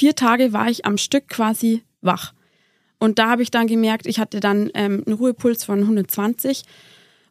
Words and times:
vier 0.00 0.14
Tage 0.14 0.54
war 0.54 0.70
ich 0.70 0.86
am 0.86 0.96
Stück 0.96 1.28
quasi 1.28 1.82
wach. 2.00 2.32
Und 2.98 3.18
da 3.18 3.28
habe 3.28 3.42
ich 3.42 3.50
dann 3.50 3.66
gemerkt, 3.66 4.06
ich 4.06 4.18
hatte 4.18 4.40
dann 4.40 4.70
ähm, 4.72 5.02
einen 5.06 5.16
Ruhepuls 5.16 5.62
von 5.62 5.80
120 5.80 6.62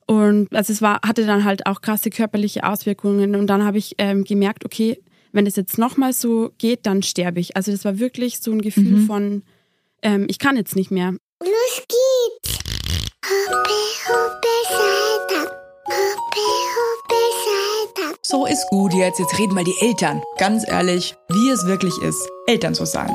und 0.05 0.53
also 0.55 0.71
es 0.71 0.79
war, 0.79 1.01
hatte 1.03 1.25
dann 1.25 1.45
halt 1.45 1.65
auch 1.65 1.81
krasse 1.81 2.11
körperliche 2.11 2.63
Auswirkungen. 2.63 3.35
Und 3.35 3.47
dann 3.47 3.63
habe 3.63 3.79
ich 3.79 3.95
ähm, 3.97 4.23
gemerkt, 4.23 4.65
okay, 4.65 4.99
wenn 5.31 5.47
es 5.47 5.55
jetzt 5.55 5.79
nochmal 5.79 6.13
so 6.13 6.51
geht, 6.59 6.85
dann 6.85 7.01
sterbe 7.01 7.39
ich. 7.39 7.55
Also 7.55 7.71
das 7.71 7.85
war 7.85 7.97
wirklich 7.97 8.39
so 8.39 8.51
ein 8.51 8.61
Gefühl 8.61 8.97
mhm. 8.97 9.07
von, 9.07 9.43
ähm, 10.03 10.27
ich 10.29 10.37
kann 10.37 10.55
jetzt 10.55 10.75
nicht 10.75 10.91
mehr. 10.91 11.15
Los 11.41 11.83
geht's! 11.87 12.59
Hoppe, 13.25 13.79
hoppe, 14.09 14.55
Seite. 14.67 15.51
Hoppe, 15.85 16.47
hoppe, 16.75 17.21
Seite. 17.45 17.78
So 18.21 18.45
ist 18.45 18.67
gut 18.69 18.93
jetzt. 18.93 19.19
Jetzt 19.19 19.37
reden 19.39 19.55
mal 19.55 19.63
die 19.63 19.75
Eltern. 19.81 20.21
Ganz 20.37 20.67
ehrlich, 20.67 21.15
wie 21.29 21.49
es 21.49 21.65
wirklich 21.65 21.97
ist, 22.03 22.27
Eltern 22.47 22.75
zu 22.75 22.85
sein. 22.85 23.09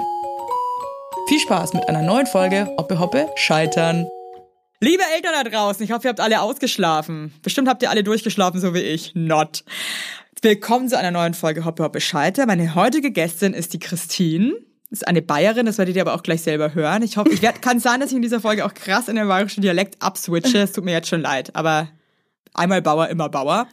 Viel 1.28 1.38
Spaß 1.38 1.72
mit 1.74 1.88
einer 1.88 2.02
neuen 2.02 2.26
Folge 2.26 2.68
Hoppe 2.76 2.98
Hoppe 2.98 3.28
Scheitern. 3.36 4.06
Liebe 4.80 5.02
Eltern 5.14 5.32
da 5.32 5.48
draußen, 5.48 5.84
ich 5.84 5.92
hoffe, 5.92 6.08
ihr 6.08 6.10
habt 6.10 6.20
alle 6.20 6.40
ausgeschlafen. 6.40 7.32
Bestimmt 7.42 7.68
habt 7.68 7.82
ihr 7.82 7.90
alle 7.90 8.04
durchgeschlafen, 8.04 8.60
so 8.60 8.74
wie 8.74 8.80
ich. 8.80 9.12
Not. 9.14 9.64
Willkommen 10.42 10.88
zu 10.88 10.98
einer 10.98 11.10
neuen 11.10 11.32
Folge 11.32 11.64
Hoppe 11.64 11.84
Hoppe 11.84 12.00
Scheiter. 12.00 12.44
Meine 12.44 12.74
heutige 12.74 13.10
Gästin 13.10 13.54
ist 13.54 13.72
die 13.72 13.78
Christine. 13.78 14.54
Ist 14.90 15.08
eine 15.08 15.22
Bayerin, 15.22 15.66
das 15.66 15.78
werdet 15.78 15.96
ihr 15.96 16.02
aber 16.02 16.14
auch 16.14 16.22
gleich 16.22 16.42
selber 16.42 16.74
hören. 16.74 17.02
Ich 17.02 17.16
hoffe, 17.16 17.30
ich 17.30 17.40
werd, 17.40 17.62
kann 17.62 17.80
sein, 17.80 18.00
dass 18.00 18.10
ich 18.10 18.16
in 18.16 18.22
dieser 18.22 18.40
Folge 18.40 18.66
auch 18.66 18.74
krass 18.74 19.08
in 19.08 19.16
den 19.16 19.26
bayerischen 19.26 19.62
Dialekt 19.62 20.02
abswitche. 20.02 20.58
Es 20.58 20.72
tut 20.72 20.84
mir 20.84 20.92
jetzt 20.92 21.08
schon 21.08 21.22
leid, 21.22 21.56
aber 21.56 21.88
einmal 22.52 22.82
Bauer, 22.82 23.08
immer 23.08 23.28
Bauer. 23.28 23.66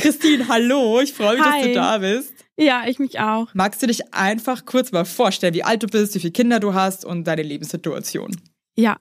Christine, 0.00 0.48
hallo, 0.48 1.00
ich 1.00 1.12
freue 1.12 1.36
mich, 1.36 1.44
Hi. 1.44 1.60
dass 1.60 1.68
du 1.68 1.74
da 1.74 1.98
bist. 1.98 2.34
Ja, 2.56 2.84
ich 2.86 2.98
mich 2.98 3.20
auch. 3.20 3.48
Magst 3.54 3.82
du 3.82 3.86
dich 3.86 4.14
einfach 4.14 4.64
kurz 4.66 4.92
mal 4.92 5.04
vorstellen, 5.04 5.54
wie 5.54 5.64
alt 5.64 5.82
du 5.82 5.86
bist, 5.86 6.14
wie 6.14 6.20
viele 6.20 6.32
Kinder 6.32 6.60
du 6.60 6.74
hast 6.74 7.04
und 7.04 7.24
deine 7.24 7.42
Lebenssituation? 7.42 8.36
Ja, 8.76 8.96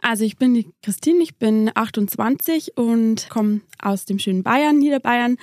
also 0.00 0.24
ich 0.24 0.36
bin 0.36 0.54
die 0.54 0.70
Christine, 0.82 1.22
ich 1.22 1.36
bin 1.36 1.70
28 1.74 2.76
und 2.76 3.28
komme 3.30 3.60
aus 3.80 4.04
dem 4.04 4.18
schönen 4.18 4.42
Bayern, 4.42 4.78
Niederbayern 4.78 5.36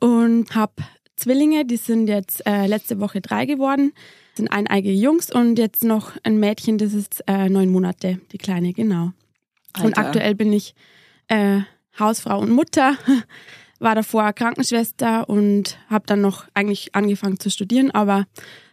und 0.00 0.54
habe 0.54 0.72
Zwillinge, 1.16 1.64
die 1.64 1.76
sind 1.76 2.08
jetzt 2.08 2.46
äh, 2.46 2.66
letzte 2.66 3.00
Woche 3.00 3.20
drei 3.20 3.44
geworden, 3.44 3.92
sind 4.34 4.48
eineige 4.48 4.92
Jungs 4.92 5.30
und 5.30 5.58
jetzt 5.58 5.84
noch 5.84 6.12
ein 6.22 6.38
Mädchen, 6.38 6.78
das 6.78 6.94
ist 6.94 7.22
äh, 7.26 7.48
neun 7.48 7.70
Monate, 7.70 8.20
die 8.32 8.38
kleine, 8.38 8.72
genau. 8.72 9.12
Alter. 9.72 9.86
Und 9.86 9.98
aktuell 9.98 10.34
bin 10.34 10.52
ich 10.52 10.74
äh, 11.26 11.60
Hausfrau 11.98 12.38
und 12.40 12.50
Mutter, 12.50 12.96
war 13.78 13.94
davor 13.94 14.32
Krankenschwester 14.32 15.28
und 15.28 15.78
habe 15.88 16.06
dann 16.06 16.20
noch 16.20 16.46
eigentlich 16.54 16.94
angefangen 16.94 17.38
zu 17.38 17.50
studieren, 17.50 17.90
aber 17.90 18.26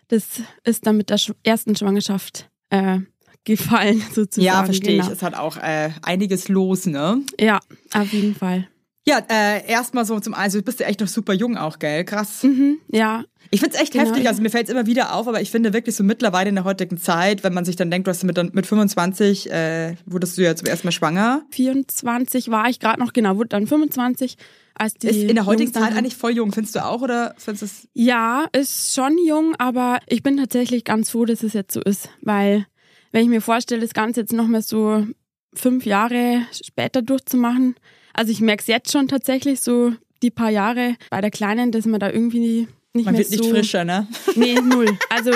das 0.08 0.42
ist 0.64 0.86
dann 0.86 0.98
mit 0.98 1.09
der 1.09 1.20
ersten 1.44 1.75
Schwangerschaft 1.75 2.50
äh, 2.70 3.00
gefallen, 3.44 4.02
sozusagen. 4.14 4.45
Ja, 4.45 4.64
verstehe 4.64 4.98
genau. 4.98 5.08
ich. 5.08 5.11
Es 5.11 5.22
hat 5.22 5.36
auch 5.36 5.58
äh, 5.58 5.92
einiges 6.02 6.48
los, 6.48 6.86
ne? 6.86 7.22
Ja, 7.39 7.59
auf 7.94 8.11
jeden 8.14 8.36
Fall. 8.36 8.67
Ja, 9.08 9.20
äh, 9.30 9.70
erstmal 9.70 10.03
so 10.03 10.20
zum 10.20 10.34
also 10.34 10.58
du 10.58 10.64
bist 10.64 10.80
ja 10.80 10.88
echt 10.88 11.00
noch 11.00 11.08
super 11.08 11.34
jung 11.34 11.58
auch, 11.58 11.78
gell? 11.78 12.03
Krass. 12.03 12.44
Mhm, 12.44 12.80
ja. 12.92 13.23
Ich 13.52 13.59
find's 13.59 13.80
echt 13.80 13.94
genau. 13.94 14.06
heftig, 14.06 14.28
also 14.28 14.42
mir 14.42 14.50
fällt's 14.50 14.72
immer 14.72 14.88
wieder 14.88 15.14
auf, 15.14 15.28
aber 15.28 15.42
ich 15.42 15.52
finde 15.52 15.73
wirklich 15.73 15.95
so 15.95 16.03
mittlerweile 16.03 16.50
in 16.50 16.56
der 16.56 16.64
heutigen 16.64 16.98
Zeit, 16.98 17.44
wenn 17.44 17.53
man 17.53 17.66
sich 17.66 17.76
dann 17.76 17.92
denkt, 17.92 18.08
du 18.08 18.09
hast 18.09 18.23
mit, 18.23 18.56
mit 18.56 18.66
25, 18.66 19.52
äh, 19.52 19.95
wurdest 20.08 20.38
du 20.38 20.42
ja 20.42 20.56
zum 20.56 20.67
ersten 20.67 20.88
Mal 20.88 20.92
schwanger. 20.92 21.44
24 21.52 22.50
war 22.50 22.67
ich 22.67 22.80
gerade 22.80 23.00
noch, 23.00 23.14
genau, 23.14 23.38
wurde 23.38 23.50
dann 23.50 23.67
25. 23.67 24.38
Als 24.73 24.95
die 24.95 25.08
ist 25.08 25.30
in 25.30 25.36
der 25.36 25.45
heutigen 25.45 25.72
Zeit 25.72 25.95
eigentlich 25.95 26.17
voll 26.17 26.36
jung, 26.36 26.52
findest 26.52 26.76
du 26.76 26.83
auch 26.83 27.02
oder 27.02 27.36
findest 27.38 27.61
du 27.61 27.66
es? 27.66 27.88
Ja, 27.94 28.48
ist 28.52 28.94
schon 28.94 29.17
jung, 29.26 29.56
aber 29.58 30.00
ich 30.08 30.23
bin 30.23 30.36
tatsächlich 30.36 30.83
ganz 30.83 31.11
froh, 31.11 31.26
dass 31.26 31.44
es 31.44 31.53
jetzt 31.53 31.73
so 31.73 31.81
ist, 31.81 32.09
weil 32.22 32.66
wenn 33.11 33.23
ich 33.23 33.30
mir 33.30 33.42
vorstelle, 33.42 33.81
das 33.81 33.94
Ganze 33.94 34.22
jetzt 34.22 34.33
nochmal 34.33 34.64
so 34.64 35.06
fünf 35.53 35.86
Jahre 35.86 36.42
später 36.52 37.02
durchzumachen, 37.02 37.76
also 38.16 38.31
ich 38.31 38.41
merke 38.41 38.61
es 38.61 38.67
jetzt 38.67 38.92
schon 38.92 39.08
tatsächlich 39.08 39.61
so 39.61 39.93
die 40.23 40.31
paar 40.31 40.49
Jahre 40.49 40.95
bei 41.09 41.21
der 41.21 41.31
Kleinen, 41.31 41.71
dass 41.71 41.86
man 41.86 41.99
da 41.99 42.09
irgendwie 42.09 42.67
nicht 42.93 43.05
man 43.05 43.14
mehr 43.14 43.20
wird 43.20 43.30
so... 43.30 43.43
nicht 43.43 43.49
frischer, 43.49 43.83
ne? 43.83 44.08
Nee, 44.36 44.55
null. 44.55 44.98
Also 45.09 45.31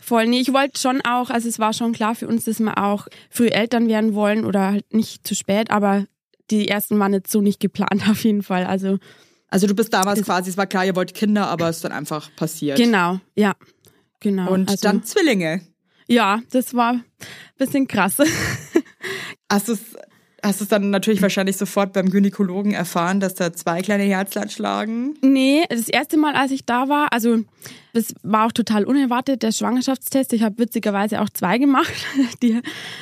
voll. 0.00 0.26
Nee, 0.26 0.40
ich 0.40 0.52
wollte 0.52 0.78
schon 0.78 1.00
auch, 1.02 1.30
also 1.30 1.48
es 1.48 1.58
war 1.58 1.72
schon 1.72 1.92
klar 1.92 2.14
für 2.14 2.26
uns, 2.26 2.44
dass 2.44 2.60
wir 2.60 2.76
auch 2.78 3.06
früh 3.30 3.48
Eltern 3.48 3.88
werden 3.88 4.14
wollen 4.14 4.44
oder 4.44 4.72
halt 4.72 4.92
nicht 4.92 5.26
zu 5.26 5.34
spät, 5.34 5.70
aber 5.70 6.06
die 6.50 6.68
ersten 6.68 6.98
waren 6.98 7.12
jetzt 7.12 7.30
so 7.30 7.40
nicht 7.40 7.60
geplant 7.60 8.02
auf 8.10 8.24
jeden 8.24 8.42
Fall. 8.42 8.66
Also 8.66 8.98
also 9.48 9.68
du 9.68 9.74
bist 9.74 9.94
damals 9.94 10.20
quasi, 10.24 10.50
es 10.50 10.56
war 10.56 10.66
klar, 10.66 10.84
ihr 10.84 10.96
wollt 10.96 11.14
Kinder, 11.14 11.46
aber 11.46 11.68
es 11.68 11.76
ist 11.76 11.84
dann 11.84 11.92
einfach 11.92 12.28
passiert. 12.34 12.76
Genau, 12.76 13.20
ja. 13.36 13.54
Genau. 14.18 14.50
Und 14.50 14.68
also, 14.68 14.82
dann 14.82 15.04
Zwillinge. 15.04 15.60
Ja, 16.08 16.42
das 16.50 16.74
war 16.74 16.94
ein 16.94 17.04
bisschen 17.56 17.86
krass. 17.86 18.16
Hast 19.48 19.68
du 19.68 19.74
es 19.74 19.94
Hast 20.44 20.60
du 20.60 20.64
es 20.64 20.68
dann 20.68 20.90
natürlich 20.90 21.22
wahrscheinlich 21.22 21.56
sofort 21.56 21.92
beim 21.92 22.10
Gynäkologen 22.10 22.72
erfahren, 22.72 23.18
dass 23.18 23.34
da 23.34 23.52
zwei 23.52 23.80
kleine 23.80 24.04
Herzlein 24.04 24.50
schlagen? 24.50 25.14
Nee, 25.22 25.64
das 25.68 25.88
erste 25.88 26.16
Mal, 26.18 26.34
als 26.34 26.52
ich 26.52 26.64
da 26.64 26.88
war, 26.88 27.12
also 27.12 27.38
das 27.94 28.14
war 28.22 28.46
auch 28.46 28.52
total 28.52 28.84
unerwartet, 28.84 29.42
der 29.42 29.52
Schwangerschaftstest. 29.52 30.32
Ich 30.32 30.42
habe 30.42 30.58
witzigerweise 30.58 31.22
auch 31.22 31.30
zwei 31.30 31.58
gemacht. 31.58 31.94
Die 32.42 32.60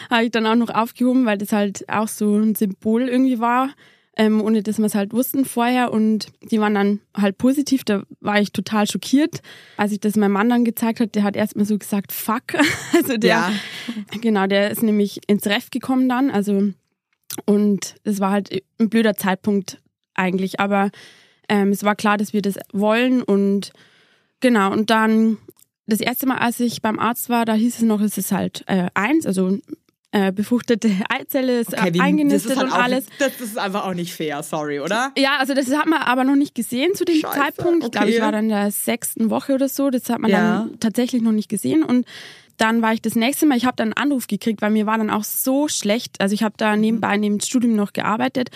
habe 0.09 0.25
ich 0.25 0.31
dann 0.31 0.47
auch 0.47 0.55
noch 0.55 0.71
aufgehoben, 0.71 1.27
weil 1.27 1.39
das 1.39 1.53
halt 1.53 1.89
auch 1.89 2.09
so 2.09 2.37
ein 2.37 2.55
Symbol 2.55 3.09
irgendwie 3.09 3.41
war 3.41 3.71
ähm, 4.17 4.43
ohne 4.43 4.63
dass 4.63 4.79
wir 4.79 4.85
es 4.85 4.95
halt 4.95 5.13
wussten 5.13 5.45
vorher. 5.45 5.93
Und 5.93 6.27
die 6.51 6.61
waren 6.61 6.75
dann 6.75 7.01
halt 7.17 7.39
positiv. 7.39 7.85
Da 7.85 8.03
war 8.21 8.41
ich 8.41 8.53
total 8.53 8.87
schockiert. 8.87 9.41
Als 9.77 9.93
ich 9.93 10.01
das 10.01 10.17
meinem 10.17 10.33
Mann 10.33 10.49
dann 10.49 10.65
gezeigt 10.65 11.01
hat, 11.01 11.15
der 11.15 11.23
hat 11.23 11.37
erstmal 11.37 11.65
so 11.65 11.79
gesagt, 11.79 12.13
fuck. 12.13 12.43
Also 12.95 13.17
der, 13.17 13.31
ja. 13.31 13.53
genau, 14.21 14.47
der 14.47 14.71
ist 14.71 14.83
nämlich 14.83 15.21
ins 15.27 15.47
Ref 15.47 15.71
gekommen 15.71 16.09
dann. 16.09 16.31
Also, 16.31 16.73
und 17.45 17.97
es 18.05 18.21
war 18.21 18.31
halt 18.31 18.63
ein 18.79 18.89
blöder 18.89 19.15
Zeitpunkt 19.15 19.81
eigentlich. 20.15 20.61
Aber 20.61 20.91
ähm, 21.49 21.71
es 21.71 21.85
war 21.85 21.95
klar, 21.95 22.19
dass 22.19 22.33
wir 22.33 22.43
das 22.43 22.59
wollen 22.73 23.23
und 23.23 23.73
genau. 24.41 24.73
Und 24.73 24.91
dann 24.91 25.39
das 25.87 26.01
erste 26.01 26.27
Mal, 26.27 26.39
als 26.39 26.61
ich 26.61 26.83
beim 26.83 26.99
Arzt 26.99 27.29
war, 27.29 27.45
da 27.45 27.55
hieß 27.55 27.77
es 27.77 27.83
noch, 27.83 28.01
es 28.01 28.19
ist 28.19 28.33
halt 28.33 28.65
äh, 28.67 28.89
eins, 28.95 29.27
also 29.27 29.59
äh, 30.13 30.31
befruchtete 30.31 30.91
Eizelle 31.09 31.61
ist 31.61 31.73
okay, 31.73 31.95
wie, 31.95 32.01
eingenistet 32.01 32.57
halt 32.57 32.67
und 32.67 32.73
auch, 32.73 32.83
alles. 32.83 33.07
Das, 33.19 33.33
das, 33.39 33.49
ist 33.49 33.59
einfach 33.59 33.87
auch 33.87 33.95
nicht 33.95 34.13
fair, 34.13 34.43
sorry, 34.43 34.79
oder? 34.79 35.11
Ja, 35.17 35.39
also 35.39 35.55
das 35.55 35.75
hat 35.75 35.87
man 35.87 36.03
aber 36.03 36.25
noch 36.25 36.37
nicht 36.37 36.55
gesehen 36.55 36.95
zu 36.95 37.05
dem 37.05 37.17
Scheiße, 37.17 37.39
Zeitpunkt. 37.39 37.79
Ich 37.79 37.87
okay. 37.87 37.99
glaube, 37.99 38.11
ich 38.11 38.21
war 38.21 38.31
dann 38.31 38.45
in 38.45 38.51
der 38.51 38.71
sechsten 38.71 39.31
Woche 39.31 39.55
oder 39.55 39.69
so. 39.69 39.89
Das 39.89 40.09
hat 40.11 40.21
man 40.21 40.31
ja. 40.31 40.67
dann 40.67 40.81
tatsächlich 40.81 41.23
noch 41.23 41.33
nicht 41.33 41.49
gesehen 41.49 41.83
und 41.83 42.07
dann 42.63 42.81
war 42.81 42.93
ich 42.93 43.03
das 43.03 43.17
nächste 43.17 43.45
Mal, 43.45 43.57
ich 43.57 43.67
habe 43.67 43.77
dann 43.77 43.93
einen 43.93 44.11
Anruf 44.11 44.29
gekriegt, 44.29 44.63
weil 44.63 44.71
mir 44.71 44.87
war 44.87 44.97
dann 44.97 45.11
auch 45.11 45.25
so 45.25 45.67
schlecht. 45.67 46.21
Also 46.21 46.35
ich 46.35 46.45
habe 46.45 46.55
da 46.57 46.77
nebenbei 46.77 47.17
neben 47.17 47.39
dem 47.39 47.45
Studium 47.45 47.75
noch 47.75 47.93
gearbeitet 47.93 48.51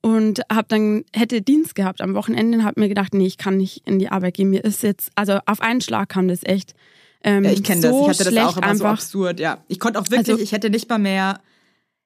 und 0.00 0.40
habe 0.50 0.66
dann 0.68 1.04
hätte 1.14 1.42
Dienst 1.42 1.76
gehabt 1.76 2.00
am 2.00 2.14
Wochenende 2.14 2.58
und 2.58 2.64
habe 2.64 2.80
mir 2.80 2.88
gedacht, 2.88 3.14
nee, 3.14 3.26
ich 3.26 3.38
kann 3.38 3.56
nicht 3.56 3.82
in 3.86 4.00
die 4.00 4.08
Arbeit 4.08 4.34
gehen. 4.34 4.50
Mir 4.50 4.64
ist 4.64 4.82
jetzt 4.82 5.10
also 5.14 5.38
auf 5.46 5.60
einen 5.60 5.80
Schlag 5.80 6.08
kam 6.08 6.26
das 6.26 6.40
echt. 6.42 6.74
Ähm, 7.22 7.44
ja, 7.44 7.52
ich 7.52 7.62
kenne 7.62 7.82
so 7.82 8.06
das. 8.06 8.20
Ich 8.20 8.26
hatte 8.26 8.34
das 8.34 8.46
auch 8.46 8.56
immer 8.56 8.66
einfach. 8.66 9.00
so 9.00 9.20
absurd. 9.20 9.40
Ja, 9.40 9.58
ich 9.68 9.78
konnte 9.78 10.00
auch 10.00 10.10
wirklich, 10.10 10.28
also, 10.28 10.42
ich 10.42 10.50
hätte 10.50 10.68
nicht 10.68 10.88
mal 10.88 10.98
mehr, 10.98 11.40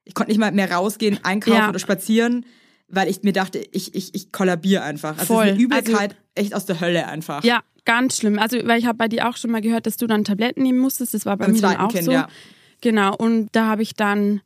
ich 0.05 0.15
konnte 0.15 0.31
nicht 0.31 0.39
mal 0.39 0.53
mehr 0.53 0.71
rausgehen, 0.71 1.21
einkaufen 1.23 1.57
ja. 1.57 1.69
oder 1.71 1.79
spazieren, 1.79 2.45
weil 2.91 3.09
ich 3.09 3.23
mir 3.23 3.33
dachte, 3.33 3.59
ich 3.73 3.95
ich 3.95 4.15
ich 4.15 4.33
kollabiere 4.33 4.83
einfach. 4.83 5.19
Also 5.19 5.35
voll. 5.35 5.49
eine 5.49 5.59
Übelkeit 5.59 6.11
also, 6.11 6.15
echt 6.35 6.55
aus 6.55 6.67
der 6.67 6.81
Hölle 6.81 7.07
einfach. 7.07 7.45
Ja, 7.45 7.63
ganz 7.85 8.17
schlimm. 8.17 8.39
Also 8.39 8.59
weil 8.65 8.79
ich 8.79 8.87
habe 8.87 8.99
bei 8.99 9.09
dir 9.09 9.29
auch 9.29 9.37
schon 9.37 9.51
mal 9.51 9.61
gehört, 9.61 9.87
dass 9.87 9.97
du 9.97 10.07
dann 10.07 10.25
Tabletten 10.25 10.63
nehmen 10.63 10.79
musstest. 10.79 11.15
Das 11.15 11.27
war 11.27 11.37
bei 11.37 11.47
Beim 11.47 11.55
mir 11.55 11.61
dann 11.61 11.77
auch 11.77 11.93
kind, 11.93 12.05
so. 12.05 12.13
Ja. 12.13 12.29
Genau. 12.81 13.15
Und 13.17 13.49
da 13.53 13.67
habe 13.67 13.83
ich 13.83 13.95
dann 13.95 14.41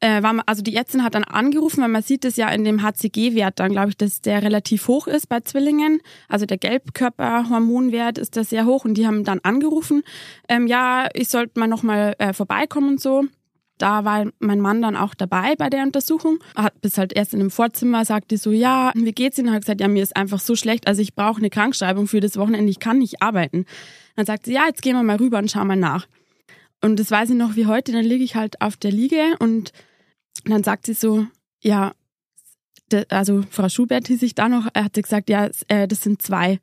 äh, 0.00 0.22
war 0.22 0.34
also 0.46 0.62
die 0.62 0.74
Ärztin 0.74 1.04
hat 1.04 1.14
dann 1.14 1.24
angerufen, 1.24 1.82
weil 1.82 1.88
man 1.88 2.02
sieht 2.02 2.24
es 2.24 2.36
ja 2.36 2.48
in 2.48 2.64
dem 2.64 2.82
HCG-Wert 2.82 3.60
dann, 3.60 3.72
glaube 3.72 3.90
ich, 3.90 3.96
dass 3.96 4.20
der 4.20 4.42
relativ 4.42 4.88
hoch 4.88 5.06
ist 5.06 5.28
bei 5.28 5.40
Zwillingen. 5.40 6.00
Also 6.28 6.46
der 6.46 6.56
Gelbkörperhormonwert 6.58 8.18
ist 8.18 8.36
da 8.36 8.44
sehr 8.44 8.64
hoch 8.64 8.84
und 8.84 8.94
die 8.94 9.06
haben 9.06 9.24
dann 9.24 9.40
angerufen, 9.42 10.02
ähm, 10.48 10.66
ja, 10.66 11.08
ich 11.12 11.28
sollte 11.28 11.60
mal 11.60 11.68
nochmal 11.68 12.14
äh, 12.18 12.32
vorbeikommen 12.32 12.88
und 12.90 13.00
so. 13.00 13.24
Da 13.80 14.04
war 14.04 14.26
mein 14.38 14.60
Mann 14.60 14.82
dann 14.82 14.96
auch 14.96 15.14
dabei 15.14 15.56
bei 15.56 15.70
der 15.70 15.82
Untersuchung. 15.82 16.38
Hat 16.54 16.80
bis 16.80 16.98
halt 16.98 17.12
erst 17.12 17.32
in 17.32 17.40
dem 17.40 17.50
Vorzimmer 17.50 18.04
sagte 18.04 18.36
so, 18.36 18.50
ja, 18.50 18.92
wie 18.94 19.12
geht's 19.12 19.38
Ihnen? 19.38 19.52
Hat 19.52 19.62
gesagt, 19.62 19.80
ja, 19.80 19.88
mir 19.88 20.02
ist 20.02 20.16
einfach 20.16 20.40
so 20.40 20.56
schlecht, 20.56 20.86
also 20.86 21.00
ich 21.02 21.14
brauche 21.14 21.38
eine 21.38 21.50
Krankschreibung 21.50 22.06
für 22.06 22.20
das 22.20 22.36
Wochenende, 22.36 22.70
ich 22.70 22.80
kann 22.80 22.98
nicht 22.98 23.22
arbeiten. 23.22 23.66
Dann 24.16 24.26
sagt 24.26 24.46
sie, 24.46 24.52
ja, 24.52 24.66
jetzt 24.66 24.82
gehen 24.82 24.96
wir 24.96 25.02
mal 25.02 25.16
rüber 25.16 25.38
und 25.38 25.50
schauen 25.50 25.66
mal 25.66 25.76
nach. 25.76 26.06
Und 26.82 26.98
das 26.98 27.10
weiß 27.10 27.30
ich 27.30 27.36
noch 27.36 27.56
wie 27.56 27.66
heute, 27.66 27.92
dann 27.92 28.04
liege 28.04 28.24
ich 28.24 28.36
halt 28.36 28.60
auf 28.60 28.76
der 28.76 28.90
Liege 28.90 29.36
und 29.38 29.72
und 30.44 30.52
dann 30.52 30.64
sagt 30.64 30.86
sie 30.86 30.94
so, 30.94 31.26
ja, 31.62 31.92
also 33.08 33.42
Frau 33.50 33.68
Schubert 33.68 34.08
hieß 34.08 34.22
ich 34.22 34.34
da 34.34 34.48
noch, 34.48 34.68
er 34.72 34.84
hat 34.84 34.94
gesagt, 34.94 35.30
ja, 35.30 35.48
äh, 35.68 35.86
das 35.86 36.02
sind 36.02 36.22
zwei. 36.22 36.60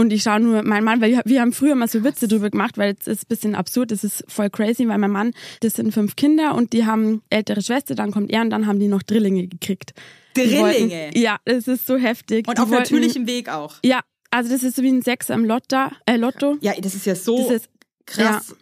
Und 0.00 0.12
ich 0.12 0.22
schaue 0.22 0.38
nur, 0.38 0.62
mein 0.62 0.84
Mann, 0.84 1.00
weil 1.00 1.20
wir 1.24 1.40
haben 1.40 1.52
früher 1.52 1.74
mal 1.74 1.88
so 1.88 2.04
Witze 2.04 2.28
drüber 2.28 2.50
gemacht, 2.50 2.78
weil 2.78 2.94
es 3.00 3.08
ist 3.08 3.24
ein 3.24 3.28
bisschen 3.28 3.54
absurd, 3.56 3.90
das 3.90 4.04
ist 4.04 4.24
voll 4.28 4.48
crazy, 4.48 4.86
weil 4.86 4.96
mein 4.98 5.10
Mann, 5.10 5.32
das 5.60 5.74
sind 5.74 5.92
fünf 5.92 6.14
Kinder 6.14 6.54
und 6.54 6.72
die 6.72 6.86
haben 6.86 7.22
ältere 7.30 7.62
Schwester, 7.62 7.96
dann 7.96 8.12
kommt 8.12 8.30
er 8.30 8.42
und 8.42 8.50
dann 8.50 8.68
haben 8.68 8.78
die 8.78 8.86
noch 8.86 9.02
Drillinge 9.02 9.48
gekriegt. 9.48 9.94
Drillinge? 10.34 10.60
Wollten, 10.60 11.18
ja, 11.18 11.38
es 11.44 11.66
ist 11.66 11.84
so 11.84 11.96
heftig. 11.96 12.46
Und 12.46 12.58
die 12.58 12.62
auf 12.62 12.70
wollten, 12.70 12.94
natürlichem 12.94 13.26
Weg 13.26 13.48
auch. 13.48 13.74
Ja, 13.84 14.02
also 14.30 14.50
das 14.50 14.62
ist 14.62 14.76
so 14.76 14.82
wie 14.82 14.92
ein 14.92 15.02
Sechser 15.02 15.34
im 15.34 15.44
Lotto. 15.44 15.90
Äh, 16.06 16.16
Lotto. 16.16 16.58
Ja, 16.60 16.74
das 16.80 16.94
ist 16.94 17.04
ja 17.04 17.16
so 17.16 17.50
ist, 17.50 17.68
krass. 18.06 18.54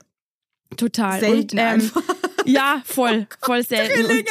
Ja, 0.70 0.76
total. 0.78 1.20
Selten 1.20 1.58
Und, 1.58 1.62
ähm, 1.62 1.90
ja, 2.46 2.82
voll, 2.84 3.26
voll 3.40 3.64
selten. 3.64 4.04
Zwillinge. 4.04 4.24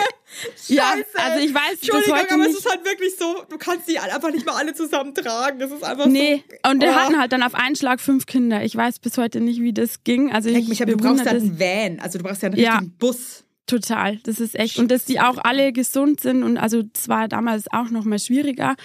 Ja, 0.68 0.96
also 1.14 1.46
ich 1.46 1.54
weiß 1.54 1.80
bis 1.80 2.12
heute 2.12 2.34
aber 2.34 2.46
es 2.46 2.58
ist 2.58 2.70
halt 2.70 2.84
wirklich 2.84 3.16
so, 3.18 3.44
du 3.50 3.58
kannst 3.58 3.88
die 3.88 3.98
einfach 4.00 4.32
nicht 4.32 4.46
mal 4.46 4.56
alle 4.56 4.74
zusammen 4.74 5.14
tragen. 5.14 5.60
Das 5.60 5.72
ist 5.72 5.84
einfach 5.84 6.08
nee, 6.08 6.44
so. 6.50 6.72
und 6.72 6.82
wir 6.82 6.90
oh. 6.90 6.96
hatten 6.96 7.18
halt 7.18 7.32
dann 7.32 7.44
auf 7.44 7.56
einen 7.56 7.76
Schlag 7.76 8.02
fünf 8.02 8.26
Kinder. 8.26 8.64
Ich 8.64 8.76
weiß 8.76 9.00
bis 9.00 9.18
heute 9.18 9.40
nicht, 9.40 9.62
wie 9.62 9.74
das 9.74 10.04
ging. 10.04 10.32
Also 10.34 10.50
ich 10.50 10.68
mich, 10.68 10.82
aber 10.82 10.92
du 10.92 10.98
brauchst 10.98 11.26
ja 11.26 11.32
einen 11.32 11.60
Van, 11.60 12.00
also 12.00 12.18
du 12.18 12.24
brauchst 12.24 12.42
ja 12.42 12.50
einen 12.50 12.58
Ja. 12.58 12.72
richtigen 12.74 12.98
Bus. 12.98 13.44
Total, 13.68 14.18
das 14.18 14.40
ist 14.40 14.56
echt. 14.56 14.78
Und 14.78 14.92
dass 14.92 15.06
die 15.06 15.20
auch 15.20 15.38
alle 15.38 15.74
gesund 15.74 16.20
sind 16.20 16.44
und 16.44 16.58
also 16.58 16.84
das 16.84 17.10
war 17.10 17.28
damals 17.28 17.72
auch 17.72 17.90
noch 17.90 18.04
mal 18.04 18.20
schwieriger. 18.20 18.76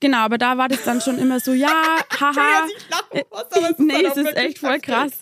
Genau, 0.00 0.18
aber 0.18 0.38
da 0.38 0.58
war 0.58 0.68
das 0.68 0.84
dann 0.84 1.00
schon 1.00 1.18
immer 1.18 1.40
so, 1.40 1.52
ja, 1.52 1.68
haha. 2.20 2.66
ich 2.66 2.90
lachen 2.90 3.28
muss, 3.30 3.40
aber 3.50 3.64
es 3.64 3.70
ist 3.70 3.80
nee, 3.80 4.04
es 4.04 4.16
ist 4.16 4.36
echt 4.36 4.58
voll 4.58 4.80
krass. 4.80 5.12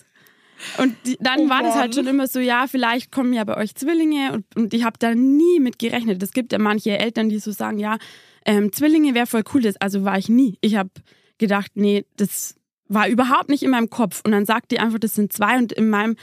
Und 0.77 0.95
die, 1.05 1.17
dann 1.19 1.41
Oh 1.41 1.49
war 1.49 1.63
das 1.63 1.75
halt 1.75 1.95
schon 1.95 2.07
immer 2.07 2.27
so, 2.27 2.39
ja, 2.39 2.65
vielleicht 2.67 3.11
kommen 3.11 3.33
ja 3.33 3.43
bei 3.43 3.57
euch 3.57 3.75
Zwillinge 3.75 4.33
und, 4.33 4.45
und 4.55 4.73
ich 4.73 4.83
habe 4.83 4.97
da 4.99 5.13
nie 5.13 5.59
mit 5.59 5.79
gerechnet. 5.79 6.21
Es 6.23 6.31
gibt 6.31 6.51
ja 6.51 6.59
manche 6.59 6.97
Eltern, 6.97 7.29
die 7.29 7.39
so 7.39 7.51
sagen, 7.51 7.79
ja, 7.79 7.97
ähm, 8.45 8.71
Zwillinge 8.71 9.13
wäre 9.13 9.27
voll 9.27 9.43
cool, 9.53 9.61
das 9.61 9.77
also 9.77 10.03
war 10.03 10.17
ich 10.17 10.29
nie. 10.29 10.57
Ich 10.61 10.75
habe 10.75 10.89
gedacht, 11.37 11.71
nee, 11.75 12.05
das 12.15 12.55
war 12.87 13.07
überhaupt 13.07 13.49
nicht 13.49 13.63
in 13.63 13.71
meinem 13.71 13.89
Kopf. 13.89 14.21
Und 14.25 14.31
dann 14.31 14.45
sagt 14.45 14.71
die 14.71 14.79
einfach, 14.79 14.99
das 14.99 15.15
sind 15.15 15.33
zwei 15.33 15.57
und 15.57 15.73
in 15.73 15.89
meinem 15.89 16.15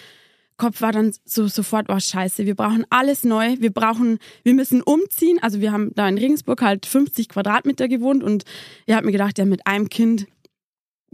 Kopf 0.57 0.81
war 0.83 0.93
dann 0.93 1.13
so 1.25 1.49
sofort, 1.49 1.87
oh 1.89 1.99
scheiße, 1.99 2.47
wir 2.47 2.55
brauchen 2.55 2.87
alles 2.89 3.25
neu, 3.25 3.57
wir 3.59 3.73
brauchen, 3.73 4.19
wir 4.45 4.55
müssen 4.55 4.83
umziehen. 4.83 5.39
Also 5.43 5.61
wir 5.61 5.73
haben 5.73 5.91
da 5.95 6.09
in 6.09 6.17
Regensburg 6.17 6.63
halt 6.63 6.87
50 6.87 7.29
Quadratmeter 7.29 7.89
gewohnt 7.89 8.23
und 8.23 8.45
ich 8.87 8.95
habe 8.95 9.07
mir 9.07 9.13
gedacht, 9.13 9.39
ja, 9.39 9.45
mit 9.45 9.67
einem 9.67 9.89
Kind 9.89 10.27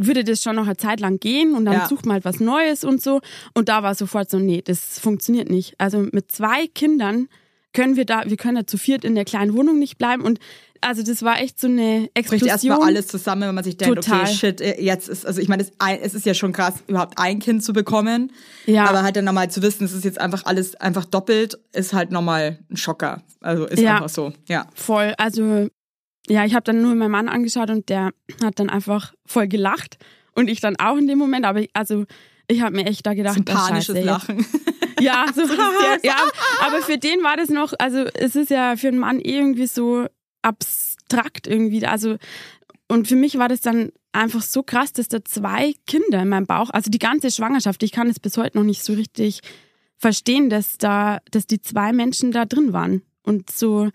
würde 0.06 0.25
das 0.25 0.43
schon 0.43 0.56
noch 0.56 0.67
eine 0.67 0.76
Zeit 0.76 1.00
lang 1.00 1.19
gehen 1.20 1.55
und 1.55 1.64
dann 1.64 1.75
Ja. 1.75 1.88
sucht 1.88 2.06
man 2.06 2.14
halt 2.14 2.25
was 2.25 2.41
Neues 2.41 2.85
und 2.85 3.02
so. 3.02 3.20
Und 3.55 3.69
da 3.69 3.82
war 3.82 3.94
sofort 3.94 4.31
so, 4.31 4.38
nee, 4.38 4.62
das 4.64 4.99
funktioniert 4.99 5.50
nicht. 5.50 5.75
Also 5.79 6.06
mit 6.12 6.32
zwei 6.32 6.67
Kindern 6.67 7.29
können 7.73 7.97
wir 7.97 8.05
da, 8.05 8.23
wir 8.26 8.37
können 8.37 8.56
da 8.56 8.67
zu 8.67 8.79
viert 8.79 9.05
in 9.05 9.14
der 9.14 9.25
kleinen 9.25 9.55
Wohnung 9.55 9.79
nicht 9.79 9.97
bleiben 9.99 10.23
und 10.23 10.38
also 10.82 11.02
das 11.02 11.23
war 11.23 11.38
echt 11.41 11.61
so 11.61 11.67
eine 11.67 12.08
bricht 12.14 12.32
Explosion. 12.32 12.49
erstmal 12.49 12.81
alles 12.82 13.06
zusammen, 13.06 13.43
wenn 13.43 13.55
man 13.55 13.62
sich 13.62 13.76
denkt, 13.76 13.97
Total. 13.97 14.23
okay, 14.23 14.32
shit, 14.32 14.61
äh, 14.62 14.81
jetzt 14.82 15.11
ist, 15.11 15.26
also 15.26 15.38
ich 15.41 15.47
meine, 15.47 15.62
es, 15.64 15.73
ein- 15.79 15.99
es 16.03 16.14
ist 16.14 16.25
ja 16.25 16.32
schon 16.32 16.53
krass, 16.55 16.76
überhaupt 16.87 17.19
ein 17.19 17.38
Kind 17.38 17.62
zu 17.62 17.75
bekommen. 17.75 18.32
Ja. 18.64 18.87
Aber 18.87 19.03
halt 19.03 19.14
dann 19.14 19.26
nochmal 19.26 19.50
zu 19.50 19.61
wissen, 19.62 19.85
es 19.85 19.93
ist 19.93 20.05
jetzt 20.06 20.19
einfach 20.19 20.46
alles 20.46 20.75
einfach 20.76 21.05
doppelt, 21.05 21.58
ist 21.75 21.93
halt 21.93 22.11
nochmal 22.12 22.58
ein 22.70 22.79
Schocker. 22.79 23.23
Also 23.43 23.67
ist 23.67 23.79
Ja. 23.81 23.96
einfach 23.96 24.08
so, 24.08 24.32
ja. 24.49 24.67
Voll. 24.75 25.12
Also, 25.19 25.69
ja, 26.31 26.44
ich 26.44 26.55
habe 26.55 26.62
dann 26.62 26.81
nur 26.81 26.94
meinen 26.94 27.11
Mann 27.11 27.29
angeschaut 27.29 27.71
und 27.71 27.88
der 27.88 28.12
hat 28.43 28.61
dann 28.61 28.71
einfach 28.71 29.12
voll 29.27 29.49
gelacht. 29.49 29.99
Und 30.32 30.49
ich 30.49 30.61
dann 30.61 30.77
auch 30.77 30.97
in 30.97 31.09
dem 31.09 31.19
Moment. 31.19 31.44
Aber 31.44 31.61
ich, 31.61 31.71
also, 31.75 32.05
ich 32.47 32.61
habe 32.61 32.77
mir 32.77 32.87
echt 32.87 33.05
da 33.05 33.15
gedacht, 33.15 33.35
So 33.35 33.41
ein 33.41 33.56
oh, 33.56 33.67
panisches 33.67 33.97
Scheiße, 33.97 34.06
Lachen. 34.06 34.47
Ja, 35.00 35.25
so, 35.35 35.43
haha, 35.49 35.97
ja, 36.03 36.17
aber 36.61 36.82
für 36.82 36.99
den 36.99 37.23
war 37.23 37.38
das 37.38 37.49
noch, 37.49 37.73
also 37.79 38.05
es 38.12 38.37
ist 38.37 38.50
ja 38.50 38.77
für 38.77 38.88
einen 38.88 38.99
Mann 38.99 39.19
eh 39.19 39.38
irgendwie 39.38 39.67
so 39.67 40.06
abstrakt 40.43 41.47
irgendwie. 41.47 41.87
Also, 41.87 42.17
und 42.87 43.09
für 43.09 43.17
mich 43.17 43.38
war 43.38 43.49
das 43.49 43.62
dann 43.62 43.93
einfach 44.12 44.43
so 44.43 44.62
krass, 44.62 44.93
dass 44.93 45.09
da 45.09 45.25
zwei 45.25 45.73
Kinder 45.87 46.21
in 46.21 46.29
meinem 46.29 46.47
Bauch, 46.47 46.69
also 46.69 46.91
die 46.91 46.99
ganze 46.99 47.31
Schwangerschaft, 47.31 47.82
ich 47.82 47.93
kann 47.93 48.11
es 48.11 48.21
bis 48.21 48.37
heute 48.37 48.59
noch 48.59 48.65
nicht 48.65 48.85
so 48.85 48.93
richtig 48.93 49.41
verstehen, 49.97 50.50
dass 50.50 50.77
da, 50.77 51.21
dass 51.31 51.47
die 51.47 51.62
zwei 51.62 51.94
Menschen 51.94 52.31
da 52.31 52.44
drin 52.44 52.75
waren 52.75 53.00
und 53.23 53.50
so 53.50 53.88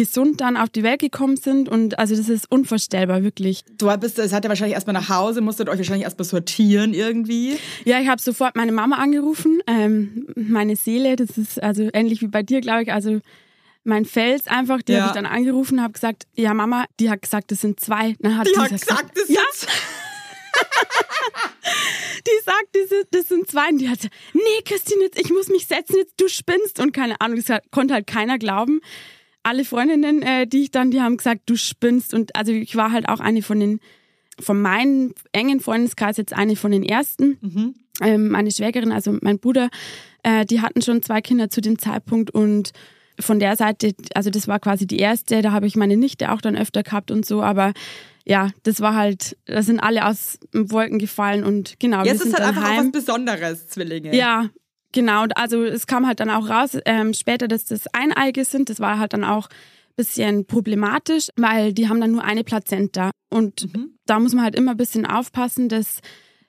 gesund 0.00 0.40
dann 0.40 0.56
auf 0.56 0.70
die 0.70 0.82
Welt 0.82 1.00
gekommen 1.00 1.36
sind 1.36 1.68
und 1.68 1.98
also 1.98 2.16
das 2.16 2.28
ist 2.30 2.50
unvorstellbar, 2.50 3.22
wirklich. 3.22 3.62
Du 3.76 3.94
bist, 3.98 4.18
es 4.18 4.32
hat 4.32 4.44
ja 4.44 4.48
wahrscheinlich 4.48 4.74
erstmal 4.74 4.94
nach 4.94 5.10
Hause, 5.10 5.42
musstet 5.42 5.68
euch 5.68 5.76
wahrscheinlich 5.76 6.04
erstmal 6.04 6.24
sortieren 6.24 6.94
irgendwie. 6.94 7.58
Ja, 7.84 8.00
ich 8.00 8.08
habe 8.08 8.20
sofort 8.22 8.56
meine 8.56 8.72
Mama 8.72 8.96
angerufen, 8.96 9.60
ähm, 9.66 10.26
meine 10.36 10.76
Seele, 10.76 11.16
das 11.16 11.36
ist 11.36 11.62
also 11.62 11.90
ähnlich 11.92 12.22
wie 12.22 12.28
bei 12.28 12.42
dir, 12.42 12.60
glaube 12.62 12.84
ich, 12.84 12.92
also 12.92 13.20
mein 13.84 14.04
Fels 14.06 14.46
einfach, 14.46 14.80
die 14.82 14.92
Ja. 14.92 15.00
habe 15.00 15.08
ich 15.10 15.14
dann 15.22 15.26
angerufen, 15.26 15.82
habe 15.82 15.92
gesagt, 15.92 16.24
ja 16.34 16.54
Mama, 16.54 16.86
die 16.98 17.10
hat 17.10 17.20
gesagt, 17.22 17.50
das 17.52 17.60
sind 17.60 17.78
zwei. 17.80 18.14
Dann 18.20 18.38
hat 18.38 18.46
Die 18.46 18.58
hat 18.58 18.70
gesagt, 18.70 19.16
das 19.18 19.28
ja, 19.28 19.40
ist 19.52 19.66
die 22.26 22.44
sagt, 22.44 22.68
das, 22.72 22.88
sind- 22.88 23.06
das 23.12 23.28
sind 23.28 23.50
zwei. 23.50 23.68
Und 23.68 23.78
die 23.78 23.88
hat, 23.88 24.00
nee, 24.32 24.62
Christine, 24.64 25.04
jetzt, 25.04 25.18
ich 25.18 25.30
muss 25.30 25.48
mich 25.48 25.66
setzen, 25.66 25.96
jetzt 25.96 26.14
du 26.20 26.28
spinnst. 26.28 26.80
Und 26.80 26.92
keine 26.92 27.20
Ahnung, 27.20 27.40
das 27.42 27.60
konnte 27.70 27.94
halt 27.94 28.06
keiner 28.06 28.38
glauben. 28.38 28.80
Alle 29.42 29.64
Freundinnen, 29.64 30.22
äh, 30.22 30.46
die 30.46 30.62
ich 30.62 30.70
dann, 30.70 30.90
die 30.90 31.00
haben 31.00 31.16
gesagt, 31.16 31.42
du 31.46 31.56
spinnst. 31.56 32.14
Und 32.14 32.36
also 32.36 32.52
ich 32.52 32.76
war 32.76 32.92
halt 32.92 33.08
auch 33.08 33.20
eine 33.20 33.42
von 33.42 33.60
den, 33.60 33.80
von 34.38 34.60
meinem 34.60 35.14
engen 35.32 35.60
Freundeskreis 35.60 36.16
jetzt 36.16 36.32
eine 36.32 36.56
von 36.56 36.70
den 36.70 36.84
ersten. 36.84 37.38
Mhm. 37.40 37.74
Ähm, 38.02 38.28
meine 38.28 38.50
Schwägerin, 38.50 38.92
also 38.92 39.16
mein 39.20 39.38
Bruder, 39.38 39.68
äh, 40.22 40.44
die 40.44 40.60
hatten 40.60 40.82
schon 40.82 41.02
zwei 41.02 41.20
Kinder 41.20 41.50
zu 41.50 41.60
dem 41.60 41.78
Zeitpunkt 41.78 42.30
und 42.30 42.72
von 43.18 43.38
der 43.38 43.56
Seite, 43.56 43.92
also 44.14 44.30
das 44.30 44.48
war 44.48 44.58
quasi 44.58 44.86
die 44.86 44.98
erste, 44.98 45.42
da 45.42 45.52
habe 45.52 45.66
ich 45.66 45.76
meine 45.76 45.96
Nichte 45.96 46.32
auch 46.32 46.40
dann 46.40 46.56
öfter 46.56 46.82
gehabt 46.82 47.10
und 47.10 47.26
so, 47.26 47.42
aber 47.42 47.72
ja, 48.26 48.50
das 48.62 48.80
war 48.80 48.94
halt, 48.94 49.36
da 49.46 49.62
sind 49.62 49.80
alle 49.80 50.06
aus 50.06 50.38
Wolken 50.52 50.98
gefallen 50.98 51.44
und 51.44 51.78
genau, 51.78 52.04
Jetzt 52.04 52.24
ist 52.24 52.34
halt 52.34 52.44
einfach 52.44 52.64
auch 52.64 52.68
heim. 52.68 52.86
was 52.86 52.92
Besonderes, 52.92 53.68
Zwillinge. 53.68 54.14
Ja, 54.14 54.50
genau. 54.92 55.24
Also 55.34 55.64
es 55.64 55.86
kam 55.86 56.06
halt 56.06 56.20
dann 56.20 56.30
auch 56.30 56.48
raus 56.48 56.78
ähm, 56.84 57.12
später, 57.14 57.48
dass 57.48 57.64
das 57.64 57.86
Eineige 57.94 58.44
sind. 58.44 58.68
Das 58.70 58.80
war 58.80 58.98
halt 58.98 59.12
dann 59.12 59.24
auch 59.24 59.48
ein 59.48 59.96
bisschen 59.96 60.46
problematisch, 60.46 61.28
weil 61.36 61.72
die 61.72 61.88
haben 61.88 62.00
dann 62.00 62.12
nur 62.12 62.24
eine 62.24 62.44
Plazenta. 62.44 63.10
Und 63.28 63.72
Mhm. 63.74 63.90
da 64.06 64.18
muss 64.18 64.34
man 64.34 64.44
halt 64.44 64.54
immer 64.56 64.72
ein 64.72 64.76
bisschen 64.76 65.06
aufpassen, 65.06 65.68
dass 65.68 66.00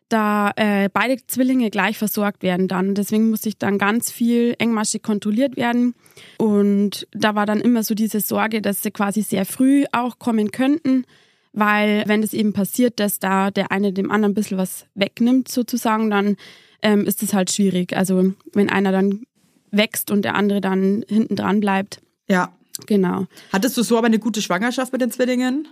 da 0.10 0.52
äh, 0.58 0.90
beide 0.92 1.18
Zwillinge 1.26 1.70
gleich 1.70 1.98
versorgt 1.98 2.44
werden 2.44 2.68
dann. 2.68 2.96
Deswegen 2.96 3.30
musste 3.30 3.48
ich 3.48 3.58
dann 3.58 3.78
ganz 3.78 4.12
viel 4.12 4.56
engmaschig 4.60 5.04
kontrolliert 5.04 5.56
werden. 5.56 5.94
Und 6.38 7.08
da 7.12 7.34
war 7.36 7.46
dann 7.46 7.62
immer 7.62 7.84
so 7.84 7.94
diese 7.96 8.20
Sorge, 8.20 8.62
dass 8.62 8.82
sie 8.84 8.92
quasi 8.92 9.22
sehr 9.22 9.46
früh 9.46 9.86
auch 9.94 10.20
kommen 10.20 10.52
könnten. 10.52 11.06
Weil 11.54 12.04
wenn 12.08 12.22
das 12.22 12.34
eben 12.34 12.52
passiert, 12.54 13.00
dass 13.00 13.20
da 13.20 13.52
der 13.52 13.72
eine 13.72 13.94
dem 13.94 14.10
anderen 14.12 14.32
ein 14.32 14.36
bisschen 14.36 14.58
was 14.58 14.86
wegnimmt 14.96 15.48
sozusagen, 15.50 16.10
dann 16.10 16.36
ähm, 16.82 17.06
ist 17.06 17.22
es 17.24 17.34
halt 17.34 17.52
schwierig. 17.52 17.96
Also 17.96 18.34
wenn 18.54 18.70
einer 18.70 18.92
dann 18.92 19.24
wächst 19.72 20.12
und 20.12 20.24
der 20.24 20.36
andere 20.36 20.62
dann 20.62 21.04
hinten 21.08 21.36
dran 21.36 21.60
bleibt. 21.60 22.02
ja. 22.28 22.52
Genau. 22.88 23.28
Hattest 23.52 23.78
du 23.78 23.84
so 23.84 23.98
aber 23.98 24.08
eine 24.08 24.18
gute 24.18 24.42
Schwangerschaft 24.42 24.92
mit 24.92 25.02
den 25.02 25.12
Zwillingen? 25.12 25.68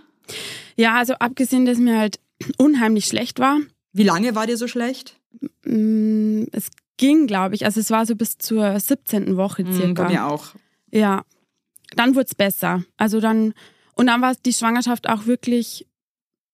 Ja, 0.76 0.94
also 0.96 1.14
abgesehen, 1.14 1.64
dass 1.64 1.78
mir 1.78 1.98
halt 1.98 2.20
unheimlich 2.58 3.06
schlecht 3.06 3.40
war, 3.40 3.58
Wie 3.92 4.04
lange 4.04 4.34
war 4.36 4.46
dir 4.46 4.56
so 4.56 4.68
schlecht? 4.68 5.18
Mm, 5.64 6.44
Es 6.52 6.68
ging, 6.98 7.26
glaube 7.26 7.54
ich. 7.56 7.64
Also 7.64 7.80
es 7.80 7.90
war 7.90 8.04
so 8.06 8.14
bis 8.14 8.36
zur 8.38 8.78
17. 8.78 9.36
Woche 9.36 9.64
Mhm, 9.64 9.72
circa. 9.74 10.02
bei 10.04 10.08
mir 10.10 10.26
auch. 10.26 10.54
Ja. 10.92 11.24
Dann 11.96 12.14
wurde 12.14 12.26
es 12.26 12.34
besser. 12.36 12.84
Also 12.96 13.18
dann, 13.20 13.54
und 13.94 14.06
dann 14.06 14.20
war 14.20 14.34
die 14.46 14.52
Schwangerschaft 14.52 15.08
auch 15.08 15.26
wirklich 15.26 15.86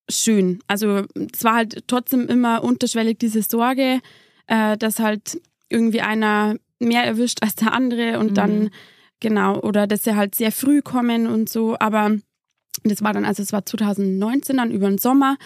schön. 0.09 0.59
Also 0.65 1.03
es 1.33 1.43
war 1.43 1.55
halt 1.55 1.83
trotzdem 1.87 2.27
immer 2.29 2.63
unterschwellig 2.63 3.19
diese 3.19 3.43
Sorge, 3.43 3.99
äh, 4.47 4.77
dass 4.77 4.99
halt 4.99 5.39
irgendwie 5.69 6.01
einer 6.01 6.55
mehr 6.79 7.03
erwischt 7.03 7.39
als 7.41 7.55
der 7.55 7.73
andere 7.73 8.19
und 8.19 8.31
Mhm. 8.31 8.35
dann, 8.35 8.69
genau, 9.19 9.59
oder 9.59 9.87
dass 9.87 10.03
sie 10.03 10.15
halt 10.15 10.35
sehr 10.35 10.51
früh 10.51 10.81
kommen 10.81 11.27
und 11.27 11.49
so. 11.49 11.77
Aber 11.79 12.15
das 12.83 13.01
war 13.03 13.13
dann, 13.13 13.25
also 13.25 13.41
es 13.43 13.51
war 13.53 13.65
2019 13.65 14.57
dann 14.57 14.71
über 14.71 14.87
den 14.87 14.97
Sommer. 14.97 15.37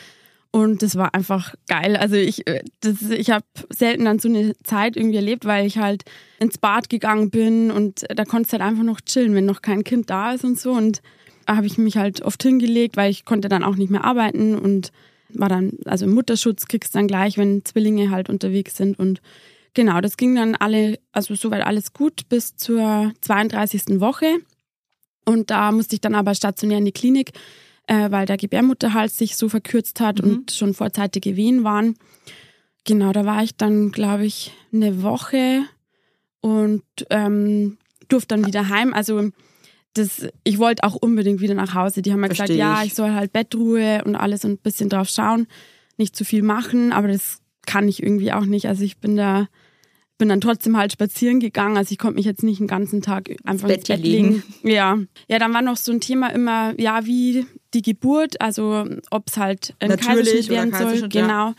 Und 0.54 0.84
das 0.84 0.98
war 0.98 1.14
einfach 1.16 1.56
geil. 1.70 1.96
Also 1.96 2.16
ich, 2.18 2.46
äh, 2.46 2.62
das, 2.82 3.02
ich 3.10 3.30
habe 3.32 3.46
selten 3.70 4.04
dann 4.04 4.20
so 4.20 4.28
eine 4.28 4.54
Zeit 4.64 4.98
irgendwie 4.98 5.16
erlebt, 5.16 5.46
weil 5.46 5.66
ich 5.66 5.78
halt 5.78 6.04
ins 6.42 6.58
Bad 6.58 6.90
gegangen 6.90 7.30
bin 7.30 7.72
und 7.72 8.06
da 8.14 8.26
konntest 8.26 8.52
du 8.52 8.60
halt 8.60 8.70
einfach 8.70 8.84
noch 8.84 9.00
chillen, 9.00 9.34
wenn 9.34 9.46
noch 9.46 9.62
kein 9.62 9.86
Kind 9.86 10.10
da 10.10 10.34
ist 10.34 10.44
und 10.44 10.60
so. 10.60 10.74
Und 10.74 11.02
da 11.46 11.56
habe 11.56 11.68
ich 11.68 11.78
mich 11.78 11.96
halt 11.96 12.22
oft 12.24 12.44
hingelegt, 12.44 12.98
weil 12.98 13.10
ich 13.10 13.24
konnte 13.24 13.48
dann 13.48 13.64
auch 13.64 13.78
nicht 13.78 13.92
mehr 13.92 14.04
arbeiten 14.04 14.60
und 14.60 14.92
war 15.36 15.50
dann, 15.50 15.74
also 15.86 16.08
Mutterschutz 16.08 16.68
kriegst 16.68 16.94
du 16.94 17.00
dann 17.00 17.08
gleich, 17.08 17.38
wenn 17.38 17.64
Zwillinge 17.66 18.10
halt 18.12 18.30
unterwegs 18.30 18.76
sind. 18.78 18.98
Und 19.00 19.22
genau, 19.74 20.02
das 20.02 20.18
ging 20.18 20.36
dann 20.36 20.56
alle, 20.56 21.00
also 21.12 21.36
soweit 21.36 21.66
alles 21.66 21.94
gut 21.94 22.28
bis 22.30 22.56
zur 22.56 23.12
32. 23.22 24.00
Woche. 24.00 24.38
Und 25.26 25.50
da 25.52 25.72
musste 25.72 25.96
ich 25.96 26.02
dann 26.02 26.16
aber 26.16 26.34
stationär 26.36 26.80
in 26.80 26.86
die 26.86 26.92
Klinik, 26.92 27.32
äh, 27.88 28.10
weil 28.12 28.26
der 28.26 28.38
Gebärmutterhals 28.38 29.18
sich 29.18 29.36
so 29.38 29.50
verkürzt 29.50 30.00
hat 30.00 30.24
Mhm. 30.24 30.32
und 30.32 30.52
schon 30.52 30.74
vorzeitige 30.74 31.36
Wehen 31.36 31.64
waren. 31.64 31.96
Genau, 32.86 33.12
da 33.12 33.26
war 33.26 33.44
ich 33.44 33.56
dann, 33.56 33.92
glaube 33.92 34.26
ich, 34.26 34.52
eine 34.74 35.04
Woche 35.04 35.64
und 36.42 36.84
ähm, 37.12 37.78
durfte 38.08 38.36
dann 38.36 38.48
wieder 38.48 38.70
heim. 38.70 38.94
Also 38.94 39.30
das, 39.94 40.28
ich 40.44 40.58
wollte 40.58 40.84
auch 40.84 40.96
unbedingt 40.96 41.42
wieder 41.42 41.54
nach 41.54 41.74
Hause. 41.74 42.02
Die 42.02 42.12
haben 42.12 42.22
mir 42.22 42.30
gesagt, 42.30 42.48
Versteh 42.48 42.60
ja, 42.60 42.82
ich. 42.82 42.88
ich 42.88 42.94
soll 42.94 43.12
halt 43.12 43.34
Bettruhe 43.34 44.02
und 44.06 44.16
alles 44.16 44.46
und 44.46 44.54
ein 44.54 44.58
bisschen 44.58 44.90
drauf 44.90 45.10
schauen, 45.10 45.48
nicht 45.98 46.16
zu 46.16 46.24
viel 46.24 46.44
machen, 46.44 46.92
aber 46.94 47.08
das 47.08 47.40
kann 47.66 47.88
ich 47.88 48.02
irgendwie 48.02 48.32
auch 48.32 48.46
nicht. 48.46 48.68
Also 48.68 48.84
ich 48.84 48.98
bin 48.98 49.18
da, 49.18 49.48
bin 50.18 50.30
dann 50.30 50.42
trotzdem 50.42 50.78
halt 50.78 50.94
spazieren 50.94 51.40
gegangen. 51.40 51.78
Also 51.78 51.92
ich 51.92 51.98
konnte 51.98 52.16
mich 52.16 52.26
jetzt 52.26 52.44
nicht 52.44 52.60
den 52.60 52.68
ganzen 52.68 53.02
Tag 53.02 53.30
einfach 53.44 53.68
ins 53.68 53.78
Bettchen 53.78 53.98
Bett 53.98 54.06
legen. 54.06 54.44
Ja. 54.64 54.98
Ja, 55.28 55.40
dann 55.40 55.54
war 55.54 55.62
noch 55.62 55.78
so 55.78 55.92
ein 55.92 56.02
Thema 56.02 56.28
immer, 56.34 56.74
ja, 56.80 57.06
wie 57.06 57.46
die 57.74 57.82
Geburt, 57.82 58.40
also 58.42 58.86
ob 59.12 59.28
es 59.28 59.38
halt 59.38 59.76
ein 59.80 59.98
Kaiserschnitt 59.98 60.50
werden 60.50 60.74
soll. 60.74 61.10
Genau. 61.10 61.50
Ja. 61.50 61.56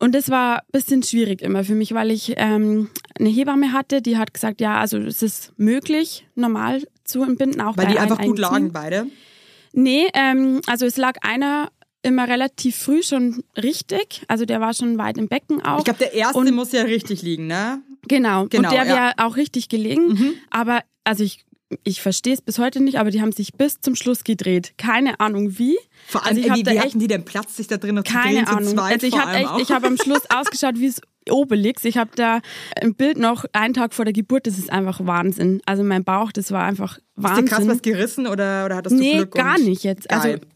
Und 0.00 0.14
das 0.14 0.28
war 0.28 0.58
ein 0.58 0.72
bisschen 0.72 1.02
schwierig 1.02 1.40
immer 1.40 1.64
für 1.64 1.74
mich, 1.74 1.94
weil 1.94 2.10
ich 2.10 2.34
ähm, 2.36 2.90
eine 3.18 3.28
Hebamme 3.28 3.72
hatte, 3.72 4.02
die 4.02 4.18
hat 4.18 4.34
gesagt, 4.34 4.60
ja, 4.60 4.78
also 4.78 4.98
es 4.98 5.22
ist 5.22 5.52
möglich, 5.56 6.26
normal 6.34 6.82
zu 7.04 7.22
entbinden, 7.22 7.60
auch 7.60 7.76
Weil 7.76 7.88
die 7.88 7.98
einfach 7.98 8.20
gut 8.20 8.38
lagen 8.38 8.72
beide? 8.72 9.06
Nee, 9.72 10.06
ähm, 10.14 10.60
also 10.66 10.86
es 10.86 10.96
lag 10.96 11.16
einer 11.22 11.70
immer 12.02 12.28
relativ 12.28 12.76
früh 12.76 13.02
schon 13.02 13.42
richtig. 13.56 14.22
Also 14.28 14.44
der 14.44 14.60
war 14.60 14.74
schon 14.74 14.98
weit 14.98 15.18
im 15.18 15.28
Becken 15.28 15.64
auch. 15.64 15.78
Ich 15.78 15.84
glaube, 15.84 15.98
der 15.98 16.12
erste 16.12 16.38
und, 16.38 16.54
muss 16.54 16.70
ja 16.72 16.82
richtig 16.82 17.22
liegen, 17.22 17.46
ne? 17.46 17.82
Genau. 18.06 18.46
genau 18.46 18.68
und 18.68 18.74
der 18.74 18.86
wäre 18.86 18.96
ja. 18.96 19.12
auch 19.16 19.36
richtig 19.36 19.68
gelegen. 19.68 20.08
Mhm. 20.08 20.34
Aber 20.50 20.82
also 21.04 21.24
ich 21.24 21.44
ich 21.82 22.02
verstehe 22.02 22.34
es 22.34 22.42
bis 22.42 22.58
heute 22.58 22.82
nicht, 22.82 22.98
aber 22.98 23.10
die 23.10 23.20
haben 23.20 23.32
sich 23.32 23.54
bis 23.54 23.80
zum 23.80 23.94
Schluss 23.94 24.24
gedreht. 24.24 24.74
Keine 24.76 25.18
Ahnung 25.20 25.58
wie. 25.58 25.76
Vor 26.06 26.24
allem, 26.24 26.36
also 26.36 26.48
ich 26.48 26.66
wie, 26.66 26.70
wie 26.70 26.80
hatten 26.80 26.98
die 26.98 27.06
denn 27.06 27.24
Platz, 27.24 27.56
sich 27.56 27.66
da 27.66 27.78
drin 27.78 27.96
noch 27.96 28.04
keine 28.04 28.44
zu 28.44 28.54
drehen? 28.54 28.68
Ahnung. 28.68 28.78
also 28.78 29.06
ich 29.06 29.18
habe 29.18 29.62
ich 29.62 29.70
habe 29.70 29.86
am 29.86 29.96
Schluss 29.96 30.22
ausgeschaut 30.30 30.74
wie 30.76 30.86
es 30.86 31.00
Obelix. 31.30 31.84
Ich 31.84 31.96
habe 31.96 32.10
da 32.14 32.40
ein 32.80 32.94
Bild 32.94 33.18
noch 33.18 33.44
einen 33.52 33.74
Tag 33.74 33.94
vor 33.94 34.04
der 34.04 34.12
Geburt. 34.12 34.46
Das 34.46 34.58
ist 34.58 34.70
einfach 34.70 35.04
Wahnsinn. 35.04 35.62
Also 35.66 35.82
mein 35.82 36.04
Bauch, 36.04 36.32
das 36.32 36.52
war 36.52 36.64
einfach 36.64 36.98
Wahnsinn. 37.16 37.44
Ist 37.44 37.52
dir 37.52 37.56
krass 37.56 37.68
was 37.68 37.82
gerissen 37.82 38.26
oder, 38.26 38.66
oder 38.66 38.76
hattest 38.76 38.94
du 38.94 39.00
nee, 39.00 39.16
Glück? 39.16 39.34
Nee, 39.34 39.40
gar 39.40 39.58
nicht 39.58 39.84
jetzt. 39.84 40.10
Also 40.10 40.28
Geil. 40.28 40.34
Also 40.34 40.53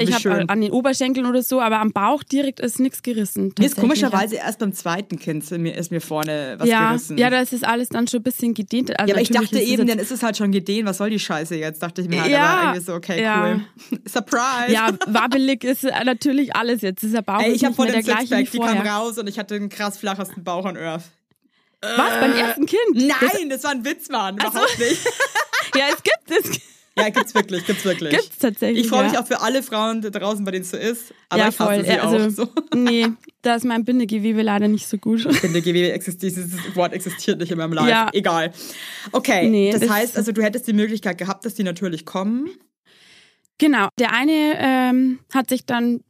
ich 0.00 0.12
habe 0.12 0.48
an 0.48 0.60
den 0.60 0.70
Oberschenkeln 0.70 1.26
oder 1.26 1.42
so, 1.42 1.60
aber 1.60 1.80
am 1.80 1.92
Bauch 1.92 2.22
direkt 2.22 2.60
ist 2.60 2.80
nichts 2.80 3.02
gerissen. 3.02 3.52
Mir 3.58 3.66
ist 3.66 3.76
komischerweise 3.76 4.36
erst 4.36 4.58
beim 4.58 4.72
zweiten 4.72 5.18
Kind 5.18 5.50
mir, 5.52 5.76
ist 5.76 5.90
mir 5.90 6.00
vorne 6.00 6.56
was 6.58 6.68
ja, 6.68 6.88
gerissen. 6.88 7.18
Ja, 7.18 7.30
das 7.30 7.52
ist 7.52 7.64
alles 7.64 7.88
dann 7.88 8.06
schon 8.08 8.20
ein 8.20 8.24
bisschen 8.24 8.54
gedehnt. 8.54 8.98
Also 8.98 9.08
ja, 9.08 9.14
aber 9.14 9.22
ich 9.22 9.30
dachte 9.30 9.58
eben, 9.58 9.86
dann 9.86 9.98
ist 9.98 10.10
es 10.10 10.22
halt 10.22 10.36
schon 10.36 10.52
gedehnt. 10.52 10.88
Was 10.88 10.98
soll 10.98 11.10
die 11.10 11.18
Scheiße 11.18 11.56
jetzt? 11.56 11.82
Dachte 11.82 12.02
ich 12.02 12.08
mir 12.08 12.22
halt, 12.22 12.32
ja, 12.32 12.44
aber 12.44 12.62
irgendwie 12.62 12.84
so, 12.84 12.94
okay, 12.94 13.22
ja. 13.22 13.54
cool. 13.54 13.60
Surprise! 14.08 14.72
Ja, 14.72 14.90
wabbelig 15.06 15.64
ist 15.64 15.82
natürlich 15.82 16.54
alles 16.54 16.82
jetzt. 16.82 17.02
Ist 17.02 17.14
der 17.14 17.22
Bauch 17.22 17.40
Ey, 17.40 17.52
ich 17.52 17.64
habe 17.64 17.74
vor 17.74 17.86
dem 17.86 18.02
Sixpack, 18.02 18.50
die 18.50 18.58
kam 18.58 18.78
raus 18.78 19.18
und 19.18 19.28
ich 19.28 19.38
hatte 19.38 19.58
den 19.58 19.68
krass 19.68 19.98
flachesten 19.98 20.44
Bauch 20.44 20.64
on 20.64 20.76
Earth. 20.76 21.04
Was, 21.96 22.20
beim 22.20 22.32
ersten 22.32 22.66
Kind? 22.66 22.80
Nein, 22.94 23.08
das, 23.20 23.48
das 23.48 23.64
war 23.64 23.70
ein 23.72 23.84
Witz, 23.84 24.08
Mann. 24.08 24.36
Überhaupt 24.36 24.76
so. 24.78 24.84
nicht. 24.84 25.04
ja, 25.76 25.84
es 25.92 26.02
gibt 26.02 26.30
es. 26.30 26.60
Ja, 26.96 27.08
gibt's 27.08 27.34
wirklich, 27.34 27.66
gibt's 27.66 27.84
wirklich. 27.84 28.10
Gibt's 28.10 28.38
tatsächlich. 28.38 28.84
Ich 28.84 28.88
freue 28.88 29.04
mich 29.04 29.14
ja. 29.14 29.22
auch 29.22 29.26
für 29.26 29.40
alle 29.40 29.62
Frauen 29.62 30.00
da 30.00 30.10
draußen, 30.10 30.44
bei 30.44 30.52
denen 30.52 30.62
es 30.62 30.70
so 30.70 30.76
ist. 30.76 31.12
Aber 31.28 31.42
ja, 31.42 31.48
ich 31.48 31.58
hasse 31.58 31.74
voll. 31.74 31.84
sie 31.84 31.90
also, 31.90 32.44
auch. 32.44 32.48
So. 32.48 32.52
Nee, 32.76 33.08
da 33.42 33.56
ist 33.56 33.64
mein 33.64 33.84
Bindegewebe 33.84 34.42
leider 34.42 34.68
nicht 34.68 34.86
so 34.86 34.98
gut. 34.98 35.26
Bindegewebe 35.42 35.92
existiert, 35.92 36.36
dieses 36.36 36.76
Wort 36.76 36.92
existiert 36.92 37.40
nicht 37.40 37.50
in 37.50 37.58
meinem 37.58 37.72
Life. 37.72 37.90
Ja. 37.90 38.10
Egal. 38.12 38.52
Okay, 39.10 39.48
nee, 39.48 39.72
das, 39.72 39.80
das 39.80 39.90
heißt 39.90 40.16
also, 40.16 40.30
du 40.32 40.42
hättest 40.42 40.68
die 40.68 40.72
Möglichkeit 40.72 41.18
gehabt, 41.18 41.44
dass 41.44 41.54
die 41.54 41.64
natürlich 41.64 42.06
kommen. 42.06 42.48
Genau. 43.58 43.88
Der 43.98 44.12
eine 44.12 44.54
ähm, 44.58 45.20
hat 45.32 45.48
sich 45.48 45.66
dann 45.66 46.00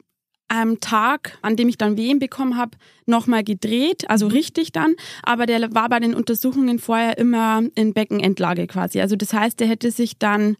am 0.47 0.79
Tag, 0.79 1.37
an 1.41 1.55
dem 1.55 1.69
ich 1.69 1.77
dann 1.77 1.97
Wehen 1.97 2.19
bekommen 2.19 2.57
habe, 2.57 2.77
nochmal 3.05 3.43
gedreht, 3.43 4.09
also 4.09 4.27
richtig 4.27 4.71
dann. 4.71 4.95
Aber 5.23 5.45
der 5.45 5.73
war 5.73 5.89
bei 5.89 5.99
den 5.99 6.13
Untersuchungen 6.13 6.79
vorher 6.79 7.17
immer 7.17 7.63
in 7.75 7.93
Beckenendlage 7.93 8.67
quasi. 8.67 9.01
Also 9.01 9.15
das 9.15 9.33
heißt, 9.33 9.59
der 9.59 9.67
hätte 9.67 9.91
sich 9.91 10.17
dann, 10.17 10.57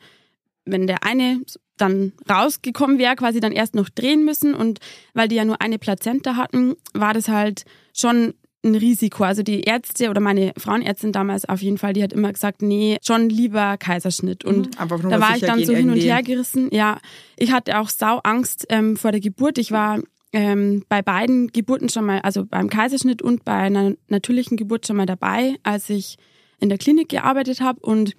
wenn 0.66 0.88
der 0.88 1.04
eine 1.04 1.42
dann 1.78 2.14
rausgekommen 2.30 2.98
wäre, 2.98 3.16
quasi 3.16 3.40
dann 3.40 3.52
erst 3.52 3.76
noch 3.76 3.90
drehen 3.90 4.24
müssen. 4.26 4.54
Und 4.56 4.80
weil 5.14 5.28
die 5.28 5.36
ja 5.36 5.46
nur 5.46 5.62
eine 5.62 5.78
Plazenta 5.78 6.36
hatten, 6.36 6.76
war 6.94 7.14
das 7.14 7.28
halt 7.28 7.66
schon 7.94 8.34
ein 8.66 8.76
Risiko. 8.76 9.24
Also 9.24 9.44
die 9.44 9.62
Ärzte 9.62 10.10
oder 10.10 10.20
meine 10.20 10.54
Frauenärztin 10.58 11.12
damals 11.12 11.48
auf 11.48 11.62
jeden 11.62 11.78
Fall, 11.78 11.94
die 11.94 12.04
hat 12.04 12.14
immer 12.14 12.34
gesagt, 12.34 12.62
nee, 12.62 12.98
schon 13.02 13.30
lieber 13.30 13.78
Kaiserschnitt. 13.78 14.44
Und 14.44 14.80
mhm, 14.80 15.10
da 15.10 15.22
war 15.22 15.36
ich 15.36 15.42
dann 15.42 15.64
so 15.64 15.74
hin 15.74 15.90
und 15.90 15.98
her 15.98 16.24
gerissen. 16.24 16.70
Ja, 16.72 17.00
ich 17.38 17.52
hatte 17.52 17.80
auch 17.80 17.90
sau 17.90 18.20
Angst 18.24 18.66
ähm, 18.70 18.98
vor 18.98 19.12
der 19.12 19.22
Geburt. 19.22 19.58
Ich 19.58 19.72
war 19.72 20.00
ähm, 20.34 20.84
bei 20.90 21.02
beiden 21.02 21.48
Geburten 21.48 21.90
schon 21.90 22.06
mal, 22.06 22.20
also 22.20 22.46
beim 22.46 22.70
Kaiserschnitt 22.70 23.22
und 23.22 23.46
bei 23.46 23.54
einer 23.54 23.94
natürlichen 24.10 24.58
Geburt 24.58 24.86
schon 24.86 24.98
mal 24.98 25.06
dabei, 25.06 25.56
als 25.64 25.90
ich 25.90 26.18
in 26.60 26.70
der 26.70 26.78
Klinik 26.78 27.10
gearbeitet 27.10 27.62
habe 27.62 27.80
und 27.80 28.16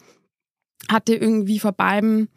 hatte 0.91 1.15
irgendwie 1.15 1.59
vor 1.59 1.73
beiden 1.73 2.29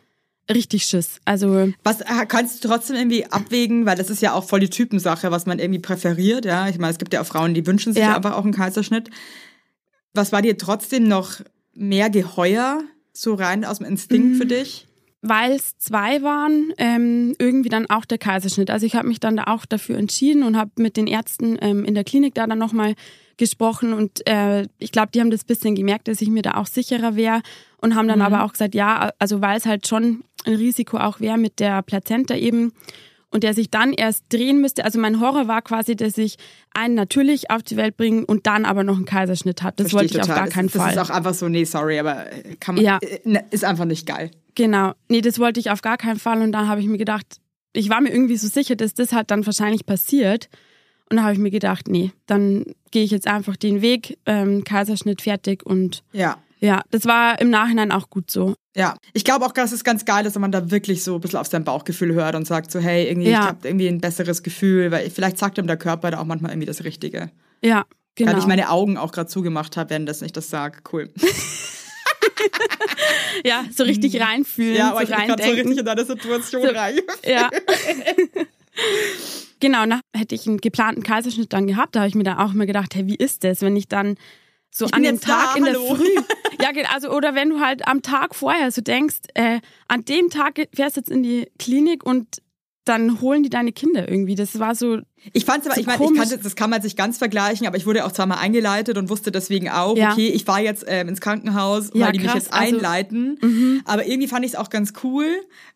richtig 0.54 0.84
Schiss. 0.84 1.20
Also 1.26 1.72
was 1.84 2.02
äh, 2.02 2.26
kannst 2.28 2.64
du 2.64 2.68
trotzdem 2.68 2.96
irgendwie 2.96 3.26
abwägen, 3.26 3.86
weil 3.86 3.96
das 3.96 4.10
ist 4.10 4.22
ja 4.22 4.34
auch 4.34 4.44
voll 4.44 4.60
die 4.60 4.70
Typensache, 4.70 5.32
was 5.32 5.46
man 5.46 5.60
irgendwie 5.60 5.80
präferiert. 5.80 6.46
Ja, 6.46 6.68
ich 6.68 6.78
meine, 6.78 6.92
es 6.92 7.00
gibt 7.00 7.14
ja 7.14 7.22
auch 7.22 7.26
Frauen, 7.26 7.54
die 7.54 7.66
wünschen 7.66 7.94
sich 7.94 8.04
ja. 8.04 8.16
einfach 8.16 8.36
auch 8.36 8.44
einen 8.44 8.54
Kaiserschnitt. 8.54 9.10
Was 10.14 10.32
war 10.32 10.42
dir 10.42 10.58
trotzdem 10.58 11.08
noch 11.08 11.42
mehr 11.74 12.10
geheuer, 12.10 12.82
so 13.14 13.34
rein 13.36 13.64
aus 13.64 13.78
dem 13.78 13.88
Instinkt 13.88 14.34
mhm. 14.34 14.36
für 14.36 14.46
dich? 14.46 14.88
Weil 15.22 15.52
es 15.52 15.78
zwei 15.78 16.22
waren, 16.22 16.74
ähm, 16.78 17.36
irgendwie 17.40 17.70
dann 17.70 17.90
auch 17.90 18.06
der 18.06 18.18
Kaiserschnitt. 18.18 18.70
Also 18.70 18.86
ich 18.86 18.96
habe 18.96 19.08
mich 19.08 19.20
dann 19.20 19.36
da 19.36 19.46
auch 19.48 19.66
dafür 19.66 19.98
entschieden 19.98 20.44
und 20.44 20.58
habe 20.58 20.72
mit 20.78 20.96
den 20.96 21.08
Ärzten 21.08 21.58
ähm, 21.62 21.84
in 21.84 21.94
der 21.94 22.06
Klinik 22.06 22.36
da 22.36 22.48
dann 22.48 22.58
nochmal 22.58 22.96
gesprochen 23.40 23.94
und 23.94 24.28
äh, 24.28 24.68
ich 24.78 24.92
glaube, 24.92 25.10
die 25.14 25.20
haben 25.20 25.32
das 25.32 25.46
bisschen 25.46 25.74
gemerkt, 25.74 26.08
dass 26.08 26.22
ich 26.22 26.30
mir 26.30 26.44
da 26.44 26.56
auch 26.56 26.68
sicherer 26.68 27.16
wäre 27.16 27.42
und 27.82 27.96
haben 27.96 28.08
dann 28.08 28.20
mhm. 28.20 28.26
aber 28.26 28.44
auch 28.44 28.52
gesagt, 28.52 28.76
ja, 28.76 29.12
also 29.18 29.42
weil 29.42 29.58
es 29.58 29.66
halt 29.66 29.88
schon 29.88 30.24
ein 30.46 30.56
Risiko 30.56 30.98
auch 30.98 31.20
wäre 31.20 31.38
mit 31.38 31.60
der 31.60 31.82
Plazenta 31.82 32.36
eben 32.36 32.74
und 33.32 33.44
der 33.44 33.54
sich 33.54 33.70
dann 33.70 33.94
erst 33.94 34.26
drehen 34.30 34.62
müsste. 34.62 34.86
Also 34.86 35.00
mein 35.00 35.20
Horror 35.20 35.48
war 35.48 35.62
quasi, 35.62 35.96
dass 35.96 36.18
ich 36.18 36.38
einen 36.74 36.96
natürlich 36.96 37.52
auf 37.52 37.64
die 37.64 37.78
Welt 37.78 37.98
bringen 37.98 38.24
und 38.24 38.48
dann 38.48 38.66
aber 38.66 38.84
noch 38.84 38.96
einen 38.96 39.06
Kaiserschnitt 39.06 39.62
hat. 39.62 39.80
Das 39.80 39.92
Verstehe 39.92 40.00
wollte 40.00 40.18
ich 40.18 40.22
total. 40.22 40.32
auf 40.32 40.44
gar 40.46 40.48
keinen 40.48 40.68
das, 40.68 40.76
Fall. 40.82 40.96
Das 40.96 41.04
ist 41.04 41.12
auch 41.12 41.16
einfach 41.16 41.34
so, 41.34 41.48
nee, 41.48 41.64
sorry, 41.64 42.00
aber 42.00 42.26
kann 42.60 42.76
man, 42.76 42.84
ja. 42.84 42.98
Äh, 43.02 43.20
ne, 43.26 43.46
ist 43.52 43.64
einfach 43.64 43.86
nicht 43.86 44.06
geil. 44.08 44.32
Genau, 44.56 44.94
nee, 45.08 45.22
das 45.22 45.40
wollte 45.40 45.60
ich 45.60 45.70
auf 45.70 45.82
gar 45.82 45.98
keinen 45.98 46.20
Fall 46.20 46.42
und 46.42 46.52
dann 46.52 46.68
habe 46.68 46.82
ich 46.82 46.88
mir 46.88 46.98
gedacht, 46.98 47.38
ich 47.74 47.90
war 47.90 48.02
mir 48.02 48.10
irgendwie 48.10 48.38
so 48.38 48.48
sicher, 48.48 48.76
dass 48.76 48.94
das 48.94 49.14
halt 49.14 49.32
dann 49.32 49.46
wahrscheinlich 49.46 49.86
passiert. 49.86 50.50
Und 51.10 51.18
da 51.18 51.24
habe 51.24 51.34
ich 51.34 51.40
mir 51.40 51.52
gedacht, 51.52 51.88
nee, 51.88 52.12
dann 52.28 52.66
gehe 52.92 53.04
ich 53.04 53.12
jetzt 53.12 53.28
einfach 53.28 53.56
den 53.56 53.82
Weg, 53.82 54.18
ähm, 54.26 54.64
Kaiserschnitt 54.64 55.22
fertig 55.22 55.66
und 55.66 56.04
ja. 56.12 56.38
Ja, 56.60 56.82
das 56.92 57.06
war 57.06 57.40
im 57.40 57.50
Nachhinein 57.50 57.92
auch 57.92 58.10
gut 58.10 58.30
so. 58.30 58.56
Ja, 58.76 58.98
ich 59.14 59.24
glaube 59.24 59.46
auch, 59.46 59.54
dass 59.54 59.72
es 59.72 59.84
ganz 59.84 60.06
geil 60.06 60.26
ist, 60.26 60.36
wenn 60.36 60.42
man 60.42 60.52
da 60.52 60.72
wirklich 60.72 61.04
so 61.04 61.16
ein 61.16 61.22
bisschen 61.22 61.40
auf 61.40 61.48
sein 61.48 61.64
Bauchgefühl 61.64 62.14
hört 62.14 62.36
und 62.36 62.46
sagt 62.46 62.72
so, 62.72 62.80
hey, 62.80 63.08
irgendwie, 63.08 63.30
ja. 63.30 63.40
ich 63.40 63.46
habe 63.46 63.68
irgendwie 63.68 63.88
ein 63.88 64.02
besseres 64.02 64.44
Gefühl, 64.44 64.92
weil 64.92 65.10
vielleicht 65.10 65.38
sagt 65.38 65.58
ihm 65.58 65.68
der 65.68 65.78
Körper 65.78 66.12
da 66.12 66.20
auch 66.20 66.26
manchmal 66.26 66.52
irgendwie 66.52 66.68
das 66.68 66.84
Richtige. 66.84 67.32
Ja, 67.64 67.86
genau. 68.16 68.34
Weil 68.34 68.40
ich 68.40 68.48
meine 68.48 68.70
Augen 68.70 68.98
auch 68.98 69.14
gerade 69.14 69.30
zugemacht 69.30 69.78
habe, 69.78 69.92
wenn 69.92 70.06
das 70.06 70.22
nicht 70.22 70.36
das 70.36 70.50
sagt. 70.50 70.94
Cool. 70.94 71.10
ja, 73.46 73.64
so 73.74 73.84
richtig 73.84 74.20
reinfühlen. 74.20 74.76
Ja, 74.76 74.92
aber 74.92 75.06
so 75.06 75.12
ich 75.12 75.18
bin 75.18 75.28
gerade 75.28 75.44
so 75.44 75.52
richtig 75.52 75.78
in 75.78 75.86
deine 75.86 76.06
Situation 76.06 76.62
so, 76.62 76.70
reingefühlt. 76.70 77.26
Ja. 77.26 77.50
genau, 79.62 79.86
nach 79.86 80.02
hätte 80.16 80.36
ich 80.36 80.46
einen 80.46 80.58
geplanten 80.58 81.04
Kaiserschnitt 81.04 81.54
dann 81.54 81.68
gehabt, 81.68 81.96
da 81.96 82.02
habe 82.02 82.10
ich 82.10 82.16
mir 82.16 82.24
dann 82.24 82.38
auch 82.38 82.54
immer 82.54 82.66
gedacht, 82.66 82.96
hey, 82.96 83.08
wie 83.08 83.16
ist 83.16 83.46
das, 83.46 83.62
wenn 83.62 83.78
ich 83.78 83.88
dann 83.88 84.18
so 84.72 84.86
an 84.88 85.04
dem 85.04 85.20
Tag 85.20 85.54
da, 85.54 85.58
in 85.58 85.66
hallo. 85.66 85.88
der 85.88 85.96
Früh. 85.96 86.16
Ja, 86.62 86.72
also 86.92 87.10
oder 87.12 87.36
wenn 87.36 87.50
du 87.50 87.62
halt 87.62 87.88
am 87.88 88.02
Tag 88.02 88.36
vorher 88.36 88.70
so 88.72 88.82
denkst, 88.82 89.20
äh, 89.34 89.62
an 89.88 90.04
dem 90.04 90.30
Tag 90.30 90.56
fährst 90.74 90.98
du 90.98 91.00
jetzt 91.00 91.10
in 91.10 91.24
die 91.24 91.50
Klinik 91.58 92.06
und 92.06 92.42
dann 92.90 93.22
holen 93.22 93.44
die 93.44 93.50
deine 93.50 93.72
Kinder 93.72 94.10
irgendwie. 94.10 94.36
Das 94.36 94.60
war 94.60 94.74
so. 94.74 94.98
Ich 95.34 95.46
fand's 95.46 95.68
aber, 95.68 95.76
so 95.76 95.82
ich 95.82 95.88
meine, 95.88 96.04
ich 96.04 96.16
kannte, 96.16 96.38
das 96.38 96.56
kann 96.56 96.70
man 96.70 96.82
sich 96.82 96.96
ganz 96.96 97.18
vergleichen, 97.18 97.68
aber 97.68 97.78
ich 97.78 97.86
wurde 97.86 98.06
auch 98.06 98.12
zweimal 98.12 98.40
eingeleitet 98.40 98.98
und 98.98 99.10
wusste 99.10 99.32
deswegen 99.32 99.70
auch, 99.70 99.96
ja. 99.96 100.14
okay, 100.14 100.30
ich 100.30 100.46
fahre 100.46 100.62
jetzt 100.62 100.86
ähm, 100.88 101.10
ins 101.10 101.22
Krankenhaus, 101.22 101.94
weil 101.94 102.02
ja, 102.02 102.12
die 102.12 102.20
mich 102.20 102.34
jetzt 102.34 102.52
also, 102.52 102.76
einleiten. 102.76 103.38
Mhm. 103.42 103.82
Aber 103.86 104.08
irgendwie 104.08 104.28
fand 104.28 104.46
ich 104.46 104.54
es 104.54 104.58
auch 104.58 104.70
ganz 104.70 104.94
cool, 105.04 105.26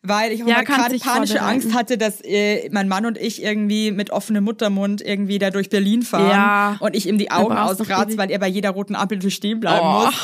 weil 0.02 0.32
ich 0.32 0.40
ja, 0.40 0.62
gerade 0.62 0.98
panische 0.98 1.40
Angst 1.42 1.72
hatte, 1.74 1.98
dass 1.98 2.20
äh, 2.24 2.68
mein 2.70 2.88
Mann 2.88 3.06
und 3.06 3.16
ich 3.18 3.42
irgendwie 3.42 3.92
mit 3.92 4.10
offenem 4.10 4.44
Muttermund 4.44 5.00
irgendwie 5.00 5.38
da 5.38 5.50
durch 5.50 5.70
Berlin 5.70 6.02
fahren 6.02 6.30
ja. 6.30 6.76
und 6.80 6.96
ich 6.96 7.06
ihm 7.06 7.18
die 7.18 7.30
Augen 7.30 7.56
ausgratze, 7.56 8.16
weil 8.18 8.30
er 8.30 8.38
bei 8.38 8.48
jeder 8.48 8.70
roten 8.70 8.96
Ampel 8.96 9.30
stehen 9.30 9.60
bleiben 9.60 9.86
oh. 9.86 10.06
muss. 10.06 10.14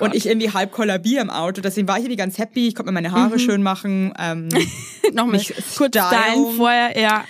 Und 0.00 0.14
ich 0.14 0.26
irgendwie 0.26 0.50
halb 0.52 0.72
kollabiere 0.72 1.22
im 1.22 1.30
Auto. 1.30 1.60
Deswegen 1.60 1.88
war 1.88 1.96
ich 1.96 2.04
irgendwie 2.04 2.16
ganz 2.16 2.38
happy. 2.38 2.68
Ich 2.68 2.74
konnte 2.74 2.90
mir 2.90 2.94
meine 2.94 3.12
Haare 3.12 3.34
mhm. 3.34 3.38
schön 3.38 3.62
machen. 3.62 4.12
Ähm, 4.18 4.48
Nochmal 5.12 5.40
kurz 5.76 5.96
stylen 5.96 6.56
vorher, 6.56 6.98
ja. 6.98 7.24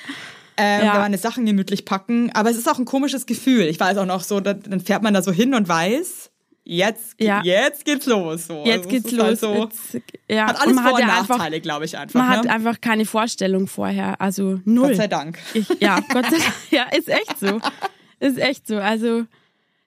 Ähm, 0.56 0.84
ja. 0.84 0.94
meine 0.98 1.18
Sachen 1.18 1.46
gemütlich 1.46 1.84
packen. 1.84 2.30
Aber 2.34 2.50
es 2.50 2.56
ist 2.56 2.68
auch 2.68 2.78
ein 2.78 2.84
komisches 2.84 3.26
Gefühl. 3.26 3.62
Ich 3.62 3.78
weiß 3.78 3.96
auch 3.98 4.06
noch 4.06 4.22
so, 4.22 4.40
dann 4.40 4.80
fährt 4.80 5.02
man 5.02 5.14
da 5.14 5.22
so 5.22 5.30
hin 5.30 5.54
und 5.54 5.68
weiß, 5.68 6.30
jetzt, 6.68 7.14
ja. 7.18 7.40
jetzt 7.42 7.84
geht's 7.84 8.06
los. 8.06 8.46
So. 8.46 8.64
Jetzt 8.64 8.86
also 8.86 8.88
geht's 8.88 9.10
los. 9.12 9.24
Halt 9.24 9.40
so, 9.40 9.54
jetzt, 9.54 10.04
ja. 10.28 10.46
Hat 10.46 10.60
alles 10.60 10.80
Vor- 10.80 10.94
und 10.94 11.06
Nachteile, 11.06 11.60
glaube 11.60 11.84
ich 11.84 11.96
einfach. 11.96 12.20
Man 12.20 12.28
ne? 12.28 12.36
hat 12.36 12.46
einfach 12.46 12.80
keine 12.80 13.06
Vorstellung 13.06 13.66
vorher, 13.66 14.20
also 14.20 14.60
null. 14.64 14.88
Gott 14.88 14.96
sei 14.96 15.08
Dank. 15.08 15.38
Ich, 15.54 15.68
ja, 15.80 16.00
Gott 16.12 16.26
sei 16.26 16.38
Dank. 16.38 16.54
Ja, 16.70 16.84
ist 16.96 17.08
echt 17.08 17.38
so. 17.40 17.60
Ist 18.20 18.38
echt 18.38 18.66
so. 18.66 18.76
Also 18.76 19.24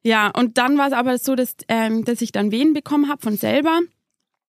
ja, 0.03 0.29
und 0.29 0.57
dann 0.57 0.77
war 0.77 0.87
es 0.87 0.93
aber 0.93 1.17
so, 1.17 1.35
dass, 1.35 1.55
ähm, 1.67 2.05
dass 2.05 2.21
ich 2.21 2.31
dann 2.31 2.51
Wehen 2.51 2.73
bekommen 2.73 3.09
habe 3.09 3.21
von 3.21 3.37
selber. 3.37 3.79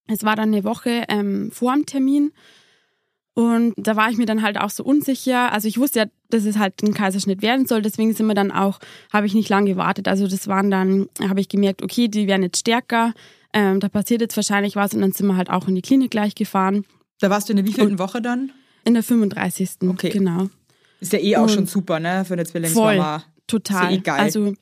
Es 0.08 0.24
war 0.24 0.36
dann 0.36 0.48
eine 0.48 0.64
Woche 0.64 1.04
ähm, 1.08 1.50
vor 1.52 1.72
dem 1.74 1.86
Termin. 1.86 2.32
Und 3.34 3.74
da 3.76 3.96
war 3.96 4.10
ich 4.10 4.18
mir 4.18 4.26
dann 4.26 4.42
halt 4.42 4.58
auch 4.58 4.70
so 4.70 4.84
unsicher. 4.84 5.52
Also 5.52 5.66
ich 5.66 5.78
wusste 5.78 6.00
ja, 6.00 6.04
dass 6.28 6.44
es 6.44 6.58
halt 6.58 6.82
ein 6.82 6.92
Kaiserschnitt 6.92 7.40
werden 7.40 7.66
soll. 7.66 7.80
Deswegen 7.80 8.12
sind 8.12 8.26
wir 8.26 8.34
dann 8.34 8.50
auch, 8.50 8.78
habe 9.12 9.26
ich 9.26 9.34
nicht 9.34 9.48
lange 9.48 9.70
gewartet. 9.70 10.06
Also 10.06 10.26
das 10.26 10.48
waren 10.48 10.70
dann, 10.70 11.08
habe 11.20 11.40
ich 11.40 11.48
gemerkt, 11.48 11.82
okay, 11.82 12.08
die 12.08 12.26
werden 12.26 12.42
jetzt 12.42 12.58
stärker. 12.58 13.14
Ähm, 13.54 13.80
da 13.80 13.88
passiert 13.88 14.20
jetzt 14.20 14.36
wahrscheinlich 14.36 14.76
was. 14.76 14.92
Und 14.92 15.00
dann 15.00 15.12
sind 15.12 15.26
wir 15.26 15.36
halt 15.36 15.48
auch 15.48 15.66
in 15.66 15.74
die 15.74 15.82
Klinik 15.82 16.10
gleich 16.10 16.34
gefahren. 16.34 16.84
Da 17.20 17.30
warst 17.30 17.48
du 17.48 17.52
in 17.52 17.58
der 17.58 17.66
wievielten 17.66 17.98
Woche 17.98 18.20
dann? 18.20 18.52
In 18.84 18.94
der 18.94 19.02
35. 19.02 19.70
Okay. 19.88 20.10
Genau. 20.10 20.48
Ist 21.00 21.12
ja 21.12 21.18
eh 21.18 21.36
auch 21.36 21.42
Und 21.42 21.50
schon 21.50 21.66
super, 21.66 22.00
ne? 22.00 22.24
Für 22.26 22.34
eine 22.34 22.44
Zwillingsmama. 22.44 23.18
Voll, 23.18 23.28
total. 23.46 23.84
Ist 23.84 23.90
ja 23.90 23.96
eh 23.96 24.00
geil. 24.00 24.20
Also 24.20 24.54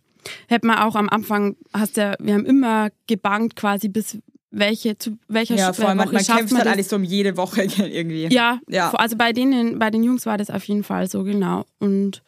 hätte 0.48 0.66
man 0.66 0.78
auch 0.78 0.96
am 0.96 1.08
Anfang, 1.08 1.56
hast 1.72 1.96
ja, 1.96 2.14
wir 2.18 2.34
haben 2.34 2.46
immer 2.46 2.90
gebankt 3.06 3.56
quasi 3.56 3.88
bis 3.88 4.18
welche 4.50 4.98
zu 4.98 5.16
welcher 5.28 5.54
ja, 5.54 5.72
vor 5.72 5.88
allem, 5.88 5.98
Woche 5.98 6.12
man, 6.12 6.14
man 6.26 6.36
kämpft 6.36 6.54
halt 6.54 6.66
eigentlich 6.66 6.88
so 6.88 6.96
um 6.96 7.04
jede 7.04 7.36
Woche 7.36 7.62
irgendwie. 7.78 8.26
Ja, 8.32 8.58
ja. 8.68 8.90
Also 8.94 9.16
bei 9.16 9.32
denen, 9.32 9.78
bei 9.78 9.90
den 9.90 10.02
Jungs 10.02 10.26
war 10.26 10.38
das 10.38 10.50
auf 10.50 10.64
jeden 10.64 10.82
Fall 10.82 11.08
so 11.08 11.22
genau. 11.22 11.64
Und 11.78 12.22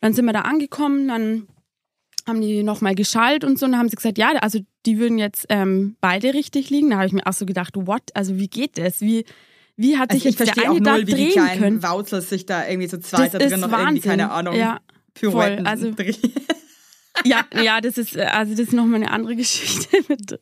dann 0.00 0.14
sind 0.14 0.24
wir 0.24 0.32
da 0.32 0.42
angekommen, 0.42 1.08
dann 1.08 1.48
haben 2.26 2.40
die 2.40 2.62
nochmal 2.62 2.94
geschallt 2.94 3.44
und 3.44 3.58
so 3.58 3.66
und 3.66 3.72
dann 3.72 3.80
haben 3.80 3.88
sie 3.88 3.96
gesagt, 3.96 4.18
ja, 4.18 4.30
also 4.40 4.60
die 4.86 4.98
würden 4.98 5.18
jetzt 5.18 5.46
ähm, 5.48 5.96
beide 6.00 6.34
richtig 6.34 6.70
liegen. 6.70 6.90
Da 6.90 6.96
habe 6.96 7.06
ich 7.06 7.12
mir 7.12 7.26
auch 7.26 7.32
so 7.32 7.46
gedacht, 7.46 7.74
what? 7.74 8.02
Also 8.14 8.38
wie 8.38 8.48
geht 8.48 8.78
das? 8.78 9.00
Wie 9.00 9.24
wie 9.76 9.98
hat 9.98 10.12
sich 10.12 10.26
also 10.26 10.44
jetzt 10.44 10.56
der 10.56 10.70
eine 10.70 10.80
da 10.80 10.92
null, 10.92 11.04
drehen 11.04 11.16
wie 11.16 11.24
die 11.24 11.30
kleinen 11.32 11.60
können? 11.60 11.82
Wauzels 11.82 12.28
sich 12.28 12.46
da 12.46 12.68
irgendwie 12.68 12.88
so 12.88 12.98
zwei 12.98 13.28
da 13.28 13.38
drin 13.38 13.60
noch 13.60 13.70
Wahnsinn. 13.70 13.86
irgendwie 13.88 14.08
keine 14.08 14.30
Ahnung. 14.30 14.54
Ja, 14.54 14.80
voll. 15.14 15.62
Also 15.64 15.92
ja, 17.24 17.44
ja, 17.62 17.80
das 17.80 17.98
ist 17.98 18.16
also 18.16 18.52
das 18.52 18.60
ist 18.60 18.72
nochmal 18.72 18.96
eine 18.96 19.10
andere 19.10 19.36
Geschichte 19.36 19.98
mit 20.08 20.40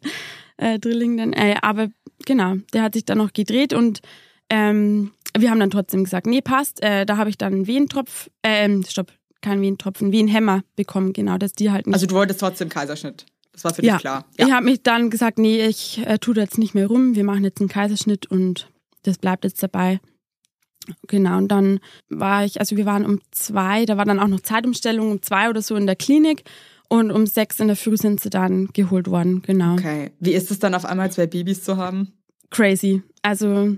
äh, 0.57 0.79
Drilling 0.79 1.17
dann. 1.17 1.33
Äh, 1.33 1.57
aber 1.63 1.89
genau, 2.27 2.57
der 2.73 2.83
hat 2.83 2.95
sich 2.95 3.05
dann 3.05 3.19
noch 3.19 3.33
gedreht 3.33 3.73
und 3.73 4.01
ähm, 4.49 5.13
wir 5.37 5.51
haben 5.51 5.61
dann 5.61 5.71
trotzdem 5.71 6.05
gesagt, 6.05 6.27
nee, 6.27 6.41
passt. 6.41 6.83
Äh, 6.83 7.07
da 7.07 7.17
habe 7.17 7.31
ich 7.31 7.39
dann 7.39 7.53
einen 7.53 7.67
Wehentropf, 7.67 8.29
ähm, 8.43 8.85
stopp, 8.89 9.13
kein 9.41 9.61
Wehentropfen, 9.61 10.13
Wehenhämmer 10.13 10.63
bekommen, 10.77 11.13
genau, 11.13 11.39
dass 11.39 11.53
die 11.53 11.71
halt 11.71 11.87
nicht. 11.87 11.95
Also 11.95 12.07
du 12.07 12.15
wolltest 12.15 12.41
trotzdem 12.41 12.69
Kaiserschnitt. 12.69 13.27
Das 13.53 13.65
war 13.65 13.75
für 13.75 13.85
ja. 13.85 13.95
dich 13.95 14.01
klar. 14.01 14.27
Ja. 14.39 14.47
Ich 14.47 14.53
habe 14.53 14.65
mich 14.65 14.83
dann 14.83 15.11
gesagt, 15.11 15.39
nee, 15.39 15.67
ich 15.67 16.05
äh, 16.07 16.19
tue 16.19 16.35
da 16.35 16.43
jetzt 16.43 16.59
nicht 16.59 16.75
mehr 16.75 16.87
rum. 16.87 17.15
Wir 17.15 17.25
machen 17.25 17.45
jetzt 17.45 17.61
einen 17.61 17.69
Kaiserschnitt 17.69 18.27
und 18.27 18.69
das 19.03 19.19
bleibt 19.19 19.45
jetzt 19.45 19.63
dabei. 19.63 20.01
Genau, 21.09 21.39
und 21.39 21.49
dann 21.49 21.81
war 22.09 22.45
ich, 22.45 22.61
also 22.61 22.77
wir 22.77 22.87
waren 22.87 23.05
um 23.05 23.21
zwei, 23.31 23.85
da 23.85 23.97
war 23.97 24.05
dann 24.05 24.21
auch 24.21 24.29
noch 24.29 24.41
Zeitumstellung 24.41 25.11
um 25.11 25.23
zwei 25.23 25.49
oder 25.49 25.63
so 25.63 25.77
in 25.77 25.87
der 25.87 25.97
Klinik 25.97 26.45
und 26.89 27.11
um 27.11 27.27
sechs 27.27 27.61
in 27.61 27.69
der 27.69 27.77
Früh 27.77 27.97
sind 27.97 28.21
sie 28.21 28.31
dann 28.31 28.69
geholt 28.73 29.09
worden, 29.09 29.43
genau. 29.43 29.75
Okay. 29.75 30.11
Wie 30.21 30.33
ist 30.33 30.51
es 30.51 30.59
dann 30.59 30.75
auf 30.75 30.85
einmal, 30.85 31.11
zwei 31.13 31.27
Babys 31.27 31.63
zu 31.63 31.77
haben? 31.77 32.13
Crazy. 32.51 33.03
Also 33.23 33.77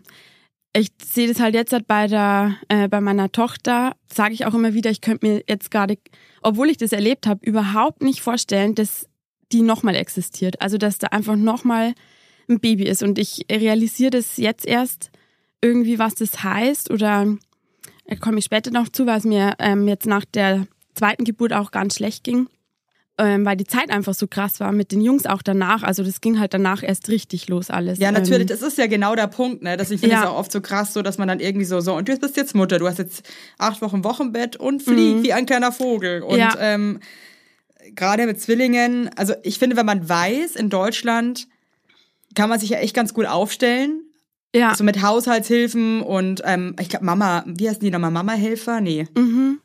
ich 0.74 0.88
sehe 1.04 1.28
das 1.28 1.40
halt 1.40 1.54
jetzt 1.54 1.72
halt 1.72 1.86
bei 1.86 2.06
der, 2.06 2.56
äh, 2.68 2.88
bei 2.88 3.00
meiner 3.00 3.30
Tochter, 3.30 3.94
sage 4.12 4.32
ich 4.32 4.46
auch 4.46 4.54
immer 4.54 4.72
wieder, 4.72 4.90
ich 4.90 5.02
könnte 5.02 5.26
mir 5.26 5.42
jetzt 5.46 5.70
gerade, 5.70 5.98
obwohl 6.40 6.70
ich 6.70 6.78
das 6.78 6.92
erlebt 6.92 7.26
habe, 7.26 7.44
überhaupt 7.44 8.02
nicht 8.02 8.22
vorstellen, 8.22 8.74
dass 8.74 9.06
die 9.52 9.62
nochmal 9.62 9.94
existiert. 9.94 10.60
Also 10.62 10.78
dass 10.78 10.98
da 10.98 11.08
einfach 11.08 11.36
nochmal 11.36 11.92
ein 12.48 12.60
Baby 12.60 12.84
ist. 12.84 13.02
Und 13.02 13.18
ich 13.18 13.46
realisiere 13.50 14.10
das 14.10 14.36
jetzt 14.38 14.66
erst 14.66 15.10
irgendwie, 15.62 15.98
was 15.98 16.14
das 16.14 16.42
heißt. 16.42 16.90
Oder 16.90 17.26
da 18.06 18.16
komme 18.16 18.38
ich 18.38 18.44
später 18.44 18.70
noch 18.70 18.88
zu, 18.88 19.06
weil 19.06 19.18
es 19.18 19.24
mir 19.24 19.54
ähm, 19.58 19.88
jetzt 19.88 20.06
nach 20.06 20.24
der 20.24 20.66
zweiten 20.94 21.24
Geburt 21.24 21.52
auch 21.52 21.70
ganz 21.70 21.96
schlecht 21.96 22.24
ging 22.24 22.48
ähm, 23.18 23.44
weil 23.44 23.56
die 23.56 23.66
Zeit 23.66 23.90
einfach 23.90 24.14
so 24.14 24.26
krass 24.26 24.58
war 24.58 24.72
mit 24.72 24.90
den 24.90 25.00
Jungs 25.00 25.26
auch 25.26 25.42
danach. 25.42 25.82
Also 25.82 26.02
das 26.02 26.20
ging 26.20 26.40
halt 26.40 26.54
danach 26.54 26.82
erst 26.82 27.08
richtig 27.08 27.48
los 27.48 27.70
alles. 27.70 27.98
Ja, 27.98 28.10
natürlich, 28.10 28.42
ähm, 28.42 28.46
das 28.46 28.62
ist 28.62 28.78
ja 28.78 28.86
genau 28.86 29.14
der 29.14 29.26
Punkt, 29.26 29.62
ne? 29.62 29.76
Dass 29.76 29.90
ich 29.90 30.00
finde 30.00 30.16
es 30.16 30.22
ja. 30.22 30.28
auch 30.28 30.38
oft 30.38 30.50
so 30.50 30.60
krass, 30.60 30.94
so 30.94 31.02
dass 31.02 31.18
man 31.18 31.28
dann 31.28 31.38
irgendwie 31.38 31.66
so, 31.66 31.80
so, 31.80 31.94
und 31.94 32.08
du 32.08 32.16
bist 32.16 32.36
jetzt 32.36 32.54
Mutter, 32.54 32.78
du 32.78 32.88
hast 32.88 32.98
jetzt 32.98 33.28
acht 33.58 33.82
Wochen 33.82 34.02
Wochenbett 34.02 34.56
und 34.56 34.82
fliegt 34.82 35.18
mhm. 35.18 35.22
wie 35.22 35.32
ein 35.32 35.46
kleiner 35.46 35.72
Vogel. 35.72 36.22
Und 36.22 36.38
ja. 36.38 36.54
ähm, 36.58 37.00
gerade 37.94 38.26
mit 38.26 38.40
Zwillingen, 38.40 39.10
also 39.16 39.34
ich 39.42 39.58
finde, 39.58 39.76
wenn 39.76 39.86
man 39.86 40.08
weiß, 40.08 40.56
in 40.56 40.70
Deutschland 40.70 41.48
kann 42.34 42.48
man 42.48 42.58
sich 42.58 42.70
ja 42.70 42.78
echt 42.78 42.94
ganz 42.94 43.12
gut 43.12 43.26
aufstellen. 43.26 44.02
Ja. 44.54 44.66
So 44.66 44.70
also 44.70 44.84
mit 44.84 45.02
Haushaltshilfen 45.02 46.02
und 46.02 46.42
ähm, 46.44 46.76
ich 46.80 46.88
glaube 46.88 47.04
Mama, 47.04 47.44
wie 47.46 47.68
heißen 47.68 47.80
die 47.80 47.90
nochmal? 47.90 48.10
Mama-Helfer? 48.10 48.80
Nee. 48.80 49.06
Mhm. 49.16 49.60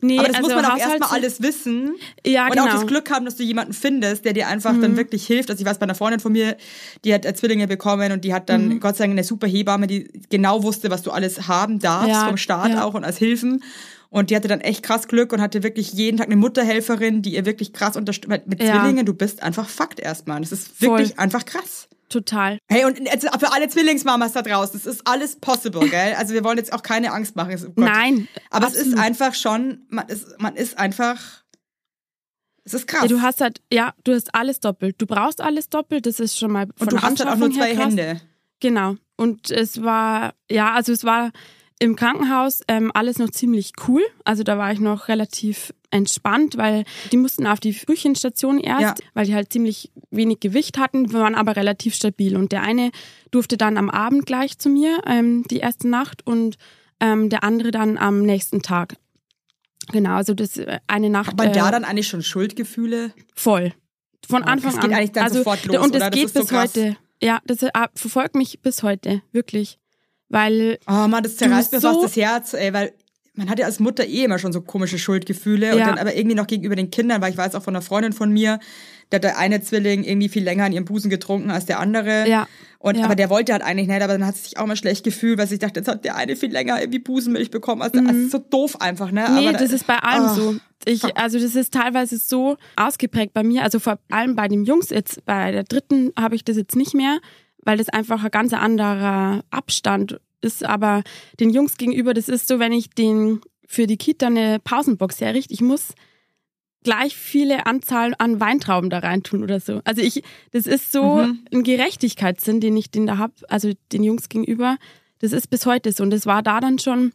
Nee, 0.00 0.18
aber 0.18 0.28
das 0.28 0.36
also 0.36 0.48
muss 0.48 0.62
man 0.62 0.70
auch 0.70 0.78
erstmal 0.78 1.10
alles 1.10 1.42
wissen. 1.42 1.94
Ja, 2.24 2.44
und 2.44 2.52
genau. 2.52 2.66
auch 2.66 2.70
das 2.70 2.86
Glück 2.86 3.10
haben, 3.10 3.24
dass 3.24 3.36
du 3.36 3.42
jemanden 3.42 3.72
findest, 3.72 4.24
der 4.24 4.32
dir 4.32 4.48
einfach 4.48 4.72
mhm. 4.72 4.82
dann 4.82 4.96
wirklich 4.96 5.26
hilft. 5.26 5.50
Also 5.50 5.60
ich 5.60 5.66
weiß 5.66 5.78
bei 5.78 5.84
einer 5.84 5.94
Freundin 5.94 6.20
von 6.20 6.32
mir, 6.32 6.56
die 7.04 7.14
hat 7.14 7.24
Zwillinge 7.36 7.66
bekommen 7.66 8.12
und 8.12 8.24
die 8.24 8.34
hat 8.34 8.48
dann 8.48 8.68
mhm. 8.68 8.80
Gott 8.80 8.96
sei 8.96 9.04
Dank 9.04 9.12
eine 9.12 9.24
super 9.24 9.46
Hebamme, 9.46 9.86
die 9.86 10.08
genau 10.28 10.62
wusste, 10.62 10.90
was 10.90 11.02
du 11.02 11.10
alles 11.10 11.48
haben 11.48 11.78
darfst 11.78 12.10
ja, 12.10 12.26
vom 12.26 12.36
Staat 12.36 12.72
ja. 12.72 12.84
auch 12.84 12.94
und 12.94 13.04
als 13.04 13.18
Hilfen. 13.18 13.62
Und 14.08 14.30
die 14.30 14.36
hatte 14.36 14.48
dann 14.48 14.60
echt 14.60 14.82
krass 14.82 15.08
Glück 15.08 15.32
und 15.32 15.40
hatte 15.40 15.62
wirklich 15.62 15.92
jeden 15.92 16.18
Tag 16.18 16.26
eine 16.26 16.36
Mutterhelferin, 16.36 17.22
die 17.22 17.34
ihr 17.34 17.44
wirklich 17.44 17.72
krass 17.72 17.96
unterstützt. 17.96 18.46
Mit 18.46 18.60
Zwillingen, 18.60 19.04
du 19.04 19.14
bist 19.14 19.42
einfach 19.42 19.68
Fakt 19.68 19.98
erstmal. 19.98 20.40
Das 20.40 20.52
ist 20.52 20.80
wirklich 20.80 21.08
Voll. 21.08 21.18
einfach 21.18 21.44
krass. 21.44 21.88
Total. 22.08 22.58
Hey, 22.68 22.84
und 22.84 23.00
jetzt 23.00 23.28
für 23.38 23.52
alle 23.52 23.68
Zwillingsmamas 23.68 24.32
da 24.32 24.42
draußen, 24.42 24.78
das 24.80 24.86
ist 24.86 25.06
alles 25.06 25.36
possible, 25.36 25.88
gell? 25.88 26.14
Also 26.14 26.34
wir 26.34 26.44
wollen 26.44 26.58
jetzt 26.58 26.72
auch 26.72 26.82
keine 26.82 27.12
Angst 27.12 27.34
machen. 27.34 27.56
Oh 27.76 27.80
Nein. 27.80 28.28
Aber 28.50 28.66
absolut. 28.66 28.86
es 28.86 28.92
ist 28.92 28.98
einfach 28.98 29.34
schon, 29.34 29.86
man 29.88 30.08
ist, 30.08 30.40
man 30.40 30.54
ist 30.54 30.78
einfach, 30.78 31.18
es 32.64 32.74
ist 32.74 32.86
krass. 32.86 33.02
Ja, 33.02 33.08
du 33.08 33.22
hast 33.22 33.40
halt, 33.40 33.60
ja, 33.72 33.92
du 34.04 34.14
hast 34.14 34.34
alles 34.34 34.60
doppelt. 34.60 34.96
Du 34.98 35.06
brauchst 35.06 35.40
alles 35.40 35.68
doppelt, 35.68 36.06
das 36.06 36.20
ist 36.20 36.38
schon 36.38 36.52
mal 36.52 36.66
von 36.76 36.88
Und 36.88 36.92
du 36.92 37.02
hast 37.02 37.18
halt 37.18 37.28
auch 37.28 37.36
nur 37.36 37.50
zwei 37.50 37.76
Hände. 37.76 38.20
Genau. 38.60 38.96
Und 39.16 39.50
es 39.50 39.82
war, 39.82 40.34
ja, 40.50 40.72
also 40.72 40.92
es 40.92 41.02
war 41.02 41.32
im 41.78 41.94
Krankenhaus 41.94 42.62
ähm, 42.68 42.90
alles 42.94 43.18
noch 43.18 43.30
ziemlich 43.30 43.72
cool. 43.86 44.02
Also 44.24 44.42
da 44.42 44.56
war 44.56 44.72
ich 44.72 44.80
noch 44.80 45.08
relativ 45.08 45.74
entspannt, 45.90 46.56
weil 46.56 46.84
die 47.12 47.16
mussten 47.16 47.46
auf 47.46 47.60
die 47.60 47.74
Frühchenstation 47.74 48.58
erst, 48.58 49.00
ja. 49.00 49.06
weil 49.14 49.26
die 49.26 49.34
halt 49.34 49.52
ziemlich 49.52 49.92
wenig 50.10 50.40
Gewicht 50.40 50.78
hatten, 50.78 51.12
waren 51.12 51.34
aber 51.34 51.56
relativ 51.56 51.94
stabil. 51.94 52.36
Und 52.36 52.52
der 52.52 52.62
eine 52.62 52.90
durfte 53.30 53.56
dann 53.56 53.76
am 53.76 53.90
Abend 53.90 54.26
gleich 54.26 54.58
zu 54.58 54.68
mir, 54.68 55.00
ähm, 55.06 55.44
die 55.50 55.58
erste 55.58 55.88
Nacht, 55.88 56.26
und 56.26 56.56
ähm, 57.00 57.28
der 57.28 57.44
andere 57.44 57.70
dann 57.70 57.98
am 57.98 58.22
nächsten 58.22 58.62
Tag. 58.62 58.96
Genau, 59.92 60.16
also 60.16 60.34
das 60.34 60.56
äh, 60.56 60.80
eine 60.86 61.10
Nacht. 61.10 61.32
Aber 61.32 61.46
äh, 61.46 61.52
da 61.52 61.70
dann 61.70 61.84
eigentlich 61.84 62.08
schon 62.08 62.22
Schuldgefühle? 62.22 63.12
Voll. 63.34 63.74
Von 64.26 64.42
oh, 64.42 64.46
Anfang 64.46 64.70
an. 64.70 64.76
Das 64.76 64.84
geht 64.84 64.96
eigentlich 64.96 65.12
dann 65.12 65.24
also, 65.24 65.38
sofort 65.38 65.64
los. 65.66 65.76
Und 65.76 65.94
das 65.94 66.02
oder? 66.02 66.10
geht 66.10 66.24
das 66.24 66.32
bis 66.32 66.48
so 66.48 66.58
heute. 66.58 66.96
Ja, 67.22 67.40
das 67.46 67.62
äh, 67.62 67.70
verfolgt 67.94 68.34
mich 68.34 68.60
bis 68.60 68.82
heute, 68.82 69.22
wirklich. 69.32 69.78
Weil. 70.28 70.78
Oh 70.88 71.06
man, 71.08 71.22
das 71.22 71.36
zerreißt 71.36 71.72
mir 71.72 71.80
so 71.80 71.92
fast 71.92 72.04
das 72.04 72.16
Herz, 72.16 72.54
ey, 72.54 72.72
weil 72.72 72.92
man 73.36 73.50
hat 73.50 73.58
ja 73.58 73.66
als 73.66 73.80
Mutter 73.80 74.04
eh 74.04 74.24
immer 74.24 74.38
schon 74.38 74.52
so 74.52 74.62
komische 74.62 74.98
Schuldgefühle 74.98 75.68
ja. 75.68 75.74
und 75.74 75.80
dann 75.80 75.98
aber 75.98 76.16
irgendwie 76.16 76.34
noch 76.34 76.46
gegenüber 76.46 76.74
den 76.74 76.90
Kindern, 76.90 77.20
weil 77.20 77.30
ich 77.30 77.36
weiß 77.36 77.54
auch 77.54 77.62
von 77.62 77.76
einer 77.76 77.82
Freundin 77.82 78.12
von 78.12 78.32
mir, 78.32 78.58
da 79.10 79.16
hat 79.16 79.24
der 79.24 79.38
eine 79.38 79.60
Zwilling 79.60 80.04
irgendwie 80.04 80.28
viel 80.28 80.42
länger 80.42 80.66
in 80.66 80.72
ihrem 80.72 80.84
Busen 80.84 81.10
getrunken 81.10 81.50
als 81.50 81.66
der 81.66 81.78
andere. 81.78 82.28
Ja. 82.28 82.48
Und 82.78 82.96
ja. 82.96 83.04
aber 83.04 83.14
der 83.14 83.30
wollte 83.30 83.52
halt 83.52 83.62
eigentlich 83.62 83.88
nicht, 83.88 84.02
aber 84.02 84.14
dann 84.14 84.26
hat 84.26 84.36
sie 84.36 84.42
sich 84.42 84.58
auch 84.58 84.66
mal 84.66 84.76
schlecht 84.76 85.04
gefühlt, 85.04 85.38
weil 85.38 85.46
sie 85.46 85.58
dachte, 85.58 85.80
jetzt 85.80 85.88
hat 85.88 86.04
der 86.04 86.16
eine 86.16 86.34
viel 86.34 86.50
länger 86.50 86.80
irgendwie 86.80 86.98
Busenmilch 86.98 87.50
bekommen. 87.50 87.82
Also, 87.82 88.00
mhm. 88.00 88.08
also 88.08 88.28
so 88.28 88.38
doof 88.38 88.80
einfach, 88.80 89.12
ne? 89.12 89.26
Nee, 89.30 89.48
aber 89.48 89.58
das 89.58 89.72
ist 89.72 89.86
bei 89.86 89.98
allem 89.98 90.30
oh. 90.30 90.34
so. 90.34 90.56
Ich, 90.84 91.16
also 91.16 91.38
das 91.38 91.54
ist 91.54 91.72
teilweise 91.72 92.16
so 92.16 92.56
ausgeprägt 92.76 93.32
bei 93.32 93.42
mir, 93.42 93.62
also 93.64 93.80
vor 93.80 93.98
allem 94.10 94.36
bei 94.36 94.46
den 94.46 94.64
Jungs 94.64 94.90
jetzt, 94.90 95.24
bei 95.24 95.50
der 95.50 95.64
dritten 95.64 96.12
habe 96.18 96.36
ich 96.36 96.44
das 96.44 96.56
jetzt 96.56 96.76
nicht 96.76 96.94
mehr, 96.94 97.18
weil 97.66 97.76
das 97.76 97.88
einfach 97.88 98.24
ein 98.24 98.30
ganz 98.30 98.52
anderer 98.54 99.44
Abstand 99.50 100.20
ist. 100.40 100.64
Aber 100.64 101.02
den 101.40 101.50
Jungs 101.50 101.76
gegenüber, 101.76 102.14
das 102.14 102.28
ist 102.28 102.48
so, 102.48 102.58
wenn 102.58 102.72
ich 102.72 102.90
den 102.90 103.40
für 103.66 103.86
die 103.86 103.96
Kita 103.96 104.28
eine 104.28 104.60
Pausenbox 104.60 105.20
herrichte, 105.20 105.52
ich 105.52 105.60
muss 105.60 105.94
gleich 106.84 107.16
viele 107.16 107.66
Anzahl 107.66 108.14
an 108.18 108.38
Weintrauben 108.38 108.88
da 108.88 109.00
reintun 109.00 109.42
oder 109.42 109.58
so. 109.58 109.80
Also 109.84 110.00
ich, 110.00 110.22
das 110.52 110.68
ist 110.68 110.92
so 110.92 111.16
mhm. 111.16 111.44
ein 111.52 111.64
Gerechtigkeitssinn, 111.64 112.60
den 112.60 112.76
ich 112.76 112.92
den 112.92 113.08
da 113.08 113.18
hab, 113.18 113.32
also 113.48 113.72
den 113.92 114.04
Jungs 114.04 114.28
gegenüber. 114.28 114.78
Das 115.18 115.32
ist 115.32 115.50
bis 115.50 115.66
heute 115.66 115.90
so. 115.90 116.04
Und 116.04 116.10
das 116.10 116.26
war 116.26 116.44
da 116.44 116.60
dann 116.60 116.78
schon 116.78 117.12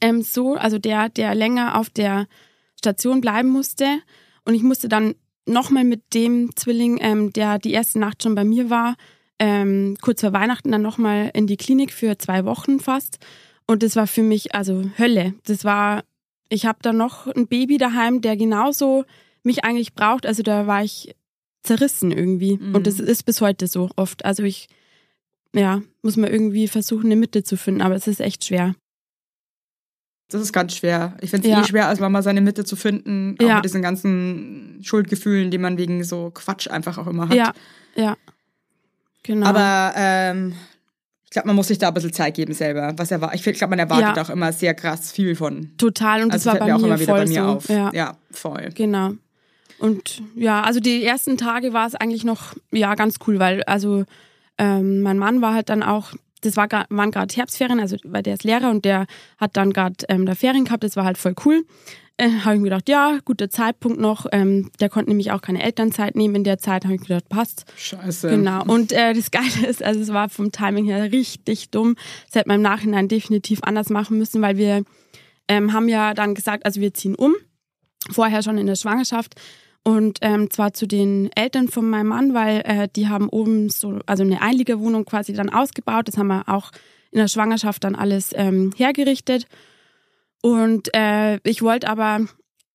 ähm, 0.00 0.22
so, 0.22 0.54
also 0.54 0.78
der, 0.78 1.10
der 1.10 1.34
länger 1.34 1.78
auf 1.78 1.90
der 1.90 2.26
Station 2.78 3.20
bleiben 3.20 3.50
musste. 3.50 4.00
Und 4.46 4.54
ich 4.54 4.62
musste 4.62 4.88
dann 4.88 5.14
nochmal 5.44 5.84
mit 5.84 6.14
dem 6.14 6.56
Zwilling, 6.56 6.98
ähm, 7.02 7.34
der 7.34 7.58
die 7.58 7.72
erste 7.72 7.98
Nacht 7.98 8.22
schon 8.22 8.34
bei 8.34 8.44
mir 8.44 8.70
war, 8.70 8.96
ähm, 9.38 9.96
kurz 10.00 10.20
vor 10.20 10.32
Weihnachten 10.32 10.72
dann 10.72 10.82
nochmal 10.82 11.30
in 11.34 11.46
die 11.46 11.56
Klinik 11.56 11.92
für 11.92 12.18
zwei 12.18 12.44
Wochen 12.44 12.80
fast. 12.80 13.18
Und 13.66 13.82
das 13.82 13.96
war 13.96 14.06
für 14.06 14.22
mich 14.22 14.54
also 14.54 14.90
Hölle. 14.98 15.34
Das 15.44 15.64
war, 15.64 16.04
ich 16.48 16.66
habe 16.66 16.78
da 16.82 16.92
noch 16.92 17.26
ein 17.26 17.46
Baby 17.46 17.78
daheim, 17.78 18.20
der 18.20 18.36
genauso 18.36 19.04
mich 19.42 19.64
eigentlich 19.64 19.94
braucht. 19.94 20.26
Also 20.26 20.42
da 20.42 20.66
war 20.66 20.82
ich 20.82 21.14
zerrissen 21.62 22.12
irgendwie. 22.12 22.56
Mhm. 22.56 22.74
Und 22.74 22.86
das 22.86 23.00
ist 23.00 23.24
bis 23.24 23.40
heute 23.40 23.66
so 23.66 23.90
oft. 23.96 24.24
Also 24.24 24.44
ich, 24.44 24.68
ja, 25.54 25.82
muss 26.02 26.16
man 26.16 26.30
irgendwie 26.30 26.68
versuchen, 26.68 27.06
eine 27.06 27.16
Mitte 27.16 27.42
zu 27.42 27.56
finden, 27.56 27.82
aber 27.82 27.94
es 27.96 28.06
ist 28.06 28.20
echt 28.20 28.44
schwer. 28.44 28.74
Das 30.28 30.40
ist 30.40 30.52
ganz 30.52 30.74
schwer. 30.74 31.16
Ich 31.20 31.30
finde 31.30 31.48
es 31.48 31.54
ja. 31.54 31.60
eh 31.60 31.64
schwer, 31.64 31.86
als 31.86 32.00
Mama 32.00 32.20
seine 32.20 32.40
Mitte 32.40 32.64
zu 32.64 32.74
finden, 32.74 33.36
auch 33.40 33.46
ja. 33.46 33.54
mit 33.56 33.64
diesen 33.64 33.80
ganzen 33.80 34.80
Schuldgefühlen, 34.82 35.52
die 35.52 35.58
man 35.58 35.78
wegen 35.78 36.02
so 36.02 36.32
Quatsch 36.34 36.68
einfach 36.68 36.98
auch 36.98 37.06
immer 37.06 37.28
hat. 37.28 37.36
Ja, 37.36 37.52
ja. 37.94 38.16
Genau. 39.26 39.46
Aber 39.46 39.92
ähm, 39.96 40.54
ich 41.24 41.30
glaube, 41.30 41.48
man 41.48 41.56
muss 41.56 41.68
sich 41.68 41.78
da 41.78 41.88
ein 41.88 41.94
bisschen 41.94 42.12
Zeit 42.12 42.34
geben 42.34 42.54
selber. 42.54 42.94
Was 42.96 43.10
er 43.10 43.34
Ich 43.34 43.42
glaube, 43.42 43.70
man 43.70 43.78
erwartet 43.78 44.16
ja. 44.16 44.22
auch 44.22 44.30
immer 44.30 44.52
sehr 44.52 44.74
krass 44.74 45.10
viel 45.12 45.34
von. 45.34 45.76
Total 45.76 46.22
und 46.22 46.32
das 46.32 46.46
also, 46.46 46.58
war 46.58 46.66
bei 46.66 46.72
mir, 46.72 46.76
auch 46.76 46.82
immer 46.82 47.00
wieder 47.00 47.14
bei 47.14 47.26
mir 47.26 47.42
so. 47.42 47.48
auf. 47.48 47.68
Ja. 47.68 47.90
ja, 47.92 48.16
voll. 48.30 48.70
Genau. 48.74 49.12
Und 49.78 50.22
ja, 50.34 50.62
also 50.62 50.80
die 50.80 51.04
ersten 51.04 51.36
Tage 51.36 51.72
war 51.72 51.86
es 51.86 51.94
eigentlich 51.94 52.24
noch 52.24 52.54
ja 52.70 52.94
ganz 52.94 53.16
cool, 53.26 53.38
weil 53.38 53.62
also 53.64 54.04
ähm, 54.56 55.02
mein 55.02 55.18
Mann 55.18 55.42
war 55.42 55.52
halt 55.52 55.68
dann 55.68 55.82
auch 55.82 56.14
das 56.42 56.56
war, 56.56 56.68
waren 56.70 57.10
gerade 57.10 57.34
Herbstferien, 57.34 57.80
also 57.80 57.96
weil 58.04 58.22
der 58.22 58.34
ist 58.34 58.44
Lehrer 58.44 58.70
und 58.70 58.84
der 58.84 59.06
hat 59.38 59.56
dann 59.56 59.72
gerade 59.72 59.96
ähm, 60.08 60.26
da 60.26 60.34
Ferien 60.34 60.64
gehabt, 60.64 60.84
das 60.84 60.96
war 60.96 61.04
halt 61.04 61.18
voll 61.18 61.34
cool. 61.44 61.64
Äh, 62.18 62.30
habe 62.44 62.54
ich 62.54 62.60
mir 62.62 62.70
gedacht, 62.70 62.88
ja, 62.88 63.18
guter 63.24 63.50
Zeitpunkt 63.50 64.00
noch. 64.00 64.26
Ähm, 64.32 64.70
der 64.80 64.88
konnte 64.88 65.10
nämlich 65.10 65.32
auch 65.32 65.42
keine 65.42 65.62
Elternzeit 65.62 66.16
nehmen 66.16 66.36
in 66.36 66.44
der 66.44 66.56
Zeit. 66.56 66.84
Habe 66.84 66.94
ich 66.94 67.00
mir 67.00 67.08
gedacht, 67.08 67.28
passt. 67.28 67.66
Scheiße. 67.76 68.30
Genau. 68.30 68.64
Und 68.64 68.92
äh, 68.92 69.12
das 69.12 69.30
Geile 69.30 69.66
ist, 69.66 69.82
also 69.82 70.00
es 70.00 70.12
war 70.12 70.30
vom 70.30 70.50
Timing 70.50 70.86
her 70.86 71.12
richtig 71.12 71.70
dumm. 71.70 71.96
Das 72.26 72.36
hätte 72.36 72.48
man 72.48 72.56
im 72.56 72.62
Nachhinein 72.62 73.08
definitiv 73.08 73.60
anders 73.62 73.90
machen 73.90 74.16
müssen, 74.16 74.40
weil 74.40 74.56
wir 74.56 74.84
ähm, 75.48 75.74
haben 75.74 75.88
ja 75.88 76.14
dann 76.14 76.34
gesagt, 76.34 76.64
also 76.64 76.80
wir 76.80 76.94
ziehen 76.94 77.14
um. 77.14 77.34
Vorher 78.10 78.42
schon 78.42 78.56
in 78.56 78.66
der 78.66 78.76
Schwangerschaft. 78.76 79.34
Und 79.82 80.18
ähm, 80.22 80.50
zwar 80.50 80.72
zu 80.72 80.86
den 80.86 81.30
Eltern 81.36 81.68
von 81.68 81.88
meinem 81.88 82.08
Mann, 82.08 82.34
weil 82.34 82.62
äh, 82.64 82.88
die 82.96 83.08
haben 83.08 83.28
oben 83.28 83.68
so, 83.68 84.00
also 84.06 84.24
eine 84.24 84.40
Einliegerwohnung 84.40 85.04
quasi 85.04 85.32
dann 85.32 85.50
ausgebaut. 85.50 86.08
Das 86.08 86.16
haben 86.16 86.28
wir 86.28 86.48
auch 86.48 86.72
in 87.10 87.18
der 87.18 87.28
Schwangerschaft 87.28 87.84
dann 87.84 87.94
alles 87.94 88.30
ähm, 88.34 88.72
hergerichtet. 88.76 89.46
Und 90.46 90.94
äh, 90.94 91.40
ich 91.42 91.60
wollte 91.62 91.88
aber 91.88 92.20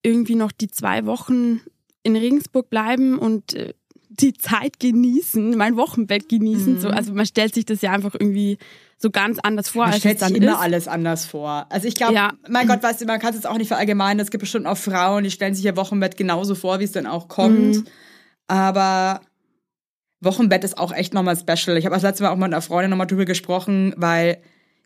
irgendwie 0.03 0.35
noch 0.35 0.51
die 0.51 0.67
zwei 0.67 1.05
Wochen 1.05 1.61
in 2.03 2.17
Regensburg 2.17 2.69
bleiben 2.69 3.17
und 3.17 3.53
äh, 3.53 3.73
die 4.09 4.33
Zeit 4.37 4.81
genießen, 4.81 5.55
mein 5.55 5.77
Wochenbett 5.77 6.27
genießen. 6.27 6.73
Mhm. 6.73 6.79
So, 6.81 6.89
also 6.89 7.13
man 7.13 7.25
stellt 7.25 7.53
sich 7.53 7.63
das 7.63 7.81
ja 7.81 7.93
einfach 7.93 8.13
irgendwie 8.13 8.57
so 8.97 9.09
ganz 9.09 9.39
anders 9.41 9.69
vor, 9.69 9.83
man 9.83 9.93
als 9.93 10.01
stellt 10.01 10.15
es 10.15 10.19
dann 10.19 10.33
sich 10.33 10.43
immer 10.43 10.51
ist. 10.51 10.59
alles 10.59 10.87
anders 10.89 11.25
vor. 11.25 11.65
Also 11.69 11.87
ich 11.87 11.95
glaube, 11.95 12.13
ja. 12.13 12.33
mein 12.49 12.67
Gott, 12.67 12.83
weißt 12.83 12.99
du, 12.99 13.05
man 13.05 13.21
kann 13.21 13.29
es 13.29 13.37
jetzt 13.37 13.47
auch 13.47 13.57
nicht 13.57 13.69
verallgemeinern. 13.69 14.19
Es 14.19 14.31
gibt 14.31 14.41
bestimmt 14.41 14.65
auch 14.65 14.77
Frauen, 14.77 15.23
die 15.23 15.31
stellen 15.31 15.55
sich 15.55 15.63
ihr 15.63 15.77
Wochenbett 15.77 16.17
genauso 16.17 16.55
vor, 16.55 16.81
wie 16.81 16.83
es 16.83 16.91
dann 16.91 17.07
auch 17.07 17.29
kommt. 17.29 17.77
Mhm. 17.77 17.85
Aber 18.47 19.21
Wochenbett 20.19 20.65
ist 20.65 20.77
auch 20.77 20.91
echt 20.91 21.13
nochmal 21.13 21.37
special. 21.37 21.77
Ich 21.77 21.85
habe 21.85 21.95
das 21.95 22.03
letzte 22.03 22.23
Mal 22.23 22.31
auch 22.31 22.35
mit 22.35 22.43
einer 22.43 22.61
Freundin 22.61 22.89
nochmal 22.89 23.07
drüber 23.07 23.23
gesprochen, 23.23 23.93
weil 23.95 24.41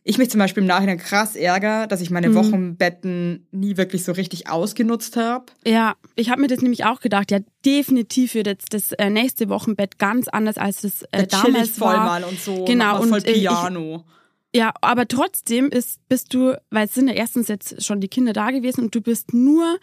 ich 0.08 0.18
mich 0.18 0.30
zum 0.30 0.38
Beispiel 0.38 0.62
im 0.62 0.68
Nachhinein 0.68 0.98
krass 0.98 1.34
ärgere, 1.34 1.88
dass 1.88 2.00
ich 2.00 2.10
meine 2.10 2.28
mhm. 2.28 2.34
Wochenbetten 2.36 3.48
nie 3.50 3.76
wirklich 3.76 4.04
so 4.04 4.12
richtig 4.12 4.48
ausgenutzt 4.48 5.16
habe. 5.16 5.46
Ja, 5.66 5.96
ich 6.14 6.30
habe 6.30 6.40
mir 6.40 6.46
das 6.46 6.60
nämlich 6.60 6.84
auch 6.84 7.00
gedacht. 7.00 7.32
Ja, 7.32 7.40
definitiv 7.64 8.34
wird 8.34 8.46
jetzt 8.46 8.72
das 8.72 8.92
äh, 8.92 9.10
nächste 9.10 9.48
Wochenbett 9.48 9.98
ganz 9.98 10.28
anders 10.28 10.58
als 10.58 10.82
das 10.82 11.02
äh, 11.10 11.26
da 11.26 11.42
damals 11.42 11.70
voll 11.70 11.88
war. 11.88 12.04
mal 12.04 12.22
und 12.22 12.38
so. 12.38 12.64
Genau 12.64 13.02
und 13.02 13.08
voll 13.08 13.18
äh, 13.24 13.32
Piano. 13.32 14.04
Ich, 14.52 14.60
ja, 14.60 14.72
aber 14.80 15.08
trotzdem 15.08 15.70
ist 15.70 15.98
bist 16.08 16.32
du, 16.32 16.56
weil 16.70 16.86
es 16.86 16.94
sind 16.94 17.08
ja 17.08 17.14
erstens 17.14 17.48
jetzt 17.48 17.84
schon 17.84 18.00
die 18.00 18.08
Kinder 18.08 18.32
da 18.32 18.52
gewesen 18.52 18.84
und 18.84 18.94
du 18.94 19.00
bist 19.00 19.34
nur 19.34 19.76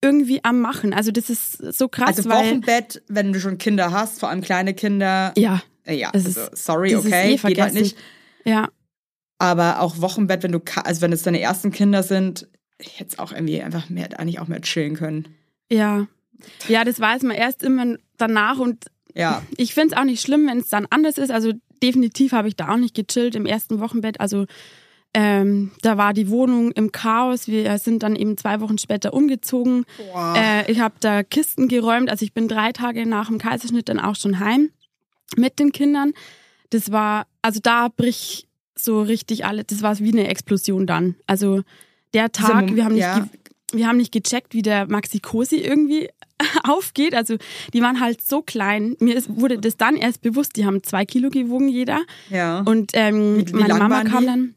irgendwie 0.00 0.42
am 0.42 0.58
Machen. 0.62 0.94
Also 0.94 1.10
das 1.10 1.28
ist 1.28 1.58
so 1.76 1.88
krass. 1.88 2.16
Also 2.16 2.30
Wochenbett, 2.30 3.02
wenn 3.08 3.34
du 3.34 3.40
schon 3.40 3.58
Kinder 3.58 3.92
hast, 3.92 4.20
vor 4.20 4.30
allem 4.30 4.40
kleine 4.40 4.72
Kinder. 4.72 5.34
Ja. 5.36 5.60
Äh, 5.84 5.96
ja, 5.96 6.12
also, 6.12 6.30
ist, 6.30 6.64
sorry, 6.64 6.96
okay, 6.96 7.34
eh 7.34 7.36
geht 7.36 7.60
halt 7.60 7.74
nicht. 7.74 7.94
Ja. 8.46 8.70
Aber 9.38 9.80
auch 9.80 10.00
Wochenbett, 10.00 10.42
wenn 10.42 10.52
du, 10.52 10.60
also 10.84 11.00
wenn 11.00 11.12
es 11.12 11.22
deine 11.22 11.40
ersten 11.40 11.70
Kinder 11.70 12.02
sind, 12.02 12.48
hätte 12.80 13.10
es 13.10 13.18
auch 13.18 13.32
irgendwie 13.32 13.62
einfach 13.62 13.88
mehr, 13.88 14.18
eigentlich 14.18 14.40
auch 14.40 14.48
mehr 14.48 14.60
chillen 14.62 14.96
können. 14.96 15.28
Ja. 15.70 16.06
Ja, 16.68 16.84
das 16.84 16.98
weiß 17.00 17.22
man 17.22 17.36
erst 17.36 17.62
immer 17.62 17.96
danach 18.16 18.58
und 18.58 18.86
Ja. 19.14 19.42
ich 19.56 19.74
finde 19.74 19.94
es 19.94 20.00
auch 20.00 20.04
nicht 20.04 20.20
schlimm, 20.22 20.46
wenn 20.46 20.58
es 20.58 20.68
dann 20.68 20.86
anders 20.90 21.18
ist. 21.18 21.30
Also 21.30 21.52
definitiv 21.82 22.32
habe 22.32 22.48
ich 22.48 22.56
da 22.56 22.72
auch 22.72 22.76
nicht 22.76 22.94
gechillt 22.94 23.34
im 23.36 23.46
ersten 23.46 23.80
Wochenbett. 23.80 24.20
Also 24.20 24.46
ähm, 25.14 25.70
da 25.82 25.96
war 25.96 26.12
die 26.14 26.28
Wohnung 26.28 26.70
im 26.72 26.92
Chaos. 26.92 27.46
Wir 27.48 27.78
sind 27.78 28.02
dann 28.02 28.14
eben 28.16 28.36
zwei 28.36 28.60
Wochen 28.60 28.78
später 28.78 29.14
umgezogen. 29.14 29.84
Boah. 30.12 30.34
Äh, 30.36 30.70
ich 30.70 30.80
habe 30.80 30.94
da 31.00 31.22
Kisten 31.22 31.68
geräumt. 31.68 32.10
Also 32.10 32.24
ich 32.24 32.34
bin 32.34 32.46
drei 32.48 32.72
Tage 32.72 33.06
nach 33.06 33.28
dem 33.28 33.38
Kaiserschnitt 33.38 33.88
dann 33.88 34.00
auch 34.00 34.16
schon 34.16 34.38
heim 34.40 34.70
mit 35.36 35.58
den 35.58 35.72
Kindern. 35.72 36.12
Das 36.70 36.92
war, 36.92 37.26
also 37.42 37.60
da 37.62 37.88
bricht 37.88 38.47
so 38.80 39.02
richtig 39.02 39.44
alle, 39.44 39.64
das 39.64 39.82
war 39.82 39.98
wie 39.98 40.12
eine 40.12 40.28
Explosion 40.28 40.86
dann. 40.86 41.16
Also 41.26 41.62
der 42.14 42.32
Tag, 42.32 42.74
wir 42.74 42.84
haben 42.84 42.94
nicht, 42.94 43.02
ja. 43.02 43.28
wir 43.72 43.86
haben 43.86 43.98
nicht 43.98 44.12
gecheckt, 44.12 44.54
wie 44.54 44.62
der 44.62 44.86
Maxi 44.90 45.20
Cosi 45.20 45.56
irgendwie 45.56 46.08
aufgeht. 46.64 47.14
Also 47.14 47.36
die 47.74 47.82
waren 47.82 48.00
halt 48.00 48.22
so 48.22 48.42
klein. 48.42 48.96
Mir 49.00 49.14
ist, 49.16 49.28
wurde 49.40 49.58
das 49.58 49.76
dann 49.76 49.96
erst 49.96 50.22
bewusst, 50.22 50.56
die 50.56 50.64
haben 50.64 50.82
zwei 50.82 51.04
Kilo 51.04 51.28
gewogen 51.30 51.68
jeder. 51.68 52.00
Ja. 52.30 52.60
Und 52.60 52.92
ähm, 52.94 53.38
Wie- 53.38 53.48
wie 53.48 53.52
meine 53.56 53.74
Mama 53.74 54.04
kam 54.04 54.20
die? 54.20 54.26
dann 54.26 54.54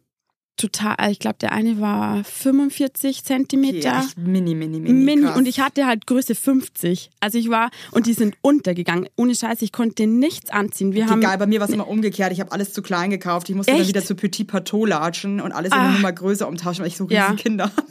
total, 0.62 0.95
ich 1.12 1.19
glaube 1.19 1.38
der 1.41 1.52
eine 1.52 1.80
war 1.82 2.24
45 2.24 3.24
Zentimeter. 3.24 3.80
Ja, 3.80 4.06
mini, 4.15 4.54
mini, 4.56 4.80
mini. 4.80 4.93
Mini 4.93 5.21
krass. 5.24 5.38
und 5.38 5.47
ich 5.47 5.60
hatte 5.60 5.86
halt 5.88 6.06
Größe 6.08 6.36
50. 6.36 7.10
Also 7.19 7.38
ich 7.38 7.50
war 7.50 7.71
und 7.91 8.06
die 8.06 8.13
sind 8.13 8.36
untergegangen. 8.41 9.10
Ohne 9.15 9.36
Scheiß, 9.36 9.62
ich 9.62 9.71
konnte 9.71 10.08
nichts 10.08 10.50
anziehen. 10.52 10.93
Wir 10.93 11.08
haben 11.08 11.19
Egal, 11.19 11.38
bei 11.38 11.47
mir 11.47 11.60
war 11.60 11.67
es 11.67 11.74
immer 11.74 11.88
umgekehrt. 11.88 12.32
Ich 12.32 12.39
habe 12.39 12.52
alles 12.52 12.74
zu 12.74 12.82
klein 12.82 13.10
gekauft. 13.10 13.50
Ich 13.50 13.56
musste 13.56 13.71
dann 13.71 13.82
Echt? 13.82 13.89
wieder 13.89 14.04
zu 14.04 14.15
Petit 14.15 14.47
Pateau 14.47 14.86
latschen 14.86 15.41
und 15.41 15.52
alles 15.52 15.71
immer 15.71 15.82
Ah. 15.82 15.91
nur 15.91 16.00
mal 16.00 16.12
größer 16.13 16.47
umtauschen, 16.47 16.82
weil 16.82 16.88
ich 16.89 16.97
so 16.97 17.06
riesen 17.06 17.15
Ja. 17.15 17.34
Kinder 17.34 17.65
hatte. 17.65 17.84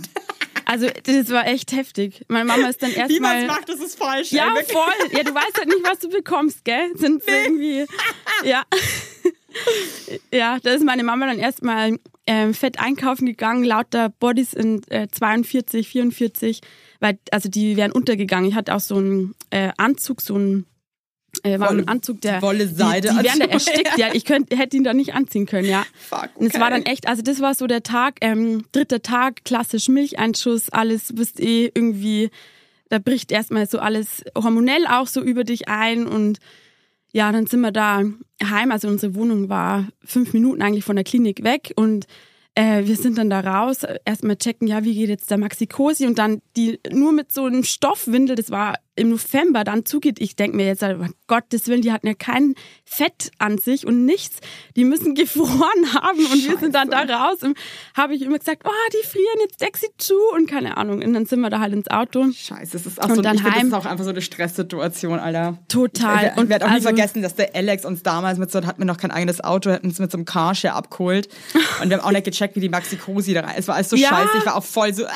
also 0.65 0.87
das 1.05 1.31
war 1.31 1.47
echt 1.49 1.73
heftig. 1.73 2.25
Meine 2.29 2.45
Mama 2.45 2.69
ist 2.69 2.83
dann 2.83 2.91
Wie 3.09 3.19
man 3.21 3.33
es 3.37 3.43
erstmal 3.43 3.47
macht, 3.47 3.69
das 3.69 3.81
ist 3.81 3.99
falsch. 3.99 4.31
Ja, 4.33 4.55
ey, 4.57 4.65
voll. 4.65 4.83
Ja, 5.17 5.23
du 5.25 5.35
weißt 5.35 5.57
halt 5.59 5.67
nicht, 5.69 5.83
was 5.85 5.99
du 5.99 6.09
bekommst, 6.09 6.65
gell? 6.65 6.91
Sind 6.97 7.23
so 7.25 7.31
irgendwie. 7.31 7.85
Ja. 8.45 8.63
Ja, 10.33 10.59
da 10.63 10.71
ist 10.71 10.85
meine 10.85 11.05
Mama 11.05 11.27
dann 11.27 11.39
erstmal 11.39 11.99
ähm, 12.27 12.55
fett 12.55 12.79
einkaufen 12.79 13.27
gegangen, 13.27 13.65
lauter 13.65 14.09
Bodies 14.09 14.53
in 14.53 14.83
äh, 14.91 15.09
42, 15.11 15.89
44, 15.89 16.61
weil, 17.01 17.19
also 17.31 17.49
die 17.49 17.77
wären 17.77 17.93
untergegangen. 17.93 18.49
Ich 18.49 18.55
hatte 18.55 18.75
auch 18.75 18.81
so 18.81 18.97
einen 18.97 19.35
äh, 19.51 19.71
Anzug, 19.77 20.21
so 20.21 20.35
einen 20.35 20.67
äh, 21.43 21.59
war 21.61 21.71
Wolle- 21.71 21.83
ein 21.83 21.89
Anzug, 21.89 22.21
der 22.21 22.43
Wolle 22.43 22.67
Seide 22.69 23.09
die, 23.11 23.19
die 23.19 23.25
wären 23.25 23.39
da 23.41 23.45
erstickt, 23.47 23.97
ja. 23.99 24.09
Ich 24.13 24.25
könnt, 24.25 24.51
hätte 24.57 24.77
ihn 24.77 24.85
da 24.85 24.95
nicht 24.95 25.15
anziehen 25.15 25.47
können, 25.47 25.69
ja. 25.69 25.85
Fuck, 26.09 26.19
okay. 26.25 26.31
Und 26.37 26.55
es 26.55 26.61
war 26.61 26.71
dann 26.71 26.83
echt, 26.85 27.09
also 27.09 27.23
das 27.23 27.41
war 27.41 27.55
so 27.55 27.67
der 27.67 27.83
Tag, 27.83 28.17
ähm, 28.21 28.65
dritter 28.73 29.03
Tag, 29.03 29.45
klassisch 29.45 29.89
Milcheinschuss, 29.89 30.71
alles, 30.71 31.13
bist 31.15 31.39
eh 31.41 31.71
irgendwie, 31.75 32.31
da 32.89 32.99
bricht 32.99 33.31
erstmal 33.31 33.69
so 33.69 33.79
alles 33.79 34.25
hormonell 34.37 34.87
auch 34.89 35.07
so 35.07 35.21
über 35.23 35.45
dich 35.45 35.69
ein 35.69 36.07
und 36.07 36.39
ja, 37.13 37.33
dann 37.33 37.47
sind 37.47 37.61
wir 37.61 37.73
da 37.73 38.03
heim, 38.43 38.71
also 38.73 38.89
unsere 38.89 39.15
Wohnung 39.15 39.49
war 39.49 39.89
fünf 40.05 40.33
Minuten 40.33 40.63
eigentlich 40.63 40.85
von 40.85 40.97
der 40.97 41.05
Klinik 41.05 41.45
weg 41.45 41.73
und 41.77 42.07
äh, 42.55 42.85
wir 42.85 42.97
sind 42.97 43.17
dann 43.17 43.31
da 43.31 43.41
raus, 43.41 43.87
erstmal 44.05 44.37
checken, 44.37 44.67
ja, 44.67 44.85
wie 44.85 44.95
geht 44.95 45.09
jetzt 45.09 45.31
der 45.31 45.39
Maxi 45.39 45.67
Cosi? 45.67 46.07
Und 46.07 46.19
dann 46.19 46.43
die 46.57 46.81
nur 46.91 47.13
mit 47.13 47.33
so 47.33 47.45
einem 47.45 47.63
Stoffwindel, 47.63 48.35
das 48.37 48.51
war 48.51 48.75
im 49.01 49.11
November, 49.11 49.65
dann 49.65 49.85
zugeht. 49.87 50.21
Ich 50.21 50.37
denke 50.37 50.57
mir 50.57 50.67
jetzt, 50.67 50.83
oh 50.83 51.07
Gottes 51.27 51.67
Willen, 51.69 51.83
die 51.83 51.91
hatten 51.93 52.07
ja 52.07 52.15
kein 52.15 52.55
Fett 52.85 53.31
an 53.39 53.59
sich 53.59 53.87
und 53.87 54.05
nichts. 54.05 54.37
Die 54.77 54.85
müssen 54.85 55.15
gefroren 55.17 55.95
haben 55.95 56.19
und 56.19 56.49
wir 56.49 56.59
sind 56.59 56.75
dann 56.75 56.91
da 56.91 57.01
raus 57.03 57.39
und 57.43 57.57
habe 57.97 58.15
ich 58.15 58.23
immer 58.23 58.39
gesagt, 58.39 58.63
oh, 58.65 58.71
die 58.93 59.07
frieren, 59.07 59.39
jetzt 59.41 59.81
sie 59.81 59.87
zu 59.99 60.15
und 60.35 60.49
keine 60.51 60.77
Ahnung. 60.77 61.03
Und 61.03 61.15
dann 61.15 61.27
sind 61.27 61.41
wir 61.41 61.51
da 61.51 61.61
halt 61.61 61.73
ins 61.73 61.89
Auto. 61.89 62.27
Scheiße, 62.33 62.73
das 62.73 62.87
ist 62.87 63.01
auch 63.03 63.09
Und 63.09 63.17
so, 63.17 63.23
dann 63.23 63.37
ich 63.37 63.41
finde, 63.43 63.55
das 63.55 63.61
heim. 63.61 63.69
ist 63.69 63.75
auch 63.75 63.87
einfach 63.87 64.05
so 64.05 64.11
eine 64.11 64.21
Stresssituation, 64.23 65.19
Alter. 65.19 65.59
Total. 65.69 66.27
Ich, 66.27 66.33
ich 66.33 66.37
Und 66.39 66.49
werde 66.49 66.65
auch 66.67 66.69
nie 66.69 66.75
also- 66.75 66.89
vergessen, 66.89 67.23
dass 67.23 67.35
der 67.35 67.55
Alex 67.55 67.85
uns 67.85 68.03
damals 68.03 68.39
mit 68.39 68.51
so, 68.51 68.65
hatten 68.67 68.81
wir 68.81 68.87
noch 68.87 68.99
kein 68.99 69.11
eigenes 69.11 69.43
Auto, 69.43 69.71
hätten 69.71 69.87
uns 69.89 69.99
mit 69.99 70.11
so 70.11 70.19
einem 70.19 70.25
Carshare 70.25 70.75
abgeholt. 70.75 71.29
Und 71.83 71.89
wir 71.91 71.97
haben 71.99 72.05
auch 72.05 72.13
nicht 72.13 72.25
gecheckt, 72.25 72.57
wie 72.57 72.61
die 72.61 72.69
Maxi 72.69 72.97
Cosi 72.97 73.33
da 73.35 73.41
rein. 73.41 73.55
Es 73.57 73.67
war 73.69 73.77
alles 73.77 73.89
so 73.89 73.97
Ja. 74.01 74.09
scheiße, 74.11 74.39
ich 74.39 74.47
war 74.47 74.57
auch 74.57 74.65
voll 74.65 74.93
so, 74.93 75.07
ah! 75.07 75.11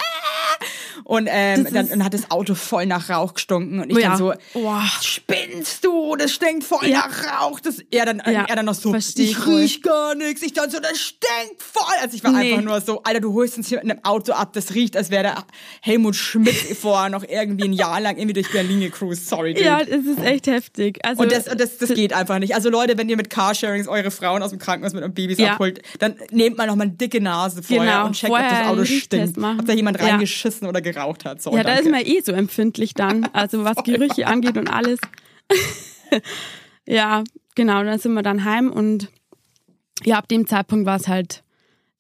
Und 1.02 1.28
ähm, 1.30 1.66
dann, 1.72 1.88
dann 1.88 2.04
hat 2.04 2.14
das 2.14 2.30
Auto 2.30 2.54
voll 2.54 2.87
nach 2.87 3.11
Rauch 3.11 3.35
gestunken 3.35 3.80
und 3.80 3.90
ich 3.90 3.98
Ja. 3.98 4.11
dann 4.11 4.18
so, 4.18 4.33
Boah. 4.52 4.83
spinnst 5.02 5.85
du? 5.85 6.16
Das 6.16 6.33
stinkt 6.33 6.64
voll 6.64 6.87
Ja. 6.87 7.07
nach 7.09 7.40
Rauch. 7.42 7.61
Das, 7.61 7.78
er, 7.90 8.07
dann, 8.07 8.22
Ja, 8.26 8.44
er 8.48 8.57
dann 8.57 8.66
noch 8.66 8.74
so, 8.74 8.90
versteh 8.90 9.22
ich 9.24 9.46
riech 9.46 9.83
gar 9.83 10.14
nichts. 10.14 10.42
Ich 10.42 10.52
dann 10.52 10.70
so, 10.70 10.78
das 10.80 10.98
stinkt 11.00 11.62
voll. 11.62 11.83
Also 12.02 12.16
ich 12.16 12.22
war 12.24 12.33
Nee. 12.33 12.52
einfach 12.52 12.64
nur 12.64 12.80
so, 12.80 13.02
Alter, 13.02 13.20
du 13.20 13.33
holst 13.35 13.57
uns 13.57 13.68
hier 13.68 13.80
mit 13.83 13.90
einem 13.90 14.04
Auto 14.04 14.33
ab, 14.33 14.52
das 14.52 14.74
riecht, 14.74 14.96
als 14.96 15.11
wäre 15.11 15.22
der 15.24 15.44
Helmut 15.80 16.16
Schmidt 16.16 16.54
vorher 16.80 17.11
noch 17.11 17.24
irgendwie 17.28 17.64
ein 17.64 17.72
Jahr 17.72 18.00
lang 18.00 18.16
irgendwie 18.16 18.35
durch 18.35 18.50
Berlin 18.52 18.80
gecruised. 18.80 19.28
Sorry, 19.28 19.54
dude. 19.54 19.64
Ja, 19.64 19.80
es 19.80 19.88
ist 20.07 20.20
echt 20.22 20.46
heftig. 20.46 20.98
Also, 21.04 21.22
Und 21.22 21.33
das, 21.33 21.48
und 21.48 21.59
das, 21.61 21.78
das 21.78 21.90
geht 21.94 22.12
einfach 22.12 22.38
nicht. 22.38 22.54
Also 22.54 22.70
Leute, 22.70 22.96
wenn 22.98 23.09
ihr 23.09 23.16
mit 23.16 23.30
Carsharings 23.30 23.88
eure 23.88 24.11
Frauen 24.11 24.42
aus 24.42 24.50
dem 24.50 24.59
Krankenhaus 24.59 24.92
mit 24.92 25.02
euren 25.02 25.14
Babys 25.14 25.40
abholt, 25.40 25.80
dann 25.98 26.16
nehmt 26.30 26.57
mal 26.59 26.66
noch 26.66 26.76
mal 26.76 26.85
eine 26.85 26.92
dicke 26.92 27.20
Nase 27.20 27.62
vorher 27.62 27.92
Genau, 27.94 28.07
und 28.07 28.12
checkt, 28.14 28.28
vorher 28.30 28.50
ob 28.50 28.59
das 28.59 28.66
Auto 28.68 28.85
stinkt. 28.85 29.38
Ob 29.38 29.66
da 29.66 29.72
jemand 29.72 30.00
reingeschissen 30.00 30.68
oder 30.68 30.80
geraucht 30.85 31.25
hat. 31.25 31.42
So, 31.42 31.51
ja, 31.51 31.64
da 31.64 31.75
danke. 31.75 31.83
ist 31.83 31.90
man 31.90 32.01
eh 32.05 32.20
so 32.20 32.33
empfindlich 32.33 32.94
dann, 32.94 33.25
also 33.33 33.64
was 33.64 33.79
Gerüche 33.85 34.27
angeht 34.29 34.57
und 34.57 34.68
alles. 34.68 35.01
ja, 36.87 37.25
genau, 37.57 37.83
dann 37.83 37.99
sind 37.99 38.14
wir 38.14 38.23
dann 38.23 38.44
heim 38.44 38.70
und 38.70 39.09
ja, 40.05 40.18
ab 40.18 40.29
dem 40.29 40.47
Zeitpunkt 40.47 40.87
war 40.87 40.97
es 40.97 41.09
halt, 41.09 41.42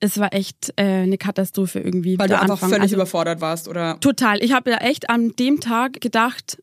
es 0.00 0.18
war 0.18 0.32
echt 0.32 0.72
äh, 0.76 0.82
eine 0.82 1.18
Katastrophe 1.18 1.80
irgendwie. 1.80 2.18
Weil 2.18 2.28
du 2.28 2.34
einfach 2.34 2.54
Anfang. 2.54 2.68
völlig 2.70 2.82
also, 2.82 2.96
überfordert 2.96 3.40
warst, 3.40 3.68
oder? 3.68 3.98
Total. 4.00 4.42
Ich 4.42 4.52
habe 4.52 4.70
ja 4.70 4.76
echt 4.78 5.08
an 5.10 5.30
dem 5.38 5.60
Tag 5.60 6.00
gedacht, 6.00 6.58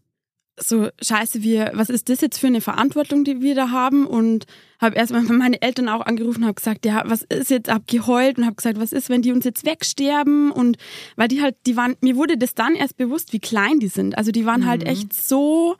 so 0.64 0.90
scheiße, 1.02 1.44
wir, 1.44 1.72
was 1.74 1.90
ist 1.90 2.10
das 2.10 2.22
jetzt 2.22 2.38
für 2.38 2.48
eine 2.48 2.62
Verantwortung, 2.62 3.24
die 3.24 3.42
wir 3.42 3.56
da 3.56 3.70
haben? 3.70 4.06
Und 4.06 4.46
habe 4.80 4.96
erstmal 4.96 5.24
meine 5.24 5.62
Eltern 5.62 5.90
auch 5.90 6.02
angerufen 6.02 6.42
und 6.42 6.46
habe 6.46 6.56
gesagt, 6.56 6.86
ja, 6.86 7.04
was 7.06 7.24
ist 7.24 7.50
jetzt, 7.50 7.72
hab 7.72 7.88
geheult 7.88 8.38
und 8.38 8.46
habe 8.46 8.56
gesagt, 8.56 8.80
was 8.80 8.92
ist, 8.92 9.10
wenn 9.10 9.22
die 9.22 9.32
uns 9.32 9.46
jetzt 9.46 9.66
wegsterben? 9.66 10.52
Und 10.52 10.78
weil 11.16 11.28
die 11.28 11.42
halt, 11.42 11.56
die 11.66 11.78
waren, 11.78 11.96
mir 12.02 12.16
wurde 12.16 12.38
das 12.38 12.56
dann 12.56 12.76
erst 12.76 12.98
bewusst, 12.98 13.34
wie 13.34 13.40
klein 13.40 13.80
die 13.80 13.88
sind. 13.88 14.18
Also 14.18 14.32
die 14.32 14.46
waren 14.46 14.66
halt 14.66 14.86
echt 14.86 15.14
so, 15.14 15.76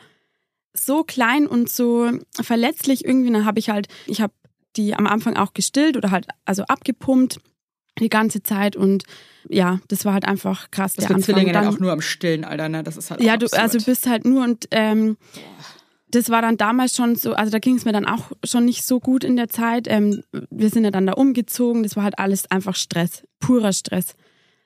so 0.74 1.04
klein 1.04 1.48
und 1.48 1.70
so 1.70 2.12
verletzlich 2.42 3.06
irgendwie. 3.06 3.32
Dann 3.32 3.46
habe 3.46 3.60
ich 3.60 3.70
halt, 3.70 3.88
ich 4.08 4.22
habe 4.22 4.34
die 4.78 4.96
am 4.96 5.08
Anfang 5.08 5.36
auch 5.36 5.54
gestillt 5.54 5.98
oder 5.98 6.12
halt 6.12 6.28
also 6.46 6.64
abgepumpt 6.64 7.40
die 8.02 8.10
ganze 8.10 8.44
Zeit 8.44 8.76
und 8.76 9.04
ja, 9.48 9.80
das 9.88 10.06
war 10.06 10.14
halt 10.14 10.28
einfach 10.28 10.70
krass. 10.72 10.94
Das 10.94 11.06
der 11.06 11.16
Anfang. 11.16 11.36
Zwillinge 11.36 11.54
dann 11.54 11.68
auch 11.68 11.80
nur 11.80 11.92
am 11.92 12.02
Stillen, 12.02 12.44
Alter, 12.44 12.70
ne? 12.70 12.84
Das 12.84 12.98
ist 12.98 13.12
halt 13.12 13.22
Ja, 13.22 13.38
du, 13.38 13.48
also 13.54 13.78
du 13.78 13.86
bist 13.86 14.08
halt 14.08 14.26
nur 14.26 14.44
und 14.44 14.68
ähm, 14.72 15.18
das 16.10 16.30
war 16.30 16.42
dann 16.42 16.58
damals 16.58 16.96
schon 16.96 17.16
so, 17.16 17.34
also 17.34 17.52
da 17.52 17.60
ging 17.60 17.76
es 17.76 17.86
mir 17.86 17.94
dann 17.94 18.06
auch 18.06 18.32
schon 18.44 18.66
nicht 18.66 18.86
so 18.86 19.00
gut 19.00 19.24
in 19.24 19.38
der 19.38 19.50
Zeit. 19.50 19.88
Ähm, 19.88 20.24
wir 20.50 20.70
sind 20.70 20.84
ja 20.84 20.92
dann 20.92 21.08
da 21.08 21.14
umgezogen, 21.14 21.84
das 21.84 21.96
war 21.96 22.04
halt 22.04 22.20
alles 22.20 22.52
einfach 22.52 22.76
Stress, 22.76 23.24
purer 23.40 23.74
Stress. 23.74 24.16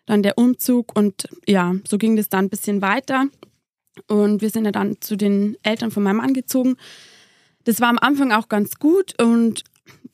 Dann 0.07 0.23
der 0.23 0.37
Umzug 0.37 0.97
und 0.97 1.27
ja, 1.47 1.75
so 1.87 1.97
ging 1.97 2.15
das 2.15 2.29
dann 2.29 2.45
ein 2.45 2.49
bisschen 2.49 2.81
weiter. 2.81 3.25
Und 4.07 4.41
wir 4.41 4.49
sind 4.49 4.65
ja 4.65 4.71
dann 4.71 4.97
zu 4.99 5.15
den 5.15 5.55
Eltern 5.63 5.89
von 5.91 6.03
meinem 6.03 6.17
Mann 6.17 6.33
gezogen. 6.33 6.75
Das 7.63 7.79
war 7.79 7.89
am 7.89 7.97
Anfang 7.99 8.31
auch 8.31 8.49
ganz 8.49 8.75
gut 8.75 9.19
und 9.21 9.63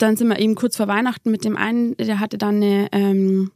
dann 0.01 0.17
sind 0.17 0.29
wir 0.29 0.39
eben 0.39 0.55
kurz 0.55 0.77
vor 0.77 0.87
Weihnachten 0.87 1.31
mit 1.31 1.45
dem 1.45 1.57
einen, 1.57 1.95
der 1.97 2.19
hatte 2.19 2.37
dann 2.37 2.55
eine 2.55 2.87
ähm, 2.91 3.51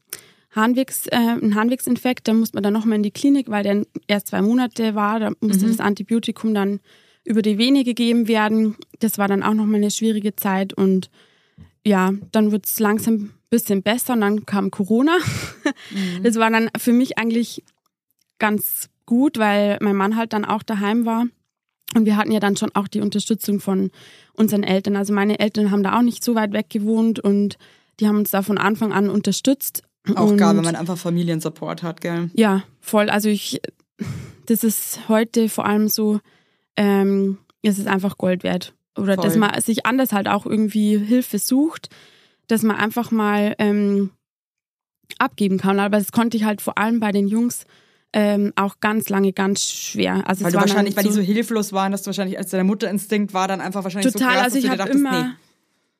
Harnwegs, 0.51 1.07
äh, 1.07 1.15
einen 1.15 1.55
Harnwegsinfekt, 1.55 2.27
da 2.27 2.33
musste 2.33 2.55
man 2.55 2.63
dann 2.63 2.73
nochmal 2.73 2.97
in 2.97 3.03
die 3.03 3.11
Klinik, 3.11 3.49
weil 3.49 3.63
der 3.63 3.85
erst 4.07 4.27
zwei 4.27 4.41
Monate 4.41 4.95
war, 4.95 5.19
da 5.19 5.31
musste 5.41 5.65
mhm. 5.65 5.71
das 5.71 5.79
Antibiotikum 5.79 6.53
dann 6.53 6.79
über 7.23 7.41
die 7.41 7.57
Vene 7.57 7.83
gegeben 7.83 8.27
werden. 8.27 8.75
Das 8.99 9.17
war 9.17 9.27
dann 9.27 9.43
auch 9.43 9.53
nochmal 9.53 9.77
eine 9.77 9.91
schwierige 9.91 10.35
Zeit 10.35 10.73
und 10.73 11.09
ja, 11.85 12.11
dann 12.31 12.51
wird 12.51 12.65
es 12.65 12.79
langsam 12.79 13.13
ein 13.15 13.33
bisschen 13.49 13.83
besser 13.83 14.13
und 14.13 14.21
dann 14.21 14.45
kam 14.45 14.71
Corona. 14.71 15.17
Mhm. 15.91 16.23
Das 16.23 16.35
war 16.35 16.49
dann 16.49 16.69
für 16.77 16.93
mich 16.93 17.17
eigentlich 17.17 17.63
ganz 18.39 18.89
gut, 19.05 19.37
weil 19.37 19.77
mein 19.81 19.95
Mann 19.95 20.15
halt 20.15 20.33
dann 20.33 20.45
auch 20.45 20.63
daheim 20.63 21.05
war. 21.05 21.25
Und 21.93 22.05
wir 22.05 22.17
hatten 22.17 22.31
ja 22.31 22.39
dann 22.39 22.57
schon 22.57 22.71
auch 22.73 22.87
die 22.87 23.01
Unterstützung 23.01 23.59
von 23.59 23.91
unseren 24.33 24.63
Eltern. 24.63 24.95
Also 24.95 25.13
meine 25.13 25.39
Eltern 25.39 25.71
haben 25.71 25.83
da 25.83 25.97
auch 25.97 26.01
nicht 26.01 26.23
so 26.23 26.35
weit 26.35 26.51
weg 26.51 26.69
gewohnt 26.69 27.19
und 27.19 27.57
die 27.99 28.07
haben 28.07 28.17
uns 28.17 28.31
da 28.31 28.41
von 28.41 28.57
Anfang 28.57 28.91
an 28.91 29.09
unterstützt. 29.09 29.83
Auch 30.15 30.31
und, 30.31 30.37
gar, 30.37 30.55
wenn 30.55 30.63
man 30.63 30.75
einfach 30.75 30.97
Familiensupport 30.97 31.83
hat, 31.83 32.01
gell? 32.01 32.29
Ja, 32.33 32.63
voll. 32.79 33.09
Also 33.09 33.29
ich, 33.29 33.61
das 34.45 34.63
ist 34.63 35.07
heute 35.07 35.49
vor 35.49 35.65
allem 35.65 35.87
so, 35.87 36.19
ähm, 36.75 37.37
es 37.61 37.79
ist 37.79 37.87
einfach 37.87 38.17
Gold 38.17 38.43
wert. 38.43 38.73
Oder 38.97 39.15
voll. 39.15 39.23
dass 39.23 39.35
man 39.35 39.59
sich 39.61 39.85
anders 39.85 40.11
halt 40.11 40.27
auch 40.27 40.45
irgendwie 40.45 40.97
Hilfe 40.97 41.39
sucht, 41.39 41.89
dass 42.47 42.63
man 42.63 42.77
einfach 42.77 43.11
mal 43.11 43.55
ähm, 43.57 44.11
abgeben 45.17 45.57
kann. 45.57 45.79
Aber 45.79 45.97
das 45.97 46.11
konnte 46.11 46.37
ich 46.37 46.43
halt 46.43 46.61
vor 46.61 46.77
allem 46.77 46.99
bei 46.99 47.11
den 47.11 47.27
Jungs 47.27 47.65
ähm, 48.17 48.53
auch 48.55 48.79
ganz 48.79 49.09
lange 49.09 49.33
ganz 49.33 49.61
schwer. 49.65 50.23
Also 50.25 50.45
weil 50.45 50.53
du 50.53 50.57
wahrscheinlich, 50.59 50.95
weil 50.95 51.03
so 51.03 51.09
die 51.09 51.15
so 51.15 51.21
hilflos 51.21 51.73
waren, 51.73 51.91
dass 51.91 52.03
du 52.03 52.07
wahrscheinlich 52.07 52.37
als 52.37 52.49
der 52.49 52.63
Mutterinstinkt 52.63 53.33
war, 53.33 53.49
dann 53.49 53.59
einfach 53.59 53.83
wahrscheinlich 53.83 54.11
total, 54.13 54.29
so 54.29 54.35
krass, 54.35 54.43
also 54.45 54.57
ich 54.57 54.69
habe 54.69 54.89
immer 54.89 55.23
nee. 55.23 55.29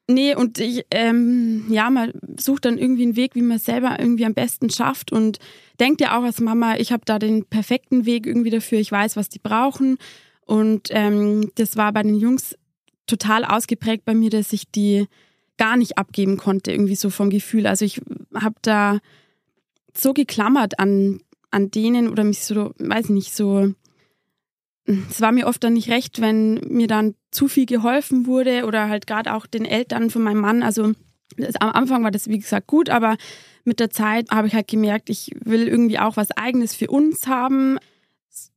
Nee, 0.07 0.35
und 0.35 0.59
ich, 0.59 0.85
ähm, 0.91 1.65
ja, 1.67 1.89
man 1.89 2.13
sucht 2.39 2.65
dann 2.65 2.77
irgendwie 2.77 3.03
einen 3.03 3.15
Weg, 3.15 3.33
wie 3.33 3.41
man 3.41 3.57
es 3.57 3.65
selber 3.65 3.99
irgendwie 3.99 4.25
am 4.25 4.35
besten 4.35 4.69
schafft 4.69 5.11
und 5.11 5.39
denkt 5.79 5.99
ja 5.99 6.17
auch 6.17 6.23
als 6.23 6.39
Mama, 6.39 6.75
ich 6.77 6.91
habe 6.91 7.01
da 7.05 7.17
den 7.17 7.43
perfekten 7.45 8.05
Weg 8.05 8.27
irgendwie 8.27 8.51
dafür, 8.51 8.77
ich 8.77 8.91
weiß, 8.91 9.15
was 9.15 9.29
die 9.29 9.39
brauchen. 9.39 9.97
Und 10.45 10.89
ähm, 10.91 11.49
das 11.55 11.75
war 11.75 11.91
bei 11.91 12.03
den 12.03 12.13
Jungs 12.13 12.55
total 13.07 13.43
ausgeprägt 13.45 14.05
bei 14.05 14.13
mir, 14.13 14.29
dass 14.29 14.53
ich 14.53 14.69
die 14.69 15.07
gar 15.57 15.75
nicht 15.75 15.97
abgeben 15.97 16.37
konnte, 16.37 16.71
irgendwie 16.71 16.95
so 16.95 17.09
vom 17.09 17.31
Gefühl. 17.31 17.65
Also 17.65 17.83
ich 17.83 17.99
habe 18.35 18.55
da 18.61 18.99
so 19.97 20.13
geklammert 20.13 20.77
an 20.77 21.19
an 21.55 21.71
denen 21.71 22.09
oder 22.09 22.25
mich 22.25 22.43
so, 22.43 22.73
weiß 22.77 23.05
ich 23.05 23.11
nicht, 23.11 23.33
so. 23.33 23.73
Es 24.85 25.21
war 25.21 25.31
mir 25.31 25.47
oft 25.47 25.63
dann 25.63 25.73
nicht 25.73 25.89
recht, 25.89 26.19
wenn 26.19 26.55
mir 26.67 26.87
dann 26.87 27.15
zu 27.31 27.47
viel 27.47 27.65
geholfen 27.65 28.27
wurde 28.27 28.65
oder 28.65 28.89
halt 28.89 29.07
gerade 29.07 29.33
auch 29.33 29.47
den 29.47 29.63
Eltern 29.65 30.09
von 30.09 30.21
meinem 30.21 30.41
Mann. 30.41 30.63
Also 30.63 30.91
das, 31.37 31.55
am 31.55 31.69
Anfang 31.69 32.03
war 32.03 32.11
das 32.11 32.27
wie 32.27 32.39
gesagt 32.39 32.67
gut, 32.67 32.89
aber 32.89 33.15
mit 33.63 33.79
der 33.79 33.89
Zeit 33.89 34.29
habe 34.29 34.47
ich 34.47 34.53
halt 34.53 34.67
gemerkt, 34.67 35.09
ich 35.09 35.31
will 35.43 35.67
irgendwie 35.67 35.97
auch 35.97 36.17
was 36.17 36.31
Eigenes 36.31 36.75
für 36.75 36.89
uns 36.89 37.25
haben, 37.25 37.79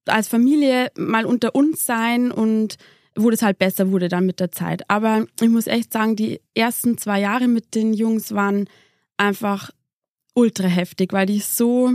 als 0.04 0.26
Familie 0.26 0.90
mal 0.98 1.24
unter 1.24 1.54
uns 1.54 1.86
sein 1.86 2.32
und 2.32 2.76
wo 3.14 3.30
das 3.30 3.42
halt 3.42 3.58
besser 3.58 3.92
wurde 3.92 4.08
dann 4.08 4.26
mit 4.26 4.40
der 4.40 4.50
Zeit. 4.50 4.90
Aber 4.90 5.24
ich 5.40 5.48
muss 5.48 5.68
echt 5.68 5.92
sagen, 5.92 6.16
die 6.16 6.40
ersten 6.54 6.98
zwei 6.98 7.20
Jahre 7.20 7.46
mit 7.46 7.76
den 7.76 7.94
Jungs 7.94 8.34
waren 8.34 8.68
einfach 9.16 9.70
ultra 10.34 10.66
heftig, 10.66 11.12
weil 11.12 11.26
die 11.26 11.40
so 11.40 11.92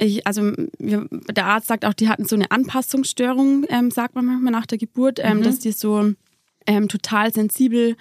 ich, 0.00 0.26
also 0.26 0.52
der 0.78 1.46
Arzt 1.46 1.68
sagt 1.68 1.84
auch, 1.84 1.94
die 1.94 2.08
hatten 2.08 2.24
so 2.24 2.34
eine 2.34 2.50
Anpassungsstörung, 2.50 3.66
ähm, 3.68 3.90
sagt 3.90 4.14
man 4.14 4.24
manchmal 4.24 4.52
nach 4.52 4.66
der 4.66 4.78
Geburt, 4.78 5.18
ähm, 5.22 5.38
mhm. 5.38 5.42
dass 5.42 5.58
die 5.58 5.72
so 5.72 6.12
ähm, 6.66 6.88
total 6.88 7.32
sensibel 7.32 7.96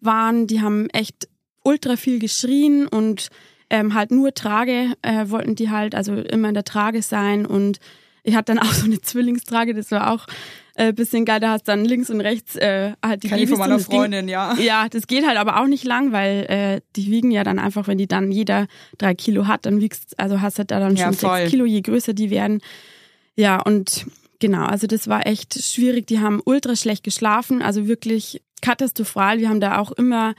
waren. 0.00 0.46
Die 0.46 0.60
haben 0.60 0.88
echt 0.90 1.28
ultra 1.64 1.96
viel 1.96 2.18
geschrien 2.18 2.86
und 2.86 3.28
ähm, 3.68 3.94
halt 3.94 4.10
nur 4.10 4.32
Trage 4.32 4.94
äh, 5.02 5.28
wollten 5.28 5.54
die 5.56 5.70
halt, 5.70 5.94
also 5.94 6.14
immer 6.14 6.48
in 6.48 6.54
der 6.54 6.64
Trage 6.64 7.02
sein 7.02 7.46
und 7.46 7.78
ich 8.22 8.34
hatte 8.34 8.54
dann 8.54 8.58
auch 8.58 8.72
so 8.72 8.84
eine 8.84 9.00
Zwillingstrage, 9.00 9.74
das 9.74 9.90
war 9.90 10.12
auch 10.12 10.26
äh, 10.74 10.92
bisschen 10.92 11.24
geil. 11.24 11.40
Da 11.40 11.52
hast 11.52 11.68
dann 11.68 11.84
links 11.84 12.10
und 12.10 12.20
rechts 12.20 12.56
äh, 12.56 12.92
halt 13.04 13.22
die 13.22 13.28
Kann 13.28 13.38
Babys. 13.38 13.50
von 13.50 13.58
meiner 13.58 13.78
Freundin, 13.78 14.26
ging, 14.26 14.32
ja. 14.32 14.54
Ja, 14.54 14.88
das 14.88 15.06
geht 15.06 15.26
halt 15.26 15.36
aber 15.36 15.60
auch 15.60 15.66
nicht 15.66 15.84
lang, 15.84 16.12
weil 16.12 16.46
äh, 16.48 16.80
die 16.96 17.10
wiegen 17.10 17.30
ja 17.30 17.44
dann 17.44 17.58
einfach, 17.58 17.86
wenn 17.86 17.98
die 17.98 18.06
dann 18.06 18.32
jeder 18.32 18.66
drei 18.98 19.14
Kilo 19.14 19.46
hat, 19.46 19.66
dann 19.66 19.80
wiegst, 19.80 20.18
also 20.18 20.40
hast 20.40 20.58
du 20.58 20.64
da 20.64 20.80
dann 20.80 20.96
ja, 20.96 21.06
schon 21.06 21.14
voll. 21.14 21.38
sechs 21.38 21.50
Kilo, 21.50 21.64
je 21.64 21.80
größer 21.80 22.14
die 22.14 22.30
werden. 22.30 22.60
Ja, 23.36 23.60
und 23.60 24.06
genau, 24.38 24.64
also 24.64 24.86
das 24.86 25.08
war 25.08 25.26
echt 25.26 25.62
schwierig. 25.62 26.06
Die 26.06 26.20
haben 26.20 26.40
ultra 26.44 26.76
schlecht 26.76 27.04
geschlafen, 27.04 27.62
also 27.62 27.86
wirklich 27.86 28.42
katastrophal. 28.62 29.38
Wir 29.38 29.48
haben 29.48 29.60
da 29.60 29.78
auch 29.78 29.92
immer 29.92 30.34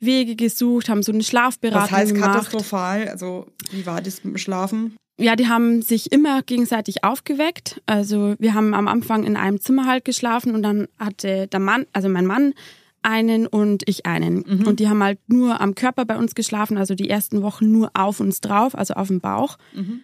Wege 0.00 0.36
gesucht, 0.36 0.88
haben 0.88 1.02
so 1.02 1.12
eine 1.12 1.22
Schlafberatung 1.22 1.88
gemacht. 1.88 1.92
Was 1.92 1.98
heißt 1.98 2.14
katastrophal? 2.14 3.08
Also 3.08 3.46
wie 3.70 3.86
war 3.86 4.00
das 4.00 4.24
mit 4.24 4.34
dem 4.34 4.38
Schlafen? 4.38 4.96
Ja, 5.22 5.36
die 5.36 5.48
haben 5.48 5.82
sich 5.82 6.12
immer 6.12 6.42
gegenseitig 6.42 7.04
aufgeweckt. 7.04 7.80
Also 7.86 8.34
wir 8.38 8.54
haben 8.54 8.74
am 8.74 8.88
Anfang 8.88 9.24
in 9.24 9.36
einem 9.36 9.60
Zimmer 9.60 9.86
halt 9.86 10.04
geschlafen 10.04 10.54
und 10.54 10.62
dann 10.62 10.88
hatte 10.98 11.46
der 11.46 11.60
Mann, 11.60 11.86
also 11.92 12.08
mein 12.08 12.26
Mann, 12.26 12.54
einen 13.02 13.46
und 13.46 13.82
ich 13.88 14.06
einen. 14.06 14.44
Mhm. 14.46 14.66
Und 14.66 14.80
die 14.80 14.88
haben 14.88 15.02
halt 15.02 15.18
nur 15.26 15.60
am 15.60 15.74
Körper 15.74 16.04
bei 16.04 16.16
uns 16.16 16.34
geschlafen, 16.34 16.78
also 16.78 16.94
die 16.94 17.10
ersten 17.10 17.42
Wochen 17.42 17.70
nur 17.70 17.90
auf 17.94 18.20
uns 18.20 18.40
drauf, 18.40 18.76
also 18.76 18.94
auf 18.94 19.08
dem 19.08 19.20
Bauch. 19.20 19.58
Mhm. 19.74 20.02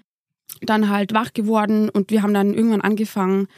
Dann 0.63 0.89
halt 0.89 1.13
wach 1.13 1.33
geworden 1.33 1.89
und 1.89 2.11
wir 2.11 2.23
haben 2.23 2.35
dann 2.35 2.55
irgendwann 2.55 2.81
angefangen, 2.81 3.49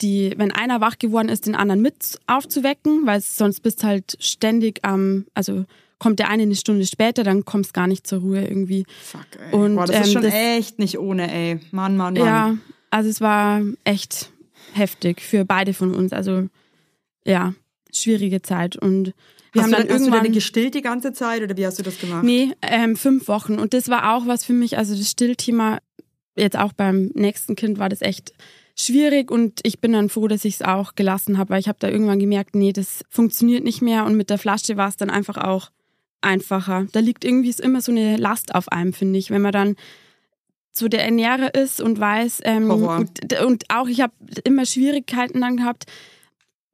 die, 0.00 0.34
wenn 0.36 0.52
einer 0.52 0.80
wach 0.80 0.98
geworden 0.98 1.28
ist, 1.28 1.46
den 1.46 1.54
anderen 1.54 1.82
mit 1.82 2.18
aufzuwecken, 2.26 3.06
weil 3.06 3.20
sonst 3.20 3.60
bist 3.60 3.84
halt 3.84 4.16
ständig 4.20 4.80
am, 4.82 5.26
also 5.34 5.64
kommt 5.98 6.18
der 6.20 6.28
eine 6.28 6.44
eine 6.44 6.54
Stunde 6.54 6.86
später, 6.86 7.24
dann 7.24 7.44
kommst 7.44 7.74
gar 7.74 7.86
nicht 7.86 8.06
zur 8.06 8.20
Ruhe 8.20 8.42
irgendwie. 8.44 8.84
Fuck, 9.02 9.26
ey. 9.38 9.52
Und, 9.52 9.76
Boah, 9.76 9.86
das 9.86 9.96
ähm, 9.96 10.02
ist 10.02 10.12
schon 10.12 10.22
das, 10.22 10.34
echt 10.34 10.78
nicht 10.78 10.98
ohne, 10.98 11.32
ey. 11.32 11.60
Mann, 11.72 11.96
Mann, 11.96 12.14
Mann. 12.14 12.16
Ja, 12.16 12.56
also 12.90 13.10
es 13.10 13.20
war 13.20 13.62
echt 13.84 14.30
heftig 14.72 15.20
für 15.20 15.44
beide 15.44 15.74
von 15.74 15.94
uns. 15.94 16.12
Also 16.12 16.48
ja, 17.24 17.54
schwierige 17.92 18.42
Zeit. 18.42 18.76
Und 18.76 19.12
wir 19.52 19.62
hast 19.62 19.64
haben 19.64 19.70
du 19.70 19.76
dann, 19.76 19.86
dann 19.86 19.96
irgendwann 19.96 20.20
hast 20.20 20.28
du 20.28 20.32
gestillt 20.34 20.74
die 20.74 20.82
ganze 20.82 21.12
Zeit 21.12 21.42
oder 21.42 21.56
wie 21.56 21.66
hast 21.66 21.78
du 21.78 21.82
das 21.82 21.98
gemacht? 21.98 22.22
Nee, 22.22 22.52
ähm, 22.62 22.96
fünf 22.96 23.28
Wochen. 23.28 23.58
Und 23.58 23.74
das 23.74 23.88
war 23.88 24.14
auch 24.14 24.26
was 24.26 24.44
für 24.44 24.52
mich, 24.52 24.78
also 24.78 24.94
das 24.94 25.10
Stillthema, 25.10 25.78
jetzt 26.36 26.56
auch 26.56 26.72
beim 26.72 27.10
nächsten 27.14 27.56
Kind 27.56 27.78
war 27.78 27.88
das 27.88 28.02
echt 28.02 28.32
schwierig 28.78 29.30
und 29.30 29.60
ich 29.64 29.80
bin 29.80 29.92
dann 29.92 30.08
froh, 30.08 30.28
dass 30.28 30.44
ich 30.44 30.54
es 30.54 30.62
auch 30.62 30.94
gelassen 30.94 31.38
habe, 31.38 31.50
weil 31.50 31.60
ich 31.60 31.68
habe 31.68 31.78
da 31.80 31.88
irgendwann 31.88 32.18
gemerkt, 32.18 32.54
nee, 32.54 32.72
das 32.72 33.04
funktioniert 33.08 33.64
nicht 33.64 33.82
mehr 33.82 34.04
und 34.04 34.16
mit 34.16 34.30
der 34.30 34.38
Flasche 34.38 34.76
war 34.76 34.88
es 34.88 34.96
dann 34.96 35.10
einfach 35.10 35.36
auch 35.36 35.70
einfacher. 36.20 36.86
Da 36.92 37.00
liegt 37.00 37.24
irgendwie 37.24 37.54
immer 37.62 37.80
so 37.80 37.92
eine 37.92 38.16
Last 38.16 38.54
auf 38.54 38.70
einem, 38.70 38.92
finde 38.92 39.18
ich, 39.18 39.30
wenn 39.30 39.42
man 39.42 39.52
dann 39.52 39.76
so 40.72 40.88
der 40.88 41.04
Ernährer 41.04 41.54
ist 41.54 41.80
und 41.80 41.98
weiß 41.98 42.40
ähm, 42.44 42.70
und, 42.70 43.34
und, 43.42 43.64
auch 43.68 43.88
ich 43.88 44.00
habe 44.00 44.12
immer 44.44 44.64
Schwierigkeiten 44.64 45.40
dann 45.40 45.56
gehabt, 45.56 45.86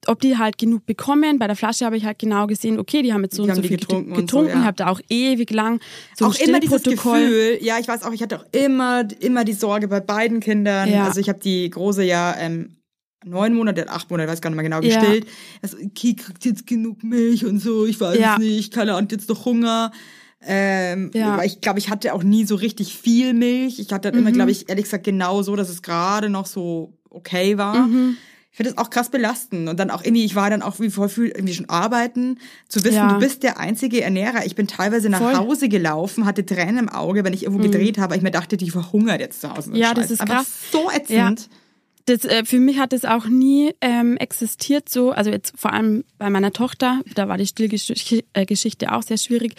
ob 0.08 0.20
die 0.20 0.38
halt 0.38 0.58
genug 0.58 0.86
bekommen. 0.86 1.38
Bei 1.38 1.46
der 1.46 1.56
Flasche 1.56 1.84
habe 1.84 1.96
ich 1.96 2.04
halt 2.04 2.18
genau 2.18 2.46
gesehen, 2.46 2.78
okay, 2.78 3.02
die 3.02 3.12
haben 3.12 3.22
jetzt 3.22 3.36
so 3.36 3.44
die 3.44 3.50
und 3.50 3.56
so 3.56 3.62
viel 3.62 3.76
getrunken, 3.76 4.14
getrunken 4.14 4.52
so, 4.52 4.58
ja. 4.58 4.64
habe 4.64 4.76
da 4.76 4.88
auch 4.88 5.00
ewig 5.08 5.50
lang 5.50 5.80
so 6.16 6.26
auch 6.26 6.34
immer 6.36 6.60
dieses 6.60 6.82
Gefühl. 6.82 7.58
Ja, 7.60 7.78
ich 7.78 7.88
weiß 7.88 8.02
auch, 8.02 8.12
ich 8.12 8.22
hatte 8.22 8.40
auch 8.40 8.44
immer 8.52 9.06
immer 9.20 9.44
die 9.44 9.52
Sorge 9.52 9.88
bei 9.88 10.00
beiden 10.00 10.40
Kindern. 10.40 10.90
Ja. 10.90 11.04
Also 11.04 11.20
ich 11.20 11.28
habe 11.28 11.40
die 11.40 11.68
große 11.70 12.04
ja 12.04 12.34
ähm, 12.38 12.76
neun 13.24 13.54
Monate, 13.54 13.88
acht 13.88 14.10
Monate, 14.10 14.30
weiß 14.30 14.40
gar 14.40 14.50
nicht 14.50 14.56
mehr 14.56 14.64
genau, 14.64 14.80
gestillt. 14.80 15.24
Ja. 15.24 15.30
Also, 15.62 15.76
okay, 15.78 16.14
kriegt 16.14 16.44
jetzt 16.44 16.66
genug 16.66 17.02
Milch 17.02 17.44
und 17.44 17.58
so, 17.58 17.86
ich 17.86 18.00
weiß 18.00 18.18
ja. 18.18 18.38
nicht, 18.38 18.72
keine 18.72 18.94
Ahnung, 18.94 19.08
jetzt 19.10 19.30
doch 19.30 19.44
Hunger. 19.44 19.92
Ähm, 20.46 21.10
ja. 21.14 21.42
Ich 21.42 21.60
glaube, 21.60 21.78
ich 21.78 21.88
hatte 21.88 22.12
auch 22.12 22.22
nie 22.22 22.44
so 22.44 22.54
richtig 22.54 22.96
viel 22.96 23.32
Milch. 23.32 23.78
Ich 23.78 23.92
hatte 23.92 24.12
mhm. 24.12 24.18
immer, 24.18 24.32
glaube 24.32 24.50
ich, 24.50 24.68
ehrlich 24.68 24.84
gesagt 24.84 25.04
genau 25.04 25.42
so, 25.42 25.56
dass 25.56 25.70
es 25.70 25.82
gerade 25.82 26.28
noch 26.28 26.46
so 26.46 26.92
okay 27.10 27.56
war. 27.56 27.86
Mhm. 27.86 28.16
Ich 28.54 28.58
finde 28.58 28.70
das 28.70 28.78
auch 28.78 28.88
krass 28.88 29.08
belastend. 29.08 29.68
Und 29.68 29.80
dann 29.80 29.90
auch 29.90 30.04
irgendwie, 30.04 30.24
ich 30.24 30.36
war 30.36 30.48
dann 30.48 30.62
auch 30.62 30.78
wie 30.78 30.88
voll 30.88 31.08
viel 31.08 31.26
irgendwie 31.26 31.54
schon 31.54 31.68
arbeiten, 31.68 32.38
zu 32.68 32.84
wissen, 32.84 32.98
ja. 32.98 33.12
du 33.12 33.18
bist 33.18 33.42
der 33.42 33.58
einzige 33.58 34.00
Ernährer. 34.00 34.46
Ich 34.46 34.54
bin 34.54 34.68
teilweise 34.68 35.08
nach 35.08 35.18
voll. 35.18 35.34
Hause 35.34 35.68
gelaufen, 35.68 36.24
hatte 36.24 36.46
Tränen 36.46 36.78
im 36.78 36.88
Auge, 36.88 37.24
wenn 37.24 37.32
ich 37.32 37.42
irgendwo 37.42 37.66
mhm. 37.66 37.72
gedreht 37.72 37.98
habe. 37.98 38.14
Ich 38.14 38.22
mir 38.22 38.30
dachte, 38.30 38.56
die 38.56 38.70
verhungert 38.70 39.18
jetzt 39.18 39.40
zu 39.40 39.52
Hause. 39.52 39.72
Ja, 39.74 39.92
das 39.92 40.12
ist 40.12 40.20
Einfach 40.20 40.36
krass. 40.36 40.70
so 40.70 40.88
ätzend. 40.88 41.40
Ja. 41.40 42.14
das, 42.14 42.24
äh, 42.26 42.44
für 42.44 42.60
mich 42.60 42.78
hat 42.78 42.92
es 42.92 43.04
auch 43.04 43.26
nie 43.26 43.74
ähm, 43.80 44.16
existiert 44.18 44.88
so, 44.88 45.10
also 45.10 45.30
jetzt 45.30 45.58
vor 45.58 45.72
allem 45.72 46.04
bei 46.18 46.30
meiner 46.30 46.52
Tochter, 46.52 47.00
da 47.16 47.26
war 47.26 47.38
die 47.38 47.48
Stillgeschichte 47.48 48.92
auch 48.92 49.02
sehr 49.02 49.18
schwierig, 49.18 49.56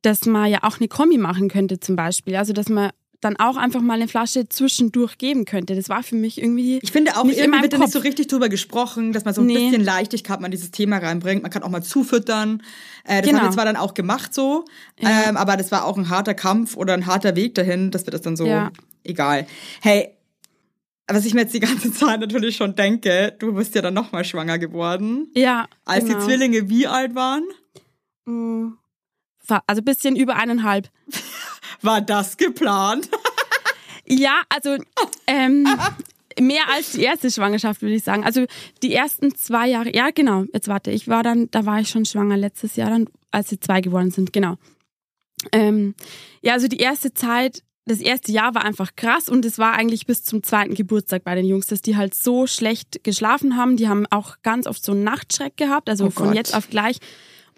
dass 0.00 0.24
man 0.24 0.50
ja 0.50 0.60
auch 0.62 0.78
eine 0.78 0.88
Kombi 0.88 1.18
machen 1.18 1.50
könnte 1.50 1.80
zum 1.80 1.96
Beispiel. 1.96 2.36
Also 2.36 2.54
dass 2.54 2.70
man 2.70 2.92
dann 3.20 3.36
auch 3.36 3.56
einfach 3.56 3.80
mal 3.80 3.94
eine 3.94 4.06
Flasche 4.06 4.48
zwischendurch 4.48 5.18
geben 5.18 5.44
könnte. 5.44 5.74
Das 5.74 5.88
war 5.88 6.02
für 6.02 6.14
mich 6.14 6.40
irgendwie. 6.40 6.78
Ich 6.82 6.92
finde 6.92 7.16
auch, 7.16 7.24
nicht 7.24 7.38
irgendwie 7.38 7.62
wird 7.62 7.72
da 7.72 7.78
nicht 7.78 7.92
so 7.92 7.98
richtig 7.98 8.28
drüber 8.28 8.48
gesprochen, 8.48 9.12
dass 9.12 9.24
man 9.24 9.34
so 9.34 9.40
ein 9.40 9.46
nee. 9.46 9.70
bisschen 9.70 9.84
Leichtigkeit 9.84 10.40
mal 10.40 10.48
dieses 10.48 10.70
Thema 10.70 10.98
reinbringt. 10.98 11.42
Man 11.42 11.50
kann 11.50 11.62
auch 11.62 11.68
mal 11.68 11.82
zufüttern. 11.82 12.62
Äh, 13.04 13.20
das 13.20 13.26
genau. 13.26 13.40
haben 13.40 13.48
wir 13.48 13.52
zwar 13.52 13.64
dann 13.64 13.76
auch 13.76 13.94
gemacht 13.94 14.34
so, 14.34 14.64
ja. 15.00 15.28
ähm, 15.28 15.36
aber 15.36 15.56
das 15.56 15.72
war 15.72 15.84
auch 15.84 15.96
ein 15.96 16.08
harter 16.08 16.34
Kampf 16.34 16.76
oder 16.76 16.94
ein 16.94 17.06
harter 17.06 17.34
Weg 17.34 17.54
dahin, 17.56 17.90
dass 17.90 18.06
wir 18.06 18.12
das 18.12 18.22
dann 18.22 18.36
so 18.36 18.46
ja. 18.46 18.70
egal. 19.02 19.46
Hey, 19.80 20.14
was 21.08 21.24
ich 21.24 21.34
mir 21.34 21.40
jetzt 21.40 21.54
die 21.54 21.60
ganze 21.60 21.92
Zeit 21.92 22.20
natürlich 22.20 22.56
schon 22.56 22.76
denke, 22.76 23.34
du 23.38 23.54
bist 23.54 23.74
ja 23.74 23.82
dann 23.82 23.94
nochmal 23.94 24.24
schwanger 24.24 24.58
geworden. 24.58 25.28
Ja. 25.34 25.66
Als 25.84 26.04
genau. 26.04 26.18
die 26.18 26.24
Zwillinge 26.24 26.68
wie 26.68 26.86
alt 26.86 27.14
waren? 27.14 27.44
Mm, 28.26 28.74
also 29.66 29.82
bisschen 29.82 30.14
über 30.14 30.36
eineinhalb. 30.36 30.88
War 31.82 32.00
das 32.00 32.36
geplant? 32.36 33.08
ja, 34.06 34.42
also 34.48 34.76
ähm, 35.26 35.66
mehr 36.40 36.68
als 36.72 36.92
die 36.92 37.02
erste 37.02 37.30
Schwangerschaft, 37.30 37.82
würde 37.82 37.94
ich 37.94 38.04
sagen. 38.04 38.24
Also 38.24 38.46
die 38.82 38.94
ersten 38.94 39.34
zwei 39.34 39.68
Jahre, 39.68 39.94
ja 39.94 40.10
genau, 40.10 40.44
jetzt 40.52 40.68
warte, 40.68 40.90
ich 40.90 41.08
war 41.08 41.22
dann, 41.22 41.50
da 41.50 41.66
war 41.66 41.80
ich 41.80 41.88
schon 41.88 42.04
schwanger 42.04 42.36
letztes 42.36 42.76
Jahr 42.76 42.90
dann, 42.90 43.08
als 43.30 43.48
sie 43.48 43.60
zwei 43.60 43.80
geworden 43.80 44.10
sind, 44.10 44.32
genau. 44.32 44.56
Ähm, 45.52 45.94
ja, 46.42 46.54
also 46.54 46.66
die 46.66 46.78
erste 46.78 47.14
Zeit 47.14 47.62
das 47.88 48.00
erste 48.00 48.30
Jahr 48.32 48.54
war 48.54 48.64
einfach 48.64 48.94
krass 48.94 49.28
und 49.28 49.44
es 49.44 49.58
war 49.58 49.72
eigentlich 49.72 50.06
bis 50.06 50.22
zum 50.22 50.42
zweiten 50.42 50.74
Geburtstag 50.74 51.24
bei 51.24 51.34
den 51.34 51.46
Jungs, 51.46 51.66
dass 51.66 51.80
die 51.80 51.96
halt 51.96 52.14
so 52.14 52.46
schlecht 52.46 53.02
geschlafen 53.02 53.56
haben. 53.56 53.76
Die 53.76 53.88
haben 53.88 54.06
auch 54.10 54.36
ganz 54.42 54.66
oft 54.66 54.84
so 54.84 54.92
einen 54.92 55.04
Nachtschreck 55.04 55.56
gehabt, 55.56 55.88
also 55.88 56.06
oh 56.06 56.10
von 56.10 56.34
jetzt 56.34 56.54
auf 56.54 56.68
gleich. 56.70 56.98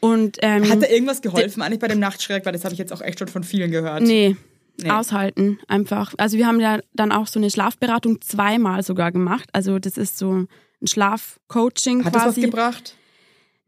Und, 0.01 0.39
ähm, 0.41 0.69
Hat 0.69 0.83
da 0.83 0.89
irgendwas 0.89 1.21
geholfen 1.21 1.63
eigentlich 1.63 1.79
bei 1.79 1.89
dem 1.89 2.01
Nachtschreck? 2.01 2.47
Weil 2.47 2.53
das 2.53 2.65
habe 2.65 2.73
ich 2.73 2.79
jetzt 2.79 2.93
auch 2.93 3.03
echt 3.03 3.19
schon 3.19 3.29
von 3.29 3.45
vielen 3.45 3.71
gehört. 3.71 4.03
Nee, 4.03 4.37
nee, 4.83 4.91
aushalten 4.91 5.59
einfach. 5.69 6.15
Also 6.17 6.39
wir 6.39 6.47
haben 6.47 6.61
ja 6.61 6.81
dann 6.95 7.13
auch 7.13 7.27
so 7.27 7.39
eine 7.39 7.51
Schlafberatung 7.51 8.21
zweimal 8.23 8.83
sogar 8.83 9.13
gemacht. 9.13 9.49
Also 9.53 9.79
das 9.79 9.99
ist 9.99 10.17
so 10.17 10.33
ein 10.33 10.49
Schlafcoaching 10.87 12.05
Hat 12.05 12.13
quasi. 12.13 12.19
Hat 12.19 12.29
das 12.29 12.37
was 12.37 12.43
gebracht? 12.43 12.97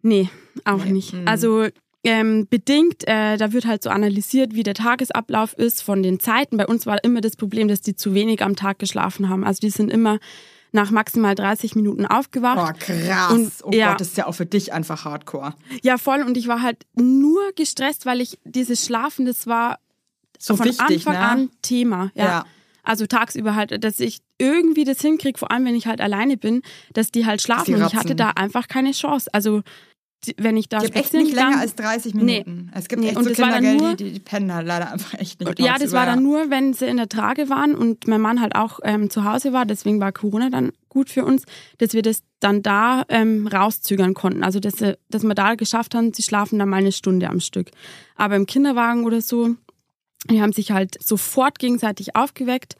Nee, 0.00 0.30
auch 0.64 0.84
nee. 0.84 0.92
nicht. 0.92 1.12
Mhm. 1.12 1.28
Also 1.28 1.66
ähm, 2.04 2.46
bedingt. 2.48 3.06
Äh, 3.06 3.36
da 3.36 3.52
wird 3.52 3.66
halt 3.66 3.82
so 3.82 3.90
analysiert, 3.90 4.54
wie 4.54 4.62
der 4.62 4.74
Tagesablauf 4.74 5.54
ist 5.54 5.82
von 5.82 6.02
den 6.02 6.18
Zeiten. 6.18 6.56
Bei 6.56 6.66
uns 6.66 6.86
war 6.86 7.02
immer 7.04 7.20
das 7.20 7.36
Problem, 7.36 7.68
dass 7.68 7.80
die 7.80 7.94
zu 7.94 8.14
wenig 8.14 8.42
am 8.42 8.56
Tag 8.56 8.78
geschlafen 8.78 9.28
haben. 9.28 9.44
Also 9.44 9.60
die 9.60 9.70
sind 9.70 9.90
immer 9.90 10.18
nach 10.72 10.90
maximal 10.90 11.34
30 11.34 11.76
Minuten 11.76 12.06
aufgewacht. 12.06 12.56
Boah, 12.56 12.72
krass. 12.72 13.32
Und, 13.32 13.52
oh 13.64 13.70
ja, 13.72 13.90
Gott, 13.90 14.00
das 14.00 14.08
ist 14.08 14.16
ja 14.16 14.26
auch 14.26 14.34
für 14.34 14.46
dich 14.46 14.72
einfach 14.72 15.04
hardcore. 15.04 15.54
Ja, 15.82 15.98
voll. 15.98 16.22
Und 16.22 16.36
ich 16.36 16.48
war 16.48 16.62
halt 16.62 16.86
nur 16.94 17.52
gestresst, 17.54 18.06
weil 18.06 18.20
ich 18.20 18.38
dieses 18.44 18.84
Schlafen, 18.84 19.26
das 19.26 19.46
war 19.46 19.78
so 20.38 20.56
von 20.56 20.66
wichtig, 20.66 21.06
Anfang 21.06 21.14
ne? 21.14 21.20
an 21.20 21.50
Thema. 21.60 22.10
Ja. 22.14 22.24
ja. 22.24 22.44
Also 22.82 23.06
tagsüber 23.06 23.54
halt, 23.54 23.84
dass 23.84 24.00
ich 24.00 24.22
irgendwie 24.38 24.84
das 24.84 25.00
hinkriege, 25.00 25.38
vor 25.38 25.52
allem 25.52 25.64
wenn 25.64 25.76
ich 25.76 25.86
halt 25.86 26.00
alleine 26.00 26.36
bin, 26.36 26.62
dass 26.94 27.12
die 27.12 27.26
halt 27.26 27.40
schlafen. 27.40 27.76
Und 27.76 27.86
ich 27.86 27.94
hatte 27.94 28.16
da 28.16 28.30
einfach 28.30 28.66
keine 28.66 28.90
Chance. 28.90 29.30
Also 29.32 29.62
wenn 30.36 30.56
ich 30.56 30.68
da 30.68 30.82
ich 30.82 30.94
echt 30.94 31.12
nicht 31.14 31.34
länger 31.34 31.58
als 31.58 31.74
30 31.74 32.14
Minuten. 32.14 32.70
Nee. 32.72 32.78
Es 32.78 32.88
gibt 32.88 33.02
nee. 33.02 33.08
echt 33.08 33.16
und 33.16 33.24
so 33.24 33.30
Kinder, 33.30 33.60
nur, 33.60 33.94
die, 33.94 34.12
die 34.12 34.20
pennen 34.20 34.54
halt 34.54 34.66
leider 34.66 34.92
einfach 34.92 35.18
echt 35.18 35.40
nicht. 35.40 35.58
Ja, 35.58 35.78
das 35.78 35.92
war 35.92 36.06
dann 36.06 36.22
nur, 36.22 36.50
wenn 36.50 36.74
sie 36.74 36.86
in 36.86 36.96
der 36.96 37.08
Trage 37.08 37.48
waren 37.48 37.74
und 37.74 38.06
mein 38.06 38.20
Mann 38.20 38.40
halt 38.40 38.54
auch 38.54 38.80
ähm, 38.84 39.10
zu 39.10 39.24
Hause 39.24 39.52
war. 39.52 39.66
Deswegen 39.66 40.00
war 40.00 40.12
Corona 40.12 40.50
dann 40.50 40.72
gut 40.88 41.10
für 41.10 41.24
uns, 41.24 41.44
dass 41.78 41.92
wir 41.92 42.02
das 42.02 42.22
dann 42.40 42.62
da 42.62 43.04
ähm, 43.08 43.46
rauszögern 43.46 44.14
konnten. 44.14 44.44
Also 44.44 44.60
dass, 44.60 44.74
dass 45.10 45.22
wir 45.22 45.34
da 45.34 45.54
geschafft 45.54 45.94
haben, 45.94 46.12
sie 46.12 46.22
schlafen 46.22 46.58
dann 46.58 46.68
mal 46.68 46.76
eine 46.76 46.92
Stunde 46.92 47.28
am 47.28 47.40
Stück. 47.40 47.70
Aber 48.16 48.36
im 48.36 48.46
Kinderwagen 48.46 49.04
oder 49.04 49.20
so, 49.20 49.56
die 50.30 50.40
haben 50.40 50.52
sich 50.52 50.70
halt 50.70 51.02
sofort 51.02 51.58
gegenseitig 51.58 52.14
aufgeweckt 52.14 52.76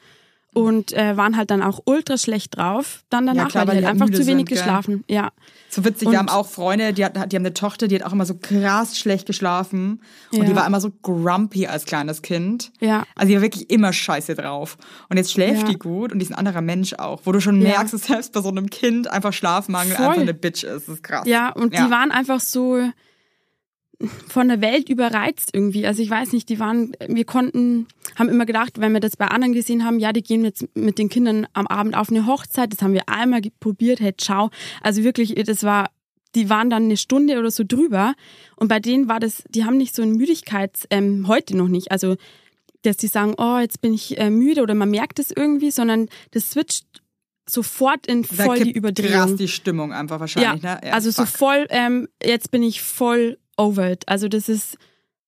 und 0.53 0.93
äh, 0.93 1.17
waren 1.17 1.35
halt 1.35 1.51
dann 1.51 1.61
auch 1.61 1.81
ultra 1.85 2.17
schlecht 2.17 2.57
drauf. 2.57 3.03
Dann 3.09 3.25
danach, 3.25 3.45
ja, 3.45 3.49
klar, 3.49 3.67
weil 3.67 3.77
die, 3.77 3.85
halt 3.85 4.01
einfach 4.01 4.09
zu 4.09 4.25
wenig 4.25 4.47
sind, 4.47 4.49
geschlafen. 4.49 5.03
Ja. 5.07 5.31
So 5.69 5.83
witzig, 5.83 6.07
und 6.07 6.11
wir 6.13 6.19
haben 6.19 6.29
auch 6.29 6.47
Freunde, 6.47 6.93
die, 6.93 7.03
hat, 7.03 7.15
die 7.15 7.35
haben 7.35 7.43
eine 7.43 7.53
Tochter, 7.53 7.87
die 7.87 7.95
hat 7.95 8.03
auch 8.03 8.13
immer 8.13 8.25
so 8.25 8.35
krass 8.35 8.97
schlecht 8.97 9.25
geschlafen. 9.25 10.01
Und 10.31 10.39
ja. 10.39 10.45
die 10.45 10.55
war 10.55 10.65
immer 10.67 10.79
so 10.79 10.91
grumpy 11.01 11.67
als 11.67 11.85
kleines 11.85 12.21
Kind. 12.21 12.71
Ja. 12.79 13.03
Also 13.15 13.29
die 13.29 13.35
war 13.35 13.41
wirklich 13.41 13.69
immer 13.69 13.91
scheiße 13.91 14.35
drauf. 14.35 14.77
Und 15.09 15.17
jetzt 15.17 15.31
schläft 15.31 15.63
ja. 15.63 15.69
die 15.69 15.79
gut 15.79 16.11
und 16.11 16.19
die 16.19 16.25
ist 16.25 16.31
ein 16.31 16.37
anderer 16.37 16.61
Mensch 16.61 16.93
auch. 16.93 17.21
Wo 17.23 17.31
du 17.31 17.41
schon 17.41 17.59
merkst, 17.59 17.93
dass 17.93 18.03
selbst 18.03 18.33
bei 18.33 18.41
so 18.41 18.49
einem 18.49 18.69
Kind 18.69 19.07
einfach 19.07 19.33
Schlafmangel 19.33 19.95
Voll. 19.95 20.05
einfach 20.05 20.21
eine 20.21 20.33
Bitch 20.33 20.63
ist. 20.63 20.87
Das 20.87 20.95
ist 20.95 21.03
krass. 21.03 21.27
Ja, 21.27 21.49
und 21.49 21.73
die 21.73 21.89
waren 21.89 22.11
einfach 22.11 22.39
so 22.39 22.79
von 24.27 24.47
der 24.47 24.61
Welt 24.61 24.89
überreizt 24.89 25.51
irgendwie. 25.53 25.85
Also 25.85 26.01
ich 26.01 26.09
weiß 26.09 26.33
nicht, 26.33 26.49
die 26.49 26.59
waren, 26.59 26.93
wir 27.07 27.25
konnten, 27.25 27.87
haben 28.15 28.29
immer 28.29 28.45
gedacht, 28.45 28.79
wenn 28.79 28.93
wir 28.93 28.99
das 28.99 29.17
bei 29.17 29.27
anderen 29.27 29.53
gesehen 29.53 29.85
haben, 29.85 29.99
ja, 29.99 30.11
die 30.11 30.23
gehen 30.23 30.43
jetzt 30.43 30.65
mit 30.75 30.97
den 30.97 31.09
Kindern 31.09 31.47
am 31.53 31.67
Abend 31.67 31.95
auf 31.95 32.09
eine 32.09 32.25
Hochzeit. 32.25 32.73
Das 32.73 32.81
haben 32.81 32.93
wir 32.93 33.07
einmal 33.07 33.41
probiert, 33.59 33.99
hey, 33.99 34.13
ciao. 34.17 34.49
Also 34.81 35.03
wirklich, 35.03 35.35
das 35.45 35.63
war, 35.63 35.89
die 36.35 36.49
waren 36.49 36.69
dann 36.69 36.83
eine 36.83 36.97
Stunde 36.97 37.39
oder 37.39 37.51
so 37.51 37.63
drüber. 37.65 38.13
Und 38.55 38.67
bei 38.67 38.79
denen 38.79 39.07
war 39.07 39.19
das, 39.19 39.43
die 39.49 39.65
haben 39.65 39.77
nicht 39.77 39.95
so 39.95 40.01
eine 40.01 40.13
Müdigkeit, 40.13 40.71
ähm, 40.89 41.27
heute 41.27 41.55
noch 41.55 41.67
nicht. 41.69 41.91
Also, 41.91 42.15
dass 42.81 42.97
die 42.97 43.07
sagen, 43.07 43.35
oh, 43.37 43.59
jetzt 43.59 43.79
bin 43.81 43.93
ich 43.93 44.17
äh, 44.17 44.29
müde 44.29 44.61
oder 44.61 44.75
man 44.75 44.89
merkt 44.89 45.19
es 45.19 45.31
irgendwie, 45.31 45.71
sondern 45.71 46.09
das 46.31 46.51
switcht 46.51 46.85
sofort 47.49 48.07
in 48.07 48.23
voll 48.23 48.59
die 48.59 48.71
Überdrehung. 48.71 49.11
Krass 49.11 49.35
die 49.35 49.47
Stimmung 49.47 49.93
einfach 49.93 50.19
wahrscheinlich, 50.19 50.63
ja, 50.63 50.75
ne? 50.75 50.81
Ja, 50.87 50.93
also 50.93 51.11
fuck. 51.11 51.27
so 51.27 51.37
voll, 51.37 51.67
ähm, 51.69 52.07
jetzt 52.21 52.51
bin 52.51 52.63
ich 52.63 52.81
voll 52.81 53.37
over 53.57 53.91
it. 53.91 54.03
Also 54.07 54.27
das 54.27 54.49
ist 54.49 54.77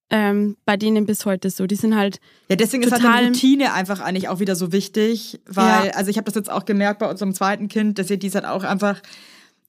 ähm, 0.09 0.55
bei 0.65 0.77
denen 0.77 1.05
bis 1.05 1.25
heute 1.25 1.49
so. 1.49 1.65
Die 1.65 1.75
sind 1.75 1.95
halt. 1.95 2.19
Ja, 2.49 2.55
deswegen 2.55 2.83
ist 2.83 2.91
halt 2.91 3.05
eine 3.05 3.27
Routine 3.27 3.73
einfach 3.73 3.99
eigentlich 3.99 4.29
auch 4.29 4.39
wieder 4.39 4.55
so 4.55 4.71
wichtig, 4.71 5.39
weil, 5.47 5.88
ja. 5.88 5.91
also 5.93 6.11
ich 6.11 6.17
habe 6.17 6.25
das 6.25 6.35
jetzt 6.35 6.51
auch 6.51 6.65
gemerkt 6.65 6.99
bei 6.99 7.09
unserem 7.09 7.33
zweiten 7.33 7.67
Kind, 7.67 7.97
dass 7.97 8.09
ihr 8.09 8.17
die 8.17 8.27
ist 8.27 8.35
halt 8.35 8.45
auch 8.45 8.63
einfach. 8.63 9.01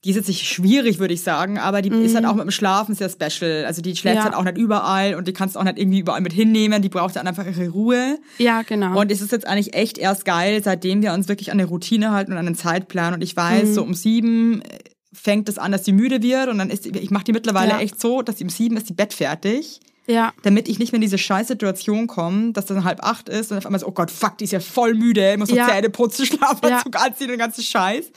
Die 0.04 0.10
ist 0.10 0.16
jetzt 0.16 0.28
nicht 0.28 0.46
schwierig, 0.46 1.00
würde 1.00 1.14
ich 1.14 1.22
sagen, 1.22 1.58
aber 1.58 1.82
die 1.82 1.90
mhm. 1.90 2.04
ist 2.04 2.14
halt 2.14 2.24
mhm. 2.24 2.30
auch 2.30 2.34
mit 2.34 2.44
dem 2.44 2.50
Schlafen 2.52 2.94
sehr 2.94 3.08
special. 3.08 3.64
Also 3.64 3.82
die 3.82 3.96
schläft 3.96 4.18
ja. 4.18 4.24
halt 4.24 4.34
auch 4.34 4.44
nicht 4.44 4.56
überall 4.56 5.16
und 5.16 5.26
die 5.26 5.32
kannst 5.32 5.56
du 5.56 5.58
auch 5.58 5.64
nicht 5.64 5.78
irgendwie 5.78 5.98
überall 5.98 6.20
mit 6.20 6.32
hinnehmen. 6.32 6.80
Die 6.80 6.90
braucht 6.90 7.16
dann 7.16 7.26
einfach 7.26 7.44
ihre 7.44 7.70
Ruhe. 7.70 8.18
Ja, 8.38 8.62
genau. 8.62 9.00
Und 9.00 9.10
es 9.10 9.20
ist 9.20 9.32
jetzt 9.32 9.48
eigentlich 9.48 9.74
echt 9.74 9.98
erst 9.98 10.24
geil, 10.24 10.62
seitdem 10.62 11.02
wir 11.02 11.12
uns 11.12 11.26
wirklich 11.26 11.50
an 11.50 11.58
eine 11.58 11.66
Routine 11.66 12.12
halten 12.12 12.30
und 12.32 12.38
an 12.38 12.46
einen 12.46 12.54
Zeitplan. 12.54 13.14
Und 13.14 13.22
ich 13.22 13.34
weiß, 13.34 13.70
mhm. 13.70 13.74
so 13.74 13.82
um 13.82 13.94
sieben 13.94 14.62
fängt 15.16 15.48
es 15.48 15.58
an, 15.58 15.72
dass 15.72 15.84
sie 15.84 15.92
müde 15.92 16.22
wird 16.22 16.48
und 16.48 16.58
dann 16.58 16.70
ist 16.70 16.86
ich 16.86 17.10
mache 17.10 17.24
die 17.24 17.32
mittlerweile 17.32 17.70
ja. 17.70 17.80
echt 17.80 18.00
so, 18.00 18.22
dass 18.22 18.38
sie 18.38 18.44
um 18.44 18.50
sieben 18.50 18.76
ist 18.76 18.88
die 18.88 18.94
Bett 18.94 19.12
fertig. 19.12 19.80
Ja. 20.06 20.32
Damit 20.44 20.68
ich 20.68 20.78
nicht 20.78 20.92
mehr 20.92 20.98
in 20.98 21.02
diese 21.02 21.18
Scheißsituation 21.18 22.06
komme, 22.06 22.52
dass 22.52 22.66
dann 22.66 22.84
halb 22.84 23.02
acht 23.02 23.28
ist 23.28 23.50
und 23.50 23.58
auf 23.58 23.66
einmal 23.66 23.80
so, 23.80 23.88
oh 23.88 23.92
Gott, 23.92 24.10
fuck, 24.10 24.38
die 24.38 24.44
ist 24.44 24.52
ja 24.52 24.60
voll 24.60 24.94
müde, 24.94 25.32
ich 25.32 25.38
muss 25.38 25.48
noch 25.48 25.56
ja. 25.56 25.68
Zähne 25.68 25.90
putzen, 25.90 26.26
Schlafanzug 26.26 26.94
ja. 26.94 27.00
anziehen, 27.00 27.28
den 27.28 27.38
ganzen 27.38 27.62
Scheiß. 27.62 28.12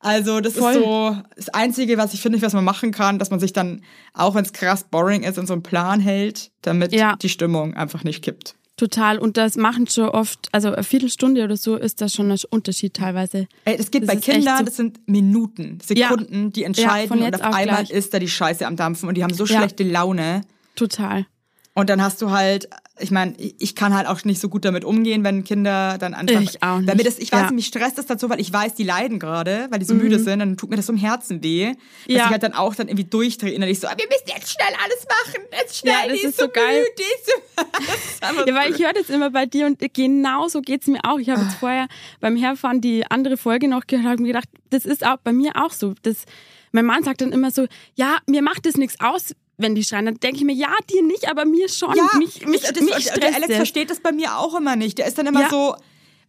Also 0.00 0.40
das 0.40 0.54
voll. 0.54 0.72
ist 0.72 0.78
so 0.82 1.16
das 1.36 1.48
Einzige, 1.50 1.98
was 1.98 2.14
ich 2.14 2.22
finde, 2.22 2.40
was 2.40 2.54
man 2.54 2.64
machen 2.64 2.90
kann, 2.90 3.18
dass 3.18 3.30
man 3.30 3.38
sich 3.38 3.52
dann, 3.52 3.82
auch 4.14 4.34
wenn 4.34 4.44
es 4.44 4.52
krass 4.52 4.84
boring 4.90 5.22
ist, 5.22 5.36
in 5.36 5.46
so 5.46 5.52
einen 5.52 5.62
Plan 5.62 6.00
hält, 6.00 6.50
damit 6.62 6.92
ja. 6.92 7.16
die 7.16 7.28
Stimmung 7.28 7.74
einfach 7.74 8.02
nicht 8.02 8.24
kippt. 8.24 8.56
Total. 8.80 9.18
Und 9.18 9.36
das 9.36 9.56
machen 9.56 9.86
schon 9.88 10.08
oft, 10.08 10.48
also 10.52 10.72
eine 10.72 10.82
Viertelstunde 10.82 11.44
oder 11.44 11.58
so 11.58 11.76
ist 11.76 12.00
das 12.00 12.14
schon 12.14 12.32
ein 12.32 12.38
Unterschied 12.48 12.94
teilweise. 12.94 13.46
Ey, 13.66 13.76
das 13.76 13.90
geht 13.90 14.04
das 14.04 14.08
bei 14.08 14.16
Kindern, 14.16 14.56
so 14.56 14.64
das 14.64 14.76
sind 14.76 15.06
Minuten, 15.06 15.80
Sekunden, 15.84 16.44
ja. 16.44 16.48
die 16.48 16.64
entscheiden 16.64 17.18
ja, 17.18 17.26
und 17.26 17.34
auf 17.34 17.42
einmal 17.42 17.84
gleich. 17.84 17.90
ist 17.90 18.14
da 18.14 18.18
die 18.18 18.26
Scheiße 18.26 18.66
am 18.66 18.76
Dampfen 18.76 19.10
und 19.10 19.16
die 19.16 19.22
haben 19.22 19.34
so 19.34 19.44
schlechte 19.44 19.82
Laune. 19.84 20.40
Total. 20.76 21.26
Und 21.72 21.88
dann 21.88 22.02
hast 22.02 22.20
du 22.20 22.30
halt, 22.30 22.68
ich 22.98 23.12
meine, 23.12 23.34
ich 23.38 23.76
kann 23.76 23.94
halt 23.94 24.08
auch 24.08 24.24
nicht 24.24 24.40
so 24.40 24.48
gut 24.48 24.64
damit 24.64 24.84
umgehen, 24.84 25.22
wenn 25.22 25.44
Kinder 25.44 25.98
dann 25.98 26.14
einfach. 26.14 26.40
Ich 26.40 26.62
auch 26.62 26.78
nicht. 26.78 26.88
Weil 26.88 26.96
mir 26.96 27.04
das, 27.04 27.18
ich 27.18 27.30
weiß, 27.30 27.42
ja. 27.42 27.50
mich 27.52 27.66
stresst 27.66 27.96
das 27.96 28.06
dazu, 28.06 28.28
weil 28.28 28.40
ich 28.40 28.52
weiß, 28.52 28.74
die 28.74 28.82
leiden 28.82 29.20
gerade, 29.20 29.68
weil 29.70 29.78
die 29.78 29.84
so 29.84 29.94
mhm. 29.94 30.02
müde 30.02 30.18
sind, 30.18 30.40
dann 30.40 30.56
tut 30.56 30.70
mir 30.70 30.76
das 30.76 30.86
so 30.86 30.92
im 30.92 30.98
Herzen 30.98 31.44
weh. 31.44 31.68
Dass 31.68 31.76
ja. 32.06 32.24
ich 32.24 32.30
halt 32.30 32.42
dann 32.42 32.54
auch 32.54 32.74
dann 32.74 32.88
irgendwie 32.88 33.04
durchdrehe 33.04 33.52
innerlich 33.52 33.78
so, 33.78 33.86
wir 33.86 33.94
müssen 33.94 34.26
jetzt 34.26 34.50
schnell 34.50 34.74
alles 34.82 35.06
machen, 35.08 35.44
jetzt 35.52 35.76
schnell, 35.76 35.92
ja, 35.92 36.08
das 36.08 36.20
die 36.20 36.26
ist, 36.26 36.36
so, 36.38 36.46
so 36.46 36.50
geil. 36.50 36.80
Müde, 36.80 37.08
ist 37.14 38.46
ja, 38.48 38.54
weil 38.54 38.72
ich 38.72 38.82
höre 38.82 38.92
das 38.92 39.08
immer 39.08 39.30
bei 39.30 39.46
dir 39.46 39.66
und 39.66 39.78
genau 39.94 40.48
so 40.48 40.60
geht's 40.60 40.88
mir 40.88 41.00
auch. 41.04 41.18
Ich 41.18 41.30
habe 41.30 41.42
jetzt 41.42 41.54
ah. 41.54 41.60
vorher 41.60 41.86
beim 42.20 42.36
Herfahren 42.36 42.80
die 42.80 43.08
andere 43.08 43.36
Folge 43.36 43.68
noch 43.68 43.86
gehört 43.86 44.18
und 44.18 44.26
gedacht, 44.26 44.48
das 44.70 44.84
ist 44.84 45.06
auch 45.06 45.18
bei 45.18 45.32
mir 45.32 45.52
auch 45.54 45.72
so. 45.72 45.94
Das, 46.02 46.24
mein 46.72 46.84
Mann 46.84 47.04
sagt 47.04 47.20
dann 47.20 47.32
immer 47.32 47.50
so, 47.52 47.66
ja, 47.94 48.18
mir 48.26 48.42
macht 48.42 48.66
das 48.66 48.76
nichts 48.76 48.98
aus, 49.00 49.34
wenn 49.60 49.74
die 49.74 49.84
schreien, 49.84 50.06
dann 50.06 50.16
denke 50.16 50.38
ich 50.38 50.44
mir, 50.44 50.54
ja, 50.54 50.74
dir 50.90 51.02
nicht, 51.02 51.28
aber 51.28 51.44
mir 51.44 51.68
schon. 51.68 51.94
Ja, 51.96 52.08
mich, 52.18 52.46
mich, 52.46 52.62
das, 52.62 52.80
mich 52.80 53.10
der 53.10 53.34
Alex 53.34 53.54
versteht 53.54 53.90
das 53.90 54.00
bei 54.00 54.12
mir 54.12 54.38
auch 54.38 54.54
immer 54.56 54.76
nicht. 54.76 54.98
Der 54.98 55.06
ist 55.06 55.18
dann 55.18 55.26
immer 55.26 55.42
ja. 55.42 55.50
so, 55.50 55.74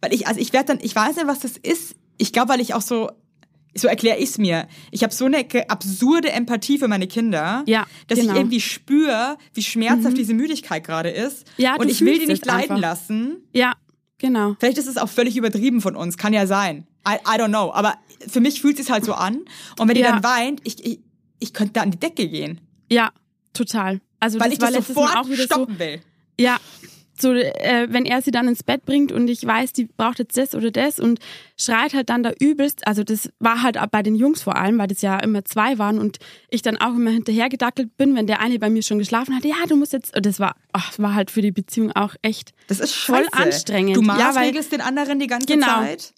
weil 0.00 0.12
ich, 0.12 0.26
also 0.26 0.40
ich 0.40 0.52
werde 0.52 0.66
dann, 0.66 0.78
ich 0.82 0.94
weiß 0.94 1.16
nicht, 1.16 1.26
was 1.26 1.40
das 1.40 1.56
ist. 1.56 1.94
Ich 2.18 2.32
glaube, 2.32 2.50
weil 2.50 2.60
ich 2.60 2.74
auch 2.74 2.82
so, 2.82 3.10
so 3.74 3.88
erkläre 3.88 4.18
ich 4.18 4.30
es 4.30 4.38
mir. 4.38 4.68
Ich 4.90 5.02
habe 5.02 5.12
so 5.12 5.24
eine 5.24 5.46
absurde 5.68 6.30
Empathie 6.30 6.78
für 6.78 6.88
meine 6.88 7.06
Kinder, 7.06 7.64
ja, 7.66 7.86
dass 8.08 8.18
genau. 8.18 8.32
ich 8.32 8.38
irgendwie 8.38 8.60
spüre, 8.60 9.38
wie 9.54 9.62
schmerzhaft 9.62 10.14
mhm. 10.14 10.18
diese 10.18 10.34
Müdigkeit 10.34 10.84
gerade 10.84 11.10
ist. 11.10 11.46
Ja, 11.56 11.76
und 11.76 11.88
ich 11.90 12.00
will 12.02 12.18
die 12.18 12.26
nicht 12.26 12.44
leiden 12.44 12.76
lassen. 12.76 13.38
Ja, 13.52 13.74
genau. 14.18 14.56
Vielleicht 14.58 14.78
ist 14.78 14.88
es 14.88 14.98
auch 14.98 15.08
völlig 15.08 15.36
übertrieben 15.36 15.80
von 15.80 15.96
uns, 15.96 16.16
kann 16.16 16.32
ja 16.32 16.46
sein. 16.46 16.86
I, 17.08 17.14
I 17.14 17.38
don't 17.40 17.48
know, 17.48 17.72
aber 17.72 17.94
für 18.28 18.40
mich 18.40 18.60
fühlt 18.60 18.78
es 18.78 18.86
sich 18.86 18.92
halt 18.92 19.04
so 19.04 19.14
an. 19.14 19.40
Und 19.78 19.88
wenn 19.88 19.94
die 19.94 20.02
ja. 20.02 20.12
dann 20.12 20.22
weint, 20.22 20.60
ich, 20.64 20.84
ich, 20.84 21.00
ich 21.38 21.52
könnte 21.52 21.74
da 21.74 21.82
an 21.82 21.90
die 21.90 21.98
Decke 21.98 22.28
gehen. 22.28 22.60
Ja, 22.90 23.10
total. 23.52 24.00
Also 24.20 24.38
Weil 24.38 24.50
das 24.50 24.58
ich 24.58 24.62
war 24.62 24.70
das 24.70 24.86
sofort 24.86 25.16
auch 25.16 25.28
wieder 25.28 25.44
stoppen 25.44 25.74
so, 25.74 25.80
will. 25.80 26.00
Ja, 26.38 26.58
so, 27.22 27.32
äh, 27.32 27.86
wenn 27.90 28.04
er 28.04 28.20
sie 28.20 28.30
dann 28.30 28.48
ins 28.48 28.62
Bett 28.62 28.84
bringt 28.84 29.12
und 29.12 29.28
ich 29.28 29.46
weiß, 29.46 29.72
die 29.72 29.84
braucht 29.84 30.18
jetzt 30.18 30.36
das 30.36 30.54
oder 30.54 30.70
das 30.70 30.98
und 30.98 31.20
schreit 31.56 31.94
halt 31.94 32.10
dann 32.10 32.22
da 32.22 32.32
übelst. 32.38 32.86
Also 32.86 33.04
das 33.04 33.30
war 33.38 33.62
halt 33.62 33.78
bei 33.90 34.02
den 34.02 34.14
Jungs 34.14 34.42
vor 34.42 34.56
allem, 34.56 34.78
weil 34.78 34.88
das 34.88 35.02
ja 35.02 35.18
immer 35.20 35.44
zwei 35.44 35.78
waren 35.78 35.98
und 35.98 36.18
ich 36.48 36.62
dann 36.62 36.76
auch 36.78 36.94
immer 36.94 37.10
hinterhergedackelt 37.10 37.96
bin, 37.96 38.16
wenn 38.16 38.26
der 38.26 38.40
eine 38.40 38.58
bei 38.58 38.70
mir 38.70 38.82
schon 38.82 38.98
geschlafen 38.98 39.34
hat. 39.36 39.44
Ja, 39.44 39.54
du 39.68 39.76
musst 39.76 39.92
jetzt. 39.92 40.16
Und 40.16 40.26
das 40.26 40.40
war, 40.40 40.56
ach, 40.72 40.98
war 40.98 41.14
halt 41.14 41.30
für 41.30 41.42
die 41.42 41.52
Beziehung 41.52 41.92
auch 41.92 42.14
echt 42.22 42.52
das 42.66 42.80
ist 42.80 42.94
voll 42.94 43.26
anstrengend. 43.32 43.96
Du 43.96 44.02
maßregelst 44.02 44.72
ja, 44.72 44.78
den 44.78 44.86
anderen 44.86 45.20
die 45.20 45.28
ganze 45.28 45.46
genau. 45.46 45.66
Zeit. 45.66 46.12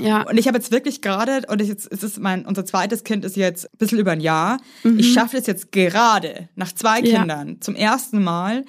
Ja. 0.00 0.22
Und 0.22 0.38
ich 0.38 0.46
habe 0.48 0.58
jetzt 0.58 0.70
wirklich 0.72 1.02
gerade, 1.02 1.42
und 1.48 1.60
ich 1.60 1.68
jetzt, 1.68 1.90
es 1.90 2.02
ist 2.02 2.18
mein, 2.18 2.44
unser 2.44 2.64
zweites 2.64 3.04
Kind 3.04 3.24
ist 3.24 3.36
jetzt 3.36 3.66
ein 3.66 3.78
bisschen 3.78 3.98
über 3.98 4.12
ein 4.12 4.20
Jahr. 4.20 4.58
Mhm. 4.82 4.98
Ich 4.98 5.12
schaffe 5.12 5.36
es 5.36 5.46
jetzt 5.46 5.72
gerade, 5.72 6.48
nach 6.54 6.72
zwei 6.72 7.00
ja. 7.00 7.18
Kindern, 7.18 7.60
zum 7.60 7.74
ersten 7.74 8.22
Mal, 8.22 8.64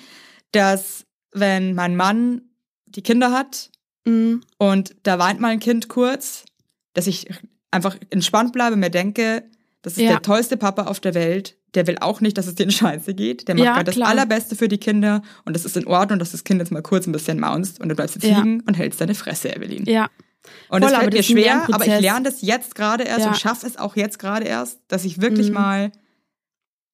dass 0.52 1.06
wenn 1.34 1.76
mein 1.76 1.96
Mann 1.96 2.42
die 2.86 3.02
Kinder 3.02 3.32
hat 3.32 3.70
mhm. 4.06 4.42
und 4.58 4.96
da 5.04 5.20
weint 5.20 5.40
mal 5.40 5.50
ein 5.50 5.60
Kind 5.60 5.90
kurz, 5.90 6.46
dass 6.94 7.08
ich 7.08 7.28
einfach 7.72 7.98
entspannt 8.10 8.54
bleibe, 8.54 8.76
mir 8.76 8.90
denke, 8.90 9.44
das 9.82 9.94
ist 9.94 10.04
ja. 10.04 10.10
der 10.10 10.22
tollste 10.22 10.58
Papa 10.58 10.84
auf 10.84 11.00
der 11.00 11.14
Welt. 11.14 11.58
Der 11.76 11.86
will 11.86 11.98
auch 12.00 12.22
nicht, 12.22 12.38
dass 12.38 12.48
es 12.48 12.56
denen 12.56 12.72
scheiße 12.72 13.14
geht. 13.14 13.48
Der 13.48 13.56
macht 13.56 13.66
ja, 13.66 13.84
das 13.84 14.00
Allerbeste 14.02 14.56
für 14.56 14.68
die 14.68 14.80
Kinder 14.80 15.22
und 15.46 15.56
das 15.56 15.66
ist 15.66 15.78
in 15.78 15.86
Ordnung, 15.88 16.20
dass 16.20 16.32
das 16.32 16.44
Kind 16.44 16.60
jetzt 16.60 16.72
mal 16.72 16.82
kurz 16.82 17.08
ein 17.08 17.12
bisschen 17.12 17.40
maunzt 17.40 17.80
und 17.80 17.90
du 17.90 17.96
bleibst 17.96 18.16
jetzt 18.16 18.26
ja. 18.26 18.38
liegen 18.40 18.62
und 18.62 18.76
hältst 18.76 19.00
deine 19.00 19.16
Fresse, 19.16 19.56
Evelyn. 19.56 19.86
Ja. 19.86 20.10
Und 20.70 20.82
Voll, 20.82 20.91
das 20.91 21.00
fällt 21.00 21.14
mir 21.14 21.24
schwer, 21.24 21.68
aber 21.72 21.86
ich 21.86 22.00
lerne 22.00 22.24
das 22.24 22.41
jetzt 22.41 22.76
gerade 22.76 23.04
erst 23.04 23.22
ja. 23.22 23.28
und 23.30 23.38
schaffe 23.38 23.66
es 23.66 23.78
auch 23.78 23.95
jetzt 23.95 24.20
gerade 24.20 24.45
erst, 24.45 24.80
dass 24.88 25.06
ich 25.06 25.22
wirklich 25.22 25.48
mhm. 25.48 25.54
mal 25.56 25.91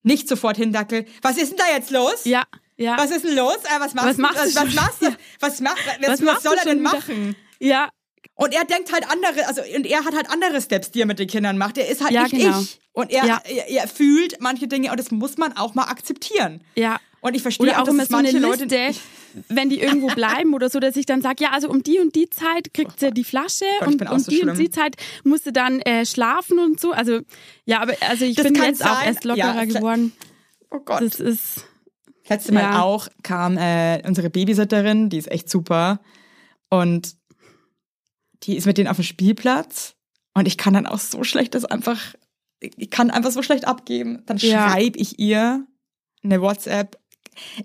nicht 0.04 0.28
sofort 0.28 0.58
hindackel. 0.58 1.06
Was 1.22 1.38
ist 1.38 1.52
denn 1.52 1.58
da 1.58 1.74
jetzt 1.74 1.90
los? 1.92 2.26
Ja. 2.26 2.44
Ja. 2.78 2.98
Was 2.98 3.12
ist 3.12 3.24
denn 3.24 3.36
los? 3.36 3.58
Äh, 3.64 3.80
was 3.80 3.94
machst 3.94 4.10
was 4.10 4.18
du? 4.18 4.24
Was, 4.24 4.56
was 4.56 4.76
machst 4.76 5.02
du? 5.02 5.06
Was, 5.40 5.62
macht, 5.62 5.78
was, 6.02 6.26
was 6.26 6.44
soll 6.44 6.56
er 6.58 6.66
denn 6.66 6.82
machen? 6.82 7.36
Ja. 7.60 7.90
Und 8.36 8.54
er 8.54 8.66
denkt 8.66 8.92
halt 8.92 9.10
andere, 9.10 9.48
also 9.48 9.62
und 9.62 9.86
er 9.86 10.04
hat 10.04 10.16
halt 10.16 10.30
andere 10.30 10.62
Steps, 10.62 10.92
die 10.92 11.02
er 11.02 11.06
mit 11.06 11.20
den 11.20 11.28
Kindern 11.28 11.58
macht. 11.58 11.78
Er 11.78 11.88
ist 11.88 12.02
halt 12.02 12.12
ja, 12.12 12.24
nicht 12.24 12.32
genau. 12.32 12.60
ich. 12.60 12.80
Und 12.92 13.12
er, 13.12 13.26
ja. 13.26 13.42
er, 13.46 13.70
er, 13.70 13.88
fühlt 13.88 14.42
manche 14.42 14.68
Dinge 14.68 14.92
und 14.92 15.00
das 15.00 15.12
muss 15.12 15.38
man 15.38 15.56
auch 15.56 15.76
mal 15.76 15.86
akzeptieren. 15.86 16.64
Ja. 16.76 17.00
Und 17.24 17.36
ich 17.36 17.42
verstehe 17.42 17.68
oder 17.68 17.82
auch, 17.82 17.86
dass 17.86 17.94
immer 17.94 18.06
so 18.06 18.16
manche 18.16 18.38
Leute, 18.38 18.66
Liste, 18.66 19.02
wenn 19.48 19.70
die 19.70 19.80
irgendwo 19.80 20.08
bleiben 20.16 20.54
oder 20.54 20.70
so, 20.70 20.80
dass 20.80 20.96
ich 20.98 21.06
dann 21.06 21.22
sage, 21.22 21.44
ja, 21.44 21.52
also 21.52 21.70
um 21.70 21.82
die 21.82 22.00
und 22.00 22.16
die 22.16 22.30
Zeit 22.30 22.74
kriegt 22.74 23.00
sie 23.00 23.12
die 23.12 23.24
Flasche 23.24 23.66
Gott, 23.80 23.88
und 23.88 24.10
um 24.10 24.20
so 24.20 24.30
die 24.30 24.38
schlimm. 24.38 24.50
und 24.50 24.60
die 24.60 24.70
Zeit 24.70 24.98
musst 25.24 25.46
du 25.46 25.54
dann 25.54 25.80
äh, 25.80 26.06
schlafen 26.06 26.60
und 26.60 26.80
so. 26.80 26.92
Also 26.92 27.22
ja, 27.66 27.82
aber 27.82 27.94
also 28.02 28.26
ich 28.26 28.36
das 28.36 28.44
bin 28.44 28.56
jetzt 28.56 28.80
sein. 28.80 28.90
auch 28.90 29.06
erst 29.06 29.24
lockerer 29.24 29.64
ja, 29.64 29.66
geworden. 29.66 30.12
Oh 30.70 30.80
Gott. 30.80 31.02
Das 31.02 31.20
ist 31.20 31.66
Letzte 32.28 32.54
Mal 32.54 32.62
ja. 32.62 32.82
auch 32.82 33.08
kam 33.22 33.58
äh, 33.58 34.02
unsere 34.06 34.30
Babysitterin, 34.30 35.10
die 35.10 35.18
ist 35.18 35.30
echt 35.30 35.50
super. 35.50 36.00
Und 36.70 37.16
die 38.44 38.56
ist 38.56 38.66
mit 38.66 38.78
denen 38.78 38.88
auf 38.88 38.98
dem 38.98 39.04
Spielplatz. 39.04 39.96
Und 40.34 40.48
ich 40.48 40.58
kann 40.58 40.74
dann 40.74 40.88
auch 40.88 41.00
so 41.00 41.24
schlecht 41.24 41.54
das 41.54 41.66
einfach, 41.66 42.00
ich 42.60 42.90
kann 42.90 43.12
einfach 43.12 43.32
so 43.32 43.44
schlecht 43.44 43.66
abgeben. 43.66 44.24
Dann 44.26 44.38
ja. 44.38 44.70
schreibe 44.70 44.98
ich 44.98 45.20
ihr 45.20 45.68
eine 46.24 46.42
WhatsApp. 46.42 46.98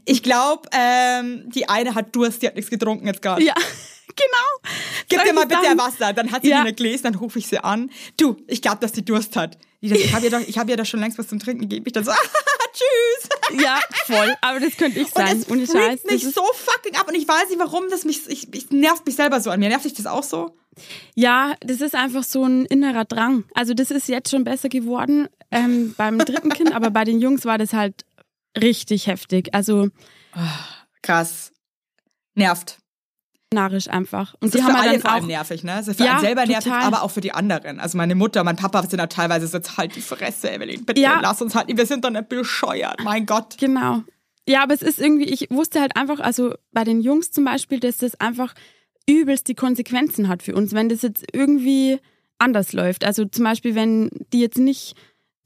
Ich 0.05 0.23
glaube, 0.23 0.69
ähm, 0.73 1.51
die 1.51 1.69
eine 1.69 1.95
hat 1.95 2.15
Durst, 2.15 2.43
die 2.43 2.47
hat 2.47 2.57
nichts 2.57 2.71
getrunken 2.71 3.07
jetzt 3.07 3.23
gerade. 3.23 3.43
Ja, 3.43 3.55
genau. 4.09 4.73
Gib 5.09 5.25
dir 5.25 5.33
mal 5.33 5.47
bitte 5.47 5.63
dann? 5.63 5.79
Wasser. 5.79 6.13
Dann 6.13 6.33
hat 6.33 6.43
sie 6.43 6.51
ja. 6.51 6.63
mir 6.63 6.73
gelesen, 6.73 7.05
dann 7.05 7.15
rufe 7.15 7.39
ich 7.39 7.47
sie 7.47 7.63
an. 7.63 7.91
Du, 8.17 8.37
ich 8.47 8.63
glaube, 8.63 8.79
dass 8.81 8.93
die 8.93 9.05
Durst 9.05 9.37
hat. 9.37 9.59
Ich 9.81 10.13
habe 10.13 10.25
ihr, 10.25 10.31
doch, 10.31 10.41
ich 10.41 10.59
hab 10.59 10.69
ihr 10.69 10.77
doch 10.77 10.87
schon 10.87 11.01
längst 11.01 11.19
was 11.19 11.29
zum 11.29 11.39
Trinken 11.39 11.63
gegeben. 11.63 11.85
Ich 11.87 11.93
dann 11.93 12.05
so, 12.05 12.11
tschüss. 12.73 13.63
Ja, 13.63 13.79
voll. 14.07 14.35
Aber 14.41 14.59
das 14.59 14.77
könnte 14.77 14.99
ich 14.99 15.09
sein. 15.09 15.45
Und 15.49 15.63
es 15.63 15.71
Scheiß. 15.71 16.05
mich 16.05 16.25
so 16.25 16.43
fucking 16.53 16.97
ab. 16.97 17.07
Und 17.09 17.15
ich 17.15 17.29
weiß 17.29 17.49
nicht, 17.49 17.61
warum 17.61 17.89
das 17.89 18.05
mich, 18.05 18.29
ich, 18.29 18.53
ich 18.53 18.71
nervt 18.71 19.07
mich 19.07 19.15
selber 19.15 19.41
so 19.41 19.51
an 19.51 19.61
mir. 19.61 19.69
Nervt 19.69 19.85
sich 19.85 19.95
das 19.95 20.07
auch 20.07 20.25
so? 20.25 20.57
Ja, 21.15 21.55
das 21.61 21.81
ist 21.81 21.95
einfach 21.95 22.25
so 22.25 22.45
ein 22.45 22.65
innerer 22.67 23.05
Drang. 23.05 23.45
Also 23.55 23.75
das 23.75 23.91
ist 23.91 24.09
jetzt 24.09 24.31
schon 24.31 24.45
besser 24.45 24.69
geworden 24.69 25.29
ähm, 25.51 25.95
beim 25.97 26.19
dritten 26.19 26.51
Kind, 26.51 26.75
aber 26.75 26.91
bei 26.91 27.05
den 27.05 27.21
Jungs 27.21 27.45
war 27.45 27.59
das 27.59 27.73
halt 27.73 28.05
richtig 28.61 29.07
heftig. 29.07 29.55
Also 29.55 29.89
oh, 30.37 30.41
krass. 31.03 31.53
Nervt 32.35 32.79
narrisch 33.53 33.89
einfach. 33.89 34.35
Und 34.41 34.55
das 34.55 34.61
ist 34.61 34.67
haben 34.67 34.77
für 34.77 34.89
alle 34.89 35.01
vor 35.01 35.13
allem 35.13 35.27
nervig, 35.27 35.65
ne? 35.65 35.77
Das 35.77 35.89
ist 35.89 35.97
für 35.97 36.05
ja, 36.05 36.13
einen 36.13 36.21
selber 36.21 36.43
total. 36.43 36.53
nervig, 36.53 36.73
aber 36.73 37.03
auch 37.03 37.11
für 37.11 37.21
die 37.21 37.33
anderen. 37.33 37.81
Also 37.81 37.97
meine 37.97 38.15
Mutter, 38.15 38.45
mein 38.45 38.57
Papa 38.57 38.83
sind 38.83 38.99
da 38.99 39.07
teilweise 39.07 39.47
so, 39.47 39.59
halt 39.77 39.97
die 39.97 40.01
Fresse, 40.01 40.51
Evelyn, 40.51 40.85
bitte 40.85 41.01
ja. 41.01 41.21
lass 41.21 41.41
uns 41.41 41.55
halt, 41.55 41.75
wir 41.75 41.87
sind 41.87 42.05
doch 42.05 42.11
nicht 42.11 42.29
bescheuert, 42.29 43.03
mein 43.03 43.27
Gott. 43.27 43.57
Genau. 43.59 44.03
Ja, 44.47 44.63
aber 44.63 44.75
es 44.75 44.83
ist 44.83 44.99
irgendwie, 44.99 45.27
ich 45.27 45.51
wusste 45.51 45.81
halt 45.81 45.97
einfach, 45.97 46.21
also 46.21 46.55
bei 46.73 46.85
den 46.85 47.01
Jungs 47.01 47.31
zum 47.31 47.45
Beispiel, 47.45 47.81
dass 47.81 47.99
das 47.99 48.19
einfach 48.21 48.55
übelst 49.07 49.49
die 49.49 49.55
Konsequenzen 49.55 50.29
hat 50.29 50.43
für 50.43 50.55
uns, 50.55 50.73
wenn 50.73 50.89
das 50.89 51.03
jetzt 51.03 51.25
irgendwie 51.33 51.99
anders 52.39 52.73
läuft. 52.73 53.05
Also 53.05 53.25
zum 53.25 53.45
Beispiel, 53.45 53.75
wenn 53.75 54.11
die 54.33 54.41
jetzt 54.41 54.59
nicht 54.59 54.95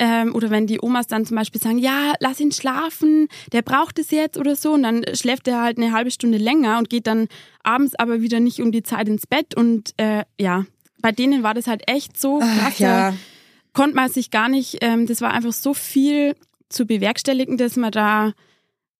ähm, 0.05 0.34
oder 0.34 0.50
wenn 0.50 0.66
die 0.66 0.80
Omas 0.82 1.07
dann 1.07 1.24
zum 1.24 1.36
Beispiel 1.36 1.61
sagen, 1.61 1.78
ja, 1.78 2.14
lass 2.18 2.40
ihn 2.40 2.50
schlafen, 2.50 3.28
der 3.53 3.62
braucht 3.62 4.00
es 4.00 4.11
jetzt 4.11 4.36
oder 4.36 4.57
so. 4.57 4.72
Und 4.72 4.82
dann 4.82 5.05
schläft 5.14 5.46
er 5.46 5.62
halt 5.62 5.78
eine 5.78 5.92
halbe 5.92 6.11
Stunde 6.11 6.38
länger 6.38 6.78
und 6.78 6.90
geht 6.90 7.07
dann 7.07 7.28
abends 7.62 7.94
aber 7.94 8.20
wieder 8.20 8.40
nicht 8.40 8.61
um 8.61 8.72
die 8.72 8.82
Zeit 8.82 9.07
ins 9.07 9.28
Bett. 9.28 9.55
Und 9.55 9.94
äh, 9.98 10.24
ja, 10.40 10.64
bei 11.00 11.12
denen 11.12 11.44
war 11.44 11.55
das 11.55 11.68
halt 11.68 11.88
echt 11.88 12.20
so 12.20 12.40
krass. 12.40 12.80
Ja. 12.80 13.14
Konnte 13.74 13.94
man 13.94 14.11
sich 14.11 14.32
gar 14.32 14.48
nicht, 14.48 14.78
ähm, 14.80 15.07
das 15.07 15.20
war 15.20 15.32
einfach 15.32 15.53
so 15.53 15.72
viel 15.72 16.34
zu 16.68 16.84
bewerkstelligen, 16.84 17.57
dass 17.57 17.76
man 17.76 17.92
da 17.92 18.32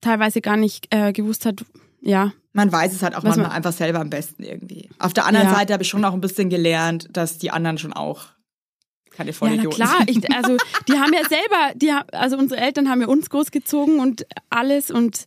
teilweise 0.01 0.41
gar 0.41 0.57
nicht 0.57 0.87
äh, 0.95 1.13
gewusst 1.13 1.47
hat, 1.47 1.65
ja. 2.01 2.33
Man 2.53 2.71
weiß 2.71 2.93
es 2.93 3.03
halt 3.03 3.17
auch 3.17 3.25
manchmal 3.25 3.51
einfach 3.51 3.73
selber 3.73 3.99
am 3.99 4.11
besten 4.11 4.45
irgendwie. 4.45 4.89
Auf 5.01 5.15
der 5.15 5.27
anderen 5.27 5.49
ja. 5.49 5.55
Seite 5.55 5.73
habe 5.73 5.83
ich 5.83 5.89
schon 5.89 6.05
auch 6.05 6.13
ein 6.13 6.21
bisschen 6.21 6.49
gelernt, 6.49 7.09
dass 7.13 7.39
die 7.39 7.51
anderen 7.51 7.79
schon 7.79 7.93
auch 7.93 8.27
keine 9.13 9.33
Vollidioten. 9.33 9.81
Ja, 9.81 9.87
klar. 9.87 10.05
Ich, 10.07 10.35
also 10.35 10.57
die 10.89 10.95
haben 10.95 11.13
ja 11.13 11.29
selber, 11.29 11.75
die 11.75 11.93
also 12.13 12.37
unsere 12.37 12.61
Eltern 12.61 12.89
haben 12.89 13.01
ja 13.01 13.07
uns 13.07 13.31
großgezogen 13.31 14.01
und 14.01 14.27
alles 14.51 14.91
und 14.91 15.25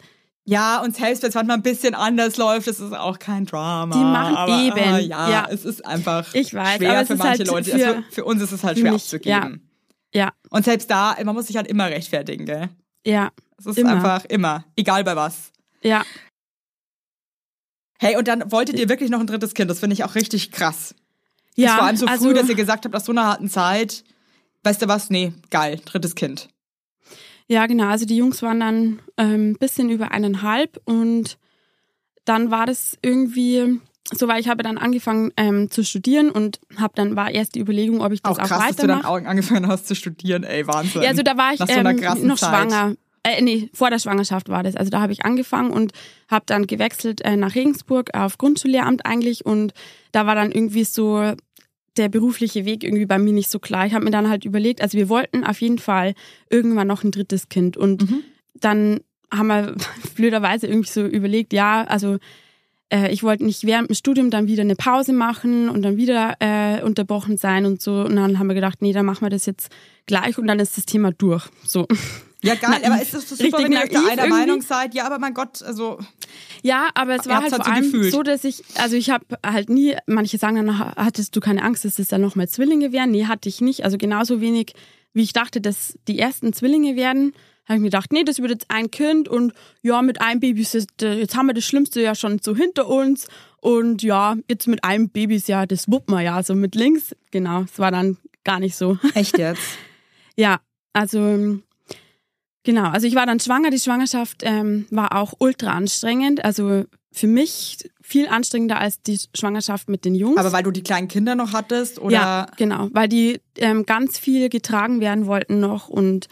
ja, 0.47 0.79
und 0.81 0.95
selbst 0.95 1.23
wenn 1.23 1.29
es 1.29 1.35
manchmal 1.35 1.57
ein 1.57 1.63
bisschen 1.63 1.95
anders 1.95 2.37
läuft, 2.37 2.67
ist 2.67 2.79
es 2.79 2.93
auch 2.93 3.17
kein 3.17 3.47
Drama. 3.47 3.95
Die 3.95 4.03
machen 4.03 4.35
aber, 4.35 4.59
eben. 4.59 4.79
Aber 4.79 4.99
ja, 4.99 5.29
ja, 5.29 5.47
es 5.49 5.65
ist 5.65 5.83
einfach 5.83 6.35
ich 6.35 6.53
weiß, 6.53 6.77
schwer 6.77 7.05
für 7.05 7.15
manche 7.15 7.39
halt 7.39 7.47
Leute. 7.47 7.71
Für, 7.71 7.87
also 7.87 8.03
für, 8.11 8.25
uns 8.25 8.43
ist 8.43 8.51
es 8.51 8.63
halt 8.63 8.77
schwer 8.77 8.91
mich, 8.91 9.01
abzugeben. 9.01 9.69
Ja. 10.13 10.25
ja. 10.25 10.33
Und 10.51 10.65
selbst 10.65 10.91
da, 10.91 11.15
man 11.23 11.33
muss 11.33 11.47
sich 11.47 11.57
halt 11.57 11.65
immer 11.67 11.85
rechtfertigen, 11.85 12.45
gell? 12.45 12.69
Ja. 13.03 13.31
Es 13.57 13.65
ist 13.65 13.79
immer. 13.79 13.91
einfach 13.91 14.25
immer, 14.25 14.65
egal 14.75 15.03
bei 15.03 15.15
was. 15.15 15.51
Ja. 15.81 16.03
Hey, 17.97 18.15
und 18.15 18.27
dann 18.27 18.51
wolltet 18.51 18.77
ihr 18.77 18.87
wirklich 18.87 19.09
noch 19.09 19.19
ein 19.19 19.27
drittes 19.27 19.55
Kind. 19.55 19.71
Das 19.71 19.79
finde 19.79 19.95
ich 19.95 20.03
auch 20.03 20.13
richtig 20.13 20.51
krass. 20.51 20.93
Ja, 21.55 21.67
das 21.67 21.75
vor 21.75 21.85
allem 21.85 21.97
so 21.97 22.05
also, 22.05 22.25
früh, 22.25 22.33
dass 22.33 22.49
ihr 22.49 22.55
gesagt 22.55 22.85
habt, 22.85 22.93
nach 22.93 23.03
so 23.03 23.11
einer 23.11 23.25
harten 23.25 23.49
Zeit, 23.49 24.03
weißt 24.63 24.81
du 24.81 24.87
was, 24.87 25.09
nee, 25.09 25.33
geil, 25.49 25.79
drittes 25.85 26.15
Kind. 26.15 26.49
Ja, 27.47 27.65
genau. 27.67 27.87
Also 27.87 28.05
die 28.05 28.17
Jungs 28.17 28.41
waren 28.41 28.59
dann 28.59 28.99
ein 29.17 29.33
ähm, 29.33 29.57
bisschen 29.59 29.89
über 29.89 30.11
eineinhalb 30.11 30.81
und 30.85 31.37
dann 32.25 32.49
war 32.49 32.65
das 32.65 32.97
irgendwie 33.01 33.79
so, 34.11 34.27
weil 34.27 34.39
ich 34.39 34.47
habe 34.47 34.61
dann 34.61 34.77
angefangen 34.77 35.31
ähm, 35.35 35.71
zu 35.71 35.83
studieren 35.83 36.29
und 36.29 36.59
habe 36.77 36.93
dann 36.95 37.15
war 37.15 37.31
erst 37.31 37.55
die 37.55 37.59
Überlegung, 37.59 38.01
ob 38.01 38.11
ich 38.11 38.21
das 38.21 38.31
auch, 38.31 38.37
krass, 38.37 38.51
auch 38.51 38.55
weitermache. 38.57 38.75
dass 38.75 38.81
du 38.81 38.87
dann 38.87 39.05
auch 39.05 39.29
angefangen 39.29 39.67
hast 39.67 39.87
zu 39.87 39.95
studieren, 39.95 40.43
ey, 40.43 40.67
Wahnsinn. 40.67 41.01
Ja, 41.01 41.09
also 41.09 41.23
da 41.23 41.37
war 41.37 41.53
ich 41.53 41.59
so 41.59 41.65
ähm, 41.67 42.27
noch 42.27 42.37
Zeit. 42.37 42.69
schwanger. 42.69 42.95
Äh, 43.25 43.41
nee, 43.41 43.69
vor 43.73 43.89
der 43.89 43.97
Schwangerschaft 43.97 44.49
war 44.49 44.61
das. 44.61 44.75
Also 44.75 44.91
da 44.91 45.01
habe 45.01 45.11
ich 45.11 45.25
angefangen 45.25 45.71
und 45.71 45.93
habe 46.27 46.45
dann 46.45 46.67
gewechselt 46.67 47.21
äh, 47.21 47.35
nach 47.35 47.55
Regensburg 47.55 48.13
auf 48.13 48.37
Grundschullehramt 48.37 49.03
eigentlich 49.03 49.43
und 49.47 49.73
da 50.11 50.27
war 50.27 50.35
dann 50.35 50.51
irgendwie 50.51 50.83
so 50.83 51.33
der 51.97 52.09
berufliche 52.09 52.65
Weg 52.65 52.83
irgendwie 52.83 53.07
bei 53.07 53.17
mir 53.17 53.33
nicht 53.33 53.49
so 53.49 53.57
klar. 53.57 53.87
Ich 53.87 53.95
habe 53.95 54.05
mir 54.05 54.11
dann 54.11 54.29
halt 54.29 54.45
überlegt, 54.45 54.79
also 54.81 54.95
wir 54.95 55.09
wollten 55.09 55.43
auf 55.43 55.59
jeden 55.59 55.79
Fall 55.79 56.13
irgendwann 56.51 56.85
noch 56.85 57.03
ein 57.03 57.09
drittes 57.09 57.49
Kind 57.49 57.77
und 57.77 58.03
mhm. 58.03 58.23
dann 58.53 58.99
haben 59.33 59.47
wir 59.47 59.75
blöderweise 60.15 60.67
irgendwie 60.67 60.91
so 60.91 61.03
überlegt, 61.03 61.51
ja, 61.51 61.83
also 61.85 62.19
äh, 62.89 63.11
ich 63.11 63.23
wollte 63.23 63.43
nicht 63.43 63.65
während 63.65 63.89
dem 63.89 63.95
Studium 63.95 64.29
dann 64.29 64.45
wieder 64.45 64.61
eine 64.61 64.75
Pause 64.75 65.13
machen 65.13 65.69
und 65.69 65.81
dann 65.81 65.97
wieder 65.97 66.35
äh, 66.41 66.83
unterbrochen 66.83 67.37
sein 67.37 67.65
und 67.65 67.81
so. 67.81 68.01
Und 68.01 68.17
dann 68.17 68.37
haben 68.37 68.47
wir 68.47 68.53
gedacht, 68.53 68.83
nee, 68.83 68.93
dann 68.93 69.07
machen 69.07 69.25
wir 69.25 69.31
das 69.31 69.47
jetzt 69.47 69.71
gleich 70.05 70.37
und 70.37 70.45
dann 70.45 70.59
ist 70.59 70.77
das 70.77 70.85
Thema 70.85 71.11
durch. 71.11 71.47
So. 71.63 71.87
Ja, 72.45 72.55
geil, 72.55 72.81
aber 72.83 73.01
ist 73.01 73.13
das 73.13 73.27
super, 73.29 73.57
wenn 73.59 73.71
ihr 73.71 73.79
euch 73.79 73.89
da 73.89 73.99
einer 73.99 74.23
irgendwie? 74.23 74.29
Meinung 74.29 74.61
seid? 74.61 74.93
Ja, 74.93 75.05
aber 75.05 75.19
mein 75.19 75.33
Gott, 75.33 75.61
also. 75.63 75.99
Ja, 76.61 76.89
aber 76.93 77.15
es 77.15 77.27
war 77.27 77.41
halt 77.41 77.55
vor 77.55 77.67
allem 77.67 77.91
gefühlt. 77.91 78.11
so, 78.11 78.23
dass 78.23 78.43
ich, 78.43 78.63
also 78.75 78.95
ich 78.95 79.09
habe 79.09 79.25
halt 79.45 79.69
nie, 79.69 79.95
manche 80.07 80.37
sagen 80.37 80.55
dann, 80.55 80.79
hattest 80.79 81.35
du 81.35 81.39
keine 81.39 81.63
Angst, 81.63 81.85
dass 81.85 81.99
es 81.99 82.07
dann 82.07 82.21
nochmal 82.21 82.47
Zwillinge 82.47 82.91
wären? 82.91 83.11
Nee, 83.11 83.25
hatte 83.25 83.49
ich 83.49 83.61
nicht. 83.61 83.83
Also 83.83 83.97
genauso 83.97 84.41
wenig, 84.41 84.73
wie 85.13 85.23
ich 85.23 85.33
dachte, 85.33 85.61
dass 85.61 85.97
die 86.07 86.19
ersten 86.19 86.53
Zwillinge 86.53 86.95
werden, 86.95 87.33
habe 87.65 87.77
ich 87.77 87.81
mir 87.81 87.87
gedacht, 87.87 88.11
nee, 88.13 88.23
das 88.23 88.39
wird 88.39 88.51
jetzt 88.51 88.69
ein 88.69 88.91
Kind 88.91 89.27
und 89.27 89.53
ja, 89.81 90.01
mit 90.03 90.21
einem 90.21 90.39
Baby 90.39 90.61
ist 90.61 90.75
das, 90.75 90.85
jetzt 90.99 91.35
haben 91.35 91.47
wir 91.47 91.53
das 91.53 91.65
Schlimmste 91.65 92.01
ja 92.01 92.13
schon 92.13 92.39
so 92.39 92.55
hinter 92.55 92.87
uns 92.87 93.27
Und 93.65 94.03
ja, 94.03 94.35
jetzt 94.47 94.67
mit 94.67 94.83
einem 94.83 95.09
Baby 95.09 95.37
ist 95.37 95.47
ja, 95.47 95.65
das 95.65 95.89
wuppt 95.89 96.11
man 96.11 96.23
ja, 96.23 96.43
so 96.43 96.53
mit 96.53 96.75
links. 96.75 97.15
Genau, 97.31 97.63
es 97.63 97.79
war 97.79 97.89
dann 97.89 98.17
gar 98.43 98.59
nicht 98.59 98.75
so. 98.75 98.99
Echt 99.15 99.39
jetzt? 99.39 99.63
ja, 100.35 100.59
also 100.93 101.57
genau, 102.65 102.89
also 102.89 103.07
ich 103.07 103.15
war 103.15 103.25
dann 103.25 103.39
schwanger. 103.39 103.69
Die 103.69 103.79
Schwangerschaft 103.79 104.41
ähm, 104.43 104.85
war 104.91 105.15
auch 105.15 105.33
ultra 105.39 105.71
anstrengend. 105.71 106.43
Also 106.43 106.83
für 107.13 107.27
mich 107.27 107.89
viel 108.01 108.27
anstrengender 108.27 108.77
als 108.77 109.01
die 109.01 109.17
Schwangerschaft 109.33 109.87
mit 109.87 110.03
den 110.03 110.15
Jungs. 110.15 110.37
Aber 110.37 110.51
weil 110.51 110.63
du 110.63 110.71
die 110.71 110.83
kleinen 110.83 111.07
Kinder 111.07 111.35
noch 111.35 111.53
hattest, 111.53 111.99
oder? 111.99 112.11
Ja, 112.11 112.47
genau, 112.57 112.89
weil 112.91 113.07
die 113.07 113.39
ähm, 113.57 113.85
ganz 113.85 114.19
viel 114.19 114.49
getragen 114.49 114.99
werden 114.99 115.25
wollten 115.25 115.61
noch 115.61 115.87
und 115.87 116.27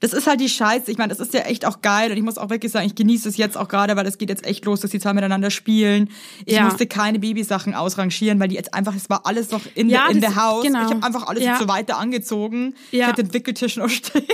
das 0.00 0.12
ist 0.12 0.26
halt 0.26 0.40
die 0.40 0.48
Scheiße. 0.48 0.90
Ich 0.90 0.98
meine, 0.98 1.08
das 1.08 1.20
ist 1.20 1.34
ja 1.34 1.40
echt 1.40 1.64
auch 1.64 1.82
geil 1.82 2.10
und 2.10 2.16
ich 2.16 2.22
muss 2.22 2.38
auch 2.38 2.50
wirklich 2.50 2.72
sagen, 2.72 2.86
ich 2.86 2.94
genieße 2.94 3.28
es 3.28 3.36
jetzt 3.36 3.56
auch 3.56 3.68
gerade, 3.68 3.96
weil 3.96 4.06
es 4.06 4.18
geht 4.18 4.28
jetzt 4.28 4.46
echt 4.46 4.64
los, 4.64 4.80
dass 4.80 4.90
die 4.90 5.00
zwei 5.00 5.12
miteinander 5.12 5.50
spielen. 5.50 6.10
Ich 6.44 6.54
ja. 6.54 6.64
musste 6.64 6.86
keine 6.86 7.18
Babysachen 7.18 7.74
ausrangieren, 7.74 8.38
weil 8.40 8.48
die 8.48 8.54
jetzt 8.54 8.74
einfach, 8.74 8.94
es 8.94 9.10
war 9.10 9.26
alles 9.26 9.50
noch 9.50 9.62
in, 9.74 9.88
ja, 9.88 10.08
in 10.08 10.20
der 10.20 10.36
Haus. 10.36 10.64
Genau. 10.64 10.86
Ich 10.86 10.90
habe 10.94 11.04
einfach 11.04 11.26
alles 11.26 11.44
ja. 11.44 11.58
so 11.58 11.68
weiter 11.68 11.98
angezogen. 11.98 12.74
Ja. 12.90 13.00
Ich 13.00 13.06
hatte 13.06 13.24
den 13.24 13.34
Wickeltisch 13.34 13.76
noch 13.76 13.88
stehen. 13.90 14.24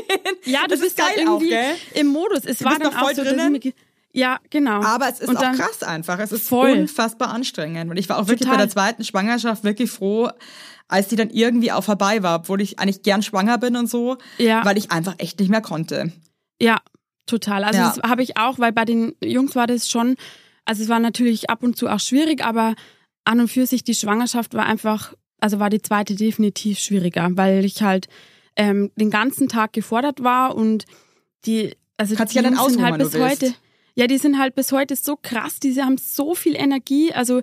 Ja, 0.45 0.61
das, 0.69 0.81
das 0.81 0.89
ist 0.89 0.97
geil 0.99 1.07
halt 1.09 1.19
irgendwie 1.19 1.57
auch, 1.57 1.99
im 1.99 2.09
Modus. 2.09 2.45
Es 2.45 2.59
du 2.59 2.65
war 2.65 2.79
dann 2.79 2.95
auch 2.95 3.11
so, 3.13 3.23
drinnen. 3.23 3.61
Ja, 4.13 4.39
genau. 4.49 4.83
Aber 4.83 5.09
es 5.09 5.19
ist 5.19 5.29
und 5.29 5.39
auch 5.39 5.53
krass 5.53 5.83
einfach. 5.83 6.21
Es 6.21 6.31
ist 6.31 6.49
voll. 6.49 6.71
unfassbar 6.71 7.31
anstrengend. 7.31 7.91
Und 7.91 7.97
ich 7.97 8.09
war 8.09 8.19
auch 8.19 8.29
wirklich 8.29 8.41
Total. 8.41 8.57
bei 8.57 8.63
der 8.63 8.71
zweiten 8.71 9.05
Schwangerschaft 9.05 9.65
wirklich 9.65 9.91
froh, 9.91 10.31
als 10.95 11.09
die 11.09 11.17
dann 11.17 11.31
irgendwie 11.31 11.73
auch 11.73 11.83
vorbei 11.83 12.23
war, 12.23 12.41
obwohl 12.41 12.61
ich 12.61 12.79
eigentlich 12.79 13.03
gern 13.03 13.23
schwanger 13.23 13.59
bin 13.59 13.77
und 13.77 13.91
so, 13.91 14.17
ja. 14.39 14.65
weil 14.65 14.79
ich 14.79 14.93
einfach 14.93 15.17
echt 15.19 15.41
nicht 15.41 15.49
mehr 15.51 15.61
konnte. 15.61 16.13
Ja, 16.61 16.79
total. 17.27 17.65
Also 17.65 17.81
ja. 17.81 17.95
das 17.97 18.09
habe 18.09 18.23
ich 18.23 18.37
auch, 18.37 18.59
weil 18.61 18.73
bei 18.73 18.85
den 18.85 19.15
Jungs 19.23 19.57
war 19.57 19.67
das 19.67 19.91
schon, 19.91 20.17
also 20.65 20.83
es 20.83 20.89
war 20.89 21.01
natürlich 21.01 21.51
ab 21.51 21.63
und 21.63 21.77
zu 21.77 21.89
auch 21.89 21.99
schwierig, 21.99 22.45
aber 22.45 22.75
an 23.25 23.41
und 23.41 23.49
für 23.49 23.67
sich 23.67 23.83
die 23.83 23.95
Schwangerschaft 23.95 24.55
war 24.55 24.67
einfach, 24.67 25.15
also 25.41 25.59
war 25.59 25.69
die 25.69 25.83
zweite 25.83 26.15
definitiv 26.15 26.79
schwieriger, 26.79 27.29
weil 27.33 27.65
ich 27.65 27.83
halt 27.83 28.07
ähm, 28.57 28.93
den 28.95 29.11
ganzen 29.11 29.49
Tag 29.49 29.73
gefordert 29.73 30.23
war 30.23 30.55
und 30.55 30.85
die, 31.45 31.75
also 31.97 32.15
Kannst 32.15 32.35
die 32.35 32.39
ja 32.39 32.45
Jungs 32.45 32.73
sind 32.73 32.83
halt 32.83 32.99
bis 32.99 33.19
heute, 33.19 33.53
ja, 33.97 34.07
die 34.07 34.19
sind 34.19 34.39
halt 34.39 34.55
bis 34.55 34.71
heute 34.71 34.95
so 34.95 35.17
krass, 35.21 35.59
die 35.59 35.75
haben 35.83 35.99
so 35.99 36.37
viel 36.37 36.55
Energie, 36.55 37.13
also 37.13 37.43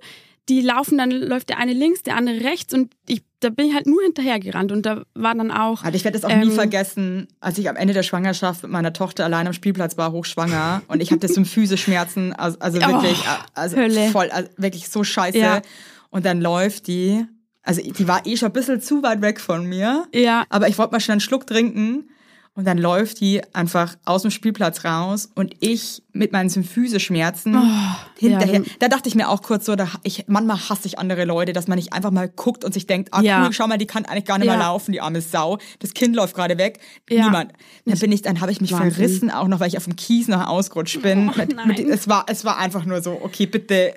die 0.52 0.62
laufen, 0.62 0.98
dann 0.98 1.12
läuft 1.12 1.50
der 1.50 1.58
eine 1.58 1.72
links, 1.72 2.04
der 2.04 2.18
andere 2.18 2.42
rechts 2.42 2.74
und 2.74 2.94
ich, 3.08 3.24
da 3.40 3.50
bin 3.50 3.68
ich 3.68 3.74
halt 3.74 3.88
nur 3.88 4.02
hinterhergerannt 4.04 4.72
und 4.72 4.86
da 4.86 5.04
war 5.14 5.34
dann 5.34 5.50
auch. 5.50 5.84
Also 5.84 5.96
ich 5.96 6.04
werde 6.04 6.20
das 6.20 6.26
auch 6.26 6.34
ähm, 6.34 6.42
nie 6.42 6.52
vergessen, 6.52 7.28
als 7.40 7.58
ich 7.58 7.70
am 7.70 7.78
Ende 7.78 7.94
der 7.94 8.04
Schwangerschaft 8.04 8.64
mit 8.64 8.72
meiner 8.72 8.92
Tochter 8.92 9.24
allein 9.24 9.48
am 9.48 9.54
Spielplatz 9.54 9.98
war, 9.98 10.12
hochschwanger 10.12 10.82
und 10.88 11.02
ich 11.02 11.12
hatte 11.12 11.28
Symphyse-Schmerzen, 11.28 12.34
also, 12.34 12.60
also 12.60 12.80
oh, 12.80 12.88
wirklich, 12.88 13.24
oh, 13.26 13.44
also 13.54 13.78
Hölle. 13.78 14.10
voll, 14.10 14.30
also 14.30 14.50
wirklich 14.58 14.90
so 14.90 15.04
scheiße. 15.04 15.38
Ja. 15.38 15.62
Und 16.10 16.26
dann 16.26 16.42
läuft 16.42 16.88
die, 16.88 17.26
also 17.64 17.82
die 17.82 18.08
war 18.08 18.26
eh 18.26 18.36
schon 18.36 18.50
ein 18.50 18.54
bisschen 18.54 18.82
zu 18.82 19.02
weit 19.04 19.22
weg 19.22 19.40
von 19.40 19.66
mir, 19.66 20.06
ja. 20.14 20.44
aber 20.50 20.68
ich 20.68 20.78
wollte 20.78 20.92
mal 20.92 21.00
schnell 21.00 21.14
einen 21.14 21.22
Schluck 21.22 21.48
trinken 21.48 22.10
und 22.54 22.66
dann 22.66 22.78
läuft 22.78 23.22
die 23.22 23.42
einfach 23.54 23.96
aus 24.04 24.24
dem 24.24 24.32
Spielplatz 24.32 24.84
raus 24.84 25.30
und 25.36 25.56
ich 25.62 26.04
mit 26.12 26.34
meinen 26.34 26.50
Symphyseschmerzen 26.50 27.56
oh, 27.56 28.20
hinterher. 28.20 28.62
Ja. 28.62 28.72
Da 28.80 28.90
dachte 28.90 29.08
ich 29.08 29.16
mir 29.16 29.30
auch 29.30 29.42
kurz 29.42 29.66
so, 29.66 29.76
da 29.78 29.88
ich, 30.04 30.26
manchmal 30.28 30.58
hasse 30.58 30.86
ich 30.86 31.00
andere 31.00 31.24
Leute, 31.24 31.54
dass 31.54 31.68
man 31.68 31.78
nicht 31.78 31.94
einfach 31.94 32.12
mal 32.12 32.28
guckt 32.28 32.66
und 32.66 32.74
sich 32.74 32.88
denkt, 32.88 33.14
ah 33.14 33.22
ja. 33.22 33.46
cool, 33.46 33.54
schau 33.54 33.68
mal, 33.68 33.78
die 33.78 33.88
kann 33.88 34.04
eigentlich 34.04 34.26
gar 34.26 34.38
nicht 34.38 34.48
ja. 34.48 34.58
mehr 34.58 34.66
laufen, 34.66 34.92
die 34.92 35.00
arme 35.00 35.22
Sau. 35.22 35.60
Das 35.80 35.94
Kind 35.94 36.14
läuft 36.14 36.36
gerade 36.36 36.58
weg. 36.58 36.80
Niemand. 37.10 37.54
Dann 37.86 38.00
bin 38.00 38.12
ich, 38.12 38.22
dann 38.22 38.42
habe 38.42 38.52
ich 38.52 38.60
mich 38.60 38.74
Wahnsinn. 38.74 38.92
verrissen, 38.92 39.32
auch 39.32 39.48
noch, 39.48 39.62
weil 39.62 39.70
ich 39.70 39.78
auf 39.78 39.86
dem 39.86 39.96
Kies 39.96 40.28
noch 40.28 40.46
ausgerutscht 40.46 41.02
bin. 41.02 41.30
Oh, 41.30 41.38
mit, 41.38 41.66
mit, 41.66 41.80
es 41.80 42.10
war, 42.10 42.26
es 42.28 42.44
war 42.44 42.58
einfach 42.58 42.84
nur 42.84 43.02
so, 43.02 43.18
okay, 43.24 43.46
bitte 43.46 43.94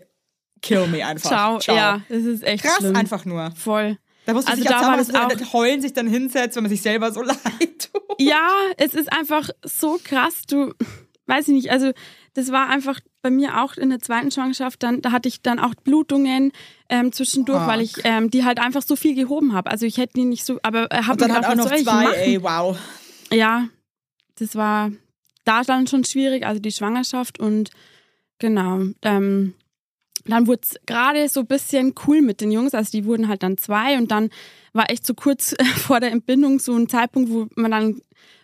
kill 0.62 0.86
me 0.86 1.04
einfach. 1.04 1.28
Ciao. 1.28 1.58
Ciao. 1.58 1.76
Ja, 1.76 2.00
es 2.08 2.24
ist 2.24 2.44
echt 2.44 2.62
Krass 2.62 2.78
schlimm. 2.78 2.94
einfach 2.96 3.24
nur. 3.24 3.50
Voll. 3.56 3.98
Da 4.26 4.32
muss 4.32 4.44
man 4.44 4.52
also 4.52 4.62
sich 4.62 4.70
da 4.70 4.80
war 4.80 4.96
das 4.96 5.14
auch 5.14 5.52
heulen 5.52 5.80
sich 5.80 5.92
dann 5.92 6.06
hinsetzt, 6.06 6.56
wenn 6.56 6.64
man 6.64 6.70
sich 6.70 6.82
selber 6.82 7.12
so 7.12 7.22
leid 7.22 7.90
tut. 7.92 8.02
Ja, 8.18 8.48
es 8.76 8.94
ist 8.94 9.12
einfach 9.12 9.50
so 9.64 9.98
krass. 10.02 10.42
Du, 10.48 10.72
weiß 11.26 11.48
ich 11.48 11.54
nicht, 11.54 11.70
also 11.70 11.92
das 12.34 12.50
war 12.50 12.68
einfach 12.68 13.00
bei 13.22 13.30
mir 13.30 13.62
auch 13.62 13.76
in 13.76 13.90
der 13.90 14.00
zweiten 14.00 14.30
Schwangerschaft, 14.30 14.82
dann, 14.82 15.00
da 15.00 15.12
hatte 15.12 15.28
ich 15.28 15.40
dann 15.40 15.58
auch 15.58 15.74
Blutungen 15.74 16.52
ähm, 16.88 17.12
zwischendurch, 17.12 17.60
Fuck. 17.60 17.68
weil 17.68 17.80
ich 17.80 17.94
ähm, 18.04 18.30
die 18.30 18.44
halt 18.44 18.58
einfach 18.58 18.82
so 18.82 18.96
viel 18.96 19.14
gehoben 19.14 19.54
habe. 19.54 19.70
Also 19.70 19.86
ich 19.86 19.96
hätte 19.96 20.14
die 20.14 20.24
nicht 20.24 20.44
so, 20.44 20.58
aber 20.62 20.90
äh, 20.90 21.04
habe 21.04 21.16
dann 21.16 21.28
gedacht, 21.28 21.46
halt 21.48 21.60
auch 21.60 21.64
noch 21.64 21.74
zwei, 21.74 22.12
ey, 22.12 22.42
wow. 22.42 22.76
Ja, 23.32 23.68
das 24.38 24.56
war 24.56 24.90
da 25.44 25.62
dann 25.62 25.86
schon 25.86 26.04
schwierig, 26.04 26.44
also 26.44 26.60
die 26.60 26.72
Schwangerschaft 26.72 27.38
und 27.38 27.70
genau. 28.38 28.82
Ähm, 29.02 29.54
dann 30.24 30.46
wurde 30.46 30.62
es 30.62 30.80
gerade 30.86 31.28
so 31.28 31.40
ein 31.40 31.46
bisschen 31.46 31.94
cool 32.06 32.22
mit 32.22 32.40
den 32.40 32.50
Jungs, 32.50 32.74
also 32.74 32.90
die 32.90 33.04
wurden 33.04 33.28
halt 33.28 33.42
dann 33.42 33.58
zwei 33.58 33.98
und 33.98 34.10
dann 34.10 34.30
war 34.72 34.90
echt 34.90 35.06
so 35.06 35.14
kurz 35.14 35.54
vor 35.76 36.00
der 36.00 36.12
Entbindung 36.12 36.58
so 36.58 36.74
ein 36.74 36.88
Zeitpunkt, 36.88 37.30
wo 37.30 37.46
man 37.56 37.70
dann, 37.70 38.00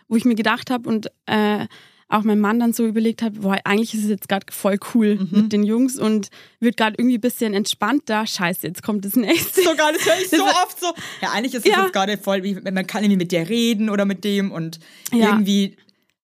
wo 0.07 0.15
ich 0.15 0.25
mir 0.25 0.35
gedacht 0.35 0.69
habe 0.69 0.87
und 0.87 1.11
äh, 1.25 1.67
auch 2.11 2.23
mein 2.23 2.39
Mann 2.39 2.59
dann 2.59 2.73
so 2.73 2.85
überlegt 2.85 3.21
hat, 3.21 3.41
boah, 3.41 3.57
eigentlich 3.63 3.93
ist 3.93 4.03
es 4.03 4.09
jetzt 4.09 4.27
gerade 4.27 4.45
voll 4.51 4.77
cool 4.93 5.15
mhm. 5.15 5.41
mit 5.43 5.53
den 5.53 5.63
Jungs 5.63 5.97
und 5.97 6.29
wird 6.59 6.77
gerade 6.77 6.95
irgendwie 6.97 7.17
ein 7.17 7.21
bisschen 7.21 7.53
entspannter. 7.53 8.27
Scheiße, 8.27 8.67
jetzt 8.67 8.83
kommt 8.83 9.05
das 9.05 9.15
nächste. 9.15 9.61
So 9.63 9.75
geil, 9.75 9.93
das 9.93 10.05
höre 10.05 10.21
ich 10.21 10.29
so 10.29 10.43
oft 10.43 10.79
so. 10.79 10.87
Ja, 11.21 11.31
eigentlich 11.31 11.53
ist 11.53 11.65
es 11.65 11.71
ja. 11.71 11.83
jetzt 11.83 11.93
gerade 11.93 12.17
voll, 12.17 12.43
wie, 12.43 12.55
man 12.55 12.85
kann 12.85 13.03
irgendwie 13.03 13.17
mit 13.17 13.31
dir 13.31 13.47
reden 13.47 13.89
oder 13.89 14.05
mit 14.05 14.23
dem 14.23 14.51
und 14.51 14.79
ja. 15.13 15.29
irgendwie, 15.29 15.77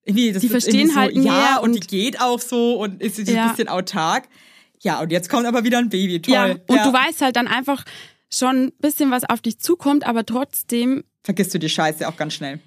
irgendwie, 0.04 0.34
das 0.34 0.42
die 0.42 0.50
verstehen 0.50 0.90
so, 0.90 0.96
halt 0.96 1.16
mehr 1.16 1.26
ja, 1.26 1.58
und, 1.60 1.72
und, 1.72 1.84
die 1.84 1.88
geht 1.88 2.20
auch 2.20 2.40
so 2.40 2.80
und 2.80 3.02
ist, 3.02 3.18
ist 3.20 3.30
ja. 3.30 3.44
ein 3.44 3.50
bisschen 3.52 3.70
autark. 3.70 4.28
Ja, 4.82 5.02
und 5.02 5.12
jetzt 5.12 5.30
kommt 5.30 5.46
aber 5.46 5.64
wieder 5.64 5.80
ein 5.80 5.90
Baby, 5.90 6.22
toll. 6.22 6.34
Ja, 6.34 6.46
und 6.46 6.76
ja. 6.76 6.86
du 6.86 6.94
weißt 6.94 7.22
halt 7.22 7.36
dann 7.36 7.48
einfach 7.48 7.84
schon 8.32 8.66
ein 8.66 8.72
bisschen, 8.80 9.12
was 9.12 9.24
auf 9.24 9.42
dich 9.42 9.60
zukommt, 9.60 10.06
aber 10.06 10.26
trotzdem. 10.26 11.04
Vergisst 11.24 11.54
du 11.54 11.60
die 11.60 11.70
Scheiße 11.70 12.08
auch 12.08 12.18
ganz 12.18 12.34
schnell. 12.34 12.60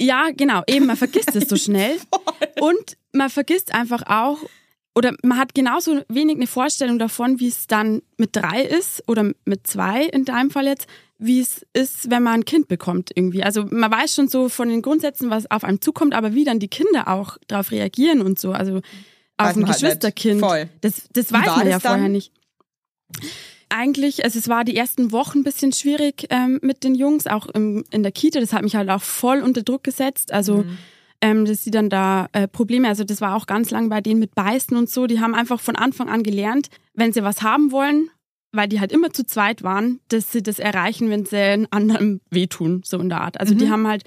Ja, 0.00 0.28
genau, 0.36 0.62
eben, 0.66 0.86
man 0.86 0.96
vergisst 0.96 1.34
es 1.34 1.48
so 1.48 1.56
schnell. 1.56 1.96
und 2.60 2.96
man 3.12 3.30
vergisst 3.30 3.74
einfach 3.74 4.02
auch, 4.06 4.38
oder 4.94 5.14
man 5.22 5.38
hat 5.38 5.54
genauso 5.54 6.00
wenig 6.08 6.36
eine 6.36 6.46
Vorstellung 6.46 6.98
davon, 6.98 7.38
wie 7.40 7.48
es 7.48 7.66
dann 7.66 8.02
mit 8.16 8.34
drei 8.34 8.62
ist 8.62 9.02
oder 9.06 9.32
mit 9.44 9.66
zwei 9.66 10.04
in 10.04 10.24
deinem 10.24 10.50
Fall 10.50 10.66
jetzt, 10.66 10.88
wie 11.18 11.40
es 11.40 11.64
ist, 11.72 12.10
wenn 12.10 12.22
man 12.22 12.40
ein 12.40 12.44
Kind 12.44 12.68
bekommt 12.68 13.10
irgendwie. 13.14 13.44
Also 13.44 13.64
man 13.70 13.90
weiß 13.90 14.14
schon 14.14 14.28
so 14.28 14.48
von 14.48 14.68
den 14.68 14.82
Grundsätzen, 14.82 15.30
was 15.30 15.50
auf 15.50 15.64
einem 15.64 15.80
zukommt, 15.80 16.14
aber 16.14 16.34
wie 16.34 16.44
dann 16.44 16.58
die 16.58 16.68
Kinder 16.68 17.08
auch 17.08 17.38
darauf 17.46 17.70
reagieren 17.70 18.22
und 18.22 18.38
so. 18.38 18.52
Also 18.52 18.80
auf 19.38 19.56
ein 19.56 19.66
halt 19.66 19.66
Geschwisterkind. 19.66 20.40
Voll. 20.40 20.68
Das, 20.80 21.08
das 21.12 21.32
weiß 21.32 21.46
man 21.46 21.68
ja 21.68 21.80
vorher 21.80 22.08
nicht. 22.08 22.32
Eigentlich, 23.70 24.24
also 24.24 24.38
es 24.38 24.48
war 24.48 24.64
die 24.64 24.76
ersten 24.76 25.12
Wochen 25.12 25.38
ein 25.38 25.44
bisschen 25.44 25.72
schwierig 25.72 26.26
ähm, 26.30 26.58
mit 26.62 26.84
den 26.84 26.94
Jungs, 26.94 27.26
auch 27.26 27.46
im, 27.48 27.84
in 27.90 28.02
der 28.02 28.12
Kita. 28.12 28.40
Das 28.40 28.52
hat 28.52 28.62
mich 28.62 28.76
halt 28.76 28.88
auch 28.90 29.02
voll 29.02 29.40
unter 29.40 29.62
Druck 29.62 29.84
gesetzt. 29.84 30.32
Also 30.32 30.58
mhm. 30.58 30.78
ähm, 31.20 31.44
dass 31.44 31.64
sie 31.64 31.70
dann 31.70 31.90
da 31.90 32.28
äh, 32.32 32.48
Probleme, 32.48 32.88
also 32.88 33.04
das 33.04 33.20
war 33.20 33.36
auch 33.36 33.46
ganz 33.46 33.70
lang 33.70 33.88
bei 33.88 34.00
denen 34.00 34.20
mit 34.20 34.34
Beißen 34.34 34.76
und 34.76 34.90
so. 34.90 35.06
Die 35.06 35.20
haben 35.20 35.34
einfach 35.34 35.60
von 35.60 35.76
Anfang 35.76 36.08
an 36.08 36.22
gelernt, 36.22 36.68
wenn 36.94 37.12
sie 37.12 37.22
was 37.22 37.42
haben 37.42 37.70
wollen, 37.70 38.10
weil 38.52 38.68
die 38.68 38.80
halt 38.80 38.90
immer 38.90 39.12
zu 39.12 39.24
zweit 39.24 39.62
waren, 39.62 40.00
dass 40.08 40.32
sie 40.32 40.42
das 40.42 40.58
erreichen, 40.58 41.10
wenn 41.10 41.26
sie 41.26 41.36
einen 41.36 41.70
anderen 41.70 42.20
wehtun, 42.30 42.82
so 42.84 42.98
in 42.98 43.10
der 43.10 43.20
Art. 43.20 43.38
Also 43.38 43.54
mhm. 43.54 43.58
die 43.58 43.70
haben 43.70 43.86
halt 43.86 44.02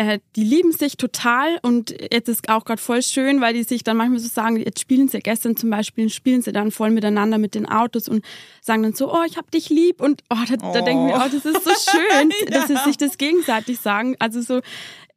äh, 0.00 0.18
die 0.34 0.44
lieben 0.44 0.72
sich 0.72 0.96
total 0.96 1.58
und 1.60 1.94
jetzt 2.10 2.30
ist 2.30 2.48
auch 2.48 2.64
gerade 2.64 2.80
voll 2.80 3.02
schön, 3.02 3.42
weil 3.42 3.52
die 3.52 3.64
sich 3.64 3.84
dann 3.84 3.98
manchmal 3.98 4.18
so 4.18 4.28
sagen, 4.28 4.56
jetzt 4.56 4.80
spielen 4.80 5.08
sie 5.08 5.18
gestern 5.18 5.58
zum 5.58 5.68
Beispiel, 5.68 6.08
spielen 6.08 6.40
sie 6.40 6.52
dann 6.52 6.70
voll 6.70 6.90
miteinander 6.90 7.36
mit 7.36 7.54
den 7.54 7.68
Autos 7.68 8.08
und 8.08 8.24
sagen 8.62 8.82
dann 8.82 8.94
so, 8.94 9.12
oh, 9.12 9.22
ich 9.26 9.36
hab 9.36 9.50
dich 9.50 9.68
lieb 9.68 10.00
und 10.00 10.22
oh, 10.30 10.36
da, 10.48 10.54
oh. 10.62 10.72
da 10.72 10.80
denken 10.80 11.08
wir, 11.08 11.16
oh, 11.16 11.28
das 11.30 11.44
ist 11.44 11.64
so 11.64 11.90
schön, 11.90 12.30
ja. 12.44 12.50
dass 12.50 12.68
sie 12.68 12.76
sich 12.78 12.96
das 12.96 13.18
gegenseitig 13.18 13.78
sagen. 13.78 14.16
Also 14.20 14.40
so 14.40 14.60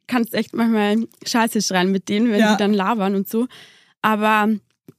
kannst 0.06 0.34
echt 0.34 0.54
manchmal 0.54 1.08
Scheiße 1.24 1.62
schreien 1.62 1.90
mit 1.90 2.10
denen, 2.10 2.30
wenn 2.30 2.40
ja. 2.40 2.52
die 2.52 2.58
dann 2.58 2.74
labern 2.74 3.14
und 3.14 3.26
so. 3.26 3.46
Aber 4.02 4.50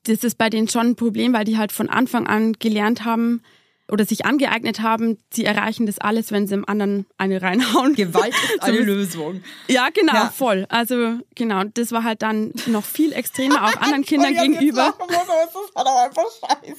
das 0.05 0.23
ist 0.23 0.39
bei 0.39 0.49
denen 0.49 0.67
schon 0.67 0.88
ein 0.88 0.95
Problem, 0.95 1.31
weil 1.33 1.45
die 1.45 1.59
halt 1.59 1.71
von 1.71 1.89
Anfang 1.89 2.25
an 2.25 2.53
gelernt 2.53 3.05
haben, 3.05 3.43
oder 3.91 4.05
sich 4.05 4.25
angeeignet 4.25 4.81
haben, 4.81 5.19
sie 5.31 5.45
erreichen 5.45 5.86
das 5.86 5.99
alles, 5.99 6.31
wenn 6.31 6.47
sie 6.47 6.55
im 6.55 6.67
anderen 6.67 7.05
eine 7.17 7.41
reinhauen. 7.41 7.93
Gewalt 7.95 8.33
ist 8.33 8.61
eine 8.63 8.79
Lösung. 8.79 9.43
Ja, 9.67 9.89
genau, 9.93 10.13
ja. 10.13 10.29
voll. 10.29 10.65
Also 10.69 11.19
genau, 11.36 11.63
das 11.65 11.91
war 11.91 12.03
halt 12.03 12.21
dann 12.21 12.51
noch 12.65 12.83
viel 12.83 13.13
extremer 13.13 13.65
auch 13.65 13.75
anderen 13.77 14.03
Kindern 14.05 14.33
oh, 14.38 14.41
gegenüber. 14.41 14.95
Muss, 14.97 15.07
das 15.07 15.27
halt 15.75 15.88
auch 15.88 16.03
einfach 16.03 16.23
scheiße. 16.23 16.75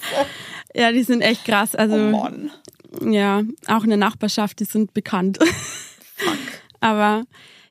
Ja, 0.73 0.91
die 0.91 1.03
sind 1.03 1.21
echt 1.21 1.45
krass. 1.45 1.75
Also 1.75 1.95
oh 1.95 1.99
Mann. 1.99 2.51
ja, 3.01 3.43
auch 3.67 3.83
in 3.83 3.89
der 3.89 3.97
Nachbarschaft, 3.97 4.59
die 4.59 4.65
sind 4.65 4.93
bekannt. 4.93 5.39
Fuck. 6.15 6.37
Aber 6.79 7.23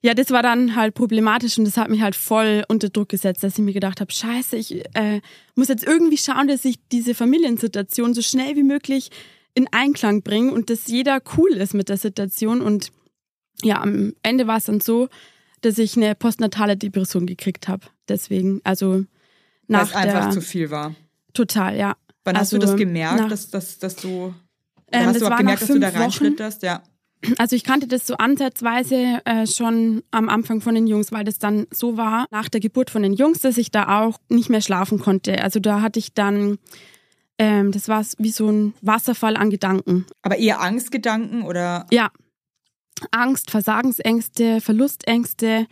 ja, 0.07 0.15
das 0.15 0.31
war 0.31 0.41
dann 0.41 0.77
halt 0.77 0.95
problematisch 0.95 1.59
und 1.59 1.65
das 1.65 1.77
hat 1.77 1.91
mich 1.91 2.01
halt 2.01 2.15
voll 2.15 2.63
unter 2.69 2.91
Druck 2.91 3.09
gesetzt, 3.09 3.43
dass 3.43 3.59
ich 3.59 3.65
mir 3.65 3.73
gedacht 3.73 4.01
habe, 4.01 4.13
scheiße, 4.13 4.57
ich 4.57 4.85
äh, 4.95 5.21
muss 5.57 5.67
jetzt 5.67 5.85
irgendwie 5.85 6.17
schauen, 6.17 6.47
dass 6.47 6.65
ich 6.65 6.77
diese 6.93 7.13
Familiensituation 7.13 8.15
so 8.15 8.23
schnell 8.23 8.55
wie 8.55 8.63
möglich 8.63 9.11
in 9.55 9.67
Einklang 9.73 10.23
bringe 10.23 10.53
und 10.53 10.71
dass 10.71 10.87
jeder 10.87 11.21
cool 11.37 11.51
ist 11.51 11.75
mit 11.75 11.89
der 11.89 11.97
Situation. 11.97 12.61
Und 12.61 12.93
ja, 13.65 13.81
am 13.81 14.13
Ende 14.23 14.47
war 14.47 14.59
es 14.59 14.67
dann 14.67 14.81
so, 14.81 15.09
dass 15.63 15.77
ich 15.77 15.97
eine 15.97 16.15
postnatale 16.15 16.77
Depression 16.77 17.27
gekriegt 17.27 17.67
habe. 17.67 17.89
Deswegen, 18.09 18.61
also 18.63 19.03
nach 19.67 19.93
Weil 19.93 20.07
es 20.07 20.15
einfach 20.15 20.31
zu 20.31 20.41
viel 20.41 20.71
war. 20.71 20.95
Total, 21.33 21.77
ja. 21.77 21.97
Wann 22.23 22.37
also, 22.37 22.43
hast 22.43 22.53
du 22.53 22.59
das 22.59 22.71
also 22.71 22.79
gemerkt, 22.79 23.23
nach, 23.23 23.29
dass, 23.29 23.51
dass, 23.51 23.81
dass 23.81 23.97
du, 23.97 24.33
ähm, 24.93 25.07
hast 25.07 25.21
du 25.21 25.27
auch 25.27 25.37
gemerkt, 25.37 25.63
dass 25.63 25.69
du 25.69 25.81
da 25.81 25.89
reinschlitterst? 25.89 26.63
Ja. 26.63 26.85
Also 27.39 27.57
ich 27.57 27.65
kannte 27.65 27.87
das 27.87 28.07
so 28.07 28.17
ansatzweise 28.17 29.21
äh, 29.25 29.47
schon 29.47 30.03
am 30.11 30.29
Anfang 30.29 30.61
von 30.61 30.75
den 30.75 30.87
Jungs, 30.87 31.13
weil 31.13 31.25
das 31.25 31.39
dann 31.39 31.67
so 31.73 31.97
war 31.97 32.27
nach 32.31 32.49
der 32.49 32.61
Geburt 32.61 32.91
von 32.91 33.03
den 33.03 33.15
Jungs, 33.15 33.41
dass 33.41 33.59
ich 33.59 33.71
da 33.71 34.01
auch 34.01 34.19
nicht 34.29 34.51
mehr 34.51 34.61
schlafen 34.61 34.99
konnte. 34.99 35.43
Also 35.43 35.59
da 35.59 35.81
hatte 35.81 35.99
ich 35.99 36.13
dann, 36.13 36.59
ähm, 37.39 37.73
das 37.73 37.89
war 37.89 38.05
wie 38.19 38.31
so 38.31 38.51
ein 38.51 38.75
Wasserfall 38.81 39.37
an 39.37 39.51
Gedanken. 39.51 40.07
Aber 40.23 40.37
eher 40.37 40.61
Angstgedanken 40.61 41.43
oder? 41.43 41.87
Ja, 41.91 42.11
Angst, 43.11 43.51
Versagensängste, 43.51 44.61
Verlustängste. 44.61 45.67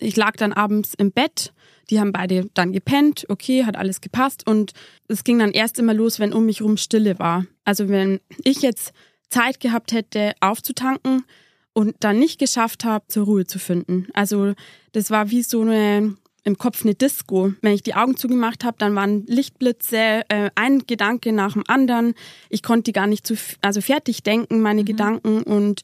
Ich 0.00 0.16
lag 0.16 0.32
dann 0.36 0.52
abends 0.52 0.94
im 0.94 1.12
Bett. 1.12 1.52
Die 1.90 2.00
haben 2.00 2.12
beide 2.12 2.48
dann 2.54 2.72
gepennt. 2.72 3.26
Okay, 3.28 3.64
hat 3.64 3.76
alles 3.76 4.00
gepasst. 4.00 4.46
Und 4.46 4.72
es 5.08 5.24
ging 5.24 5.38
dann 5.38 5.52
erst 5.52 5.78
immer 5.78 5.94
los, 5.94 6.18
wenn 6.18 6.32
um 6.32 6.46
mich 6.46 6.62
rum 6.62 6.76
Stille 6.76 7.18
war. 7.18 7.44
Also 7.64 7.88
wenn 7.88 8.20
ich 8.42 8.62
jetzt 8.62 8.92
Zeit 9.34 9.60
gehabt 9.60 9.92
hätte, 9.92 10.32
aufzutanken 10.40 11.24
und 11.72 11.96
dann 12.00 12.18
nicht 12.18 12.38
geschafft 12.38 12.84
habe, 12.84 13.04
zur 13.08 13.24
Ruhe 13.24 13.46
zu 13.46 13.58
finden. 13.58 14.06
Also 14.14 14.54
das 14.92 15.10
war 15.10 15.30
wie 15.30 15.42
so 15.42 15.62
eine 15.62 16.16
im 16.46 16.58
Kopf 16.58 16.84
eine 16.84 16.94
Disco. 16.94 17.54
Wenn 17.62 17.72
ich 17.72 17.82
die 17.82 17.94
Augen 17.94 18.16
zugemacht 18.18 18.64
habe, 18.64 18.76
dann 18.78 18.94
waren 18.94 19.24
Lichtblitze, 19.26 20.22
äh, 20.28 20.50
ein 20.54 20.80
Gedanke 20.86 21.32
nach 21.32 21.54
dem 21.54 21.64
anderen. 21.66 22.14
Ich 22.50 22.62
konnte 22.62 22.92
gar 22.92 23.06
nicht 23.06 23.26
zu, 23.26 23.34
also 23.62 23.80
fertig 23.80 24.22
denken, 24.22 24.60
meine 24.60 24.82
mhm. 24.82 24.86
Gedanken 24.86 25.42
und 25.42 25.80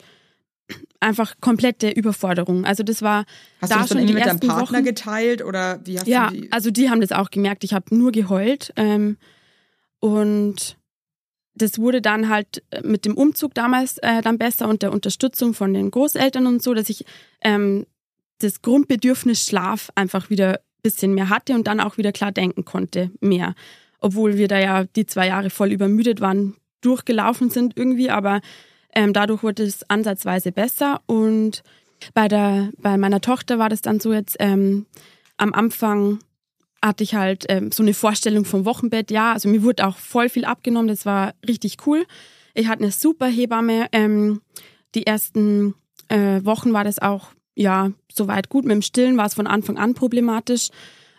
einfach 1.00 1.34
komplette 1.40 1.90
Überforderung. 1.90 2.66
Also 2.66 2.82
das 2.82 3.00
war 3.00 3.24
hast 3.60 3.72
da 3.72 3.76
du 3.76 3.80
das 3.80 3.88
schon 3.88 3.96
dann 3.96 4.06
irgendwie 4.06 4.14
mit 4.20 4.26
deinem 4.26 4.40
Partner 4.40 4.78
Wochen. 4.78 4.84
geteilt 4.84 5.42
oder 5.42 5.80
wie 5.84 5.98
hast 5.98 6.06
ja, 6.06 6.28
du 6.28 6.36
die? 6.36 6.52
also 6.52 6.70
die 6.70 6.90
haben 6.90 7.00
das 7.00 7.10
auch 7.10 7.30
gemerkt. 7.30 7.64
Ich 7.64 7.72
habe 7.72 7.96
nur 7.96 8.12
geheult 8.12 8.72
ähm, 8.76 9.16
und 9.98 10.76
das 11.60 11.78
wurde 11.78 12.00
dann 12.00 12.28
halt 12.28 12.62
mit 12.82 13.04
dem 13.04 13.16
Umzug 13.16 13.54
damals 13.54 13.98
äh, 13.98 14.22
dann 14.22 14.38
besser 14.38 14.68
und 14.68 14.82
der 14.82 14.92
Unterstützung 14.92 15.54
von 15.54 15.74
den 15.74 15.90
Großeltern 15.90 16.46
und 16.46 16.62
so, 16.62 16.74
dass 16.74 16.88
ich 16.88 17.04
ähm, 17.42 17.86
das 18.38 18.62
Grundbedürfnis 18.62 19.44
Schlaf 19.46 19.90
einfach 19.94 20.30
wieder 20.30 20.54
ein 20.54 20.82
bisschen 20.82 21.14
mehr 21.14 21.28
hatte 21.28 21.54
und 21.54 21.66
dann 21.66 21.80
auch 21.80 21.98
wieder 21.98 22.12
klar 22.12 22.32
denken 22.32 22.64
konnte, 22.64 23.10
mehr. 23.20 23.54
Obwohl 24.00 24.38
wir 24.38 24.48
da 24.48 24.58
ja 24.58 24.84
die 24.84 25.06
zwei 25.06 25.26
Jahre 25.26 25.50
voll 25.50 25.72
übermüdet 25.72 26.20
waren, 26.20 26.56
durchgelaufen 26.80 27.50
sind 27.50 27.76
irgendwie, 27.76 28.10
aber 28.10 28.40
ähm, 28.94 29.12
dadurch 29.12 29.42
wurde 29.42 29.64
es 29.64 29.88
ansatzweise 29.90 30.52
besser. 30.52 31.02
Und 31.06 31.62
bei, 32.14 32.28
der, 32.28 32.70
bei 32.78 32.96
meiner 32.96 33.20
Tochter 33.20 33.58
war 33.58 33.68
das 33.68 33.82
dann 33.82 34.00
so 34.00 34.12
jetzt, 34.12 34.36
ähm, 34.40 34.86
am 35.36 35.52
Anfang 35.52 36.20
hatte 36.82 37.04
ich 37.04 37.14
halt 37.14 37.46
ähm, 37.48 37.72
so 37.72 37.82
eine 37.82 37.94
Vorstellung 37.94 38.44
vom 38.44 38.64
Wochenbett. 38.64 39.10
Ja, 39.10 39.32
also 39.32 39.48
mir 39.48 39.62
wurde 39.62 39.86
auch 39.86 39.96
voll 39.96 40.28
viel 40.28 40.44
abgenommen, 40.44 40.88
das 40.88 41.06
war 41.06 41.34
richtig 41.46 41.86
cool. 41.86 42.06
Ich 42.54 42.68
hatte 42.68 42.82
eine 42.82 42.92
super 42.92 43.26
Hebamme. 43.26 43.86
Ähm, 43.92 44.40
die 44.94 45.06
ersten 45.06 45.74
äh, 46.08 46.44
Wochen 46.44 46.72
war 46.72 46.84
das 46.84 46.98
auch 46.98 47.28
ja, 47.54 47.90
soweit 48.12 48.48
gut. 48.48 48.64
Mit 48.64 48.74
dem 48.74 48.82
Stillen 48.82 49.16
war 49.16 49.26
es 49.26 49.34
von 49.34 49.46
Anfang 49.46 49.76
an 49.76 49.94
problematisch. 49.94 50.70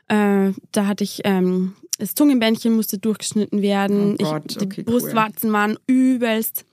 Äh, 0.07 0.51
da 0.72 0.88
hatte 0.88 1.03
ich 1.03 1.22
ähm, 1.24 1.76
das 1.99 2.16
Zungenbändchen 2.16 2.74
musste 2.74 2.97
durchgeschnitten 2.97 3.62
werden. 3.62 4.18
Oh 4.20 4.24
Gott, 4.24 4.43
ich, 4.49 4.57
die 4.57 4.84
Brustwarzen 4.84 5.49
cool. 5.49 5.53
waren 5.53 5.78
übelst 5.88 6.66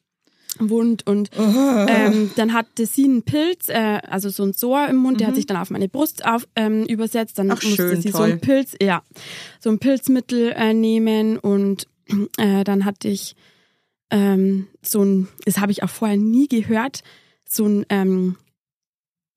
wund 0.59 1.07
und 1.07 1.31
ähm, 1.37 2.31
dann 2.37 2.53
hatte 2.53 2.87
sie 2.87 3.05
einen 3.05 3.23
Pilz, 3.23 3.69
äh, 3.69 4.01
also 4.09 4.29
so 4.29 4.43
ein 4.43 4.53
Sohr 4.53 4.89
im 4.89 4.97
Mund, 4.97 5.15
mhm. 5.15 5.19
der 5.19 5.27
hat 5.29 5.35
mhm. 5.35 5.37
sich 5.37 5.47
dann 5.47 5.57
auf 5.57 5.71
meine 5.71 5.89
Brust 5.89 6.25
auf, 6.25 6.49
ähm, 6.57 6.85
übersetzt. 6.87 7.39
Dann 7.39 7.51
Ach, 7.51 7.63
musste 7.63 7.77
schön, 7.77 8.01
sie 8.01 8.11
toll. 8.11 8.27
so 8.27 8.33
ein 8.33 8.41
Pilz, 8.41 8.75
ja, 8.81 9.03
so 9.61 9.71
ein 9.71 9.79
Pilzmittel 9.79 10.53
äh, 10.53 10.75
nehmen 10.75 11.39
und 11.39 11.87
äh, 12.39 12.65
dann 12.65 12.85
hatte 12.85 13.09
ich 13.09 13.37
ähm, 14.11 14.67
so 14.83 15.03
ein, 15.03 15.29
das 15.45 15.59
habe 15.59 15.73
ich 15.73 15.83
auch 15.83 15.91
vorher 15.91 16.17
nie 16.17 16.49
gehört, 16.49 17.03
so 17.45 17.67
ein 17.67 17.87
ähm, 17.89 18.37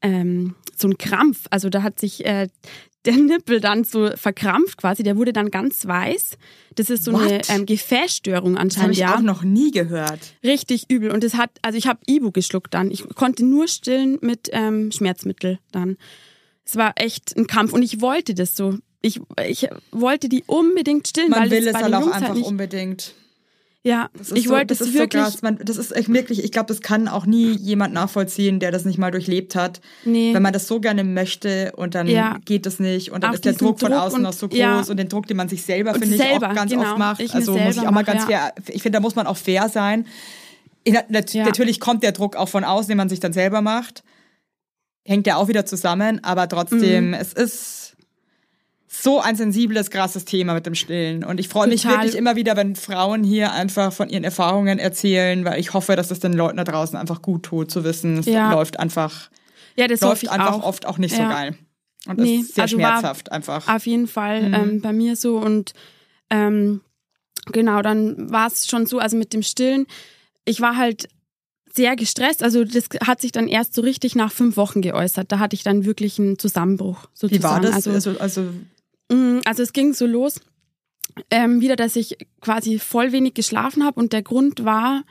ähm, 0.02 0.56
so 0.76 0.88
ein 0.88 0.98
Krampf. 0.98 1.46
Also 1.50 1.70
da 1.70 1.84
hat 1.84 2.00
sich 2.00 2.26
äh, 2.26 2.48
der 3.06 3.16
Nippel 3.16 3.60
dann 3.60 3.84
so 3.84 4.12
verkrampft 4.16 4.78
quasi. 4.78 5.04
Der 5.04 5.18
wurde 5.18 5.34
dann 5.34 5.52
ganz 5.52 5.86
weiß. 5.86 6.38
Das 6.76 6.90
ist 6.90 7.04
so 7.04 7.14
What? 7.14 7.22
eine 7.22 7.42
ähm, 7.50 7.66
Gefäßstörung 7.66 8.58
anscheinend. 8.58 8.74
Das 8.74 8.82
habe 8.82 8.92
ich 8.94 9.00
ja. 9.00 9.16
auch 9.16 9.22
noch 9.22 9.44
nie 9.44 9.72
gehört. 9.72 10.20
Richtig 10.44 10.86
übel. 10.90 11.12
Und 11.12 11.24
das 11.24 11.36
hat, 11.36 11.52
also 11.62 11.78
ich 11.78 11.88
habe 11.88 12.00
Ibu 12.06 12.32
geschluckt 12.32 12.74
dann. 12.74 12.92
Ich 12.92 13.08
konnte 13.16 13.44
nur 13.46 13.68
stillen 13.68 14.18
mit 14.22 14.50
ähm, 14.52 14.92
Schmerzmittel 14.92 15.60
dann. 15.72 15.98
Es 16.64 16.76
war 16.76 16.94
echt 16.96 17.36
ein 17.36 17.48
Kampf 17.48 17.74
und 17.74 17.82
ich 17.82 18.02
wollte 18.02 18.36
das 18.36 18.56
so. 18.56 18.78
Ich, 19.02 19.20
ich 19.48 19.68
wollte 19.92 20.30
die 20.30 20.44
unbedingt 20.46 21.08
stillen, 21.08 21.32
Man 21.32 21.42
weil 21.42 21.52
will 21.52 21.68
es 21.68 21.74
halt 21.74 21.94
auch 21.94 22.12
einfach 22.12 22.36
halt 22.36 22.46
unbedingt. 22.46 23.16
Ja, 23.84 24.10
ich 24.36 24.44
so, 24.44 24.52
wollte 24.52 24.76
es 24.76 24.94
wirklich. 24.94 25.24
So 25.24 25.40
man, 25.42 25.58
das 25.58 25.78
ist 25.78 25.96
echt 25.96 26.14
wirklich, 26.14 26.44
ich 26.44 26.52
glaube, 26.52 26.68
das 26.68 26.82
kann 26.82 27.08
auch 27.08 27.26
nie 27.26 27.52
jemand 27.54 27.96
nachvollziehen, 27.96 28.60
der 28.60 28.72
das 28.72 28.86
nicht 28.86 29.00
mal 29.00 29.10
durchlebt 29.10 29.56
hat. 29.56 29.82
Nee. 30.06 30.36
Wenn 30.36 30.44
man 30.44 30.54
das 30.54 30.68
so 30.68 30.80
gerne 30.80 31.04
möchte 31.04 31.74
und 31.76 31.96
dann 31.96 32.06
ja. 32.06 32.38
geht 32.46 32.68
es 32.68 32.80
nicht 32.80 33.12
und 33.12 33.24
dann 33.24 33.32
auch 33.32 33.36
ist 33.36 33.46
der 33.46 33.54
Druck, 33.54 33.80
Druck 33.80 33.90
von 33.90 33.94
außen 33.94 34.22
noch 34.22 34.34
so 34.34 34.48
groß 34.48 34.58
ja. 34.58 34.82
und 34.82 34.98
den 34.98 35.10
Druck, 35.10 35.26
den 35.26 35.38
man 35.38 35.50
sich 35.50 35.64
selber, 35.64 35.96
finde 35.96 36.16
ich, 36.16 36.22
auch 36.22 36.40
ganz 36.40 36.72
genau. 36.72 36.92
oft 36.92 37.00
macht. 37.00 37.22
Ich 37.22 37.34
also 37.34 37.58
muss 37.58 37.78
ich 37.78 37.88
auch 37.88 37.92
mal 37.92 38.04
ganz 38.04 38.26
fair, 38.26 38.54
ich 38.68 38.84
finde, 38.84 38.98
da 38.98 39.00
muss 39.00 39.16
man 39.16 39.26
auch 39.26 39.38
fair 39.38 39.68
sein. 39.68 40.06
Natürlich 41.10 41.80
kommt 41.80 42.04
der 42.04 42.12
Druck 42.12 42.36
auch 42.36 42.50
von 42.50 42.64
außen, 42.64 42.88
den 42.88 42.98
man 42.98 43.10
sich 43.10 43.20
dann 43.20 43.34
selber 43.34 43.62
macht. 43.62 44.04
Hängt 45.04 45.26
ja 45.26 45.38
auch 45.38 45.48
wieder 45.48 45.66
zusammen, 45.66 46.24
aber 46.24 46.48
trotzdem, 46.48 47.10
mhm. 47.10 47.14
es 47.16 47.34
ist 47.34 47.81
so 48.94 49.22
ein 49.22 49.38
sensibles, 49.38 49.90
krasses 49.90 50.26
Thema 50.26 50.54
mit 50.54 50.66
dem 50.66 50.76
Stillen. 50.76 51.24
Und 51.24 51.40
ich 51.40 51.48
freue 51.48 51.68
mich 51.68 51.86
wirklich 51.86 52.14
immer 52.14 52.36
wieder, 52.36 52.58
wenn 52.58 52.76
Frauen 52.76 53.24
hier 53.24 53.54
einfach 53.54 53.94
von 53.94 54.10
ihren 54.10 54.26
Erfahrungen 54.26 54.80
erzählen, 54.80 55.46
weil 55.46 55.62
ich 55.62 55.74
hoffe, 55.74 55.96
dass 55.96 56.12
es 56.12 56.20
den 56.20 56.34
Leuten 56.34 56.58
da 56.58 56.66
draußen 56.66 56.98
einfach 56.98 57.22
gut 57.22 57.44
tut, 57.44 57.72
zu 57.72 57.86
wissen, 57.86 58.18
es 58.18 58.26
ja. 58.26 58.52
läuft 58.52 58.80
einfach, 58.80 59.30
ja, 59.78 59.88
das 59.88 60.02
läuft 60.02 60.28
einfach 60.30 60.56
auch. 60.56 60.64
oft 60.64 60.86
auch 60.86 60.98
nicht 60.98 61.18
ja. 61.18 61.24
so 61.24 61.30
geil. 61.30 61.56
Und 62.06 62.20
nee, 62.20 62.38
ist 62.38 62.56
sehr 62.56 62.64
also 62.64 62.78
schmerzhaft 62.78 63.32
einfach. 63.32 63.74
Auf 63.74 63.86
jeden 63.86 64.08
Fall 64.08 64.50
mhm. 64.50 64.54
ähm, 64.54 64.82
bei 64.82 64.92
mir 64.92 65.16
so. 65.16 65.38
Und 65.38 65.72
ähm, 66.30 66.82
genau, 67.46 67.82
dann 67.82 68.30
war 68.30 68.48
es 68.48 68.68
schon 68.68 68.86
so, 68.86 69.00
also 69.00 69.16
mit 69.16 69.32
dem 69.32 69.42
Stillen, 69.42 69.86
ich 70.44 70.60
war 70.60 70.76
halt 70.76 71.08
sehr 71.74 71.96
gestresst. 71.96 72.44
Also 72.44 72.66
das 72.66 72.90
hat 73.06 73.22
sich 73.22 73.32
dann 73.32 73.48
erst 73.48 73.74
so 73.74 73.82
richtig 73.82 74.16
nach 74.16 74.34
fünf 74.34 74.58
Wochen 74.58 74.82
geäußert. 74.82 75.32
Da 75.32 75.40
hatte 75.40 75.56
ich 75.56 75.64
dann 75.64 75.86
wirklich 75.86 76.20
einen 76.20 76.38
Zusammenbruch 76.38 77.08
sozusagen. 77.14 77.40
Wie 77.40 77.44
war 77.44 77.62
das? 77.62 77.88
Also, 77.88 77.92
also, 77.92 78.20
also 78.20 78.50
also 79.46 79.64
es 79.64 79.74
ging 79.74 79.94
so 79.94 80.06
los, 80.06 80.40
ähm, 81.30 81.62
wieder, 81.62 81.76
dass 81.76 81.96
ich 81.96 82.18
quasi 82.40 82.80
voll 82.80 83.12
wenig 83.12 83.34
geschlafen 83.34 83.84
habe 83.84 84.00
und 84.00 84.14
der 84.14 84.22
Grund 84.22 84.64
war, 84.64 85.04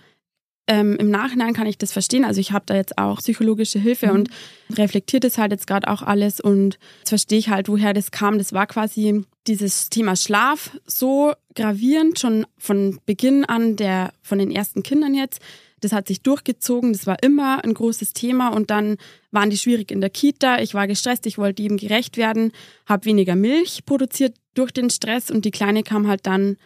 ähm, 0.66 0.96
im 0.96 1.10
Nachhinein 1.10 1.52
kann 1.52 1.66
ich 1.66 1.78
das 1.78 1.92
verstehen. 1.92 2.24
Also 2.24 2.40
ich 2.40 2.52
habe 2.52 2.64
da 2.66 2.76
jetzt 2.76 2.96
auch 2.96 3.18
psychologische 3.18 3.80
Hilfe 3.80 4.06
mhm. 4.06 4.12
und 4.12 4.30
reflektiert 4.72 5.24
es 5.24 5.36
halt 5.36 5.50
jetzt 5.50 5.66
gerade 5.66 5.88
auch 5.88 6.02
alles 6.02 6.40
und 6.40 6.78
jetzt 7.00 7.08
verstehe 7.08 7.38
ich 7.38 7.48
halt, 7.48 7.68
woher 7.68 7.92
das 7.92 8.12
kam. 8.12 8.38
Das 8.38 8.52
war 8.52 8.66
quasi 8.66 9.24
dieses 9.46 9.90
Thema 9.90 10.14
Schlaf 10.14 10.78
so 10.86 11.32
gravierend 11.56 12.20
schon 12.20 12.46
von 12.56 13.00
Beginn 13.04 13.44
an 13.44 13.74
der 13.76 14.12
von 14.22 14.38
den 14.38 14.52
ersten 14.52 14.84
Kindern 14.84 15.14
jetzt 15.14 15.40
das 15.80 15.92
hat 15.92 16.08
sich 16.08 16.22
durchgezogen, 16.22 16.92
das 16.92 17.06
war 17.06 17.22
immer 17.22 17.64
ein 17.64 17.74
großes 17.74 18.12
Thema 18.12 18.48
und 18.48 18.70
dann 18.70 18.96
waren 19.30 19.50
die 19.50 19.58
schwierig 19.58 19.90
in 19.90 20.00
der 20.00 20.10
Kita. 20.10 20.60
Ich 20.60 20.74
war 20.74 20.86
gestresst, 20.86 21.26
ich 21.26 21.38
wollte 21.38 21.62
ihm 21.62 21.76
gerecht 21.76 22.16
werden, 22.16 22.52
habe 22.86 23.06
weniger 23.06 23.36
Milch 23.36 23.84
produziert 23.86 24.34
durch 24.54 24.72
den 24.72 24.90
Stress 24.90 25.30
und 25.30 25.44
die 25.44 25.50
Kleine 25.50 25.82
kam 25.82 26.06
halt 26.06 26.26
dann 26.26 26.56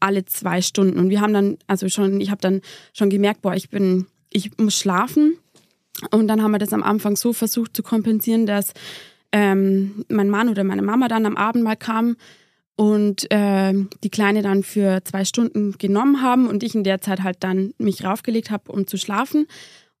alle 0.00 0.24
zwei 0.24 0.60
Stunden. 0.60 0.98
Und 0.98 1.10
wir 1.10 1.20
haben 1.20 1.32
dann, 1.32 1.56
also 1.66 1.88
schon, 1.88 2.20
ich 2.20 2.30
habe 2.30 2.40
dann 2.40 2.60
schon 2.92 3.10
gemerkt, 3.10 3.42
boah, 3.42 3.54
ich 3.54 3.70
bin, 3.70 4.06
ich 4.30 4.56
muss 4.58 4.78
schlafen. 4.78 5.38
Und 6.10 6.28
dann 6.28 6.42
haben 6.42 6.50
wir 6.50 6.58
das 6.58 6.72
am 6.72 6.82
Anfang 6.82 7.16
so 7.16 7.32
versucht 7.32 7.74
zu 7.76 7.82
kompensieren, 7.82 8.46
dass 8.46 8.72
ähm, 9.32 10.04
mein 10.08 10.28
Mann 10.28 10.48
oder 10.48 10.64
meine 10.64 10.82
Mama 10.82 11.08
dann 11.08 11.26
am 11.26 11.36
Abend 11.36 11.64
mal 11.64 11.76
kam 11.76 12.16
und 12.76 13.30
äh, 13.30 13.72
die 14.02 14.10
Kleine 14.10 14.42
dann 14.42 14.62
für 14.62 15.02
zwei 15.04 15.24
Stunden 15.24 15.72
genommen 15.78 16.22
haben 16.22 16.48
und 16.48 16.62
ich 16.62 16.74
in 16.74 16.84
der 16.84 17.00
Zeit 17.00 17.22
halt 17.22 17.38
dann 17.40 17.72
mich 17.78 18.04
raufgelegt 18.04 18.50
habe, 18.50 18.72
um 18.72 18.86
zu 18.86 18.96
schlafen. 18.96 19.46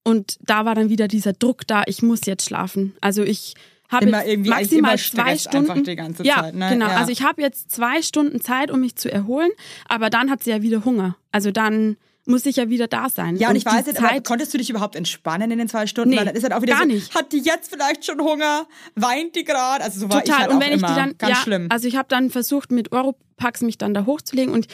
Und 0.02 0.36
da 0.40 0.64
war 0.64 0.74
dann 0.74 0.90
wieder 0.90 1.08
dieser 1.08 1.32
Druck 1.32 1.66
da, 1.66 1.82
ich 1.86 2.02
muss 2.02 2.26
jetzt 2.26 2.46
schlafen. 2.46 2.94
Also 3.00 3.22
ich 3.22 3.54
habe 3.88 4.10
maximal 4.10 4.98
zwei 4.98 5.38
Stunden. 5.38 5.84
ja, 6.24 6.42
Zeit, 6.42 6.54
ne? 6.54 6.70
genau. 6.70 6.86
Ja. 6.88 6.96
Also 6.96 7.12
ich 7.12 7.22
habe 7.22 7.42
jetzt 7.42 7.70
zwei 7.70 8.02
Stunden 8.02 8.40
Zeit, 8.40 8.70
um 8.70 8.80
mich 8.80 8.96
zu 8.96 9.10
erholen, 9.10 9.50
aber 9.88 10.10
dann 10.10 10.30
hat 10.30 10.42
sie 10.42 10.50
ja 10.50 10.62
wieder 10.62 10.84
Hunger. 10.84 11.16
Also 11.32 11.50
dann 11.52 11.96
muss 12.26 12.46
ich 12.46 12.56
ja 12.56 12.68
wieder 12.70 12.88
da 12.88 13.10
sein. 13.10 13.36
Ja, 13.36 13.48
und, 13.48 13.54
und 13.54 13.56
ich 13.58 13.66
weiß 13.66 13.86
jetzt, 13.86 14.02
aber 14.02 14.20
konntest 14.20 14.54
du 14.54 14.58
dich 14.58 14.70
überhaupt 14.70 14.96
entspannen 14.96 15.50
in 15.50 15.58
den 15.58 15.68
zwei 15.68 15.86
Stunden? 15.86 16.10
Nee, 16.10 16.18
Weil 16.18 16.26
dann 16.26 16.36
ist 16.36 16.42
halt 16.42 16.52
auch 16.52 16.62
wieder 16.62 16.74
gar 16.74 16.82
so, 16.82 16.88
nicht. 16.88 17.14
Hat 17.14 17.32
die 17.32 17.40
jetzt 17.40 17.70
vielleicht 17.70 18.04
schon 18.04 18.20
Hunger? 18.20 18.66
Weint 18.94 19.36
die 19.36 19.44
gerade? 19.44 19.84
Also 19.84 20.00
so 20.00 20.10
war 20.10 20.22
Total. 20.22 20.36
ich 20.36 20.42
halt 20.42 20.52
und 20.52 20.60
wenn 20.60 20.72
ich 20.72 20.82
die 20.82 20.94
dann, 20.94 21.18
ganz 21.18 21.36
ja, 21.36 21.42
schlimm. 21.42 21.66
Also 21.70 21.88
ich 21.88 21.96
habe 21.96 22.08
dann 22.08 22.30
versucht, 22.30 22.72
mit 22.72 22.92
Europax 22.92 23.60
mich 23.62 23.78
dann 23.78 23.94
da 23.94 24.06
hochzulegen 24.06 24.54
und 24.54 24.66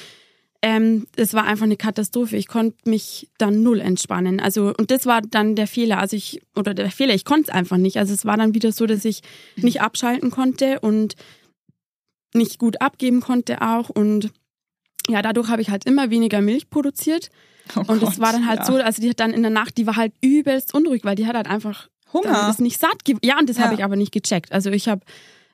ähm, 0.63 1.07
es 1.17 1.33
war 1.33 1.45
einfach 1.45 1.65
eine 1.65 1.77
Katastrophe. 1.77 2.37
Ich 2.37 2.47
konnte 2.47 2.89
mich 2.89 3.31
dann 3.39 3.63
null 3.63 3.81
entspannen. 3.81 4.41
Also, 4.41 4.75
und 4.77 4.91
das 4.91 5.07
war 5.07 5.23
dann 5.23 5.57
der 5.57 5.67
Fehler. 5.67 5.99
Also 5.99 6.17
ich, 6.17 6.43
oder 6.55 6.75
der 6.75 6.91
Fehler, 6.91 7.15
ich 7.15 7.25
konnte 7.25 7.45
es 7.45 7.49
einfach 7.49 7.79
nicht. 7.79 7.97
Also 7.97 8.13
es 8.13 8.27
war 8.27 8.37
dann 8.37 8.55
wieder 8.55 8.71
so, 8.71 8.87
dass 8.87 9.05
ich 9.05 9.23
nicht 9.57 9.81
abschalten 9.81 10.31
konnte 10.31 10.81
und 10.81 11.15
nicht 12.35 12.59
gut 12.59 12.81
abgeben 12.81 13.21
konnte 13.21 13.63
auch 13.63 13.89
und 13.89 14.31
ja, 15.11 15.23
dadurch 15.23 15.49
habe 15.49 15.63
ich 15.63 15.71
halt 15.71 15.85
immer 15.87 16.11
weniger 16.11 16.41
Milch 16.41 16.71
produziert. 16.71 17.31
Oh 17.77 17.85
und 17.87 18.03
es 18.03 18.19
war 18.19 18.33
dann 18.33 18.47
halt 18.47 18.61
ja. 18.61 18.65
so, 18.65 18.75
also 18.75 19.01
die 19.01 19.11
hat 19.11 19.21
dann 19.21 19.33
in 19.33 19.43
der 19.43 19.51
Nacht, 19.51 19.77
die 19.77 19.87
war 19.87 19.97
halt 19.97 20.13
übelst 20.21 20.75
unruhig, 20.75 21.05
weil 21.05 21.15
die 21.15 21.27
hat 21.27 21.37
halt 21.37 21.47
einfach 21.47 21.89
Hunger. 22.13 22.49
ist 22.51 22.61
nicht 22.61 22.81
satt. 22.81 23.03
Ja, 23.23 23.39
und 23.39 23.49
das 23.49 23.59
ja. 23.59 23.65
habe 23.65 23.75
ich 23.75 23.85
aber 23.85 23.97
nicht 23.97 24.13
gecheckt. 24.13 24.53
Also 24.53 24.71
ich 24.71 24.89
habe, 24.89 25.03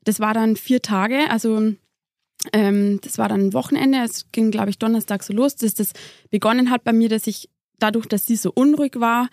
das 0.04 0.20
war 0.20 0.32
dann 0.32 0.56
vier 0.56 0.80
Tage, 0.80 1.30
also 1.30 1.74
ähm, 2.52 3.00
das 3.02 3.18
war 3.18 3.28
dann 3.28 3.46
ein 3.46 3.52
Wochenende. 3.52 3.98
Es 3.98 4.30
ging, 4.32 4.50
glaube 4.50 4.70
ich, 4.70 4.78
Donnerstag 4.78 5.22
so 5.22 5.32
los, 5.32 5.56
dass 5.56 5.74
das 5.74 5.92
begonnen 6.30 6.70
hat 6.70 6.84
bei 6.84 6.92
mir, 6.92 7.08
dass 7.08 7.26
ich 7.26 7.50
dadurch, 7.78 8.06
dass 8.06 8.26
sie 8.26 8.36
so 8.36 8.50
unruhig 8.54 8.92
war, 8.96 9.28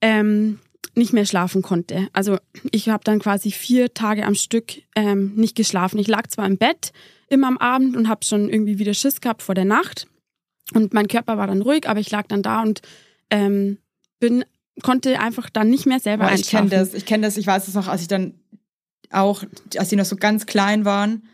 ähm, 0.00 0.60
nicht 0.94 1.12
mehr 1.12 1.26
schlafen 1.26 1.62
konnte. 1.62 2.08
Also 2.12 2.38
ich 2.70 2.88
habe 2.88 3.04
dann 3.04 3.20
quasi 3.20 3.50
vier 3.50 3.94
Tage 3.94 4.24
am 4.26 4.34
Stück 4.34 4.82
ähm, 4.96 5.34
nicht 5.34 5.56
geschlafen. 5.56 5.98
Ich 5.98 6.08
lag 6.08 6.26
zwar 6.28 6.46
im 6.46 6.58
Bett 6.58 6.92
immer 7.30 7.48
am 7.48 7.58
Abend 7.58 7.96
und 7.96 8.08
habe 8.08 8.24
schon 8.24 8.50
irgendwie 8.50 8.78
wieder 8.78 8.92
Schiss 8.92 9.20
gehabt 9.20 9.42
vor 9.42 9.54
der 9.54 9.64
Nacht 9.64 10.06
und 10.74 10.92
mein 10.92 11.08
Körper 11.08 11.38
war 11.38 11.46
dann 11.46 11.62
ruhig, 11.62 11.88
aber 11.88 12.00
ich 12.00 12.10
lag 12.10 12.26
dann 12.28 12.42
da 12.42 12.62
und 12.62 12.82
ähm, 13.30 13.78
bin 14.18 14.44
konnte 14.82 15.20
einfach 15.20 15.50
dann 15.50 15.68
nicht 15.68 15.86
mehr 15.86 16.00
selber 16.00 16.26
Boah, 16.26 16.34
Ich 16.34 16.48
kenne 16.48 16.70
das, 16.70 16.94
ich 16.94 17.06
kenne 17.06 17.26
das, 17.26 17.36
ich 17.36 17.46
weiß 17.46 17.68
es 17.68 17.74
noch, 17.74 17.88
als 17.88 18.02
ich 18.02 18.08
dann 18.08 18.34
auch, 19.10 19.44
als 19.76 19.90
sie 19.90 19.96
noch 19.96 20.04
so 20.04 20.16
ganz 20.16 20.46
klein 20.46 20.84
waren 20.84 21.24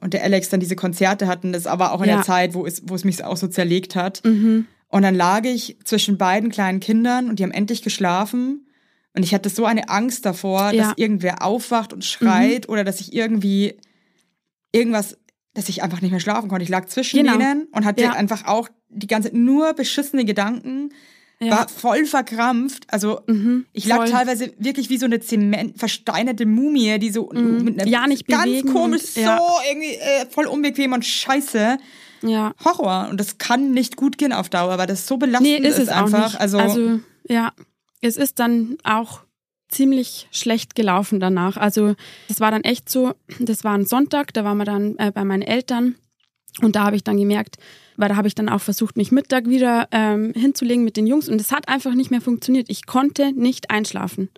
und 0.00 0.14
der 0.14 0.22
Alex 0.22 0.48
dann 0.48 0.60
diese 0.60 0.76
Konzerte 0.76 1.26
hatten, 1.26 1.52
das 1.52 1.66
aber 1.66 1.92
auch 1.92 2.02
in 2.02 2.08
ja. 2.08 2.16
der 2.16 2.24
Zeit, 2.24 2.54
wo 2.54 2.66
es, 2.66 2.82
wo 2.86 2.94
es 2.94 3.04
mich 3.04 3.22
auch 3.22 3.36
so 3.36 3.46
zerlegt 3.46 3.96
hat. 3.96 4.24
Mhm. 4.24 4.66
Und 4.88 5.02
dann 5.02 5.14
lag 5.14 5.44
ich 5.44 5.76
zwischen 5.84 6.16
beiden 6.16 6.50
kleinen 6.50 6.80
Kindern 6.80 7.28
und 7.28 7.38
die 7.38 7.42
haben 7.42 7.52
endlich 7.52 7.82
geschlafen. 7.82 8.66
Und 9.14 9.22
ich 9.22 9.34
hatte 9.34 9.48
so 9.48 9.64
eine 9.64 9.88
Angst 9.88 10.26
davor, 10.26 10.72
ja. 10.72 10.84
dass 10.84 10.92
irgendwer 10.96 11.42
aufwacht 11.42 11.92
und 11.92 12.04
schreit 12.04 12.66
mhm. 12.66 12.72
oder 12.72 12.84
dass 12.84 13.00
ich 13.00 13.12
irgendwie 13.12 13.76
irgendwas, 14.72 15.18
dass 15.56 15.70
ich 15.70 15.82
einfach 15.82 16.02
nicht 16.02 16.10
mehr 16.10 16.20
schlafen 16.20 16.48
konnte. 16.48 16.62
Ich 16.62 16.68
lag 16.68 16.84
zwischen 16.86 17.20
genau. 17.20 17.38
denen 17.38 17.66
und 17.72 17.86
hatte 17.86 18.02
ja. 18.02 18.12
einfach 18.12 18.46
auch 18.46 18.68
die 18.90 19.06
ganze 19.06 19.34
nur 19.34 19.72
beschissene 19.72 20.26
Gedanken. 20.26 20.90
Ja. 21.40 21.50
War 21.50 21.68
voll 21.68 22.04
verkrampft. 22.04 22.84
Also 22.88 23.20
mhm, 23.26 23.64
ich 23.72 23.86
lag 23.86 23.96
voll. 23.96 24.10
teilweise 24.10 24.52
wirklich 24.58 24.90
wie 24.90 24.98
so 24.98 25.06
eine 25.06 25.20
Zement 25.20 25.78
versteinerte 25.78 26.44
Mumie, 26.44 26.98
die 26.98 27.10
so 27.10 27.30
mhm. 27.32 27.64
mit 27.64 27.80
einer 27.80 27.90
ja, 27.90 28.06
nicht 28.06 28.28
ganz 28.28 28.64
komisch, 28.70 29.16
und, 29.16 29.22
ja. 29.22 29.38
so 29.38 29.44
irgendwie 29.70 29.94
äh, 29.94 30.26
voll 30.28 30.46
unbequem 30.46 30.92
und 30.92 31.04
scheiße. 31.04 31.78
Ja. 32.22 32.54
Horror. 32.62 33.08
Und 33.10 33.18
das 33.18 33.38
kann 33.38 33.72
nicht 33.72 33.96
gut 33.96 34.18
gehen 34.18 34.32
auf 34.32 34.50
Dauer, 34.50 34.76
weil 34.76 34.86
das 34.86 35.06
so 35.06 35.16
belastend 35.16 35.60
nee, 35.60 35.68
ist, 35.68 35.78
ist 35.78 35.88
einfach. 35.88 36.38
Also, 36.38 36.58
also 36.58 37.00
ja, 37.28 37.52
es 38.02 38.16
ist 38.18 38.38
dann 38.38 38.76
auch 38.84 39.25
ziemlich 39.68 40.28
schlecht 40.30 40.74
gelaufen 40.74 41.20
danach. 41.20 41.56
Also 41.56 41.94
es 42.28 42.40
war 42.40 42.50
dann 42.50 42.64
echt 42.64 42.88
so, 42.88 43.14
das 43.38 43.64
war 43.64 43.74
ein 43.74 43.86
Sonntag, 43.86 44.32
da 44.32 44.44
waren 44.44 44.58
wir 44.58 44.64
dann 44.64 44.96
äh, 44.98 45.10
bei 45.12 45.24
meinen 45.24 45.42
Eltern 45.42 45.96
und 46.62 46.76
da 46.76 46.84
habe 46.84 46.96
ich 46.96 47.04
dann 47.04 47.16
gemerkt, 47.16 47.56
weil 47.96 48.08
da 48.08 48.16
habe 48.16 48.28
ich 48.28 48.34
dann 48.34 48.48
auch 48.48 48.60
versucht, 48.60 48.96
mich 48.96 49.12
Mittag 49.12 49.46
wieder 49.46 49.88
ähm, 49.90 50.32
hinzulegen 50.34 50.84
mit 50.84 50.96
den 50.96 51.06
Jungs 51.06 51.28
und 51.28 51.40
es 51.40 51.52
hat 51.52 51.68
einfach 51.68 51.94
nicht 51.94 52.10
mehr 52.10 52.20
funktioniert. 52.20 52.70
Ich 52.70 52.86
konnte 52.86 53.32
nicht 53.32 53.70
einschlafen. 53.70 54.30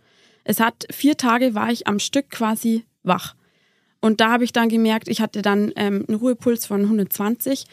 Es 0.45 0.61
hat 0.61 0.87
vier 0.91 1.17
Tage 1.17 1.55
war 1.55 1.71
ich 1.71 1.87
am 1.87 1.99
Stück 1.99 2.31
quasi 2.31 2.85
wach. 3.03 3.35
Und 4.01 4.21
da 4.21 4.31
habe 4.31 4.45
ich 4.45 4.53
dann 4.53 4.69
gemerkt, 4.69 5.09
ich 5.09 5.21
hatte 5.21 5.43
dann 5.43 5.73
ähm, 5.77 6.05
einen 6.09 6.19
Ruhepuls 6.19 6.67
von 6.67 6.83
120 6.83 7.67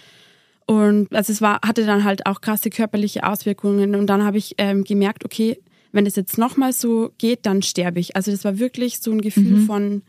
und 0.65 1.13
also 1.13 1.31
es 1.31 1.41
war, 1.41 1.59
hatte 1.63 1.85
dann 1.85 2.03
halt 2.03 2.25
auch 2.25 2.41
krasse 2.41 2.69
körperliche 2.69 3.23
Auswirkungen. 3.23 3.95
Und 3.95 4.07
dann 4.07 4.23
habe 4.23 4.37
ich 4.37 4.55
ähm, 4.57 4.83
gemerkt, 4.83 5.23
okay, 5.23 5.59
wenn 5.95 6.05
es 6.05 6.17
jetzt 6.17 6.37
nochmal 6.37 6.73
so 6.73 7.11
geht, 7.17 7.45
dann 7.45 7.61
sterbe 7.61 8.01
ich. 8.01 8.17
Also 8.17 8.29
das 8.29 8.43
war 8.43 8.59
wirklich 8.59 8.99
so 8.99 9.11
ein 9.11 9.21
Gefühl 9.21 9.59
mhm. 9.59 9.65
von, 9.65 10.01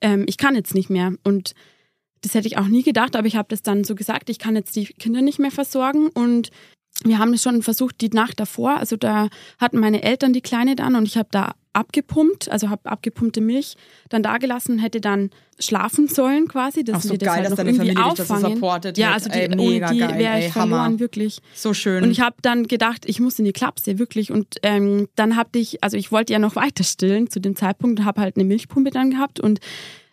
ähm, 0.00 0.24
ich 0.28 0.38
kann 0.38 0.54
jetzt 0.54 0.74
nicht 0.74 0.90
mehr. 0.90 1.12
Und 1.24 1.54
das 2.20 2.34
hätte 2.34 2.46
ich 2.46 2.56
auch 2.56 2.68
nie 2.68 2.84
gedacht, 2.84 3.16
aber 3.16 3.26
ich 3.26 3.34
habe 3.34 3.48
das 3.50 3.60
dann 3.60 3.82
so 3.82 3.96
gesagt, 3.96 4.30
ich 4.30 4.38
kann 4.38 4.54
jetzt 4.54 4.76
die 4.76 4.86
Kinder 4.86 5.22
nicht 5.22 5.40
mehr 5.40 5.50
versorgen. 5.50 6.06
Und 6.08 6.50
wir 7.02 7.18
haben 7.18 7.36
schon 7.36 7.62
versucht, 7.62 8.00
die 8.00 8.10
Nacht 8.10 8.38
davor. 8.38 8.76
Also 8.78 8.96
da 8.96 9.28
hatten 9.58 9.78
meine 9.78 10.02
Eltern 10.02 10.32
die 10.32 10.40
Kleine 10.40 10.76
dann 10.76 10.94
und 10.94 11.06
ich 11.06 11.16
habe 11.16 11.28
da 11.32 11.52
abgepumpt, 11.72 12.48
also 12.48 12.70
habe 12.70 12.88
abgepumpte 12.88 13.40
Milch 13.40 13.74
dann 14.08 14.22
da 14.22 14.38
gelassen, 14.38 14.78
hätte 14.78 15.00
dann 15.00 15.30
schlafen 15.58 16.06
sollen 16.06 16.46
quasi, 16.46 16.84
dass 16.84 16.98
Ach 16.98 17.02
so 17.02 17.10
wir 17.10 17.18
das 17.18 17.26
geil, 17.26 17.36
halt 17.38 17.50
dass 17.50 17.56
deine 17.56 17.70
irgendwie 17.70 17.94
Familie 17.94 18.04
auffangen. 18.12 18.42
das 18.42 18.52
supportet 18.52 18.98
Ja, 18.98 19.12
also 19.12 19.28
die, 19.28 19.38
ey, 19.38 19.58
ohne 19.58 19.92
die 19.92 20.00
wäre 20.00 20.38
ich 20.38 20.44
ey, 20.46 20.50
verloren, 20.52 20.80
Hammer. 20.82 21.00
wirklich. 21.00 21.40
So 21.52 21.74
schön. 21.74 22.04
Und 22.04 22.12
ich 22.12 22.20
habe 22.20 22.36
dann 22.42 22.68
gedacht, 22.68 23.02
ich 23.06 23.18
muss 23.18 23.38
in 23.40 23.44
die 23.44 23.52
Klapse, 23.52 23.98
wirklich. 23.98 24.30
Und 24.30 24.56
ähm, 24.62 25.08
dann 25.16 25.36
habe 25.36 25.58
ich, 25.58 25.82
also 25.82 25.96
ich 25.96 26.12
wollte 26.12 26.32
ja 26.32 26.38
noch 26.38 26.54
weiter 26.56 26.84
stillen 26.84 27.28
zu 27.28 27.40
dem 27.40 27.56
Zeitpunkt 27.56 27.98
und 28.00 28.04
habe 28.06 28.20
halt 28.20 28.36
eine 28.36 28.44
Milchpumpe 28.44 28.90
dann 28.90 29.10
gehabt 29.10 29.40
und 29.40 29.58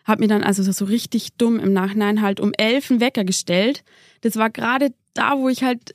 habe 0.04 0.22
mir 0.22 0.28
dann 0.28 0.42
also 0.42 0.64
so 0.70 0.84
richtig 0.84 1.34
dumm 1.38 1.60
im 1.60 1.72
Nachhinein 1.72 2.22
halt 2.22 2.40
um 2.40 2.52
elf 2.54 2.90
einen 2.90 2.98
Wecker 3.00 3.22
gestellt. 3.22 3.84
Das 4.22 4.34
war 4.36 4.50
gerade 4.50 4.92
da, 5.14 5.38
wo 5.38 5.48
ich 5.48 5.62
halt 5.62 5.94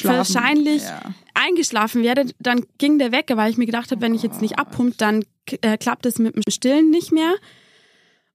Schlafen. 0.00 0.34
wahrscheinlich 0.34 0.82
ja. 0.82 1.00
eingeschlafen 1.34 2.02
werde. 2.02 2.26
Dann 2.38 2.64
ging 2.78 2.98
der 2.98 3.12
Wecker, 3.12 3.36
weil 3.36 3.50
ich 3.50 3.58
mir 3.58 3.66
gedacht 3.66 3.90
habe, 3.90 4.00
wenn 4.00 4.14
ich 4.14 4.22
jetzt 4.22 4.40
nicht 4.40 4.58
abpumpt, 4.58 5.00
dann 5.00 5.24
äh, 5.62 5.76
klappt 5.76 6.06
es 6.06 6.18
mit 6.18 6.36
dem 6.36 6.42
Stillen 6.48 6.90
nicht 6.90 7.12
mehr. 7.12 7.34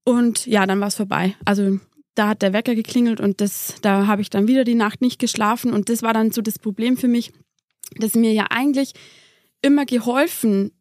Und 0.03 0.45
ja, 0.45 0.65
dann 0.65 0.79
war 0.79 0.87
es 0.87 0.95
vorbei. 0.95 1.35
Also 1.45 1.79
da 2.15 2.27
hat 2.27 2.41
der 2.41 2.53
Wecker 2.53 2.75
geklingelt 2.75 3.19
und 3.19 3.41
das, 3.41 3.75
da 3.81 4.07
habe 4.07 4.21
ich 4.21 4.29
dann 4.29 4.47
wieder 4.47 4.63
die 4.63 4.75
Nacht 4.75 5.01
nicht 5.01 5.19
geschlafen. 5.19 5.73
Und 5.73 5.89
das 5.89 6.03
war 6.03 6.13
dann 6.13 6.31
so 6.31 6.41
das 6.41 6.59
Problem 6.59 6.97
für 6.97 7.07
mich, 7.07 7.31
dass 7.97 8.15
mir 8.15 8.33
ja 8.33 8.47
eigentlich 8.49 8.93
immer 9.61 9.85
geholfen 9.85 10.71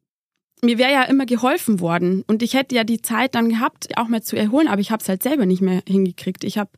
mir 0.65 0.79
wäre 0.79 0.93
ja 0.93 1.03
immer 1.03 1.27
geholfen 1.27 1.81
worden 1.81 2.23
und 2.29 2.43
ich 2.43 2.55
hätte 2.55 2.77
ja 2.77 2.85
die 2.85 3.03
Zeit 3.03 3.35
dann 3.35 3.49
gehabt, 3.49 3.89
auch 3.99 4.07
mal 4.07 4.23
zu 4.23 4.37
erholen, 4.37 4.69
aber 4.69 4.81
ich 4.81 4.93
habe 4.93 5.03
es 5.03 5.09
halt 5.09 5.23
selber 5.23 5.45
nicht 5.45 5.61
mehr 5.61 5.83
hingekriegt. 5.89 6.45
Ich 6.45 6.57
habe 6.57 6.71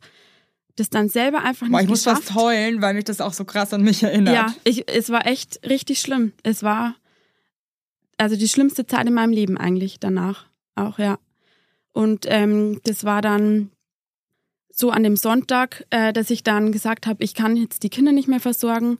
das 0.75 0.89
dann 0.89 1.09
selber 1.09 1.43
einfach 1.43 1.67
nicht 1.67 1.71
Boah, 1.71 1.81
ich 1.81 1.87
muss 1.87 2.03
geschafft. 2.03 2.23
fast 2.23 2.35
heulen, 2.35 2.81
weil 2.81 2.93
mich 2.93 3.05
das 3.05 3.21
auch 3.21 3.33
so 3.33 3.45
krass 3.45 3.73
an 3.73 3.81
mich 3.81 4.03
erinnert. 4.03 4.35
Ja, 4.35 4.53
ich, 4.63 4.89
es 4.89 5.09
war 5.09 5.25
echt 5.25 5.61
richtig 5.67 5.99
schlimm. 5.99 6.33
Es 6.43 6.63
war 6.63 6.95
also 8.17 8.35
die 8.35 8.49
schlimmste 8.49 8.85
Zeit 8.85 9.07
in 9.07 9.13
meinem 9.13 9.31
Leben 9.31 9.57
eigentlich 9.57 9.99
danach 9.99 10.45
auch, 10.75 10.99
ja. 10.99 11.17
Und 11.93 12.25
ähm, 12.27 12.81
das 12.83 13.05
war 13.05 13.21
dann 13.21 13.71
so 14.69 14.91
an 14.91 15.03
dem 15.03 15.15
Sonntag, 15.15 15.85
äh, 15.89 16.11
dass 16.11 16.29
ich 16.29 16.43
dann 16.43 16.73
gesagt 16.73 17.07
habe, 17.07 17.23
ich 17.23 17.33
kann 17.33 17.55
jetzt 17.55 17.83
die 17.83 17.89
Kinder 17.89 18.11
nicht 18.11 18.27
mehr 18.27 18.41
versorgen. 18.41 18.97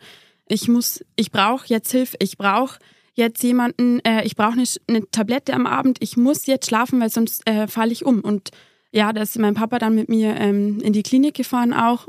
Ich 0.47 0.69
muss, 0.69 1.03
ich 1.17 1.31
brauche 1.31 1.67
jetzt 1.67 1.91
Hilfe, 1.91 2.15
ich 2.19 2.37
brauche 2.37 2.79
jetzt 3.13 3.43
jemanden, 3.43 3.99
äh, 4.05 4.23
ich 4.23 4.35
brauche 4.37 4.53
eine, 4.53 4.63
eine 4.87 5.09
Tablette 5.11 5.53
am 5.53 5.67
Abend, 5.67 5.97
ich 5.99 6.15
muss 6.15 6.45
jetzt 6.45 6.67
schlafen, 6.67 7.01
weil 7.01 7.09
sonst 7.09 7.45
äh, 7.47 7.67
falle 7.67 7.91
ich 7.91 8.05
um. 8.05 8.21
Und 8.21 8.51
ja, 8.91 9.11
da 9.13 9.21
ist 9.21 9.37
mein 9.39 9.55
Papa 9.55 9.79
dann 9.79 9.95
mit 9.95 10.09
mir 10.09 10.35
ähm, 10.37 10.79
in 10.81 10.93
die 10.93 11.03
Klinik 11.03 11.35
gefahren 11.35 11.73
auch. 11.73 12.07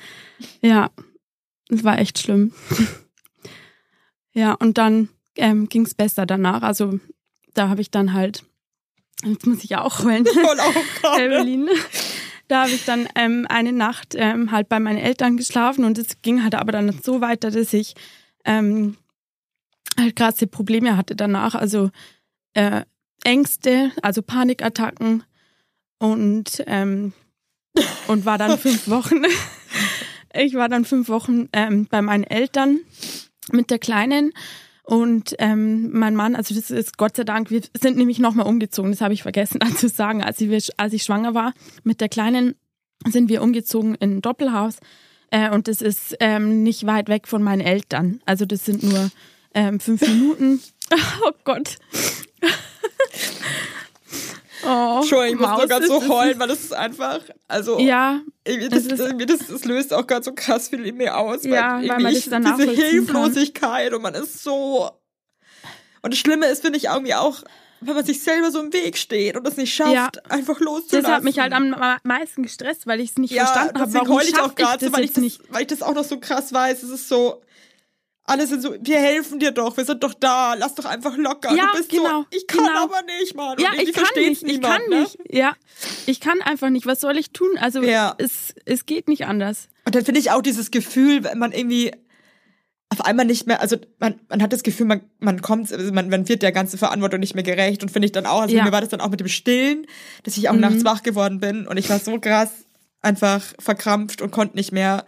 ja, 0.60 0.90
es 1.68 1.84
war 1.84 1.98
echt 1.98 2.18
schlimm. 2.18 2.52
ja, 4.32 4.52
und 4.54 4.78
dann 4.78 5.08
ähm, 5.36 5.68
ging 5.68 5.86
es 5.86 5.94
besser 5.94 6.26
danach. 6.26 6.62
Also 6.62 6.98
da 7.54 7.68
habe 7.68 7.80
ich 7.80 7.90
dann 7.90 8.12
halt, 8.12 8.44
jetzt 9.24 9.46
muss 9.46 9.64
ich 9.64 9.76
auch 9.76 10.02
heulen, 10.04 10.26
Evelyn. 11.18 11.68
Da 12.48 12.62
habe 12.62 12.70
ich 12.70 12.84
dann 12.84 13.08
ähm, 13.16 13.46
eine 13.48 13.72
Nacht 13.72 14.14
ähm, 14.16 14.52
halt 14.52 14.68
bei 14.68 14.78
meinen 14.78 14.98
Eltern 14.98 15.36
geschlafen 15.36 15.84
und 15.84 15.98
es 15.98 16.22
ging 16.22 16.42
halt 16.42 16.54
aber 16.54 16.70
dann 16.70 16.92
so 17.02 17.20
weiter, 17.20 17.50
dass 17.50 17.72
ich 17.72 17.94
ähm, 18.44 18.96
halt 19.98 20.14
krasse 20.14 20.46
Probleme 20.46 20.96
hatte 20.96 21.16
danach. 21.16 21.54
Also 21.54 21.90
äh, 22.54 22.82
Ängste, 23.24 23.90
also 24.02 24.22
Panikattacken 24.22 25.24
und, 25.98 26.62
ähm, 26.66 27.12
und 28.08 28.24
war 28.24 28.38
dann 28.38 28.58
fünf 28.58 28.88
Wochen. 28.88 29.22
ich 30.34 30.54
war 30.54 30.68
dann 30.68 30.84
fünf 30.84 31.08
Wochen 31.08 31.48
ähm, 31.52 31.86
bei 31.90 32.02
meinen 32.02 32.24
Eltern 32.24 32.80
mit 33.52 33.70
der 33.70 33.78
Kleinen. 33.78 34.32
Und 34.82 35.34
ähm, 35.38 35.90
mein 35.92 36.14
Mann, 36.14 36.36
also 36.36 36.54
das 36.54 36.70
ist 36.70 36.96
Gott 36.96 37.16
sei 37.16 37.24
Dank, 37.24 37.50
wir 37.50 37.60
sind 37.76 37.96
nämlich 37.96 38.20
nochmal 38.20 38.46
umgezogen, 38.46 38.92
das 38.92 39.00
habe 39.00 39.14
ich 39.14 39.22
vergessen 39.22 39.60
zu 39.76 39.88
sagen. 39.88 40.22
Als 40.22 40.40
ich, 40.40 40.78
als 40.78 40.92
ich 40.92 41.02
schwanger 41.02 41.34
war 41.34 41.54
mit 41.82 42.00
der 42.00 42.08
Kleinen, 42.08 42.54
sind 43.04 43.28
wir 43.28 43.42
umgezogen 43.42 43.96
in 43.96 44.18
ein 44.18 44.22
Doppelhaus. 44.22 44.76
Äh, 45.30 45.50
und 45.50 45.66
das 45.66 45.82
ist 45.82 46.16
ähm, 46.20 46.62
nicht 46.62 46.86
weit 46.86 47.08
weg 47.08 47.26
von 47.26 47.42
meinen 47.42 47.60
Eltern. 47.60 48.20
Also 48.26 48.46
das 48.46 48.64
sind 48.64 48.84
nur 48.84 49.10
ähm, 49.54 49.80
fünf 49.80 50.02
Minuten. 50.02 50.60
Oh 51.24 51.32
Gott. 51.42 51.78
Oh, 54.64 54.98
Entschuldigung, 55.00 55.42
ich 55.42 55.48
muss 55.48 55.58
nur 55.58 55.66
gerade 55.66 55.86
so 55.86 56.08
heulen, 56.08 56.38
weil 56.38 56.48
das 56.48 56.60
ist 56.60 56.72
einfach, 56.72 57.20
also 57.48 57.78
ja, 57.78 58.20
das, 58.44 58.88
das, 58.88 58.98
das, 58.98 59.46
das, 59.48 59.64
löst 59.64 59.92
auch 59.92 60.06
gerade 60.06 60.24
so 60.24 60.32
krass 60.32 60.68
viel 60.68 60.86
in 60.86 60.96
mir 60.96 61.16
aus, 61.16 61.44
ja, 61.44 61.78
weil, 61.78 61.88
weil 61.88 62.00
man 62.00 62.14
das 62.14 62.28
danach 62.28 62.56
diese 62.56 62.70
Hilflosigkeit 62.70 63.90
kann. 63.90 63.96
und 63.96 64.02
man 64.02 64.14
ist 64.14 64.42
so 64.42 64.90
und 66.06 66.12
das 66.12 66.20
Schlimme 66.20 66.46
ist, 66.46 66.62
finde 66.62 66.78
ich 66.78 66.84
irgendwie 66.84 67.14
auch, 67.14 67.42
wenn 67.80 67.94
man 67.94 68.04
sich 68.04 68.22
selber 68.22 68.52
so 68.52 68.60
im 68.60 68.72
Weg 68.72 68.96
steht 68.96 69.36
und 69.36 69.44
das 69.44 69.56
nicht 69.56 69.74
schafft, 69.74 69.92
ja. 69.92 70.08
einfach 70.28 70.60
loszulassen. 70.60 71.02
Das 71.02 71.10
hat 71.10 71.24
mich 71.24 71.40
halt 71.40 71.52
am 71.52 71.74
meisten 72.04 72.44
gestresst, 72.44 72.86
weil 72.86 73.00
ich 73.00 73.10
es 73.10 73.18
nicht 73.18 73.32
ja, 73.32 73.44
verstanden 73.44 73.80
habe. 73.80 73.92
Warum 73.92 74.16
heule 74.16 74.28
ich 74.28 74.38
auch 74.38 74.54
gerade, 74.54 74.92
weil 74.92 75.04
ich 75.04 75.12
das, 75.12 75.22
nicht? 75.22 75.40
weil 75.48 75.62
ich 75.62 75.66
das 75.66 75.82
auch 75.82 75.94
noch 75.94 76.04
so 76.04 76.20
krass 76.20 76.52
weiß. 76.52 76.82
Es 76.84 76.90
ist 76.90 77.08
so, 77.08 77.42
alle 78.26 78.46
sind 78.46 78.62
so, 78.62 78.74
wir 78.80 78.98
helfen 78.98 79.38
dir 79.38 79.52
doch, 79.52 79.76
wir 79.76 79.84
sind 79.84 80.02
doch 80.02 80.14
da, 80.14 80.54
lass 80.54 80.74
doch 80.74 80.84
einfach 80.84 81.16
locker. 81.16 81.54
Ja, 81.54 81.70
du 81.72 81.78
bist 81.78 81.90
genau, 81.90 82.22
so, 82.22 82.26
ich 82.36 82.46
kann 82.46 82.64
genau. 82.64 82.84
aber 82.84 83.02
nicht, 83.02 83.34
Mann. 83.36 83.58
Ja, 83.58 83.70
ich 83.76 83.92
kann 83.92 84.04
nicht, 84.16 84.42
niemand, 84.42 84.64
ich 84.64 84.80
kann 84.80 84.90
ne? 84.90 85.00
nicht. 85.00 85.18
Ja, 85.30 85.56
ich 86.06 86.20
kann 86.20 86.42
einfach 86.42 86.70
nicht. 86.70 86.86
Was 86.86 87.00
soll 87.00 87.16
ich 87.18 87.30
tun? 87.30 87.56
Also 87.60 87.82
ja. 87.82 88.14
es, 88.18 88.54
es 88.64 88.86
geht 88.86 89.08
nicht 89.08 89.26
anders. 89.26 89.68
Und 89.84 89.94
dann 89.94 90.04
finde 90.04 90.20
ich 90.20 90.32
auch 90.32 90.42
dieses 90.42 90.70
Gefühl, 90.70 91.22
wenn 91.24 91.38
man 91.38 91.52
irgendwie 91.52 91.92
auf 92.88 93.04
einmal 93.04 93.26
nicht 93.26 93.46
mehr, 93.46 93.60
also 93.60 93.76
man, 93.98 94.20
man 94.28 94.42
hat 94.42 94.52
das 94.52 94.62
Gefühl, 94.62 94.86
man, 94.86 95.02
man 95.18 95.42
kommt, 95.42 95.72
also 95.72 95.92
man, 95.92 96.08
man 96.08 96.28
wird 96.28 96.42
der 96.42 96.52
ganzen 96.52 96.78
Verantwortung 96.78 97.20
nicht 97.20 97.34
mehr 97.34 97.44
gerecht 97.44 97.82
und 97.82 97.90
finde 97.90 98.06
ich 98.06 98.12
dann 98.12 98.26
auch, 98.26 98.42
also 98.42 98.56
ja. 98.56 98.64
mir 98.64 98.72
war 98.72 98.80
das 98.80 98.90
dann 98.90 99.00
auch 99.00 99.10
mit 99.10 99.20
dem 99.20 99.28
Stillen, 99.28 99.86
dass 100.22 100.36
ich 100.36 100.48
auch 100.48 100.54
mhm. 100.54 100.60
nachts 100.60 100.84
wach 100.84 101.02
geworden 101.02 101.40
bin 101.40 101.66
und 101.66 101.76
ich 101.76 101.88
war 101.90 101.98
so 101.98 102.18
krass 102.18 102.50
einfach 103.02 103.42
verkrampft 103.58 104.22
und 104.22 104.30
konnte 104.30 104.56
nicht 104.56 104.72
mehr, 104.72 105.04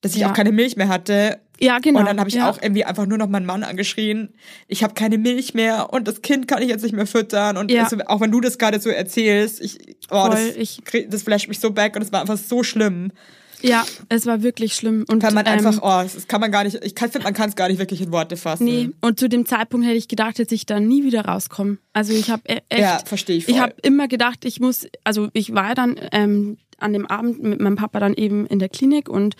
dass 0.00 0.14
ich 0.14 0.20
ja. 0.20 0.30
auch 0.30 0.34
keine 0.34 0.52
Milch 0.52 0.76
mehr 0.76 0.88
hatte. 0.88 1.40
Ja, 1.62 1.78
genau. 1.78 2.00
Und 2.00 2.06
dann 2.06 2.18
habe 2.18 2.28
ich 2.28 2.34
ja. 2.34 2.50
auch 2.50 2.60
irgendwie 2.60 2.84
einfach 2.84 3.06
nur 3.06 3.18
noch 3.18 3.28
meinen 3.28 3.46
Mann 3.46 3.62
angeschrien. 3.62 4.34
Ich 4.66 4.82
habe 4.82 4.94
keine 4.94 5.16
Milch 5.16 5.54
mehr 5.54 5.92
und 5.92 6.08
das 6.08 6.20
Kind 6.20 6.48
kann 6.48 6.60
ich 6.60 6.68
jetzt 6.68 6.82
nicht 6.82 6.94
mehr 6.94 7.06
füttern. 7.06 7.56
Und 7.56 7.70
ja. 7.70 7.84
also, 7.84 7.98
auch 8.06 8.20
wenn 8.20 8.32
du 8.32 8.40
das 8.40 8.58
gerade 8.58 8.80
so 8.80 8.90
erzählst, 8.90 9.60
ich, 9.60 9.78
oh, 10.10 10.26
Voll, 10.26 10.30
das, 10.30 10.56
ich, 10.56 10.82
das 11.08 11.22
flasht 11.22 11.48
mich 11.48 11.60
so 11.60 11.70
back 11.70 11.94
und 11.94 12.02
es 12.02 12.10
war 12.10 12.20
einfach 12.20 12.36
so 12.36 12.64
schlimm. 12.64 13.12
Ja, 13.60 13.86
es 14.08 14.26
war 14.26 14.42
wirklich 14.42 14.74
schlimm. 14.74 15.04
Und, 15.08 15.20
kann 15.20 15.34
man 15.34 15.46
einfach, 15.46 15.74
ähm, 15.74 15.80
oh, 15.82 16.02
das 16.02 16.26
kann 16.26 16.40
man 16.40 16.50
gar 16.50 16.64
nicht, 16.64 16.80
ich 16.82 16.94
finde, 16.98 17.20
man 17.20 17.32
kann 17.32 17.48
es 17.48 17.54
gar 17.54 17.68
nicht 17.68 17.78
wirklich 17.78 18.00
in 18.00 18.10
Worte 18.10 18.36
fassen. 18.36 18.64
Nee, 18.64 18.90
und 19.00 19.20
zu 19.20 19.28
dem 19.28 19.46
Zeitpunkt 19.46 19.86
hätte 19.86 19.96
ich 19.96 20.08
gedacht, 20.08 20.40
dass 20.40 20.50
ich 20.50 20.66
da 20.66 20.80
nie 20.80 21.04
wieder 21.04 21.26
rauskomme. 21.26 21.78
Also 21.92 22.12
ich 22.12 22.28
habe 22.28 22.42
echt, 22.48 22.64
ja, 22.70 22.98
verstehe 23.04 23.36
ich 23.36 23.44
voll. 23.44 23.54
Ich 23.54 23.60
habe 23.60 23.74
immer 23.82 24.08
gedacht, 24.08 24.44
ich 24.44 24.58
muss, 24.58 24.88
also 25.04 25.28
ich 25.32 25.54
war 25.54 25.76
dann 25.76 25.94
ähm, 26.10 26.56
an 26.78 26.92
dem 26.92 27.06
Abend 27.06 27.40
mit 27.40 27.60
meinem 27.60 27.76
Papa 27.76 28.00
dann 28.00 28.14
eben 28.14 28.46
in 28.46 28.58
der 28.58 28.68
Klinik 28.68 29.08
und 29.08 29.36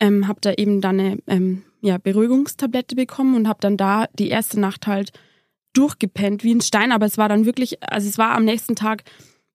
ähm, 0.00 0.28
habe 0.28 0.40
da 0.40 0.52
eben 0.52 0.80
dann 0.80 1.00
eine 1.00 1.18
ähm, 1.26 1.62
ja, 1.80 1.98
Beruhigungstablette 1.98 2.94
bekommen 2.94 3.34
und 3.36 3.48
habe 3.48 3.60
dann 3.60 3.76
da 3.76 4.06
die 4.18 4.28
erste 4.28 4.60
Nacht 4.60 4.86
halt 4.86 5.12
durchgepennt 5.72 6.44
wie 6.44 6.54
ein 6.54 6.60
Stein. 6.60 6.92
Aber 6.92 7.06
es 7.06 7.18
war 7.18 7.28
dann 7.28 7.44
wirklich, 7.46 7.82
also 7.82 8.08
es 8.08 8.18
war 8.18 8.32
am 8.32 8.44
nächsten 8.44 8.76
Tag, 8.76 9.04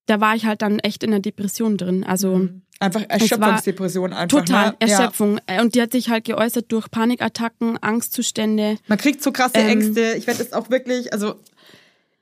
da 0.05 0.21
war 0.21 0.35
ich 0.35 0.45
halt 0.45 0.61
dann 0.61 0.79
echt 0.79 1.03
in 1.03 1.11
der 1.11 1.19
Depression 1.19 1.77
drin. 1.77 2.03
Also 2.03 2.37
mhm. 2.37 2.61
Einfach 2.79 3.03
Erschöpfungsdepression 3.09 4.13
einfach. 4.13 4.39
Total, 4.39 4.69
ne? 4.69 4.75
Erschöpfung. 4.79 5.39
Ja. 5.49 5.61
Und 5.61 5.73
die 5.73 5.81
hat 5.81 5.91
sich 5.91 6.09
halt 6.09 6.25
geäußert 6.25 6.71
durch 6.71 6.91
Panikattacken, 6.91 7.81
Angstzustände. 7.81 8.77
Man 8.87 8.99
kriegt 8.99 9.23
so 9.23 9.31
krasse 9.31 9.57
ähm, 9.57 9.69
Ängste. 9.69 10.13
Ich 10.15 10.27
werde 10.27 10.43
es 10.43 10.53
auch 10.53 10.69
wirklich, 10.69 11.11
also 11.11 11.39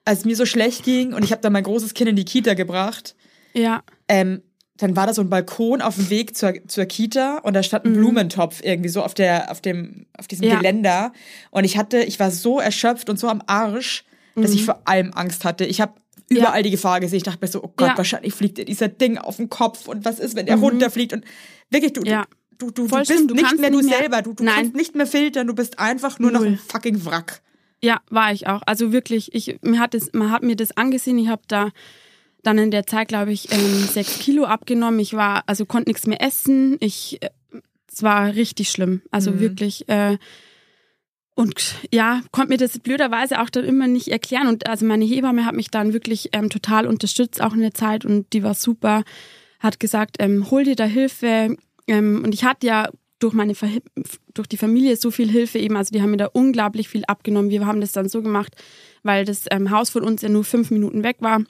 als 0.05 0.23
mir 0.23 0.35
so 0.35 0.45
schlecht 0.45 0.83
ging 0.83 1.13
und 1.13 1.25
ich 1.25 1.31
habe 1.31 1.41
dann 1.41 1.51
mein 1.51 1.63
großes 1.63 1.93
Kind 1.93 2.09
in 2.09 2.15
die 2.15 2.23
Kita 2.23 2.53
gebracht. 2.53 3.15
Ja. 3.53 3.83
Ähm, 4.07 4.43
dann 4.77 4.95
war 4.95 5.07
da 5.07 5.13
so 5.13 5.21
ein 5.21 5.29
Balkon 5.29 5.81
auf 5.81 5.95
dem 5.95 6.09
Weg 6.09 6.35
zur, 6.35 6.53
zur 6.67 6.85
Kita 6.85 7.37
und 7.39 7.53
da 7.53 7.63
stand 7.63 7.85
ein 7.85 7.91
mhm. 7.91 7.97
Blumentopf 7.97 8.61
irgendwie 8.61 8.89
so 8.89 9.03
auf 9.03 9.13
der, 9.13 9.51
auf 9.51 9.61
dem, 9.61 10.05
auf 10.17 10.27
diesem 10.27 10.47
ja. 10.47 10.57
Geländer. 10.57 11.13
Und 11.51 11.63
ich 11.63 11.77
hatte, 11.77 12.03
ich 12.03 12.19
war 12.19 12.31
so 12.31 12.59
erschöpft 12.59 13.09
und 13.09 13.17
so 13.17 13.29
am 13.29 13.41
Arsch, 13.47 14.03
dass 14.35 14.51
mhm. 14.51 14.57
ich 14.57 14.65
vor 14.65 14.81
allem 14.85 15.13
Angst 15.13 15.45
hatte. 15.45 15.65
Ich 15.65 15.79
habe 15.79 15.93
überall 16.29 16.57
ja. 16.57 16.63
die 16.63 16.71
Gefahr 16.71 16.99
gesehen. 16.99 17.17
Ich 17.17 17.23
dachte 17.23 17.39
mir 17.41 17.47
so, 17.47 17.63
oh 17.63 17.73
Gott, 17.75 17.89
ja. 17.89 17.97
wahrscheinlich 17.97 18.33
fliegt 18.33 18.57
dir 18.57 18.65
dieser 18.65 18.89
Ding 18.89 19.17
auf 19.17 19.37
den 19.37 19.49
Kopf 19.49 19.87
und 19.87 20.03
was 20.03 20.19
ist, 20.19 20.35
wenn 20.35 20.45
der 20.45 20.57
mhm. 20.57 20.63
runterfliegt? 20.63 21.13
Und 21.13 21.23
wirklich, 21.69 21.93
du, 21.93 22.01
ja. 22.03 22.25
du, 22.57 22.71
du, 22.71 22.87
du, 22.87 22.97
bist 22.97 23.11
du 23.11 23.33
nicht 23.33 23.59
mehr 23.59 23.71
du 23.71 23.79
nicht 23.79 23.95
selber, 23.95 24.21
du, 24.21 24.33
du 24.33 24.43
kannst 24.43 24.75
nicht 24.75 24.95
mehr 24.95 25.07
filtern, 25.07 25.47
du 25.47 25.53
bist 25.53 25.79
einfach 25.79 26.19
nur 26.19 26.31
Null. 26.31 26.41
noch 26.41 26.47
ein 26.47 26.57
fucking 26.57 27.05
Wrack. 27.05 27.41
Ja, 27.81 28.01
war 28.09 28.33
ich 28.33 28.47
auch. 28.47 28.61
Also 28.65 28.91
wirklich, 28.91 29.33
ich, 29.33 29.59
mir 29.61 29.79
hat 29.79 29.93
das, 29.93 30.09
man 30.13 30.31
hat 30.31 30.43
mir 30.43 30.55
das 30.55 30.75
angesehen, 30.75 31.17
ich 31.17 31.27
habe 31.27 31.43
da 31.47 31.71
dann 32.45 32.57
in 32.57 32.71
der 32.71 32.85
Zeit, 32.85 33.07
glaube 33.07 33.31
ich, 33.31 33.51
ähm, 33.51 33.83
sechs 33.91 34.19
Kilo 34.19 34.45
abgenommen. 34.45 34.99
Ich 34.99 35.13
war, 35.13 35.43
also 35.47 35.65
konnte 35.65 35.89
nichts 35.89 36.07
mehr 36.07 36.21
essen. 36.21 36.77
Ich, 36.79 37.21
äh, 37.21 37.29
es 37.91 38.03
war 38.03 38.35
richtig 38.35 38.69
schlimm. 38.69 39.01
Also 39.11 39.31
mhm. 39.31 39.39
wirklich, 39.39 39.87
äh, 39.89 40.17
und 41.35 41.75
ja, 41.91 42.21
konnte 42.31 42.53
mir 42.53 42.57
das 42.57 42.79
blöderweise 42.79 43.41
auch 43.41 43.49
dann 43.49 43.65
immer 43.65 43.87
nicht 43.87 44.07
erklären. 44.07 44.47
Und 44.47 44.67
also 44.67 44.85
meine 44.85 45.05
Hebamme 45.05 45.45
hat 45.45 45.55
mich 45.55 45.69
dann 45.69 45.93
wirklich 45.93 46.29
ähm, 46.31 46.49
total 46.49 46.87
unterstützt, 46.87 47.41
auch 47.41 47.53
in 47.53 47.61
der 47.61 47.73
Zeit. 47.73 48.05
Und 48.05 48.31
die 48.31 48.43
war 48.43 48.53
super, 48.53 49.03
hat 49.59 49.79
gesagt, 49.79 50.17
ähm, 50.19 50.49
hol 50.49 50.63
dir 50.63 50.75
da 50.75 50.85
Hilfe. 50.85 51.57
Ähm, 51.87 52.21
und 52.23 52.33
ich 52.33 52.45
hatte 52.45 52.67
ja 52.67 52.89
durch 53.19 53.33
meine 53.33 53.55
Ver 53.55 53.69
durch 54.33 54.47
die 54.47 54.57
Familie 54.57 54.95
so 54.97 55.11
viel 55.11 55.29
Hilfe 55.29 55.59
eben. 55.59 55.75
Also 55.75 55.91
die 55.91 56.01
haben 56.01 56.11
mir 56.11 56.17
da 56.17 56.29
unglaublich 56.31 56.87
viel 56.89 57.03
abgenommen. 57.05 57.49
Wir 57.49 57.65
haben 57.65 57.81
das 57.81 57.91
dann 57.91 58.07
so 58.07 58.21
gemacht, 58.21 58.55
weil 59.03 59.25
das 59.25 59.45
ähm, 59.51 59.71
Haus 59.71 59.89
von 59.89 60.03
uns 60.03 60.21
ja 60.21 60.29
nur 60.29 60.43
fünf 60.43 60.71
Minuten 60.71 61.03
weg 61.03 61.17
war, 61.19 61.41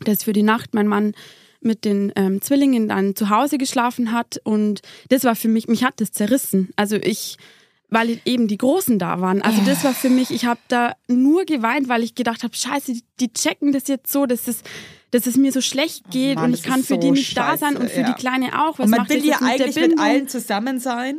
dass 0.00 0.24
für 0.24 0.32
die 0.32 0.42
Nacht 0.42 0.74
mein 0.74 0.88
Mann 0.88 1.14
mit 1.60 1.84
den 1.84 2.12
ähm, 2.16 2.40
Zwillingen 2.40 2.88
dann 2.88 3.14
zu 3.14 3.30
Hause 3.30 3.58
geschlafen 3.58 4.12
hat. 4.12 4.40
Und 4.44 4.82
das 5.08 5.24
war 5.24 5.36
für 5.36 5.48
mich, 5.48 5.68
mich 5.68 5.84
hat 5.84 6.00
das 6.00 6.12
zerrissen. 6.12 6.70
Also 6.76 6.96
ich 6.96 7.36
weil 7.92 8.20
eben 8.24 8.48
die 8.48 8.56
Großen 8.56 8.98
da 8.98 9.20
waren. 9.20 9.42
Also 9.42 9.60
das 9.66 9.84
war 9.84 9.92
für 9.92 10.08
mich, 10.08 10.30
ich 10.30 10.46
habe 10.46 10.60
da 10.68 10.94
nur 11.08 11.44
geweint, 11.44 11.90
weil 11.90 12.02
ich 12.02 12.14
gedacht 12.14 12.42
habe, 12.42 12.56
scheiße, 12.56 12.94
die, 13.20 13.32
checken 13.34 13.70
das 13.72 13.86
jetzt 13.86 14.10
so, 14.10 14.24
dass 14.24 14.48
es, 14.48 14.62
dass 15.10 15.26
es 15.26 15.36
mir 15.36 15.52
so 15.52 15.60
schlecht 15.60 16.10
geht 16.10 16.38
oh 16.38 16.40
Mann, 16.40 16.50
und 16.50 16.54
ich 16.54 16.62
kann 16.62 16.82
für 16.82 16.94
so 16.94 17.00
die 17.00 17.10
nicht 17.10 17.34
scheiße, 17.34 17.34
da 17.34 17.56
sein 17.58 17.76
und 17.76 17.90
für 17.90 18.00
ja. 18.00 18.10
die 18.10 18.18
Kleine 18.18 18.64
auch. 18.64 18.78
Was 18.78 18.86
und 18.86 18.92
man 18.92 19.08
will 19.10 19.22
ja 19.22 19.40
eigentlich 19.42 19.76
mit 19.76 19.98
allen 19.98 20.26
zusammen 20.26 20.80
sein. 20.80 21.18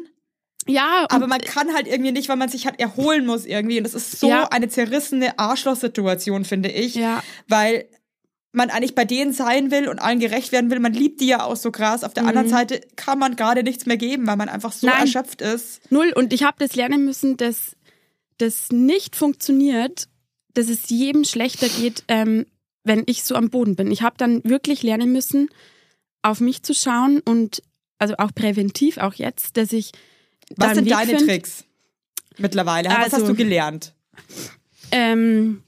Ja. 0.65 1.05
Aber 1.09 1.27
man 1.27 1.41
kann 1.41 1.75
halt 1.75 1.87
irgendwie 1.87 2.11
nicht, 2.11 2.27
weil 2.27 2.37
man 2.37 2.49
sich 2.49 2.65
halt 2.65 2.79
erholen 2.79 3.27
muss 3.27 3.45
irgendwie. 3.45 3.77
Und 3.77 3.83
das 3.83 3.93
ist 3.93 4.19
so 4.19 4.27
ja. 4.27 4.47
eine 4.49 4.67
zerrissene 4.67 5.37
Arschlochsituation, 5.37 6.43
finde 6.43 6.69
ich. 6.69 6.95
Ja. 6.95 7.21
Weil 7.47 7.85
man 8.53 8.69
eigentlich 8.69 8.95
bei 8.95 9.03
denen 9.03 9.33
sein 9.33 9.71
will 9.71 9.89
und 9.89 9.99
allen 9.99 10.19
gerecht 10.19 10.51
werden 10.51 10.69
will. 10.69 10.79
Man 10.79 10.93
liebt 10.93 11.19
die 11.19 11.27
ja 11.27 11.43
auch 11.43 11.55
so 11.55 11.71
krass. 11.71 12.03
Auf 12.03 12.13
der 12.13 12.23
mhm. 12.23 12.29
anderen 12.29 12.49
Seite 12.49 12.81
kann 12.95 13.19
man 13.19 13.35
gerade 13.35 13.63
nichts 13.63 13.85
mehr 13.85 13.97
geben, 13.97 14.27
weil 14.27 14.37
man 14.37 14.47
einfach 14.47 14.71
so 14.71 14.87
Nein. 14.87 15.01
erschöpft 15.01 15.41
ist. 15.41 15.91
Null. 15.91 16.13
Und 16.15 16.31
ich 16.31 16.43
habe 16.43 16.57
das 16.59 16.75
lernen 16.75 17.03
müssen, 17.03 17.35
dass 17.35 17.75
das 18.37 18.71
nicht 18.71 19.15
funktioniert, 19.15 20.07
dass 20.53 20.69
es 20.69 20.89
jedem 20.89 21.23
schlechter 21.23 21.67
geht, 21.67 22.03
ähm, 22.07 22.45
wenn 22.83 23.03
ich 23.07 23.23
so 23.23 23.35
am 23.35 23.49
Boden 23.49 23.75
bin. 23.75 23.91
Ich 23.91 24.03
habe 24.03 24.15
dann 24.17 24.43
wirklich 24.43 24.83
lernen 24.83 25.11
müssen, 25.11 25.49
auf 26.21 26.39
mich 26.39 26.61
zu 26.61 26.75
schauen 26.75 27.21
und 27.21 27.63
also 27.97 28.15
auch 28.17 28.33
präventiv, 28.35 28.97
auch 28.97 29.15
jetzt, 29.15 29.57
dass 29.57 29.73
ich. 29.73 29.91
Was 30.57 30.75
sind 30.75 30.91
deine 30.91 31.17
find. 31.17 31.27
Tricks 31.27 31.65
mittlerweile? 32.37 32.89
Was 32.89 32.97
also, 32.97 33.17
hast 33.17 33.27
du 33.29 33.35
gelernt? 33.35 33.93
Ähm, 34.91 35.63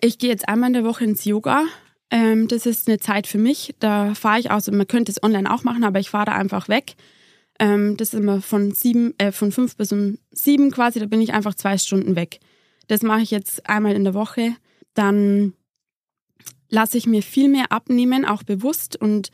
ich 0.00 0.18
gehe 0.18 0.30
jetzt 0.30 0.48
einmal 0.48 0.70
in 0.70 0.74
der 0.74 0.84
Woche 0.84 1.04
ins 1.04 1.24
Yoga 1.24 1.66
ähm, 2.10 2.48
das 2.48 2.66
ist 2.66 2.88
eine 2.88 2.98
Zeit 2.98 3.26
für 3.26 3.38
mich. 3.38 3.74
Da 3.80 4.14
fahre 4.14 4.40
ich 4.40 4.50
aus. 4.50 4.70
Man 4.70 4.86
könnte 4.86 5.12
es 5.12 5.22
online 5.22 5.52
auch 5.52 5.64
machen, 5.64 5.84
aber 5.84 6.00
ich 6.00 6.10
fahre 6.10 6.26
da 6.26 6.32
einfach 6.32 6.68
weg. 6.68 6.94
Ähm, 7.58 7.96
das 7.96 8.14
ist 8.14 8.20
immer 8.20 8.40
von 8.40 8.72
sieben, 8.72 9.14
äh, 9.18 9.32
von 9.32 9.52
fünf 9.52 9.76
bis 9.76 9.92
um 9.92 10.18
sieben 10.30 10.70
quasi. 10.70 11.00
Da 11.00 11.06
bin 11.06 11.20
ich 11.20 11.32
einfach 11.32 11.54
zwei 11.54 11.76
Stunden 11.76 12.16
weg. 12.16 12.40
Das 12.86 13.02
mache 13.02 13.20
ich 13.20 13.30
jetzt 13.30 13.68
einmal 13.68 13.94
in 13.94 14.04
der 14.04 14.14
Woche. 14.14 14.54
Dann 14.94 15.52
lasse 16.70 16.96
ich 16.98 17.06
mir 17.06 17.22
viel 17.22 17.48
mehr 17.48 17.72
abnehmen, 17.72 18.24
auch 18.24 18.42
bewusst 18.42 18.96
und 18.96 19.30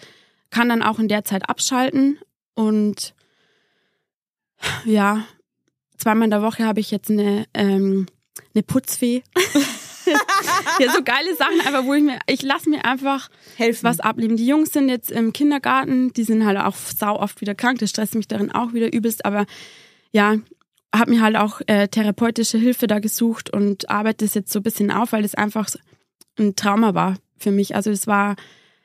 kann 0.51 0.69
dann 0.69 0.83
auch 0.83 0.99
in 0.99 1.09
der 1.09 1.25
Zeit 1.25 1.49
abschalten. 1.49 2.19
Und 2.55 3.15
ja, 4.85 5.25
zweimal 5.99 6.25
in 6.27 6.31
der 6.31 6.43
Woche 6.43 6.65
habe 6.65 6.81
ich 6.81 6.91
jetzt 6.91 7.11
eine, 7.11 7.47
ähm, 7.55 8.07
eine 8.55 8.63
Putzfee. 8.63 9.23
ja, 10.79 10.93
so 10.93 11.03
geile 11.03 11.35
Sachen 11.37 11.61
einfach, 11.61 11.85
wo 11.85 11.95
ich 11.95 12.03
mir, 12.03 12.19
ich 12.27 12.43
lasse 12.43 12.69
mir 12.69 12.85
einfach 12.85 13.29
Helfen. 13.57 13.85
was 13.85 14.01
ableben. 14.01 14.37
Die 14.37 14.47
Jungs 14.47 14.73
sind 14.73 14.89
jetzt 14.89 15.11
im 15.11 15.33
Kindergarten, 15.33 16.13
die 16.13 16.25
sind 16.25 16.45
halt 16.45 16.59
auch 16.59 16.77
sau 16.77 17.19
oft 17.19 17.41
wieder 17.41 17.55
krank, 17.55 17.79
das 17.79 17.91
stresst 17.91 18.15
mich 18.15 18.29
darin 18.29 18.53
auch 18.53 18.73
wieder 18.73 18.93
übelst, 18.93 19.25
aber 19.25 19.47
ja, 20.13 20.37
habe 20.95 21.11
mir 21.11 21.23
halt 21.23 21.37
auch 21.37 21.61
äh, 21.67 21.89
therapeutische 21.89 22.59
Hilfe 22.59 22.87
da 22.87 23.01
gesucht 23.01 23.51
und 23.51 23.91
arbeite 23.91 24.25
das 24.25 24.35
jetzt 24.35 24.53
so 24.53 24.61
ein 24.61 24.63
bisschen 24.63 24.91
auf, 24.91 25.13
weil 25.13 25.23
das 25.23 25.35
einfach 25.35 25.69
ein 26.39 26.57
Trauma 26.57 26.95
war 26.95 27.17
für 27.37 27.51
mich. 27.51 27.75
Also 27.75 27.91
es 27.91 28.07
war 28.07 28.37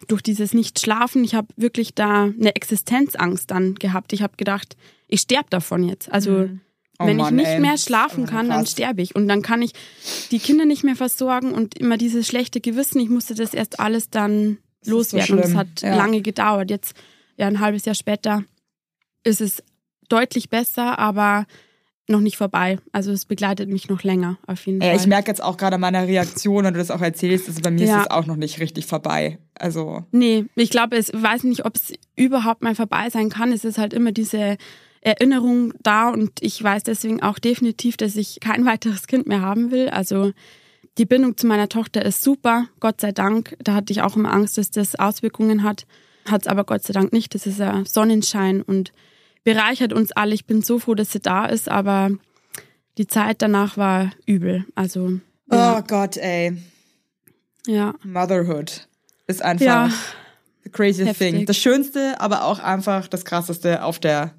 durch 0.07 0.21
dieses 0.21 0.53
Nicht-Schlafen, 0.53 1.23
ich 1.23 1.35
habe 1.35 1.47
wirklich 1.55 1.93
da 1.93 2.23
eine 2.23 2.55
Existenzangst 2.55 3.51
dann 3.51 3.75
gehabt. 3.75 4.13
Ich 4.13 4.21
habe 4.21 4.37
gedacht, 4.37 4.75
ich 5.07 5.21
sterbe 5.21 5.49
davon 5.49 5.83
jetzt. 5.83 6.11
Also 6.11 6.31
mhm. 6.31 6.61
Oh 7.01 7.05
Wenn 7.05 7.17
Mann, 7.17 7.27
ich 7.27 7.45
nicht 7.45 7.53
ey. 7.55 7.59
mehr 7.61 7.77
schlafen 7.77 8.25
kann, 8.25 8.47
oh, 8.47 8.49
dann 8.49 8.65
sterbe 8.65 9.01
ich. 9.01 9.15
Und 9.15 9.29
dann 9.29 9.41
kann 9.41 9.61
ich 9.61 9.71
die 10.31 10.39
Kinder 10.39 10.65
nicht 10.65 10.83
mehr 10.83 10.97
versorgen 10.97 11.53
und 11.53 11.77
immer 11.77 11.97
dieses 11.97 12.27
schlechte 12.27 12.59
Gewissen. 12.59 12.99
Ich 12.99 13.09
musste 13.09 13.35
das 13.35 13.53
erst 13.53 13.79
alles 13.79 14.09
dann 14.09 14.57
das 14.81 14.89
loswerden. 14.89 15.27
So 15.27 15.33
und 15.35 15.39
es 15.45 15.55
hat 15.55 15.81
ja. 15.81 15.95
lange 15.95 16.21
gedauert. 16.21 16.69
Jetzt, 16.69 16.93
ja, 17.37 17.47
ein 17.47 17.61
halbes 17.61 17.85
Jahr 17.85 17.95
später 17.95 18.43
ist 19.23 19.39
es 19.39 19.63
deutlich 20.09 20.49
besser, 20.49 20.99
aber 20.99 21.45
noch 22.09 22.19
nicht 22.19 22.37
vorbei. 22.37 22.79
Also 22.91 23.11
es 23.11 23.25
begleitet 23.25 23.69
mich 23.69 23.87
noch 23.87 24.03
länger, 24.03 24.37
auf 24.47 24.65
jeden 24.65 24.81
Fall. 24.81 24.95
Ich 24.95 25.07
merke 25.07 25.29
jetzt 25.29 25.43
auch 25.43 25.57
gerade 25.57 25.75
an 25.75 25.81
meiner 25.81 26.07
Reaktion, 26.07 26.65
wenn 26.65 26.73
du 26.73 26.79
das 26.79 26.91
auch 26.91 27.01
erzählst, 27.01 27.47
also 27.47 27.61
bei 27.61 27.71
mir 27.71 27.85
ja. 27.85 27.97
ist 27.97 28.05
es 28.05 28.11
auch 28.11 28.25
noch 28.25 28.35
nicht 28.35 28.59
richtig 28.59 28.87
vorbei. 28.87 29.37
Also. 29.53 30.05
Nee, 30.11 30.45
ich 30.55 30.69
glaube, 30.69 30.97
ich 30.97 31.07
weiß 31.13 31.43
nicht, 31.43 31.65
ob 31.65 31.75
es 31.75 31.93
überhaupt 32.15 32.61
mal 32.61 32.75
vorbei 32.75 33.09
sein 33.09 33.29
kann. 33.29 33.53
Es 33.53 33.63
ist 33.63 33.77
halt 33.77 33.93
immer 33.93 34.11
diese 34.11 34.57
Erinnerung 35.01 35.73
da 35.81 36.09
und 36.09 36.31
ich 36.41 36.61
weiß 36.61 36.83
deswegen 36.83 37.23
auch 37.23 37.39
definitiv, 37.39 37.97
dass 37.97 38.15
ich 38.15 38.39
kein 38.39 38.65
weiteres 38.67 39.07
Kind 39.07 39.27
mehr 39.27 39.41
haben 39.41 39.71
will. 39.71 39.89
Also 39.89 40.33
die 40.97 41.05
Bindung 41.05 41.37
zu 41.37 41.47
meiner 41.47 41.69
Tochter 41.69 42.03
ist 42.03 42.21
super, 42.21 42.67
Gott 42.79 42.99
sei 42.99 43.11
Dank. 43.11 43.55
Da 43.59 43.73
hatte 43.73 43.93
ich 43.93 44.01
auch 44.01 44.15
immer 44.15 44.33
Angst, 44.33 44.57
dass 44.57 44.71
das 44.71 44.95
Auswirkungen 44.95 45.63
hat. 45.63 45.85
Hat 46.29 46.41
es 46.41 46.47
aber 46.47 46.63
Gott 46.63 46.83
sei 46.83 46.93
Dank 46.93 47.13
nicht. 47.13 47.33
Das 47.33 47.45
ist 47.45 47.59
ja 47.59 47.83
Sonnenschein 47.85 48.61
und 48.61 48.91
bereichert 49.43 49.93
uns 49.93 50.11
alle. 50.11 50.35
Ich 50.35 50.45
bin 50.45 50.61
so 50.61 50.79
froh, 50.79 50.95
dass 50.95 51.11
sie 51.11 51.19
da 51.21 51.45
ist, 51.45 51.69
aber 51.69 52.11
die 52.97 53.07
Zeit 53.07 53.41
danach 53.41 53.77
war 53.77 54.11
übel. 54.25 54.65
Also. 54.75 55.19
Ja. 55.51 55.77
Oh 55.79 55.83
Gott, 55.87 56.17
ey. 56.17 56.57
Ja. 57.65 57.93
Motherhood 58.03 58.87
ist 59.27 59.41
einfach 59.41 59.65
ja. 59.65 59.91
the 60.63 60.69
crazy 60.69 61.05
Heftig. 61.05 61.31
thing. 61.31 61.45
Das 61.45 61.57
Schönste, 61.57 62.19
aber 62.19 62.43
auch 62.43 62.59
einfach 62.59 63.07
das 63.07 63.25
Krasseste 63.25 63.83
auf 63.83 63.99
der 63.99 64.33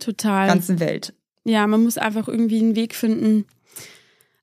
Total. 0.00 0.48
ganzen 0.48 0.80
Welt. 0.80 1.14
Ja, 1.44 1.66
man 1.66 1.82
muss 1.82 1.98
einfach 1.98 2.28
irgendwie 2.28 2.58
einen 2.58 2.76
Weg 2.76 2.94
finden. 2.94 3.46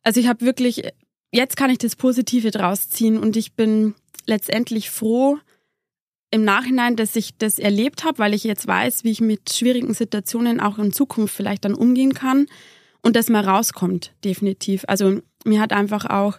Also 0.03 0.19
ich 0.19 0.27
habe 0.27 0.45
wirklich, 0.45 0.83
jetzt 1.31 1.57
kann 1.57 1.69
ich 1.69 1.77
das 1.77 1.95
Positive 1.95 2.51
draus 2.51 2.89
ziehen 2.89 3.17
und 3.17 3.35
ich 3.35 3.53
bin 3.53 3.93
letztendlich 4.25 4.89
froh 4.89 5.37
im 6.31 6.43
Nachhinein, 6.43 6.95
dass 6.95 7.15
ich 7.15 7.37
das 7.37 7.59
erlebt 7.59 8.03
habe, 8.03 8.19
weil 8.19 8.33
ich 8.33 8.43
jetzt 8.43 8.67
weiß, 8.67 9.03
wie 9.03 9.11
ich 9.11 9.21
mit 9.21 9.53
schwierigen 9.53 9.93
Situationen 9.93 10.59
auch 10.59 10.77
in 10.77 10.91
Zukunft 10.91 11.35
vielleicht 11.35 11.65
dann 11.65 11.73
umgehen 11.73 12.13
kann 12.13 12.47
und 13.01 13.15
dass 13.15 13.29
man 13.29 13.45
rauskommt, 13.45 14.13
definitiv. 14.23 14.83
Also 14.87 15.21
mir 15.45 15.61
hat 15.61 15.71
einfach 15.71 16.05
auch 16.05 16.37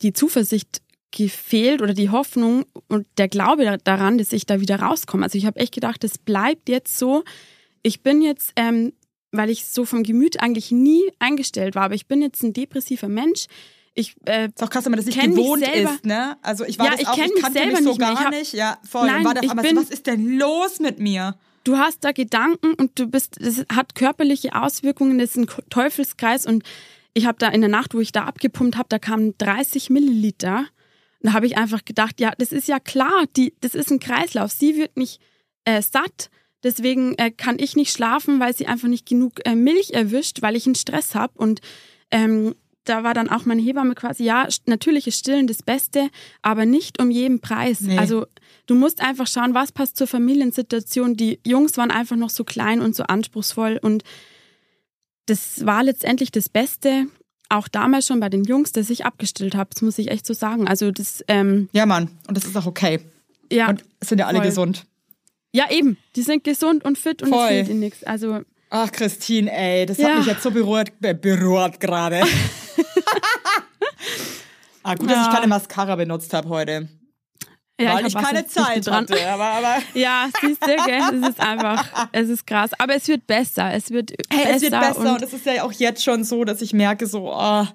die 0.00 0.12
Zuversicht 0.12 0.82
gefehlt 1.10 1.82
oder 1.82 1.92
die 1.92 2.08
Hoffnung 2.08 2.64
und 2.88 3.06
der 3.18 3.28
Glaube 3.28 3.76
daran, 3.84 4.16
dass 4.16 4.32
ich 4.32 4.46
da 4.46 4.60
wieder 4.60 4.76
rauskomme. 4.76 5.24
Also 5.24 5.36
ich 5.36 5.44
habe 5.46 5.60
echt 5.60 5.74
gedacht, 5.74 6.02
das 6.02 6.18
bleibt 6.18 6.68
jetzt 6.68 6.98
so. 6.98 7.22
Ich 7.82 8.02
bin 8.02 8.22
jetzt, 8.22 8.52
ähm, 8.56 8.92
weil 9.30 9.50
ich 9.50 9.66
so 9.66 9.84
vom 9.84 10.02
Gemüt 10.02 10.40
eigentlich 10.40 10.70
nie 10.70 11.02
eingestellt 11.18 11.74
war, 11.74 11.84
aber 11.84 11.94
ich 11.94 12.06
bin 12.06 12.22
jetzt 12.22 12.42
ein 12.42 12.52
depressiver 12.52 13.08
Mensch. 13.08 13.46
Ich, 13.94 14.14
äh, 14.26 14.46
ist 14.46 14.62
auch 14.62 14.70
krass, 14.70 14.84
wenn 14.84 14.92
man 14.92 14.98
das 14.98 15.06
nicht 15.06 15.20
gewohnt 15.20 15.66
ist, 15.66 16.06
ne? 16.06 16.38
Also 16.42 16.64
ich 16.64 16.78
war 16.78 16.86
ja, 16.86 16.92
das 16.92 17.00
ich 17.02 17.08
auch, 17.08 17.18
ich 17.18 17.42
kannte 17.42 17.66
mich 17.66 17.78
so 17.78 17.88
nicht 17.90 18.00
gar 18.00 18.24
hab, 18.24 18.30
nicht. 18.30 18.52
Ja, 18.54 18.78
voll. 18.88 19.06
Nein, 19.06 19.24
war 19.24 19.34
da, 19.34 19.42
aber 19.50 19.62
bin, 19.62 19.76
was 19.76 19.90
ist 19.90 20.06
denn 20.06 20.38
los 20.38 20.78
mit 20.80 20.98
mir? 20.98 21.36
Du 21.64 21.76
hast 21.76 22.02
da 22.02 22.12
Gedanken 22.12 22.74
und 22.74 22.98
du 22.98 23.06
bist, 23.06 23.36
das 23.40 23.64
hat 23.72 23.94
körperliche 23.94 24.54
Auswirkungen, 24.54 25.18
das 25.18 25.30
ist 25.30 25.36
ein 25.36 25.46
Teufelskreis 25.68 26.46
und 26.46 26.64
ich 27.14 27.26
habe 27.26 27.38
da 27.38 27.48
in 27.48 27.60
der 27.60 27.70
Nacht, 27.70 27.94
wo 27.94 28.00
ich 28.00 28.12
da 28.12 28.24
abgepumpt 28.24 28.76
habe, 28.76 28.88
da 28.88 28.98
kamen 28.98 29.34
30 29.38 29.90
Milliliter. 29.90 30.66
Und 31.20 31.28
da 31.28 31.32
habe 31.34 31.46
ich 31.46 31.56
einfach 31.56 31.84
gedacht, 31.84 32.20
ja, 32.20 32.32
das 32.38 32.52
ist 32.52 32.68
ja 32.68 32.80
klar, 32.80 33.24
die, 33.36 33.54
das 33.60 33.74
ist 33.74 33.90
ein 33.90 34.00
Kreislauf. 34.00 34.50
Sie 34.50 34.76
wird 34.76 34.96
nicht 34.96 35.20
äh, 35.64 35.82
satt, 35.82 36.30
deswegen 36.62 37.14
äh, 37.18 37.30
kann 37.30 37.58
ich 37.58 37.76
nicht 37.76 37.92
schlafen, 37.92 38.40
weil 38.40 38.54
sie 38.54 38.66
einfach 38.66 38.88
nicht 38.88 39.06
genug 39.06 39.40
äh, 39.44 39.54
Milch 39.54 39.92
erwischt, 39.92 40.42
weil 40.42 40.56
ich 40.56 40.66
einen 40.66 40.74
Stress 40.74 41.14
habe. 41.14 41.32
Und 41.36 41.60
ähm, 42.10 42.54
da 42.84 43.04
war 43.04 43.14
dann 43.14 43.28
auch 43.28 43.44
meine 43.44 43.62
Hebamme 43.62 43.94
quasi, 43.94 44.24
ja, 44.24 44.48
natürlich 44.66 45.06
ist 45.06 45.18
Stillen 45.18 45.46
das 45.46 45.62
Beste, 45.62 46.08
aber 46.42 46.66
nicht 46.66 47.00
um 47.00 47.10
jeden 47.10 47.40
Preis. 47.40 47.80
Nee. 47.80 47.98
Also 47.98 48.26
du 48.66 48.74
musst 48.74 49.00
einfach 49.00 49.26
schauen, 49.26 49.54
was 49.54 49.72
passt 49.72 49.96
zur 49.96 50.06
Familiensituation. 50.06 51.16
Die 51.16 51.38
Jungs 51.46 51.76
waren 51.76 51.90
einfach 51.90 52.16
noch 52.16 52.30
so 52.30 52.44
klein 52.44 52.80
und 52.80 52.96
so 52.96 53.04
anspruchsvoll 53.04 53.78
und 53.80 54.02
das 55.26 55.64
war 55.64 55.84
letztendlich 55.84 56.32
das 56.32 56.48
Beste, 56.48 57.06
auch 57.48 57.68
damals 57.68 58.06
schon 58.06 58.18
bei 58.18 58.28
den 58.28 58.44
Jungs, 58.44 58.72
dass 58.72 58.90
ich 58.90 59.04
abgestillt 59.04 59.54
habe. 59.54 59.70
Das 59.72 59.82
muss 59.82 59.98
ich 59.98 60.10
echt 60.10 60.26
so 60.26 60.34
sagen. 60.34 60.66
Also 60.66 60.90
das. 60.90 61.22
Ähm, 61.28 61.68
ja, 61.72 61.86
Mann. 61.86 62.10
Und 62.26 62.36
das 62.36 62.44
ist 62.44 62.56
auch 62.56 62.66
okay. 62.66 63.00
Ja. 63.50 63.68
Und 63.68 63.84
es 64.00 64.08
sind 64.08 64.18
ja 64.18 64.26
alle 64.26 64.38
voll. 64.38 64.46
gesund. 64.46 64.86
Ja, 65.52 65.70
eben. 65.70 65.98
Die 66.16 66.22
sind 66.22 66.44
gesund 66.44 66.84
und 66.84 66.98
fit 66.98 67.22
und 67.22 67.28
voll. 67.28 67.44
es 67.44 67.48
fehlt 67.48 67.68
ihnen 67.68 67.80
nichts. 67.80 68.02
Also. 68.04 68.40
Ach, 68.70 68.90
Christine, 68.90 69.52
ey, 69.52 69.86
das 69.86 69.98
ja. 69.98 70.08
hat 70.08 70.18
mich 70.18 70.26
jetzt 70.26 70.42
so 70.42 70.50
berührt, 70.50 70.92
äh, 71.02 71.14
berührt 71.14 71.78
gerade. 71.78 72.22
ah, 74.82 74.94
gut, 74.94 75.10
dass 75.10 75.26
ich 75.26 75.34
keine 75.34 75.46
Mascara 75.46 75.94
benutzt 75.96 76.32
habe 76.32 76.48
heute. 76.48 76.88
Ja, 77.80 77.94
weil 77.94 78.06
ich, 78.06 78.14
ich 78.14 78.22
keine 78.22 78.46
Zeit 78.46 78.90
hatte. 78.90 79.28
Aber, 79.28 79.44
aber 79.44 79.76
ja, 79.94 80.28
siehst 80.40 80.62
du, 80.62 80.76
gell? 80.86 81.02
es 81.22 81.28
ist 81.28 81.40
einfach, 81.40 82.08
es 82.12 82.28
ist 82.28 82.46
krass. 82.46 82.70
Aber 82.78 82.94
es 82.94 83.08
wird 83.08 83.26
besser. 83.26 83.72
Es 83.72 83.90
wird 83.90 84.12
hey, 84.30 84.44
besser. 84.44 84.56
Es 84.56 84.62
wird 84.62 84.72
besser 84.72 85.00
und, 85.00 85.06
und 85.08 85.22
es 85.22 85.32
ist 85.32 85.46
ja 85.46 85.64
auch 85.64 85.72
jetzt 85.72 86.02
schon 86.02 86.24
so, 86.24 86.44
dass 86.44 86.62
ich 86.62 86.72
merke 86.72 87.06
so, 87.06 87.32
oh, 87.32 87.66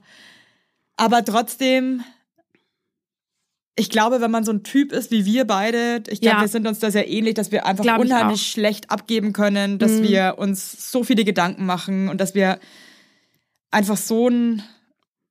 aber 0.96 1.26
trotzdem, 1.26 2.04
ich 3.80 3.90
glaube, 3.92 4.22
wenn 4.22 4.32
man 4.32 4.44
so 4.44 4.52
ein 4.52 4.64
Typ 4.64 4.92
ist 4.92 5.12
wie 5.12 5.24
wir 5.26 5.46
beide, 5.46 6.04
ich 6.10 6.20
glaube, 6.20 6.38
ja. 6.38 6.42
wir 6.42 6.48
sind 6.48 6.68
uns 6.68 6.80
da 6.80 6.90
sehr 6.90 7.08
ähnlich, 7.08 7.36
dass 7.36 7.52
wir 7.52 7.66
einfach 7.66 7.84
glaub 7.84 8.00
unheimlich 8.00 8.48
schlecht 8.48 8.90
abgeben 8.90 9.34
können, 9.34 9.78
dass 9.78 9.92
mhm. 9.92 10.04
wir 10.04 10.36
uns 10.38 10.92
so 10.92 11.04
viele 11.04 11.24
Gedanken 11.24 11.66
machen 11.66 12.10
und 12.10 12.20
dass 12.20 12.34
wir 12.34 12.60
einfach 13.70 13.98
so 13.98 14.30
ein 14.30 14.64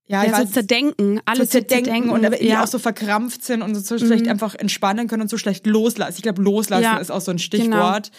ja, 0.09 0.25
ja 0.25 0.39
so 0.39 0.45
zerdenken, 0.45 1.21
alles 1.25 1.51
so 1.51 1.59
zerdenken, 1.59 1.85
zerdenken 1.87 2.11
und 2.11 2.25
aber 2.25 2.41
ja. 2.41 2.63
auch 2.63 2.69
so 2.69 2.79
verkrampft 2.79 3.45
sind 3.45 3.63
und 3.63 3.75
so 3.75 3.99
schlecht 3.99 4.27
mhm. 4.27 4.31
einfach 4.31 4.55
entspannen 4.55 5.09
können 5.09 5.23
und 5.23 5.29
so 5.29 5.39
schlecht 5.39 5.67
loslassen. 5.67 6.15
Ich 6.17 6.23
glaube, 6.23 6.41
loslassen 6.43 6.85
ja, 6.85 6.99
ist 6.99 7.11
auch 7.11 7.21
so 7.21 7.33
ein 7.33 7.41
Stichwort. 7.41 8.13
Genau. 8.13 8.19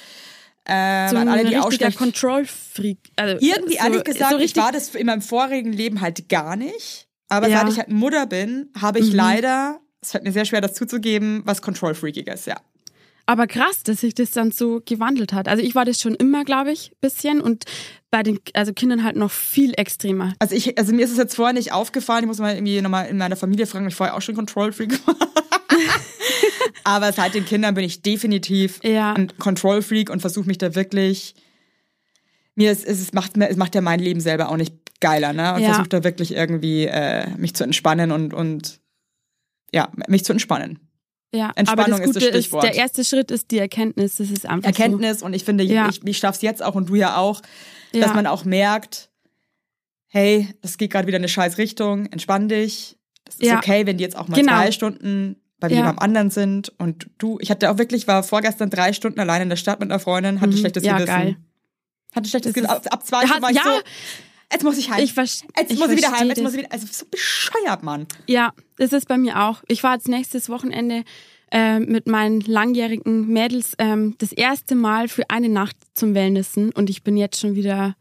Ähm, 0.70 1.10
so 1.10 1.16
ein 1.16 1.30
alle, 1.30 1.46
die 1.46 1.56
richtiger 1.56 1.92
Control-Freak. 1.92 2.98
Also, 3.16 3.38
Irgendwie, 3.40 3.78
so, 3.78 3.86
ehrlich 3.86 4.04
gesagt, 4.04 4.32
so 4.34 4.38
ich 4.40 4.58
war 4.58 4.74
das 4.74 4.94
in 4.94 5.06
meinem 5.06 5.22
vorigen 5.22 5.72
Leben 5.72 6.02
halt 6.02 6.28
gar 6.28 6.58
nicht. 6.58 7.08
Aber 7.30 7.48
ja. 7.48 7.60
seit 7.60 7.70
ich 7.72 7.78
halt 7.78 7.90
Mutter 7.90 8.26
bin, 8.26 8.70
habe 8.78 9.00
ich 9.00 9.12
mhm. 9.12 9.16
leider, 9.16 9.80
es 10.02 10.12
fällt 10.12 10.24
mir 10.24 10.32
sehr 10.32 10.46
schwer, 10.46 10.62
das 10.62 10.74
zuzugeben, 10.74 11.42
was 11.46 11.62
Control-Freakiges, 11.62 12.46
ja. 12.46 12.58
Aber 13.30 13.46
krass, 13.46 13.84
dass 13.84 14.00
sich 14.00 14.16
das 14.16 14.32
dann 14.32 14.52
so 14.52 14.82
gewandelt 14.86 15.34
hat. 15.34 15.50
Also 15.50 15.62
ich 15.62 15.76
war 15.76 15.84
das 15.84 16.02
schon 16.02 16.16
immer, 16.16 16.46
glaube 16.46 16.72
ich, 16.72 16.94
bisschen 17.02 17.42
und 17.42 17.66
bei 18.10 18.24
den 18.24 18.40
also 18.54 18.72
Kindern 18.72 19.04
halt 19.04 19.18
noch 19.18 19.32
viel 19.32 19.74
extremer. 19.76 20.34
Also 20.40 20.56
ich, 20.56 20.78
also 20.78 20.94
mir 20.94 21.04
ist 21.04 21.12
es 21.12 21.18
jetzt 21.18 21.36
vorher 21.36 21.54
nicht 21.54 21.74
aufgefallen. 21.74 22.24
Ich 22.24 22.28
muss 22.28 22.40
mal 22.40 22.56
irgendwie 22.56 22.82
nochmal 22.82 23.08
in 23.08 23.18
meiner 23.18 23.36
Familie 23.36 23.68
fragen, 23.68 23.86
ich 23.90 23.96
vorher 23.96 24.16
auch 24.16 24.22
schon 24.22 24.36
Control 24.36 24.72
Freak 24.72 25.06
war. 25.06 25.16
Aber 26.86 27.12
seit 27.12 27.34
den 27.34 27.44
Kindern 27.44 27.76
bin 27.76 27.84
ich 27.84 28.02
definitiv 28.02 28.80
ja. 28.82 29.14
ein 29.14 29.38
Control 29.38 29.82
Freak 29.82 30.10
und 30.10 30.22
versuche 30.22 30.48
mich 30.48 30.58
da 30.58 30.74
wirklich. 30.74 31.36
Mir 32.56 32.72
ist, 32.72 32.88
es 32.88 33.12
macht 33.12 33.38
es 33.38 33.58
macht 33.58 33.76
ja 33.76 33.82
mein 33.82 34.00
Leben 34.00 34.22
selber 34.22 34.50
auch 34.50 34.58
nicht 34.58 34.74
geiler, 35.02 35.34
ne? 35.34 35.54
Und 35.54 35.62
ja. 35.62 35.74
versuche 35.74 35.90
da 35.90 36.04
wirklich 36.06 36.34
irgendwie 36.34 36.86
äh, 36.86 37.30
mich 37.38 37.54
zu 37.54 37.66
entspannen 37.66 38.12
und 38.14 38.34
und 38.34 38.80
ja 39.74 39.90
mich 40.08 40.26
zu 40.26 40.34
entspannen. 40.34 40.80
Ja, 41.34 41.52
Entspannung 41.56 41.86
aber 41.86 41.98
das 41.98 42.06
Gute 42.06 42.20
ist 42.20 42.34
das 42.34 42.44
Stichwort. 42.44 42.64
Ist, 42.64 42.74
der 42.74 42.82
erste 42.82 43.04
Schritt 43.04 43.32
ist 43.32 43.52
die 43.52 43.58
Erkenntnis. 43.58 44.16
Das 44.16 44.30
ist 44.30 44.46
einfach 44.46 44.68
Erkenntnis 44.68 45.20
so. 45.20 45.26
und 45.26 45.34
ich 45.34 45.44
finde, 45.44 45.64
ja. 45.64 45.90
ich, 45.90 46.02
ich 46.06 46.18
schaff's 46.18 46.42
jetzt 46.42 46.64
auch 46.64 46.76
und 46.76 46.90
du 46.90 46.96
ja 46.96 47.18
auch, 47.18 47.42
ja. 47.92 48.02
dass 48.02 48.14
man 48.14 48.28
auch 48.28 48.46
merkt, 48.46 49.10
hey, 50.08 50.48
das 50.62 50.78
geht 50.78 50.92
gerade 50.92 51.08
wieder 51.08 51.18
in 51.18 51.24
eine 51.24 51.30
scheiß 51.30 51.58
Richtung, 51.58 52.06
entspann 52.08 52.48
dich. 52.48 52.98
Das 53.26 53.36
ist 53.36 53.48
ja. 53.48 53.58
okay, 53.58 53.86
wenn 53.86 53.98
die 53.98 54.04
jetzt 54.04 54.16
auch 54.16 54.30
mal 54.30 54.40
genau. 54.40 54.54
zwei 54.54 54.72
Stunden 54.72 55.36
bei 55.60 55.68
ja. 55.68 55.78
jemandem 55.78 56.00
anderen 56.00 56.30
sind 56.30 56.70
und 56.78 57.10
du, 57.18 57.40
ich 57.42 57.52
hatte 57.52 57.70
auch 57.70 57.78
wirklich, 57.78 58.08
war 58.08 58.24
vorgestern 58.24 58.70
drei 58.70 58.94
Stunden 58.94 59.20
allein 59.20 59.42
in 59.42 59.50
der 59.50 59.56
Stadt 59.58 59.80
mit 59.80 59.92
einer 59.92 60.00
Freundin, 60.00 60.40
hatte 60.40 60.54
mhm. 60.54 60.58
schlechtes 60.58 60.84
ja, 60.84 60.94
Gewissen. 60.94 61.08
Geil. 61.08 61.38
Hatte 62.16 62.30
schlechtes 62.30 62.54
Gewissen. 62.54 62.72
Ab, 62.72 62.86
ab 62.90 63.06
zwei 63.06 63.26
Stunden 63.26 63.44
war 63.44 63.50
ich 63.50 63.58
ja. 63.58 63.64
so, 63.64 63.82
Jetzt 64.52 64.64
muss 64.64 64.78
ich 64.78 64.90
heim. 64.90 65.04
Ich 65.04 65.16
jetzt 65.16 65.44
ich 65.70 65.78
muss 65.78 65.90
ich 65.90 65.98
wieder 65.98 66.12
heim. 66.12 66.28
Jetzt 66.30 66.42
muss 66.42 66.54
ich 66.54 66.60
wieder. 66.60 66.72
Also 66.72 66.88
so 66.90 67.06
bescheuert, 67.12 67.84
Mann. 67.84 68.08
Ja, 68.28 68.54
das 68.78 68.94
ist 68.94 69.08
bei 69.08 69.18
mir 69.18 69.42
auch. 69.44 69.62
Ich 69.68 69.82
fahre 69.82 69.96
jetzt 69.96 70.08
nächstes 70.08 70.50
Wochenende 70.50 71.04
äh, 71.52 71.80
mit 71.80 72.08
meinen 72.08 72.42
langjährigen 72.42 73.28
Mädels 73.28 73.74
ähm, 73.78 74.16
das 74.20 74.32
erste 74.32 74.76
Mal 74.76 75.08
für 75.10 75.30
eine 75.30 75.50
Nacht 75.50 75.76
zum 75.94 76.14
Wellnessen 76.14 76.72
und 76.72 76.90
ich 76.90 77.04
bin 77.04 77.18
jetzt 77.18 77.40
schon 77.40 77.56
wieder. 77.56 77.96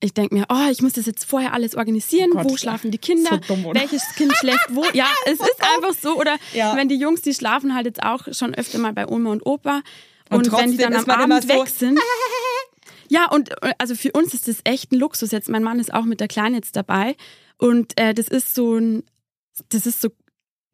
Ich 0.00 0.14
denke 0.14 0.32
mir, 0.32 0.46
oh, 0.48 0.70
ich 0.70 0.80
muss 0.80 0.92
das 0.92 1.06
jetzt 1.06 1.24
vorher 1.24 1.52
alles 1.52 1.74
organisieren. 1.74 2.30
Oh 2.32 2.44
wo 2.44 2.56
schlafen 2.56 2.92
die 2.92 2.98
Kinder? 2.98 3.40
So 3.48 3.54
dumm, 3.54 3.74
Welches 3.74 4.14
Kind 4.14 4.32
schläft 4.36 4.68
wo? 4.70 4.84
Ja, 4.92 5.06
es 5.26 5.40
ist 5.40 5.60
einfach 5.74 5.92
so. 5.92 6.16
Oder 6.16 6.36
ja. 6.54 6.76
wenn 6.76 6.88
die 6.88 6.94
Jungs, 6.94 7.22
die 7.22 7.34
schlafen 7.34 7.74
halt 7.74 7.86
jetzt 7.86 8.04
auch 8.04 8.28
schon 8.30 8.54
öfter 8.54 8.78
mal 8.78 8.92
bei 8.92 9.08
Oma 9.08 9.32
und 9.32 9.44
Opa. 9.44 9.82
Und, 10.30 10.46
und 10.46 10.56
wenn 10.56 10.70
die 10.70 10.76
dann 10.76 10.94
am 10.94 11.10
Abend 11.10 11.42
so 11.42 11.48
weg 11.48 11.66
sind. 11.68 11.98
Ja, 13.08 13.30
und 13.30 13.50
äh, 13.62 13.74
also 13.78 13.94
für 13.94 14.12
uns 14.12 14.34
ist 14.34 14.48
das 14.48 14.60
echt 14.64 14.92
ein 14.92 14.98
Luxus. 14.98 15.30
Jetzt 15.30 15.48
mein 15.48 15.62
Mann 15.62 15.80
ist 15.80 15.92
auch 15.92 16.04
mit 16.04 16.20
der 16.20 16.28
Kleinen 16.28 16.54
jetzt 16.54 16.76
dabei 16.76 17.16
und 17.58 17.98
äh, 18.00 18.14
das 18.14 18.28
ist 18.28 18.54
so 18.54 18.76
ein, 18.76 19.02
das 19.70 19.86
ist 19.86 20.00
so 20.00 20.10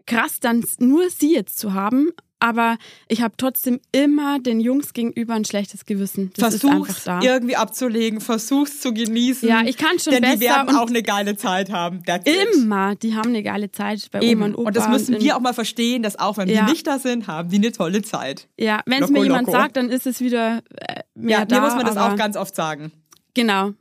krass, 0.07 0.41
dann 0.41 0.65
nur 0.79 1.09
sie 1.11 1.35
jetzt 1.35 1.59
zu 1.59 1.73
haben. 1.73 2.11
Aber 2.45 2.77
ich 3.09 3.23
habe 3.23 3.33
trotzdem 3.39 3.81
immer 3.91 4.39
den 4.39 4.61
Jungs 4.61 4.93
gegenüber 4.93 5.33
ein 5.33 5.47
schlechtes 5.47 5.87
Gewissen. 5.87 6.31
Das 6.37 6.59
versuch's 6.61 7.07
irgendwie 7.23 7.57
abzulegen, 7.57 8.21
versuch's 8.21 8.83
zu 8.83 8.93
genießen. 8.93 9.49
Ja, 9.49 9.63
ich 9.63 9.79
kann 9.79 9.99
schon 9.99 10.13
denn 10.13 10.21
besser. 10.21 10.37
die 10.37 10.45
werden 10.45 10.77
auch 10.77 10.89
eine 10.89 11.03
geile 11.03 11.39
Zeit 11.39 11.73
haben. 11.73 12.03
That's 12.05 12.31
immer, 12.31 12.93
it. 12.93 13.03
die 13.03 13.15
haben 13.15 13.31
eine 13.31 13.43
geile 13.43 13.73
Zeit 13.73 14.11
bei 14.11 14.21
Eben. 14.21 14.43
Oma 14.43 14.45
und 14.45 14.55
Opa. 14.57 14.67
Und 14.69 14.77
das 14.77 14.89
müssen 14.89 15.19
wir 15.23 15.37
auch 15.39 15.41
mal 15.41 15.55
verstehen, 15.55 16.03
dass 16.03 16.19
auch 16.19 16.37
wenn 16.37 16.51
ja. 16.51 16.67
die 16.67 16.73
nicht 16.73 16.87
da 16.87 16.99
sind, 16.99 17.29
haben 17.29 17.49
die 17.49 17.57
eine 17.57 17.73
tolle 17.73 18.03
Zeit. 18.03 18.47
Ja, 18.59 18.83
wenn 18.85 19.03
es 19.03 19.09
mir 19.09 19.23
jemand 19.23 19.47
loco. 19.47 19.59
sagt, 19.59 19.79
dann 19.79 19.89
ist 19.89 20.07
es 20.07 20.21
wieder 20.21 20.63
äh, 20.75 21.01
mehr 21.15 21.39
ja, 21.39 21.45
da. 21.47 21.57
Ja, 21.57 21.63
mir 21.63 21.67
muss 21.69 21.77
man 21.77 21.87
das 21.87 21.97
auch 21.97 22.15
ganz 22.15 22.37
oft 22.37 22.55
sagen. 22.55 22.93
Genau. 23.33 23.73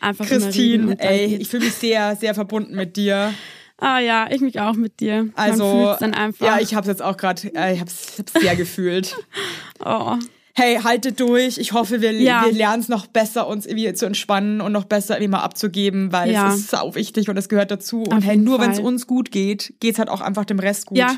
Einfach 0.00 0.24
Christine, 0.24 0.98
ey, 0.98 1.36
ich 1.36 1.48
fühle 1.48 1.66
mich 1.66 1.74
sehr, 1.74 2.16
sehr 2.16 2.34
verbunden 2.34 2.74
mit 2.74 2.96
dir. 2.96 3.34
Ah 3.80 3.98
ja, 3.98 4.28
ich 4.30 4.40
mich 4.40 4.60
auch 4.60 4.74
mit 4.74 5.00
dir. 5.00 5.30
Also. 5.34 5.96
Ja, 6.40 6.60
ich 6.60 6.74
habe 6.74 6.82
es 6.82 6.88
jetzt 6.88 7.02
auch 7.02 7.16
gerade, 7.16 7.48
äh, 7.54 7.74
ich 7.74 7.80
habe 7.80 7.90
es 7.90 8.16
sehr 8.40 8.56
gefühlt. 8.56 9.16
oh. 9.84 10.16
Hey, 10.54 10.76
haltet 10.82 11.20
durch. 11.20 11.58
Ich 11.58 11.72
hoffe, 11.72 12.02
wir, 12.02 12.12
ja. 12.12 12.44
wir 12.44 12.52
lernen 12.52 12.82
es 12.82 12.88
noch 12.88 13.06
besser, 13.06 13.46
uns 13.46 13.64
irgendwie 13.66 13.92
zu 13.94 14.04
entspannen 14.04 14.60
und 14.60 14.72
noch 14.72 14.84
besser 14.84 15.14
irgendwie 15.14 15.30
mal 15.30 15.42
abzugeben, 15.42 16.12
weil 16.12 16.30
ja. 16.30 16.48
es 16.48 16.56
ist 16.56 16.70
sau 16.70 16.94
wichtig 16.94 17.30
und 17.30 17.36
es 17.36 17.48
gehört 17.48 17.70
dazu. 17.70 18.02
Auf 18.02 18.12
und 18.12 18.22
hey, 18.22 18.36
nur 18.36 18.60
wenn 18.60 18.70
es 18.70 18.78
uns 18.78 19.06
gut 19.06 19.30
geht, 19.30 19.74
geht 19.80 19.94
es 19.94 19.98
halt 19.98 20.10
auch 20.10 20.20
einfach 20.20 20.44
dem 20.44 20.58
Rest 20.58 20.86
gut. 20.86 20.98
Ja. 20.98 21.16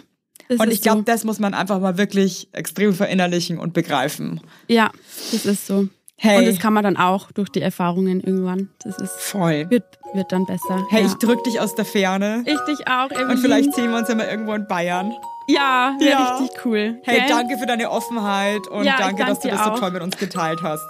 Und 0.48 0.70
ich 0.70 0.82
glaube, 0.82 0.98
so. 0.98 1.04
das 1.04 1.24
muss 1.24 1.38
man 1.38 1.54
einfach 1.54 1.80
mal 1.80 1.98
wirklich 1.98 2.48
extrem 2.52 2.92
verinnerlichen 2.92 3.58
und 3.58 3.72
begreifen. 3.72 4.40
Ja, 4.68 4.90
das 5.32 5.46
ist 5.46 5.66
so. 5.66 5.88
Hey. 6.22 6.38
Und 6.38 6.46
das 6.46 6.60
kann 6.60 6.72
man 6.72 6.84
dann 6.84 6.96
auch 6.96 7.32
durch 7.32 7.48
die 7.48 7.60
Erfahrungen 7.60 8.20
irgendwann. 8.20 8.70
Das 8.84 8.96
ist 8.98 9.20
voll. 9.20 9.68
Wird, 9.70 9.82
wird 10.14 10.30
dann 10.30 10.46
besser. 10.46 10.86
Hey, 10.88 11.00
ja. 11.02 11.08
ich 11.08 11.14
drück 11.14 11.42
dich 11.42 11.58
aus 11.58 11.74
der 11.74 11.84
Ferne. 11.84 12.44
Ich 12.46 12.60
dich 12.60 12.86
auch, 12.86 13.10
Evelyn. 13.10 13.30
Und 13.30 13.38
vielleicht 13.38 13.74
sehen 13.74 13.90
wir 13.90 13.98
uns 13.98 14.08
ja 14.08 14.14
mal 14.14 14.28
irgendwo 14.28 14.54
in 14.54 14.68
Bayern. 14.68 15.12
Ja, 15.48 15.96
ja. 15.98 16.36
richtig 16.36 16.64
cool. 16.64 17.00
Hey, 17.02 17.18
okay? 17.18 17.26
danke 17.28 17.58
für 17.58 17.66
deine 17.66 17.90
Offenheit 17.90 18.68
und 18.68 18.84
ja, 18.84 18.98
danke, 18.98 19.24
dass 19.24 19.40
du 19.40 19.48
das 19.48 19.64
so 19.64 19.70
toll 19.70 19.90
mit 19.90 20.00
uns 20.00 20.16
geteilt 20.16 20.62
hast. 20.62 20.86